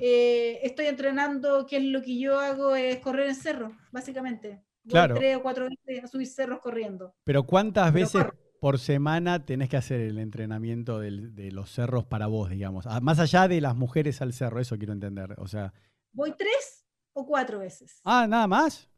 Eh, 0.00 0.60
estoy 0.62 0.86
entrenando, 0.86 1.66
que 1.66 1.76
es 1.76 1.84
lo 1.84 2.02
que 2.02 2.18
yo 2.18 2.38
hago, 2.38 2.74
es 2.74 2.98
correr 3.00 3.28
en 3.28 3.34
cerro, 3.34 3.76
básicamente. 3.90 4.62
claro. 4.88 5.14
tres 5.14 5.36
o 5.36 5.42
cuatro 5.42 5.68
veces 5.68 6.04
a 6.04 6.08
subir 6.08 6.26
cerros 6.26 6.60
corriendo. 6.60 7.14
Pero 7.24 7.44
¿cuántas 7.44 7.92
veces 7.92 8.24
por 8.60 8.78
semana 8.78 9.44
tenés 9.44 9.68
que 9.68 9.76
hacer 9.76 10.00
el 10.00 10.18
entrenamiento 10.18 10.98
de 11.00 11.50
los 11.52 11.70
cerros 11.70 12.04
para 12.04 12.26
vos, 12.26 12.50
digamos? 12.50 12.86
Ah, 12.86 13.00
más 13.00 13.18
allá 13.18 13.48
de 13.48 13.60
las 13.60 13.76
mujeres 13.76 14.22
al 14.22 14.32
cerro, 14.32 14.60
eso 14.60 14.78
quiero 14.78 14.92
entender. 14.92 15.34
O 15.38 15.46
sea. 15.46 15.72
Voy 16.12 16.32
tres 16.36 16.86
o 17.12 17.26
cuatro 17.26 17.58
veces. 17.58 18.00
Ah, 18.04 18.26
nada 18.26 18.46
más. 18.46 18.88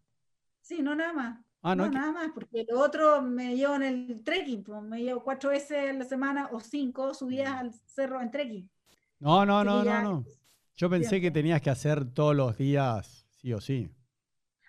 Sí, 0.60 0.80
no 0.80 0.94
nada 0.94 1.12
más. 1.12 1.43
Ah, 1.66 1.74
no, 1.74 1.88
nada 1.88 2.12
más, 2.12 2.30
porque 2.34 2.66
lo 2.68 2.78
otro 2.78 3.22
me 3.22 3.56
llevo 3.56 3.76
en 3.76 3.82
el 3.84 4.22
trekking, 4.22 4.62
pues, 4.62 4.82
me 4.82 5.02
llevo 5.02 5.24
cuatro 5.24 5.48
veces 5.48 5.88
en 5.88 5.98
la 5.98 6.04
semana 6.04 6.50
o 6.52 6.60
cinco 6.60 7.14
subidas 7.14 7.54
mm. 7.54 7.58
al 7.58 7.72
cerro 7.86 8.20
en 8.20 8.30
trekking. 8.30 8.70
No, 9.18 9.46
no, 9.46 9.64
no, 9.64 9.82
no, 9.82 10.02
no. 10.02 10.24
Yo 10.76 10.90
pensé 10.90 11.22
que 11.22 11.30
tenías 11.30 11.62
que 11.62 11.70
hacer 11.70 12.04
todos 12.12 12.36
los 12.36 12.58
días, 12.58 13.26
sí 13.30 13.54
o 13.54 13.62
sí. 13.62 13.90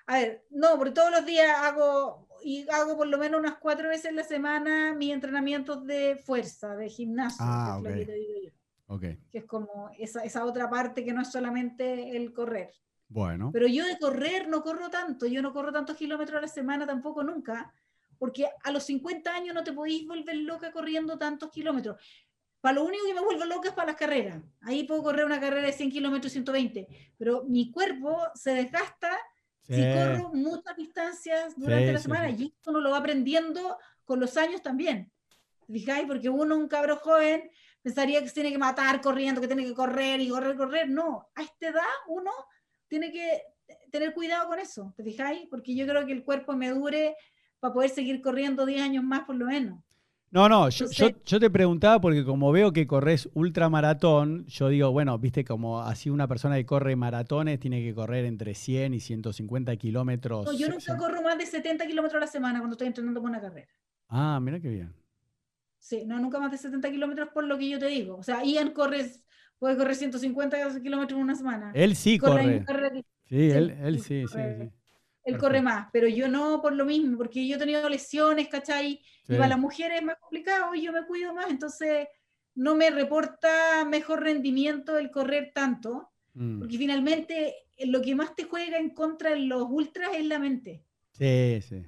A 0.07 0.19
ver, 0.19 0.45
no, 0.51 0.77
porque 0.77 0.93
todos 0.93 1.11
los 1.11 1.25
días 1.25 1.51
hago, 1.63 2.29
y 2.41 2.65
hago 2.69 2.95
por 2.95 3.07
lo 3.07 3.17
menos 3.17 3.41
unas 3.41 3.55
cuatro 3.55 3.89
veces 3.89 4.05
en 4.05 4.15
la 4.15 4.23
semana 4.23 4.93
mis 4.93 5.11
entrenamientos 5.11 5.85
de 5.85 6.15
fuerza, 6.15 6.77
de 6.77 6.87
gimnasio. 6.87 7.43
Ah, 7.45 7.77
ok. 8.87 9.01
Que 9.01 9.39
es 9.39 9.43
como 9.43 9.89
esa, 9.99 10.23
esa 10.23 10.45
otra 10.45 10.69
parte 10.69 11.03
que 11.03 11.11
no 11.11 11.23
es 11.23 11.29
solamente 11.29 12.15
el 12.15 12.31
correr. 12.31 12.71
Bueno. 13.07 13.51
Pero 13.53 13.67
yo 13.67 13.85
de 13.85 13.97
correr 13.97 14.47
no 14.47 14.61
corro 14.61 14.89
tanto, 14.89 15.25
yo 15.25 15.41
no 15.41 15.53
corro 15.53 15.71
tantos 15.71 15.97
kilómetros 15.97 16.37
a 16.37 16.41
la 16.41 16.47
semana 16.47 16.85
tampoco 16.85 17.23
nunca, 17.23 17.73
porque 18.17 18.49
a 18.63 18.71
los 18.71 18.83
50 18.83 19.33
años 19.33 19.53
no 19.53 19.63
te 19.63 19.73
podéis 19.73 20.07
volver 20.07 20.35
loca 20.37 20.71
corriendo 20.71 21.17
tantos 21.17 21.51
kilómetros. 21.51 21.97
Para 22.61 22.75
lo 22.75 22.85
único 22.85 23.05
que 23.05 23.13
me 23.13 23.21
vuelvo 23.21 23.45
loca 23.45 23.69
es 23.69 23.75
para 23.75 23.91
las 23.91 23.95
carreras. 23.95 24.41
Ahí 24.61 24.85
puedo 24.85 25.03
correr 25.03 25.25
una 25.25 25.39
carrera 25.39 25.67
de 25.67 25.73
100 25.73 25.91
kilómetros, 25.91 26.31
120, 26.31 26.87
pero 27.17 27.43
mi 27.43 27.71
cuerpo 27.71 28.19
se 28.33 28.55
desgasta 28.55 29.15
si 29.61 29.81
corro 29.81 30.31
muchas 30.33 30.75
distancias 30.75 31.55
durante 31.57 31.93
la 31.93 31.99
semana 31.99 32.29
y 32.29 32.45
esto 32.45 32.69
uno 32.69 32.81
lo 32.81 32.91
va 32.91 32.97
aprendiendo 32.97 33.77
con 34.03 34.19
los 34.19 34.37
años 34.37 34.61
también. 34.61 35.11
¿Fijáis? 35.67 36.05
Porque 36.07 36.29
uno, 36.29 36.55
un 36.55 36.67
cabro 36.67 36.97
joven, 36.97 37.49
pensaría 37.81 38.21
que 38.21 38.27
se 38.27 38.35
tiene 38.35 38.51
que 38.51 38.57
matar 38.59 39.01
corriendo, 39.01 39.41
que 39.41 39.47
tiene 39.47 39.65
que 39.65 39.73
correr 39.73 40.21
y 40.21 40.29
correr, 40.29 40.55
correr. 40.55 40.89
No, 40.89 41.29
a 41.35 41.41
esta 41.41 41.69
edad 41.69 41.83
uno 42.07 42.31
tiene 42.87 43.11
que 43.11 43.41
tener 43.91 44.13
cuidado 44.13 44.47
con 44.47 44.59
eso, 44.59 44.93
¿te 44.95 45.03
fijáis? 45.03 45.47
Porque 45.49 45.75
yo 45.75 45.87
creo 45.87 46.05
que 46.05 46.13
el 46.13 46.23
cuerpo 46.23 46.53
me 46.53 46.69
dure 46.69 47.15
para 47.59 47.73
poder 47.73 47.89
seguir 47.89 48.21
corriendo 48.21 48.65
10 48.65 48.81
años 48.81 49.03
más 49.03 49.21
por 49.25 49.35
lo 49.35 49.47
menos. 49.47 49.79
No, 50.31 50.49
no, 50.49 50.67
yo, 50.69 50.85
yo, 51.25 51.39
te 51.39 51.49
preguntaba 51.49 52.01
porque 52.01 52.25
como 52.25 52.51
veo 52.51 52.73
que 52.73 52.85
corres 52.85 53.29
ultramaratón, 53.35 54.45
yo 54.47 54.67
digo, 54.67 54.91
bueno, 54.91 55.17
viste, 55.17 55.45
como 55.45 55.81
así 55.81 56.09
una 56.09 56.27
persona 56.27 56.57
que 56.57 56.65
corre 56.65 56.97
maratones 56.97 57.57
tiene 57.57 57.81
que 57.81 57.95
correr 57.95 58.25
entre 58.25 58.53
100 58.53 58.95
y 58.95 58.99
150 58.99 59.73
kilómetros. 59.77 60.45
No, 60.45 60.51
yo 60.51 60.67
nunca 60.67 60.97
corro 60.97 61.21
más 61.21 61.37
de 61.37 61.45
70 61.45 61.87
kilómetros 61.87 62.21
a 62.21 62.25
la 62.25 62.31
semana 62.31 62.59
cuando 62.59 62.73
estoy 62.73 62.87
entrenando 62.87 63.21
por 63.21 63.29
una 63.29 63.39
carrera. 63.39 63.71
Ah, 64.09 64.39
mira 64.41 64.59
qué 64.59 64.67
bien. 64.67 64.93
Sí, 65.79 66.03
no, 66.05 66.19
nunca 66.19 66.39
más 66.39 66.51
de 66.51 66.57
70 66.57 66.91
kilómetros 66.91 67.29
por 67.29 67.45
lo 67.45 67.57
que 67.57 67.69
yo 67.69 67.79
te 67.79 67.85
digo. 67.85 68.17
O 68.17 68.23
sea, 68.23 68.43
Ian 68.43 68.71
corre, 68.71 69.09
puede 69.59 69.77
correr 69.77 69.95
150 69.95 70.81
kilómetros 70.81 71.17
en 71.17 71.23
una 71.23 71.35
semana. 71.35 71.71
Él 71.73 71.95
sí 71.95 72.17
corre. 72.17 72.65
Sí, 73.25 73.49
él, 73.49 73.75
él 73.81 73.99
sí, 74.01 74.25
sí, 74.27 74.33
sí, 74.33 74.71
Él 75.23 75.37
corre 75.37 75.61
más, 75.61 75.87
pero 75.91 76.07
yo 76.07 76.27
no 76.27 76.61
por 76.61 76.73
lo 76.73 76.85
mismo, 76.85 77.17
porque 77.17 77.47
yo 77.47 77.55
he 77.55 77.59
tenido 77.59 77.89
lesiones, 77.89 78.47
¿cachai? 78.47 79.01
Y 79.27 79.35
para 79.35 79.47
las 79.47 79.59
mujeres 79.59 79.99
es 79.99 80.05
más 80.05 80.17
complicado 80.19 80.75
y 80.75 80.83
yo 80.83 80.91
me 80.91 81.05
cuido 81.07 81.33
más, 81.33 81.49
entonces 81.49 82.07
no 82.53 82.75
me 82.75 82.91
reporta 82.91 83.83
mejor 83.85 84.21
rendimiento 84.21 84.97
el 84.97 85.09
correr 85.09 85.51
tanto, 85.53 86.11
mm. 86.35 86.59
porque 86.59 86.77
finalmente 86.77 87.55
lo 87.79 88.01
que 88.01 88.15
más 88.15 88.35
te 88.35 88.43
juega 88.43 88.77
en 88.77 88.91
contra 88.91 89.31
de 89.31 89.39
los 89.39 89.63
ultras 89.69 90.11
es 90.13 90.25
la 90.25 90.39
mente. 90.39 90.83
Sí, 91.11 91.59
sí. 91.61 91.83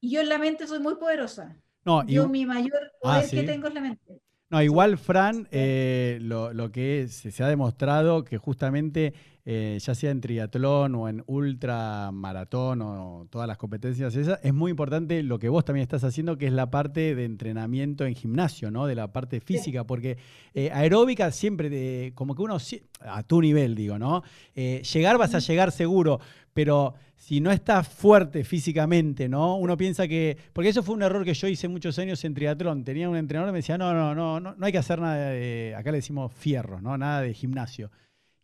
Y 0.00 0.10
yo 0.10 0.20
en 0.20 0.28
la 0.28 0.38
mente 0.38 0.66
soy 0.66 0.80
muy 0.80 0.96
poderosa. 0.96 1.56
No, 1.84 2.06
yo 2.06 2.28
mi 2.28 2.46
mayor 2.46 2.92
ah, 3.02 3.20
poder 3.20 3.30
que 3.30 3.42
tengo 3.42 3.68
es 3.68 3.74
la 3.74 3.80
mente. 3.80 4.20
No, 4.54 4.62
igual, 4.62 4.98
Fran, 4.98 5.48
eh, 5.50 6.20
lo, 6.20 6.70
que 6.70 7.08
se, 7.08 7.42
ha 7.42 7.48
demostrado 7.48 8.22
que 8.22 8.38
justamente, 8.38 9.12
eh, 9.46 9.78
ya 9.80 9.94
sea 9.94 10.10
en 10.10 10.20
triatlón 10.20 10.94
o 10.94 11.08
en 11.08 11.22
ultramaratón 11.26 12.80
o 12.82 13.26
todas 13.30 13.46
las 13.46 13.58
competencias 13.58 14.14
esas, 14.16 14.40
es 14.42 14.54
muy 14.54 14.70
importante 14.70 15.22
lo 15.22 15.38
que 15.38 15.48
vos 15.48 15.64
también 15.64 15.82
estás 15.82 16.02
haciendo, 16.04 16.38
que 16.38 16.46
es 16.46 16.52
la 16.52 16.70
parte 16.70 17.14
de 17.14 17.24
entrenamiento 17.24 18.06
en 18.06 18.14
gimnasio, 18.14 18.70
¿no? 18.70 18.86
De 18.86 18.94
la 18.94 19.12
parte 19.12 19.40
física, 19.40 19.84
porque 19.84 20.16
eh, 20.54 20.70
aeróbica 20.72 21.30
siempre, 21.30 22.12
como 22.14 22.34
que 22.34 22.42
uno, 22.42 22.58
a 23.00 23.22
tu 23.22 23.40
nivel, 23.40 23.74
digo, 23.74 23.98
¿no? 23.98 24.22
llegar 24.54 25.18
vas 25.18 25.34
a 25.34 25.40
llegar 25.40 25.72
seguro, 25.72 26.20
pero 26.54 26.94
si 27.16 27.40
no 27.40 27.50
estás 27.50 27.88
fuerte 27.88 28.44
físicamente, 28.44 29.28
¿no? 29.28 29.56
Uno 29.56 29.76
piensa 29.76 30.06
que. 30.06 30.36
Porque 30.52 30.68
eso 30.68 30.82
fue 30.82 30.94
un 30.94 31.02
error 31.02 31.24
que 31.24 31.34
yo 31.34 31.48
hice 31.48 31.68
muchos 31.68 31.98
años 31.98 32.24
en 32.24 32.34
triatlón. 32.34 32.84
Tenía 32.84 33.08
un 33.08 33.16
entrenador 33.16 33.48
que 33.48 33.52
me 33.52 33.58
decía, 33.58 33.78
no, 33.78 33.92
no, 33.94 34.14
no, 34.14 34.40
no, 34.40 34.54
no 34.54 34.66
hay 34.66 34.72
que 34.72 34.78
hacer 34.78 35.00
nada 35.00 35.30
de. 35.30 35.74
Acá 35.76 35.90
le 35.90 35.98
decimos 35.98 36.32
fierro, 36.32 36.80
¿no? 36.80 36.96
Nada 36.96 37.22
de 37.22 37.34
gimnasio. 37.34 37.90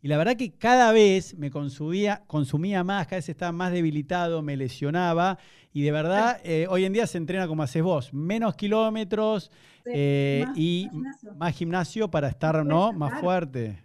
Y 0.02 0.08
la 0.08 0.16
verdad 0.16 0.36
que 0.36 0.52
cada 0.52 0.92
vez 0.92 1.36
me 1.36 1.50
consumía, 1.50 2.22
consumía 2.26 2.82
más, 2.84 3.06
cada 3.06 3.18
vez 3.18 3.28
estaba 3.28 3.52
más 3.52 3.72
debilitado, 3.72 4.42
me 4.42 4.56
lesionaba. 4.56 5.38
Y 5.72 5.82
de 5.82 5.92
verdad, 5.92 6.40
eh, 6.42 6.66
hoy 6.68 6.84
en 6.84 6.92
día 6.92 7.06
se 7.06 7.18
entrena 7.18 7.46
como 7.46 7.62
haces 7.62 7.82
vos, 7.82 8.12
menos 8.12 8.54
kilómetros 8.56 9.50
eh, 9.84 10.46
y 10.56 10.88
más 11.36 11.54
gimnasio. 11.54 12.10
para 12.10 12.28
estar 12.28 12.64
¿no? 12.64 12.92
más 12.92 13.20
fuerte. 13.20 13.82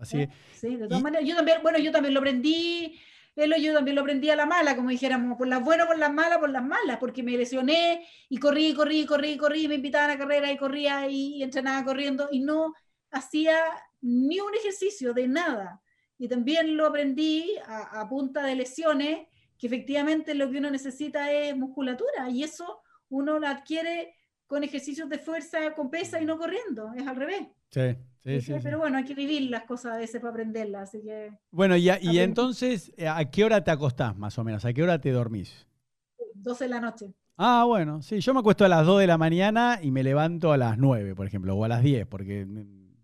Así, 0.00 0.26
sí, 0.52 0.76
de 0.76 0.88
todas 0.88 1.02
maneras. 1.02 1.26
Yo 1.28 1.36
también, 1.36 1.58
bueno, 1.62 1.78
yo 1.78 1.92
también 1.92 2.12
lo 2.12 2.20
aprendí 2.20 2.98
él 3.34 3.54
yo 3.62 3.72
también 3.72 3.94
lo 3.94 4.02
aprendí 4.02 4.28
a 4.28 4.36
la 4.36 4.44
mala, 4.44 4.76
como 4.76 4.90
dijéramos, 4.90 5.38
por 5.38 5.48
las 5.48 5.64
buenas, 5.64 5.86
por 5.86 5.98
las 5.98 6.12
malas, 6.12 6.38
por 6.38 6.50
las 6.50 6.62
malas, 6.62 6.98
porque 6.98 7.22
me 7.22 7.32
lesioné 7.32 8.06
y 8.28 8.36
corrí, 8.36 8.74
corrí, 8.74 9.06
corrí, 9.06 9.36
corrí, 9.38 9.68
me 9.68 9.76
invitaban 9.76 10.10
a 10.10 10.18
carrera 10.18 10.52
y 10.52 10.58
corría 10.58 11.08
y, 11.08 11.42
entrenaba 11.42 11.82
corriendo 11.84 12.28
y 12.30 12.40
no 12.40 12.74
hacía 13.10 13.56
ni 14.02 14.40
un 14.40 14.54
ejercicio 14.54 15.14
de 15.14 15.28
nada. 15.28 15.80
Y 16.18 16.28
también 16.28 16.76
lo 16.76 16.86
aprendí 16.86 17.50
a, 17.66 18.06
punta 18.08 18.44
de 18.44 18.54
lesiones, 18.54 19.26
que 19.58 19.66
efectivamente 19.66 20.34
lo 20.34 20.50
que 20.50 20.58
uno 20.58 20.70
necesita 20.70 21.32
es 21.32 21.56
musculatura 21.56 22.28
y 22.30 22.42
eso 22.42 22.80
uno 23.08 23.38
lo 23.38 23.48
adquiere 23.48 24.14
con 24.46 24.62
ejercicios 24.62 25.08
de 25.08 25.18
fuerza, 25.18 25.74
con 25.74 25.90
pesa 25.90 26.20
y 26.20 26.26
no 26.26 26.38
corriendo, 26.38 26.92
es 26.94 27.06
al 27.06 27.16
revés. 27.16 27.48
Sí. 27.70 27.96
Pero 28.62 28.78
bueno, 28.78 28.98
hay 28.98 29.04
que 29.04 29.14
vivir 29.14 29.50
las 29.50 29.64
cosas 29.64 29.94
a 29.94 29.96
veces 29.96 30.20
para 30.20 30.30
aprenderlas, 30.30 30.90
así 30.90 31.02
que... 31.02 31.32
Bueno, 31.50 31.76
y, 31.76 31.90
y 32.02 32.18
entonces, 32.18 32.92
eh, 32.96 33.08
¿a 33.08 33.28
qué 33.30 33.44
hora 33.44 33.64
te 33.64 33.72
acostás 33.72 34.16
más 34.16 34.38
o 34.38 34.44
menos? 34.44 34.64
¿A 34.64 34.72
qué 34.72 34.82
hora 34.82 35.00
te 35.00 35.10
dormís? 35.10 35.66
12 36.34 36.64
de 36.64 36.70
la 36.70 36.80
noche. 36.80 37.14
Ah, 37.36 37.64
bueno, 37.66 38.02
sí, 38.02 38.20
yo 38.20 38.32
me 38.34 38.40
acuesto 38.40 38.64
a 38.64 38.68
las 38.68 38.86
2 38.86 39.00
de 39.00 39.06
la 39.08 39.18
mañana 39.18 39.80
y 39.82 39.90
me 39.90 40.04
levanto 40.04 40.52
a 40.52 40.56
las 40.56 40.78
9, 40.78 41.16
por 41.16 41.26
ejemplo, 41.26 41.56
o 41.56 41.64
a 41.64 41.68
las 41.68 41.82
10, 41.82 42.06
porque... 42.06 42.46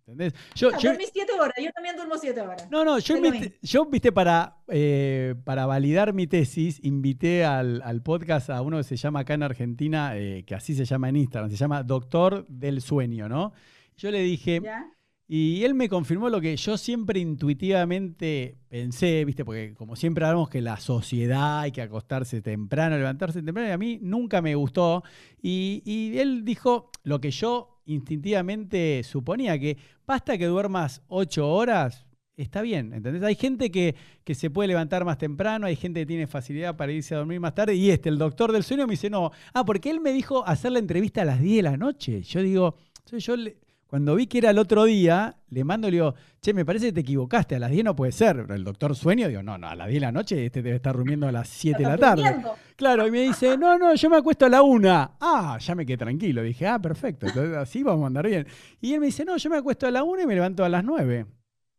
¿Entendés? 0.08 0.32
Yo, 0.54 0.70
yo, 0.78 0.92
7 0.94 1.32
horas, 1.38 1.54
yo 1.62 1.70
también 1.72 1.94
duermo 1.94 2.14
7 2.16 2.40
horas. 2.40 2.66
No, 2.70 2.82
no, 2.82 2.98
yo, 2.98 3.16
yo 3.60 3.84
viste, 3.84 4.10
para, 4.10 4.56
eh, 4.68 5.34
para 5.44 5.66
validar 5.66 6.14
mi 6.14 6.26
tesis, 6.26 6.80
invité 6.82 7.44
al, 7.44 7.82
al, 7.82 8.02
podcast 8.02 8.48
a 8.48 8.62
uno 8.62 8.78
que 8.78 8.84
se 8.84 8.96
llama 8.96 9.20
acá 9.20 9.34
en 9.34 9.42
Argentina, 9.42 10.16
eh, 10.16 10.44
que 10.46 10.54
así 10.54 10.74
se 10.74 10.86
llama 10.86 11.10
en 11.10 11.16
Instagram, 11.16 11.50
se 11.50 11.56
llama 11.56 11.82
Doctor 11.82 12.46
del 12.48 12.80
Sueño, 12.80 13.28
¿no? 13.28 13.52
Yo 13.98 14.10
le 14.10 14.20
dije, 14.20 14.60
¿Ya? 14.62 14.90
Y 15.30 15.62
él 15.64 15.74
me 15.74 15.90
confirmó 15.90 16.30
lo 16.30 16.40
que 16.40 16.56
yo 16.56 16.78
siempre 16.78 17.20
intuitivamente 17.20 18.56
pensé, 18.70 19.26
¿viste? 19.26 19.44
Porque 19.44 19.74
como 19.74 19.94
siempre 19.94 20.24
hablamos 20.24 20.48
que 20.48 20.62
la 20.62 20.78
sociedad 20.78 21.60
hay 21.60 21.70
que 21.70 21.82
acostarse 21.82 22.40
temprano, 22.40 22.96
levantarse 22.96 23.42
temprano, 23.42 23.68
y 23.68 23.72
a 23.72 23.76
mí 23.76 23.98
nunca 24.00 24.40
me 24.40 24.54
gustó. 24.54 25.04
Y, 25.42 26.16
él 26.16 26.46
dijo 26.46 26.90
lo 27.02 27.20
que 27.20 27.30
yo 27.30 27.77
instintivamente 27.88 29.02
suponía, 29.02 29.58
que 29.58 29.76
basta 30.06 30.38
que 30.38 30.46
duermas 30.46 31.02
ocho 31.08 31.48
horas, 31.48 32.06
está 32.36 32.62
bien, 32.62 32.92
¿entendés? 32.92 33.22
Hay 33.22 33.34
gente 33.34 33.70
que, 33.70 33.96
que, 34.24 34.34
se 34.34 34.50
puede 34.50 34.68
levantar 34.68 35.04
más 35.04 35.18
temprano, 35.18 35.66
hay 35.66 35.74
gente 35.74 36.00
que 36.00 36.06
tiene 36.06 36.26
facilidad 36.26 36.76
para 36.76 36.92
irse 36.92 37.14
a 37.14 37.18
dormir 37.18 37.40
más 37.40 37.54
tarde, 37.54 37.74
y 37.74 37.90
este, 37.90 38.08
el 38.08 38.18
doctor 38.18 38.52
del 38.52 38.62
sueño, 38.62 38.86
me 38.86 38.92
dice, 38.92 39.10
no, 39.10 39.32
ah, 39.54 39.64
porque 39.64 39.90
él 39.90 40.00
me 40.00 40.12
dijo 40.12 40.46
hacer 40.46 40.72
la 40.72 40.78
entrevista 40.78 41.22
a 41.22 41.24
las 41.24 41.40
10 41.40 41.56
de 41.56 41.62
la 41.62 41.76
noche. 41.76 42.22
Yo 42.22 42.42
digo, 42.42 42.76
yo 43.10 43.36
le, 43.36 43.56
cuando 43.88 44.14
vi 44.14 44.26
que 44.26 44.36
era 44.36 44.50
el 44.50 44.58
otro 44.58 44.84
día, 44.84 45.34
le 45.48 45.64
mando, 45.64 45.88
le 45.88 45.92
digo, 45.92 46.14
che, 46.42 46.52
me 46.52 46.66
parece 46.66 46.88
que 46.88 46.92
te 46.92 47.00
equivocaste, 47.00 47.56
a 47.56 47.58
las 47.58 47.70
10 47.70 47.84
no 47.84 47.96
puede 47.96 48.12
ser. 48.12 48.44
El 48.50 48.62
doctor 48.62 48.94
sueño, 48.94 49.28
digo, 49.28 49.42
no, 49.42 49.56
no, 49.56 49.66
a 49.66 49.74
las 49.74 49.88
10 49.88 50.00
de 50.00 50.06
la 50.06 50.12
noche 50.12 50.44
este 50.44 50.60
debe 50.60 50.76
estar 50.76 50.94
durmiendo 50.94 51.26
a 51.26 51.32
las 51.32 51.48
7 51.48 51.82
de 51.82 51.88
la 51.88 51.96
tarde. 51.96 52.36
Claro, 52.76 53.06
y 53.06 53.10
me 53.10 53.22
dice, 53.22 53.56
no, 53.56 53.78
no, 53.78 53.94
yo 53.94 54.10
me 54.10 54.18
acuesto 54.18 54.44
a 54.44 54.50
la 54.50 54.60
1. 54.60 55.16
Ah, 55.18 55.56
ya 55.58 55.74
me 55.74 55.86
quedé 55.86 55.96
tranquilo. 55.96 56.42
Dije, 56.42 56.66
ah, 56.66 56.78
perfecto, 56.78 57.26
entonces 57.28 57.56
así 57.56 57.82
vamos 57.82 58.04
a 58.04 58.06
andar 58.08 58.26
bien. 58.26 58.46
Y 58.78 58.92
él 58.92 59.00
me 59.00 59.06
dice, 59.06 59.24
no, 59.24 59.38
yo 59.38 59.48
me 59.48 59.56
acuesto 59.56 59.86
a 59.86 59.90
la 59.90 60.04
1 60.04 60.22
y 60.22 60.26
me 60.26 60.34
levanto 60.34 60.64
a 60.66 60.68
las 60.68 60.84
9. 60.84 61.24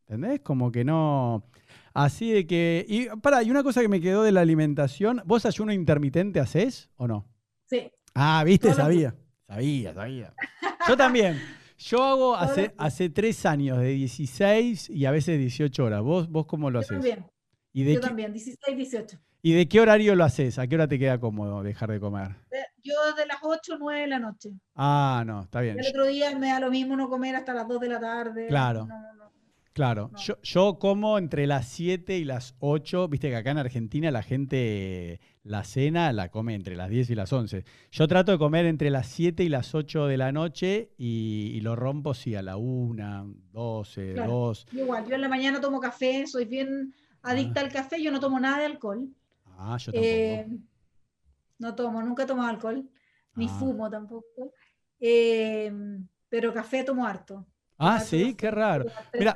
¿Entendés? 0.07 0.39
Como 0.39 0.71
que 0.71 0.83
no. 0.83 1.43
Así 1.93 2.31
de 2.31 2.47
que. 2.47 2.85
Y 2.89 3.05
para, 3.21 3.43
y 3.43 3.51
una 3.51 3.61
cosa 3.61 3.81
que 3.81 3.87
me 3.87 4.01
quedó 4.01 4.23
de 4.23 4.31
la 4.31 4.41
alimentación, 4.41 5.21
¿vos 5.25 5.45
ayuno 5.45 5.71
intermitente 5.73 6.39
haces 6.39 6.89
o 6.97 7.07
no? 7.07 7.27
Sí. 7.65 7.91
Ah, 8.15 8.41
viste, 8.43 8.73
sabía. 8.73 9.13
Sabía, 9.47 9.93
sabía. 9.93 10.33
Yo 10.87 10.97
también. 10.97 11.39
Yo 11.79 12.03
hago 12.03 12.35
hace, 12.35 12.73
hace 12.77 13.09
tres 13.09 13.45
años, 13.45 13.79
de 13.79 13.87
16 13.87 14.89
y 14.89 15.05
a 15.05 15.11
veces 15.11 15.39
18 15.39 15.85
horas. 15.85 16.01
¿Vos, 16.01 16.29
vos 16.29 16.45
cómo 16.45 16.69
lo 16.69 16.79
haces? 16.79 16.91
También. 16.91 17.25
¿Y 17.71 17.83
de 17.83 17.93
Yo 17.93 18.01
también, 18.01 18.33
16, 18.33 18.75
18. 18.75 19.17
¿Y 19.41 19.53
de 19.53 19.69
qué 19.69 19.79
horario 19.79 20.13
lo 20.15 20.25
haces? 20.25 20.59
¿A 20.59 20.67
qué 20.67 20.75
hora 20.75 20.89
te 20.89 20.99
queda 20.99 21.17
cómodo 21.19 21.63
dejar 21.63 21.91
de 21.91 21.99
comer? 22.01 22.35
Yo 22.83 22.93
de 23.15 23.25
las 23.25 23.37
8 23.41 23.75
o 23.75 23.77
9 23.77 24.01
de 24.01 24.07
la 24.07 24.19
noche. 24.19 24.51
Ah, 24.75 25.23
no, 25.25 25.43
está 25.43 25.61
bien. 25.61 25.79
El 25.79 25.87
otro 25.87 26.05
día 26.07 26.37
me 26.37 26.47
da 26.47 26.59
lo 26.59 26.69
mismo 26.69 26.97
no 26.97 27.09
comer 27.09 27.35
hasta 27.37 27.53
las 27.53 27.67
2 27.67 27.79
de 27.79 27.87
la 27.87 27.99
tarde. 28.01 28.47
Claro. 28.47 28.87
Claro, 29.79 30.11
yo, 30.17 30.35
yo, 30.41 30.77
como 30.77 31.17
entre 31.17 31.47
las 31.47 31.65
7 31.69 32.17
y 32.17 32.25
las 32.25 32.53
8, 32.59 33.07
viste 33.07 33.29
que 33.29 33.37
acá 33.37 33.51
en 33.51 33.59
Argentina 33.59 34.11
la 34.11 34.23
gente 34.23 35.21
la 35.41 35.63
cena 35.63 36.11
la 36.11 36.27
come 36.27 36.53
entre 36.53 36.75
las 36.75 36.89
10 36.89 37.11
y 37.11 37.15
las 37.15 37.31
11. 37.31 37.63
Yo 37.89 38.07
trato 38.09 38.33
de 38.33 38.37
comer 38.37 38.65
entre 38.65 38.89
las 38.89 39.07
7 39.07 39.41
y 39.41 39.47
las 39.47 39.73
8 39.73 40.07
de 40.07 40.17
la 40.17 40.33
noche 40.33 40.91
y, 40.97 41.61
lo 41.61 41.77
rompo 41.77 42.13
sí 42.13 42.35
a 42.35 42.41
la 42.41 42.57
1, 42.57 43.33
12, 43.53 44.15
2. 44.15 44.67
Igual, 44.73 45.07
yo 45.07 45.15
en 45.15 45.21
la 45.21 45.29
mañana 45.29 45.61
tomo 45.61 45.79
café, 45.79 46.27
soy 46.27 46.43
bien 46.43 46.93
adicta 47.21 47.61
ah. 47.61 47.63
al 47.63 47.71
café, 47.71 48.03
yo 48.03 48.11
no 48.11 48.19
tomo 48.19 48.37
nada 48.37 48.59
de 48.59 48.65
alcohol. 48.65 49.07
Ah, 49.45 49.77
yo 49.77 49.93
tampoco. 49.93 50.13
Eh, 50.13 50.47
no 51.57 51.73
tomo, 51.73 52.03
nunca 52.03 52.25
tomo 52.25 52.43
alcohol, 52.43 52.83
ni 53.33 53.45
ah. 53.45 53.57
fumo 53.57 53.89
tampoco. 53.89 54.51
Eh, 54.99 55.71
pero 56.27 56.53
café 56.53 56.83
tomo 56.83 57.05
harto. 57.05 57.47
Ah, 57.79 57.99
sí, 58.01 58.35
qué 58.35 58.51
raro. 58.51 58.85
Mira, 59.17 59.33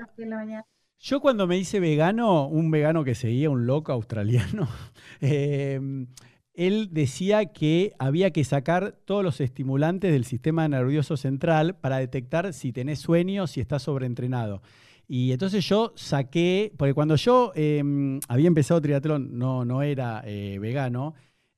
yo 0.99 1.19
cuando 1.19 1.47
me 1.47 1.57
hice 1.57 1.79
vegano, 1.79 2.47
un 2.47 2.71
vegano 2.71 3.03
que 3.03 3.15
seguía, 3.15 3.49
un 3.49 3.65
loco 3.65 3.91
australiano, 3.91 4.67
em, 5.21 6.07
él 6.53 6.89
decía 6.91 7.45
que 7.47 7.93
había 7.99 8.31
que 8.31 8.43
sacar 8.43 8.93
todos 9.05 9.23
los 9.23 9.41
estimulantes 9.41 10.11
del 10.11 10.25
sistema 10.25 10.67
nervioso 10.67 11.17
central 11.17 11.75
para 11.77 11.97
detectar 11.97 12.53
si 12.53 12.71
tenés 12.71 12.99
sueño, 12.99 13.47
si 13.47 13.59
estás 13.61 13.83
sobreentrenado. 13.83 14.61
Y 15.07 15.31
entonces 15.33 15.67
yo 15.67 15.93
saqué, 15.95 16.71
porque 16.77 16.93
cuando 16.93 17.15
yo 17.15 17.51
em, 17.55 18.19
había 18.27 18.47
empezado 18.47 18.81
triatlón, 18.81 19.37
no, 19.37 19.65
no 19.65 19.81
era 19.81 20.21
eh, 20.25 20.57
vegano, 20.59 21.15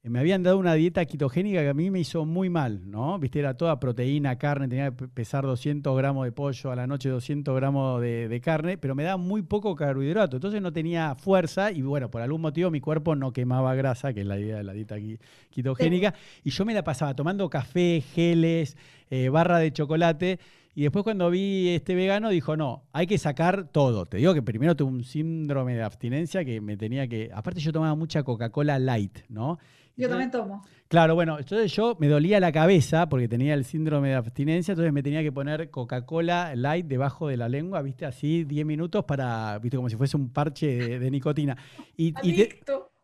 me 0.09 0.19
habían 0.19 0.43
dado 0.43 0.59
una 0.59 0.75
dieta 0.75 1.03
quitogénica 1.05 1.61
que 1.61 1.69
a 1.69 1.73
mí 1.73 1.89
me 1.89 1.99
hizo 1.99 2.25
muy 2.25 2.49
mal, 2.49 2.89
¿no? 2.89 3.17
Viste, 3.17 3.39
era 3.39 3.55
toda 3.55 3.79
proteína, 3.79 4.37
carne, 4.37 4.67
tenía 4.67 4.91
que 4.91 5.07
pesar 5.07 5.45
200 5.45 5.97
gramos 5.97 6.25
de 6.25 6.31
pollo, 6.31 6.71
a 6.71 6.75
la 6.75 6.85
noche 6.85 7.09
200 7.09 7.55
gramos 7.55 8.01
de, 8.01 8.41
carne, 8.43 8.77
pero 8.77 8.93
me 8.93 9.03
daba 9.03 9.17
muy 9.17 9.41
poco 9.41 9.75
carbohidrato, 9.75 10.37
entonces 10.37 10.61
no 10.61 10.71
tenía 10.71 11.15
fuerza 11.15 11.71
y 11.71 11.81
bueno, 11.81 12.11
por 12.11 12.21
algún 12.21 12.41
motivo 12.41 12.69
mi 12.69 12.81
cuerpo 12.81 13.15
no 13.15 13.33
quemaba 13.33 13.73
grasa, 13.73 14.13
que 14.13 14.21
es 14.21 14.27
la 14.27 14.37
idea 14.37 14.57
de 14.57 14.63
la 14.63 14.73
dieta 14.73 14.97
quitogénica, 15.49 16.13
y 16.43 16.51
yo 16.51 16.65
me 16.65 16.75
la 16.75 16.83
pasaba 16.83 17.15
tomando 17.15 17.49
café, 17.49 18.03
geles, 18.13 18.77
eh, 19.09 19.29
barra 19.29 19.57
de 19.57 19.71
chocolate, 19.73 20.39
Y 20.75 20.83
después 20.83 21.03
cuando 21.03 21.29
vi 21.29 21.69
este 21.69 21.95
vegano 21.95 22.29
dijo, 22.29 22.57
no, 22.57 22.83
hay 22.91 23.07
que 23.07 23.17
sacar 23.17 23.69
todo. 23.69 24.07
Te 24.07 24.17
digo 24.17 24.33
que 24.33 24.41
primero 24.41 24.75
tuve 24.75 24.91
un 24.91 25.03
síndrome 25.05 25.73
de 25.73 25.83
abstinencia 25.83 26.43
que 26.43 26.59
me 26.59 26.75
tenía 26.75 27.07
que... 27.07 27.31
Aparte 27.33 27.61
yo 27.61 27.71
tomaba 27.71 27.95
mucha 27.95 28.23
Coca-Cola 28.23 28.77
light, 28.77 29.19
¿no? 29.29 29.57
Yo 29.97 30.09
también 30.09 30.31
tomo. 30.31 30.63
Claro, 30.87 31.15
bueno, 31.15 31.39
entonces 31.39 31.71
yo 31.73 31.95
me 31.99 32.07
dolía 32.07 32.39
la 32.39 32.51
cabeza 32.51 33.09
porque 33.09 33.27
tenía 33.27 33.53
el 33.53 33.65
síndrome 33.65 34.09
de 34.09 34.15
abstinencia, 34.15 34.73
entonces 34.73 34.93
me 34.93 35.01
tenía 35.01 35.23
que 35.23 35.31
poner 35.31 35.69
Coca-Cola 35.69 36.55
light 36.55 36.85
debajo 36.85 37.27
de 37.27 37.37
la 37.37 37.49
lengua, 37.49 37.81
viste, 37.81 38.05
así 38.05 38.43
10 38.43 38.65
minutos 38.65 39.05
para, 39.05 39.57
viste, 39.59 39.77
como 39.77 39.89
si 39.89 39.95
fuese 39.95 40.15
un 40.17 40.29
parche 40.29 40.99
de, 40.99 41.11
nicotina. 41.11 41.57
Y, 41.97 42.13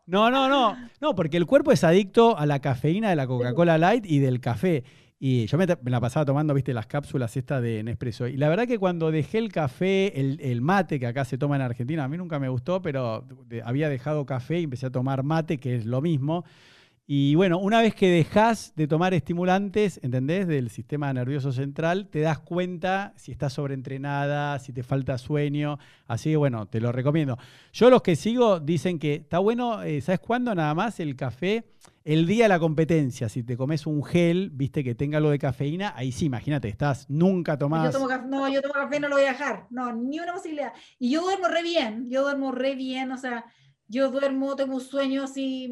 no, 0.05 0.29
no, 0.29 0.49
no, 0.49 0.77
no, 0.99 1.15
porque 1.15 1.37
el 1.37 1.45
cuerpo 1.45 1.71
es 1.71 1.83
adicto 1.83 2.37
a 2.37 2.45
la 2.45 2.59
cafeína 2.59 3.09
de 3.09 3.15
la 3.15 3.25
Coca-Cola 3.25 3.77
light 3.77 4.05
y 4.05 4.19
del 4.19 4.39
café. 4.39 4.83
Y 5.23 5.45
yo 5.45 5.55
me, 5.59 5.67
la 5.67 6.01
pasaba 6.01 6.25
tomando, 6.25 6.51
viste, 6.53 6.73
las 6.73 6.87
cápsulas 6.87 7.37
estas 7.37 7.61
de 7.61 7.83
Nespresso. 7.83 8.27
Y 8.27 8.37
la 8.37 8.49
verdad 8.49 8.67
que 8.67 8.79
cuando 8.79 9.11
dejé 9.11 9.37
el 9.37 9.51
café, 9.51 10.19
el, 10.19 10.61
mate 10.61 10.99
que 10.99 11.05
acá 11.05 11.25
se 11.25 11.37
toma 11.37 11.55
en 11.57 11.61
Argentina, 11.61 12.03
a 12.03 12.07
mí 12.07 12.17
nunca 12.17 12.39
me 12.39 12.49
gustó, 12.49 12.81
pero 12.81 13.23
había 13.63 13.87
dejado 13.87 14.25
café 14.25 14.59
y 14.59 14.63
empecé 14.63 14.87
a 14.87 14.89
tomar 14.89 15.21
mate, 15.21 15.59
que 15.59 15.75
es 15.75 15.85
lo 15.85 16.01
mismo. 16.01 16.43
Y 17.13 17.35
bueno, 17.35 17.59
una 17.59 17.81
vez 17.81 17.93
que 17.93 18.09
dejas 18.09 18.71
de 18.77 18.87
tomar 18.87 19.13
estimulantes, 19.13 19.99
¿entendés? 20.01 20.47
Del 20.47 20.69
sistema 20.69 21.11
nervioso 21.11 21.51
central, 21.51 22.07
te 22.07 22.21
das 22.21 22.39
cuenta 22.39 23.11
si 23.17 23.33
estás 23.33 23.51
sobreentrenada, 23.51 24.57
si 24.59 24.71
te 24.71 24.81
falta 24.81 25.17
sueño. 25.17 25.77
Así 26.07 26.29
que 26.29 26.37
bueno, 26.37 26.67
te 26.67 26.79
lo 26.79 26.93
recomiendo. 26.93 27.37
Yo 27.73 27.89
los 27.89 28.01
que 28.01 28.15
sigo 28.15 28.61
dicen 28.61 28.97
que 28.97 29.15
está 29.15 29.39
bueno, 29.39 29.83
eh, 29.83 29.99
¿sabes 29.99 30.21
cuándo 30.21 30.55
nada 30.55 30.73
más 30.73 31.01
el 31.01 31.17
café? 31.17 31.65
El 32.05 32.25
día 32.25 32.45
de 32.45 32.49
la 32.49 32.59
competencia, 32.59 33.27
si 33.27 33.43
te 33.43 33.57
comes 33.57 33.85
un 33.85 34.05
gel, 34.05 34.49
viste 34.49 34.81
que 34.81 34.95
tenga 34.95 35.17
algo 35.17 35.31
de 35.31 35.37
cafeína, 35.37 35.93
ahí 35.97 36.13
sí, 36.13 36.27
imagínate, 36.27 36.69
estás 36.69 37.09
nunca 37.09 37.57
tomando. 37.57 37.91
no, 38.27 38.47
yo 38.47 38.61
tomo 38.61 38.73
café, 38.73 39.01
no 39.01 39.09
lo 39.09 39.17
voy 39.17 39.25
a 39.25 39.33
dejar. 39.33 39.67
No, 39.69 39.93
ni 39.93 40.17
una 40.19 40.33
posibilidad. 40.33 40.71
Y 40.97 41.11
yo 41.11 41.21
duermo 41.23 41.49
re 41.49 41.61
bien, 41.61 42.09
yo 42.09 42.21
duermo 42.21 42.53
re 42.53 42.75
bien, 42.75 43.11
o 43.11 43.17
sea, 43.17 43.43
yo 43.91 44.09
duermo, 44.09 44.55
tengo 44.55 44.75
un 44.75 44.81
sueño 44.81 45.23
así 45.23 45.69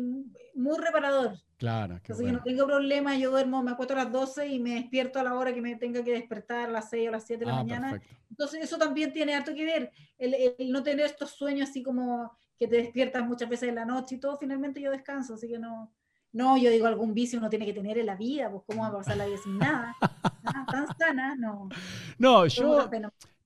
muy 0.54 0.78
reparador. 0.78 1.40
Claro, 1.58 2.00
que 2.04 2.14
no 2.14 2.42
tengo 2.44 2.66
problema, 2.66 3.18
yo 3.18 3.32
duermo, 3.32 3.64
me 3.64 3.72
acuesto 3.72 3.94
a 3.94 3.98
las 4.04 4.12
12 4.12 4.48
y 4.48 4.60
me 4.60 4.76
despierto 4.76 5.20
a 5.20 5.24
la 5.24 5.36
hora 5.36 5.54
que 5.54 5.62
me 5.62 5.76
tenga 5.76 6.04
que 6.04 6.12
despertar, 6.12 6.70
a 6.70 6.72
las 6.72 6.90
6 6.90 7.08
o 7.10 7.12
las 7.12 7.26
7 7.26 7.40
de 7.40 7.46
la 7.46 7.54
ah, 7.54 7.64
mañana. 7.64 8.02
Entonces 8.30 8.62
eso 8.62 8.78
también 8.78 9.12
tiene 9.14 9.36
harto 9.36 9.54
que 9.54 9.66
ver, 9.66 9.92
el, 10.18 10.56
no 10.72 10.84
tener 10.84 11.06
estos 11.06 11.32
sueños 11.32 11.70
así 11.70 11.82
como 11.82 12.32
que 12.58 12.68
te 12.68 12.78
despiertas 12.78 13.26
muchas 13.26 13.50
veces 13.50 13.70
en 13.70 13.76
la 13.76 13.86
noche 13.86 14.16
y 14.16 14.20
todo, 14.20 14.38
finalmente 14.38 14.82
yo 14.82 14.92
descanso, 14.92 15.36
así 15.36 15.48
que 15.48 15.60
no, 15.60 15.94
no, 16.34 16.58
yo 16.58 16.70
digo 16.72 16.88
algún 16.88 17.14
vicio 17.14 17.40
uno 17.40 17.50
tiene 17.50 17.66
que 17.66 17.74
tener 17.74 17.98
en 17.98 18.06
la 18.06 18.16
vida, 18.16 18.50
pues 18.52 18.64
cómo 18.68 18.82
va 18.82 18.90
a 18.90 18.98
pasar 18.98 19.18
la 19.18 19.26
vida 19.26 19.38
sin 19.38 19.58
nada. 19.58 19.96
Ah, 20.52 20.66
tan 20.72 20.88
sana, 20.98 21.36
no. 21.36 21.70
No, 22.18 22.48
yo... 22.48 22.90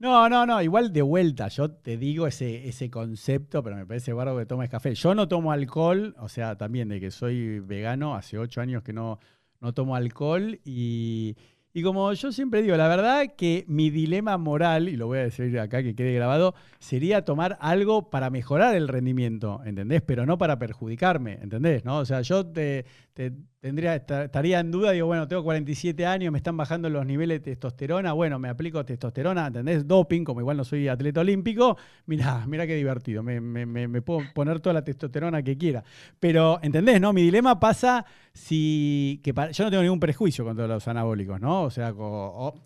No, 0.04 0.28
no, 0.28 0.46
no, 0.46 0.62
igual 0.62 0.92
de 0.92 1.02
vuelta, 1.02 1.48
yo 1.48 1.72
te 1.72 1.96
digo 1.96 2.28
ese, 2.28 2.68
ese 2.68 2.90
concepto, 2.90 3.64
pero 3.64 3.78
me 3.78 3.86
parece 3.86 4.12
bárbaro 4.12 4.38
que 4.38 4.46
tomes 4.46 4.70
café. 4.70 4.94
Yo 4.96 5.16
no 5.16 5.30
tomo 5.30 5.54
alcohol, 5.54 6.14
o 6.20 6.28
sea, 6.28 6.58
también 6.58 6.90
de 6.90 7.00
que 7.00 7.10
soy 7.10 7.62
vegano, 7.62 8.14
hace 8.14 8.38
ocho 8.38 8.60
años 8.60 8.84
que 8.84 8.92
no, 8.92 9.20
no 9.62 9.74
tomo 9.74 9.96
alcohol 9.96 10.60
y, 10.66 11.38
y 11.76 11.82
como 11.82 12.12
yo 12.12 12.32
siempre 12.34 12.62
digo, 12.62 12.76
la 12.76 12.90
verdad 12.90 13.34
que 13.38 13.64
mi 13.68 13.90
dilema 13.90 14.38
moral, 14.38 14.90
y 14.90 14.96
lo 14.96 15.08
voy 15.08 15.20
a 15.20 15.24
decir 15.24 15.58
acá 15.58 15.82
que 15.82 15.96
quede 15.96 16.14
grabado, 16.14 16.54
sería 16.80 17.24
tomar 17.24 17.58
algo 17.62 18.10
para 18.12 18.30
mejorar 18.30 18.76
el 18.76 18.90
rendimiento, 18.90 19.62
¿entendés? 19.66 20.02
Pero 20.02 20.26
no 20.26 20.38
para 20.38 20.60
perjudicarme, 20.60 21.40
¿entendés? 21.42 21.86
¿No? 21.86 22.00
O 22.00 22.06
sea, 22.06 22.22
yo 22.22 22.46
te, 22.46 22.86
tendría, 23.14 23.96
estaría 23.96 24.60
en 24.60 24.72
duda, 24.72 24.92
digo, 24.92 25.08
bueno, 25.08 25.28
tengo 25.28 25.44
47 25.44 26.06
años, 26.06 26.32
me 26.32 26.38
están 26.38 26.58
bajando 26.58 26.90
los 26.90 27.06
niveles 27.06 27.40
de 27.40 27.52
testosterona, 27.52 28.14
bueno, 28.14 28.40
me 28.40 28.50
aplico 28.50 28.84
testosterona, 28.84 29.48
¿entendés? 29.48 29.88
Doping, 29.88 30.24
como 30.24 30.42
igual 30.42 30.58
no 30.58 30.64
soy 30.64 30.88
atleta 30.88 31.22
olímpico, 31.22 31.78
mira, 32.08 32.46
mira 32.48 32.66
qué 32.66 32.76
divertido, 32.76 33.22
me, 33.24 34.02
puedo 34.02 34.22
poner 34.34 34.60
toda 34.60 34.74
la 34.74 34.84
testosterona 34.84 35.44
que 35.44 35.58
quiera. 35.58 35.84
Pero, 36.20 36.60
¿entendés? 36.64 37.00
No, 37.00 37.14
mi 37.14 37.22
dilema 37.22 37.60
pasa 37.60 38.06
si, 38.34 39.22
que 39.24 39.32
yo 39.32 39.64
no 39.64 39.70
tengo 39.70 39.84
ningún 39.84 40.00
prejuicio 40.00 40.44
contra 40.44 40.68
los 40.68 40.88
anabólicos, 40.88 41.40
¿no? 41.40 41.64
O 41.64 41.70
sea, 41.70 41.94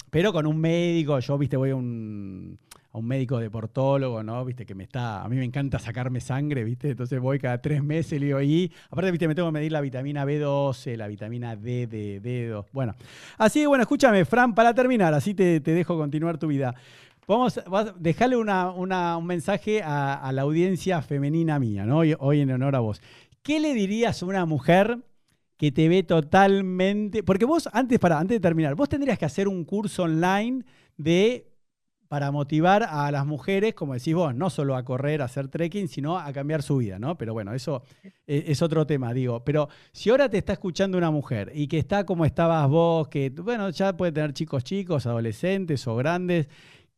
pero 0.09 0.31
con 0.31 0.47
un 0.47 0.57
médico, 0.59 1.19
yo, 1.19 1.37
viste, 1.37 1.57
voy 1.57 1.71
a 1.71 1.75
un 1.75 2.57
un 2.97 3.05
médico 3.07 3.37
deportólogo, 3.39 4.23
¿no? 4.23 4.43
Viste 4.45 4.65
que 4.65 4.75
me 4.75 4.83
está, 4.83 5.23
a 5.23 5.29
mí 5.29 5.35
me 5.35 5.43
encanta 5.43 5.79
sacarme 5.79 6.19
sangre, 6.19 6.63
¿viste? 6.63 6.91
Entonces 6.91 7.19
voy 7.19 7.39
cada 7.39 7.61
tres 7.61 7.83
meses 7.83 8.13
y 8.13 8.19
le 8.19 8.25
digo, 8.27 8.41
y 8.41 8.71
aparte, 8.89 9.11
¿viste? 9.11 9.27
Me 9.27 9.35
tengo 9.35 9.49
que 9.49 9.53
medir 9.53 9.71
la 9.71 9.81
vitamina 9.81 10.25
B12, 10.25 10.95
la 10.95 11.07
vitamina 11.07 11.55
D 11.55 11.87
de 11.87 12.21
D2. 12.21 12.65
Bueno, 12.71 12.95
así 13.37 13.65
bueno, 13.65 13.83
escúchame, 13.83 14.25
Fran, 14.25 14.55
para 14.55 14.73
terminar, 14.73 15.13
así 15.13 15.33
te, 15.33 15.59
dejo 15.59 15.97
continuar 15.97 16.37
tu 16.37 16.47
vida. 16.47 16.75
Vamos 17.27 17.57
a 17.57 17.93
dejarle 17.97 18.37
un 18.37 19.25
mensaje 19.25 19.81
a, 19.83 20.31
la 20.33 20.43
audiencia 20.43 21.01
femenina 21.01 21.59
mía, 21.59 21.85
¿no? 21.85 21.97
Hoy, 21.97 22.15
hoy 22.19 22.41
en 22.41 22.51
honor 22.51 22.75
a 22.75 22.79
vos. 22.79 23.01
¿Qué 23.43 23.59
le 23.59 23.73
dirías 23.73 24.23
a 24.23 24.25
una 24.25 24.45
mujer 24.45 24.99
que 25.57 25.71
te 25.71 25.89
ve 25.89 26.03
totalmente. 26.03 27.23
Porque 27.23 27.45
vos, 27.45 27.67
antes, 27.73 27.99
para, 27.99 28.19
antes 28.19 28.35
de 28.35 28.39
terminar, 28.39 28.75
vos 28.75 28.87
tendrías 28.87 29.17
que 29.17 29.25
hacer 29.25 29.47
un 29.47 29.65
curso 29.65 30.03
online 30.03 30.63
de 30.97 31.47
para 32.07 32.31
motivar 32.31 32.84
a 32.84 33.11
las 33.11 33.25
mujeres, 33.25 33.73
como 33.73 33.93
decís 33.93 34.13
vos, 34.13 34.34
no 34.34 34.49
solo 34.49 34.75
a 34.75 34.84
correr, 34.84 35.21
a 35.21 35.25
hacer 35.25 35.47
trekking, 35.49 35.88
sino 35.88 36.17
a 36.17 36.31
cambiar 36.31 36.63
su 36.63 36.77
vida, 36.77 36.99
¿no? 36.99 37.17
Pero 37.17 37.34
bueno, 37.34 37.53
eso 37.53 37.84
e, 38.25 38.45
es, 38.47 38.61
otro 38.61 38.88
tema, 38.88 39.13
digo. 39.13 39.43
Pero 39.43 39.67
si 39.91 40.09
ahora 40.09 40.29
te 40.29 40.38
está 40.38 40.53
escuchando 40.53 40.97
una 40.97 41.11
mujer 41.11 41.51
y 41.53 41.67
que 41.67 41.79
está 41.79 42.05
como 42.05 42.25
estabas 42.25 42.67
vos, 42.69 43.07
que, 43.09 43.29
bueno, 43.29 43.69
ya 43.69 43.95
puede 43.97 44.11
tener 44.11 44.34
chicos 44.34 44.63
chicos, 44.63 45.05
adolescentes 45.05 45.85
o 45.88 45.95
grandes, 45.95 46.47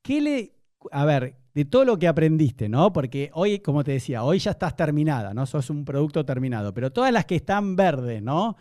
¿qué 0.01 0.21
le... 0.21 0.53
A 0.91 1.03
ver, 1.03 1.35
de 1.53 1.65
todo 1.65 1.83
lo 1.83 1.97
que 1.99 2.07
aprendiste, 2.07 2.69
¿no? 2.69 2.93
Porque 2.93 3.31
hoy, 3.33 3.59
como 3.59 3.83
te 3.83 3.91
decía, 3.91 4.23
hoy 4.23 4.39
ya 4.39 4.51
estás 4.51 4.75
terminada, 4.75 5.33
¿no? 5.33 5.45
Sos 5.45 5.69
un 5.69 5.83
producto 5.83 6.23
terminado, 6.23 6.73
pero 6.73 6.91
todas 6.91 7.11
las 7.11 7.25
que 7.25 7.35
están 7.35 7.75
verdes, 7.75 8.21
¿no? 8.21 8.55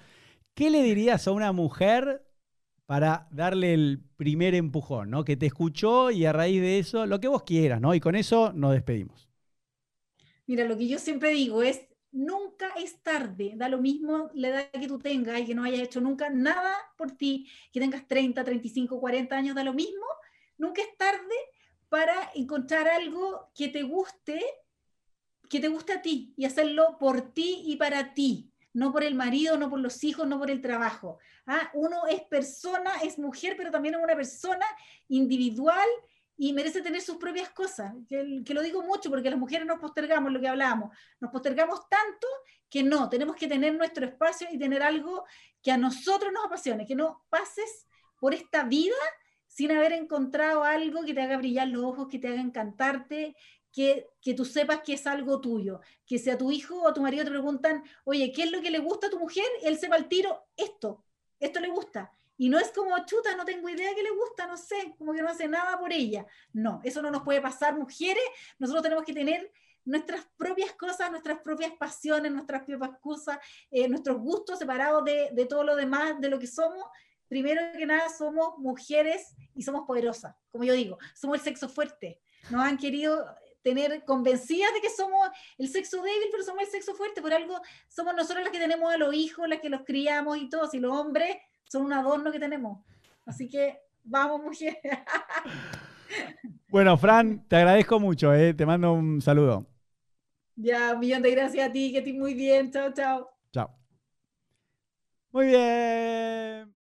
¿Qué 0.55 0.71
le 0.71 0.83
dirías 0.83 1.29
a 1.29 1.31
una 1.31 1.53
mujer 1.53 2.28
para 2.89 3.29
darle 3.31 3.75
el 3.75 4.01
primer 4.17 4.55
empujón, 4.55 5.11
¿no? 5.11 5.23
Que 5.23 5.37
te 5.37 5.45
escuchó 5.45 6.11
y 6.11 6.25
a 6.25 6.33
raíz 6.33 6.63
de 6.63 6.79
eso, 6.79 7.05
lo 7.05 7.21
que 7.21 7.29
vos 7.29 7.43
quieras, 7.43 7.83
¿no? 7.83 7.95
Y 7.95 8.01
con 8.01 8.15
eso 8.15 8.51
nos 8.55 8.73
despedimos. 8.73 9.29
Mira, 10.47 10.65
lo 10.65 10.79
que 10.79 10.89
yo 10.89 10.99
siempre 10.99 11.29
digo 11.29 11.63
es, 11.63 11.83
nunca 12.13 12.71
es 12.79 13.03
tarde, 13.03 13.53
da 13.57 13.69
lo 13.69 13.77
mismo 13.77 14.31
la 14.33 14.49
edad 14.49 14.71
que 14.71 14.89
tú 14.89 14.99
tengas 14.99 15.39
y 15.39 15.45
que 15.45 15.55
no 15.55 15.65
hayas 15.65 15.81
hecho 15.81 16.01
nunca 16.01 16.31
nada 16.31 16.75
por 16.97 17.11
ti, 17.11 17.47
que 17.75 17.79
tengas 17.79 18.09
30, 18.09 18.43
35, 18.43 18.99
40 18.99 19.37
años, 19.37 19.55
da 19.55 19.65
lo 19.65 19.75
mismo, 19.75 20.07
nunca 20.57 20.81
es 20.81 20.97
tarde 20.97 21.37
para 21.91 22.31
encontrar 22.35 22.89
algo 22.89 23.51
que 23.55 23.69
te 23.69 23.83
guste, 23.83 24.43
que 25.51 25.61
te 25.61 25.69
guste 25.69 25.93
a 25.93 26.01
ti 26.01 26.33
y 26.39 26.47
hacerlo 26.47 26.97
por 26.99 27.21
ti 27.35 27.65
y 27.67 27.77
para 27.77 28.15
ti 28.15 28.51
no 28.79 28.93
por 28.93 29.03
el 29.03 29.17
marido, 29.17 29.59
no 29.59 29.69
por 29.69 29.81
los 29.81 30.05
hijos, 30.05 30.29
no 30.29 30.39
por 30.39 30.53
el 30.53 30.61
trabajo. 30.61 31.19
¿ah? 31.49 31.69
Uno 31.75 32.07
es 32.07 32.23
persona, 32.23 32.93
es 33.03 33.19
mujer, 33.19 33.55
pero 33.57 33.73
también 33.73 33.97
es 33.97 34.01
una 34.01 34.15
persona 34.15 34.65
individual 35.09 35.89
y 36.37 36.53
merece 36.53 36.81
tener 36.81 37.01
sus 37.01 37.17
propias 37.17 37.51
cosas. 37.51 37.93
Que, 38.09 38.45
lo 38.55 38.63
digo 38.63 38.85
mucho 38.85 39.11
porque 39.11 39.31
las 39.31 39.39
mujeres 39.39 39.67
nos 39.67 39.81
postergamos, 39.81 40.31
lo 40.31 40.41
que 40.41 40.47
hablábamos, 40.47 40.97
nos 41.19 41.33
postergamos 41.33 41.89
tanto 41.89 42.29
que 42.71 42.85
no, 42.85 43.09
tenemos 43.09 43.35
que 43.35 43.49
tener 43.49 43.75
nuestro 43.75 44.07
espacio 44.07 44.47
y 44.53 44.59
tener 44.59 44.81
algo 44.81 45.25
que 45.61 45.73
a 45.73 45.77
nosotros 45.77 46.33
nos 46.33 46.45
apasione, 46.45 46.87
que 46.87 46.95
no 46.95 47.25
pases 47.31 47.89
por 48.21 48.33
esta 48.33 48.63
vida 48.63 48.95
sin 49.49 49.73
haber 49.73 49.91
encontrado 49.93 50.63
algo 50.63 51.03
que 51.03 51.15
te 51.15 51.23
haga 51.23 51.37
brillar 51.37 51.67
los 51.67 51.83
ojos, 51.83 52.07
que 52.09 52.21
te 52.21 52.29
haga 52.29 52.41
encantarte, 52.41 53.35
que, 53.79 54.11
que, 54.21 54.35
tú 54.35 54.45
sepas 54.45 54.81
que 54.81 54.95
es 54.95 55.07
algo 55.07 55.41
tuyo, 55.41 55.81
que 56.05 56.19
si 56.19 56.31
a 56.31 56.37
tu 56.37 56.51
hijo 56.51 56.83
o 56.83 56.93
tu 56.93 57.01
marido 57.01 57.23
te 57.23 57.31
preguntan, 57.31 57.85
oye, 58.03 58.33
¿qué 58.33 58.43
es 58.43 58.51
lo 58.51 58.61
que 58.61 58.73
le 58.73 58.81
gusta 58.81 59.07
a 59.07 59.11
tu 59.11 59.21
mujer? 59.21 59.47
Él 59.63 59.79
sepa 59.79 59.95
al 59.95 60.09
tiro, 60.09 60.49
esto, 60.57 61.05
esto 61.39 61.61
le 61.61 61.69
gusta. 61.69 62.11
Y 62.37 62.49
no 62.49 62.59
es 62.59 62.73
como, 62.73 62.99
chuta, 63.07 63.37
no 63.37 63.45
tengo 63.45 63.69
idea 63.69 63.95
que 63.95 64.03
le 64.03 64.11
gusta, 64.11 64.49
no 64.49 64.57
sé, 64.57 64.97
como 64.99 65.13
que 65.13 65.23
no 65.23 65.29
hace 65.29 65.47
nada 65.47 65.79
por 65.79 65.93
ella. 65.93 66.27
No, 66.53 66.81
eso 66.83 67.01
no 67.01 67.13
nos 67.13 67.23
puede 67.23 67.41
pasar, 67.41 67.79
mujeres. 67.79 68.25
Nosotros 68.59 68.83
tenemos 68.83 69.05
que 69.05 69.13
tener 69.13 69.49
nuestras 69.85 70.27
propias 70.37 70.73
cosas, 70.73 71.13
nuestras 71.13 71.39
propias 71.39 71.71
pasiones, 71.79 72.33
nuestras 72.33 72.65
propias 72.65 72.99
cosas, 72.99 73.39
eh, 73.71 73.87
nuestros 73.89 74.19
gustos 74.19 74.59
separados 74.59 75.05
de, 75.05 75.31
de 75.35 75.47
todo 75.47 75.63
lo 75.63 75.77
demás, 75.77 76.21
de 76.21 76.29
lo 76.29 76.41
que 76.41 76.49
somos. 76.49 76.85
Primero 77.29 77.63
que 77.77 77.87
nada, 77.87 78.09
somos 78.09 78.59
mujeres 78.59 79.37
y 79.55 79.63
somos 79.63 79.87
poderosas, 79.87 80.35
como 80.51 80.65
yo 80.65 80.73
digo, 80.73 80.99
somos 81.15 81.39
el 81.39 81.45
sexo 81.45 81.69
fuerte. 81.69 82.21
Nos 82.51 82.65
han 82.65 82.77
querido 82.77 83.25
tener 83.63 84.05
convencidas 84.05 84.73
de 84.75 84.81
que 84.81 84.91
somos 84.91 85.29
el 85.59 85.69
sexo 85.69 86.03
débil, 86.03 86.29
pero 86.31 86.45
somos 86.45 86.63
el 86.63 86.69
sexo 86.69 86.95
fuerte. 86.95 87.23
Por 87.23 87.33
algo 87.33 87.61
somos 87.89 88.15
nosotros 88.15 88.45
las 88.45 88.53
que 88.53 88.59
tenemos 88.59 88.93
a 88.93 88.97
los 88.97 89.15
hijos, 89.15 89.49
las 89.49 89.61
que 89.61 89.69
los 89.69 89.83
criamos 89.83 90.39
y 90.39 90.49
todos. 90.49 90.75
Y 90.75 90.81
los 90.81 90.93
hombres 90.93 91.37
son 91.65 91.85
un 91.85 91.93
adorno 91.93 92.33
que 92.33 92.39
tenemos. 92.39 92.85
Así 93.27 93.49
que 93.49 93.79
vamos, 94.05 94.43
mujeres. 94.43 94.79
Bueno, 96.69 96.97
Fran, 96.99 97.47
te 97.49 97.57
agradezco 97.57 97.99
mucho. 97.99 98.35
Eh. 98.35 98.55
Te 98.55 98.67
mando 98.67 98.93
un 98.93 99.21
saludo. 99.21 99.67
Ya, 100.57 100.95
un 100.95 101.01
millón 101.01 101.23
de 101.23 101.31
gracias 101.31 101.69
a 101.69 101.73
ti, 101.73 101.93
que 101.93 101.99
estés 101.99 102.15
muy 102.15 102.35
bien. 102.35 102.71
Chao, 102.71 102.93
chao. 102.93 103.31
Chao. 103.53 103.71
Muy 105.31 105.47
bien. 105.47 106.78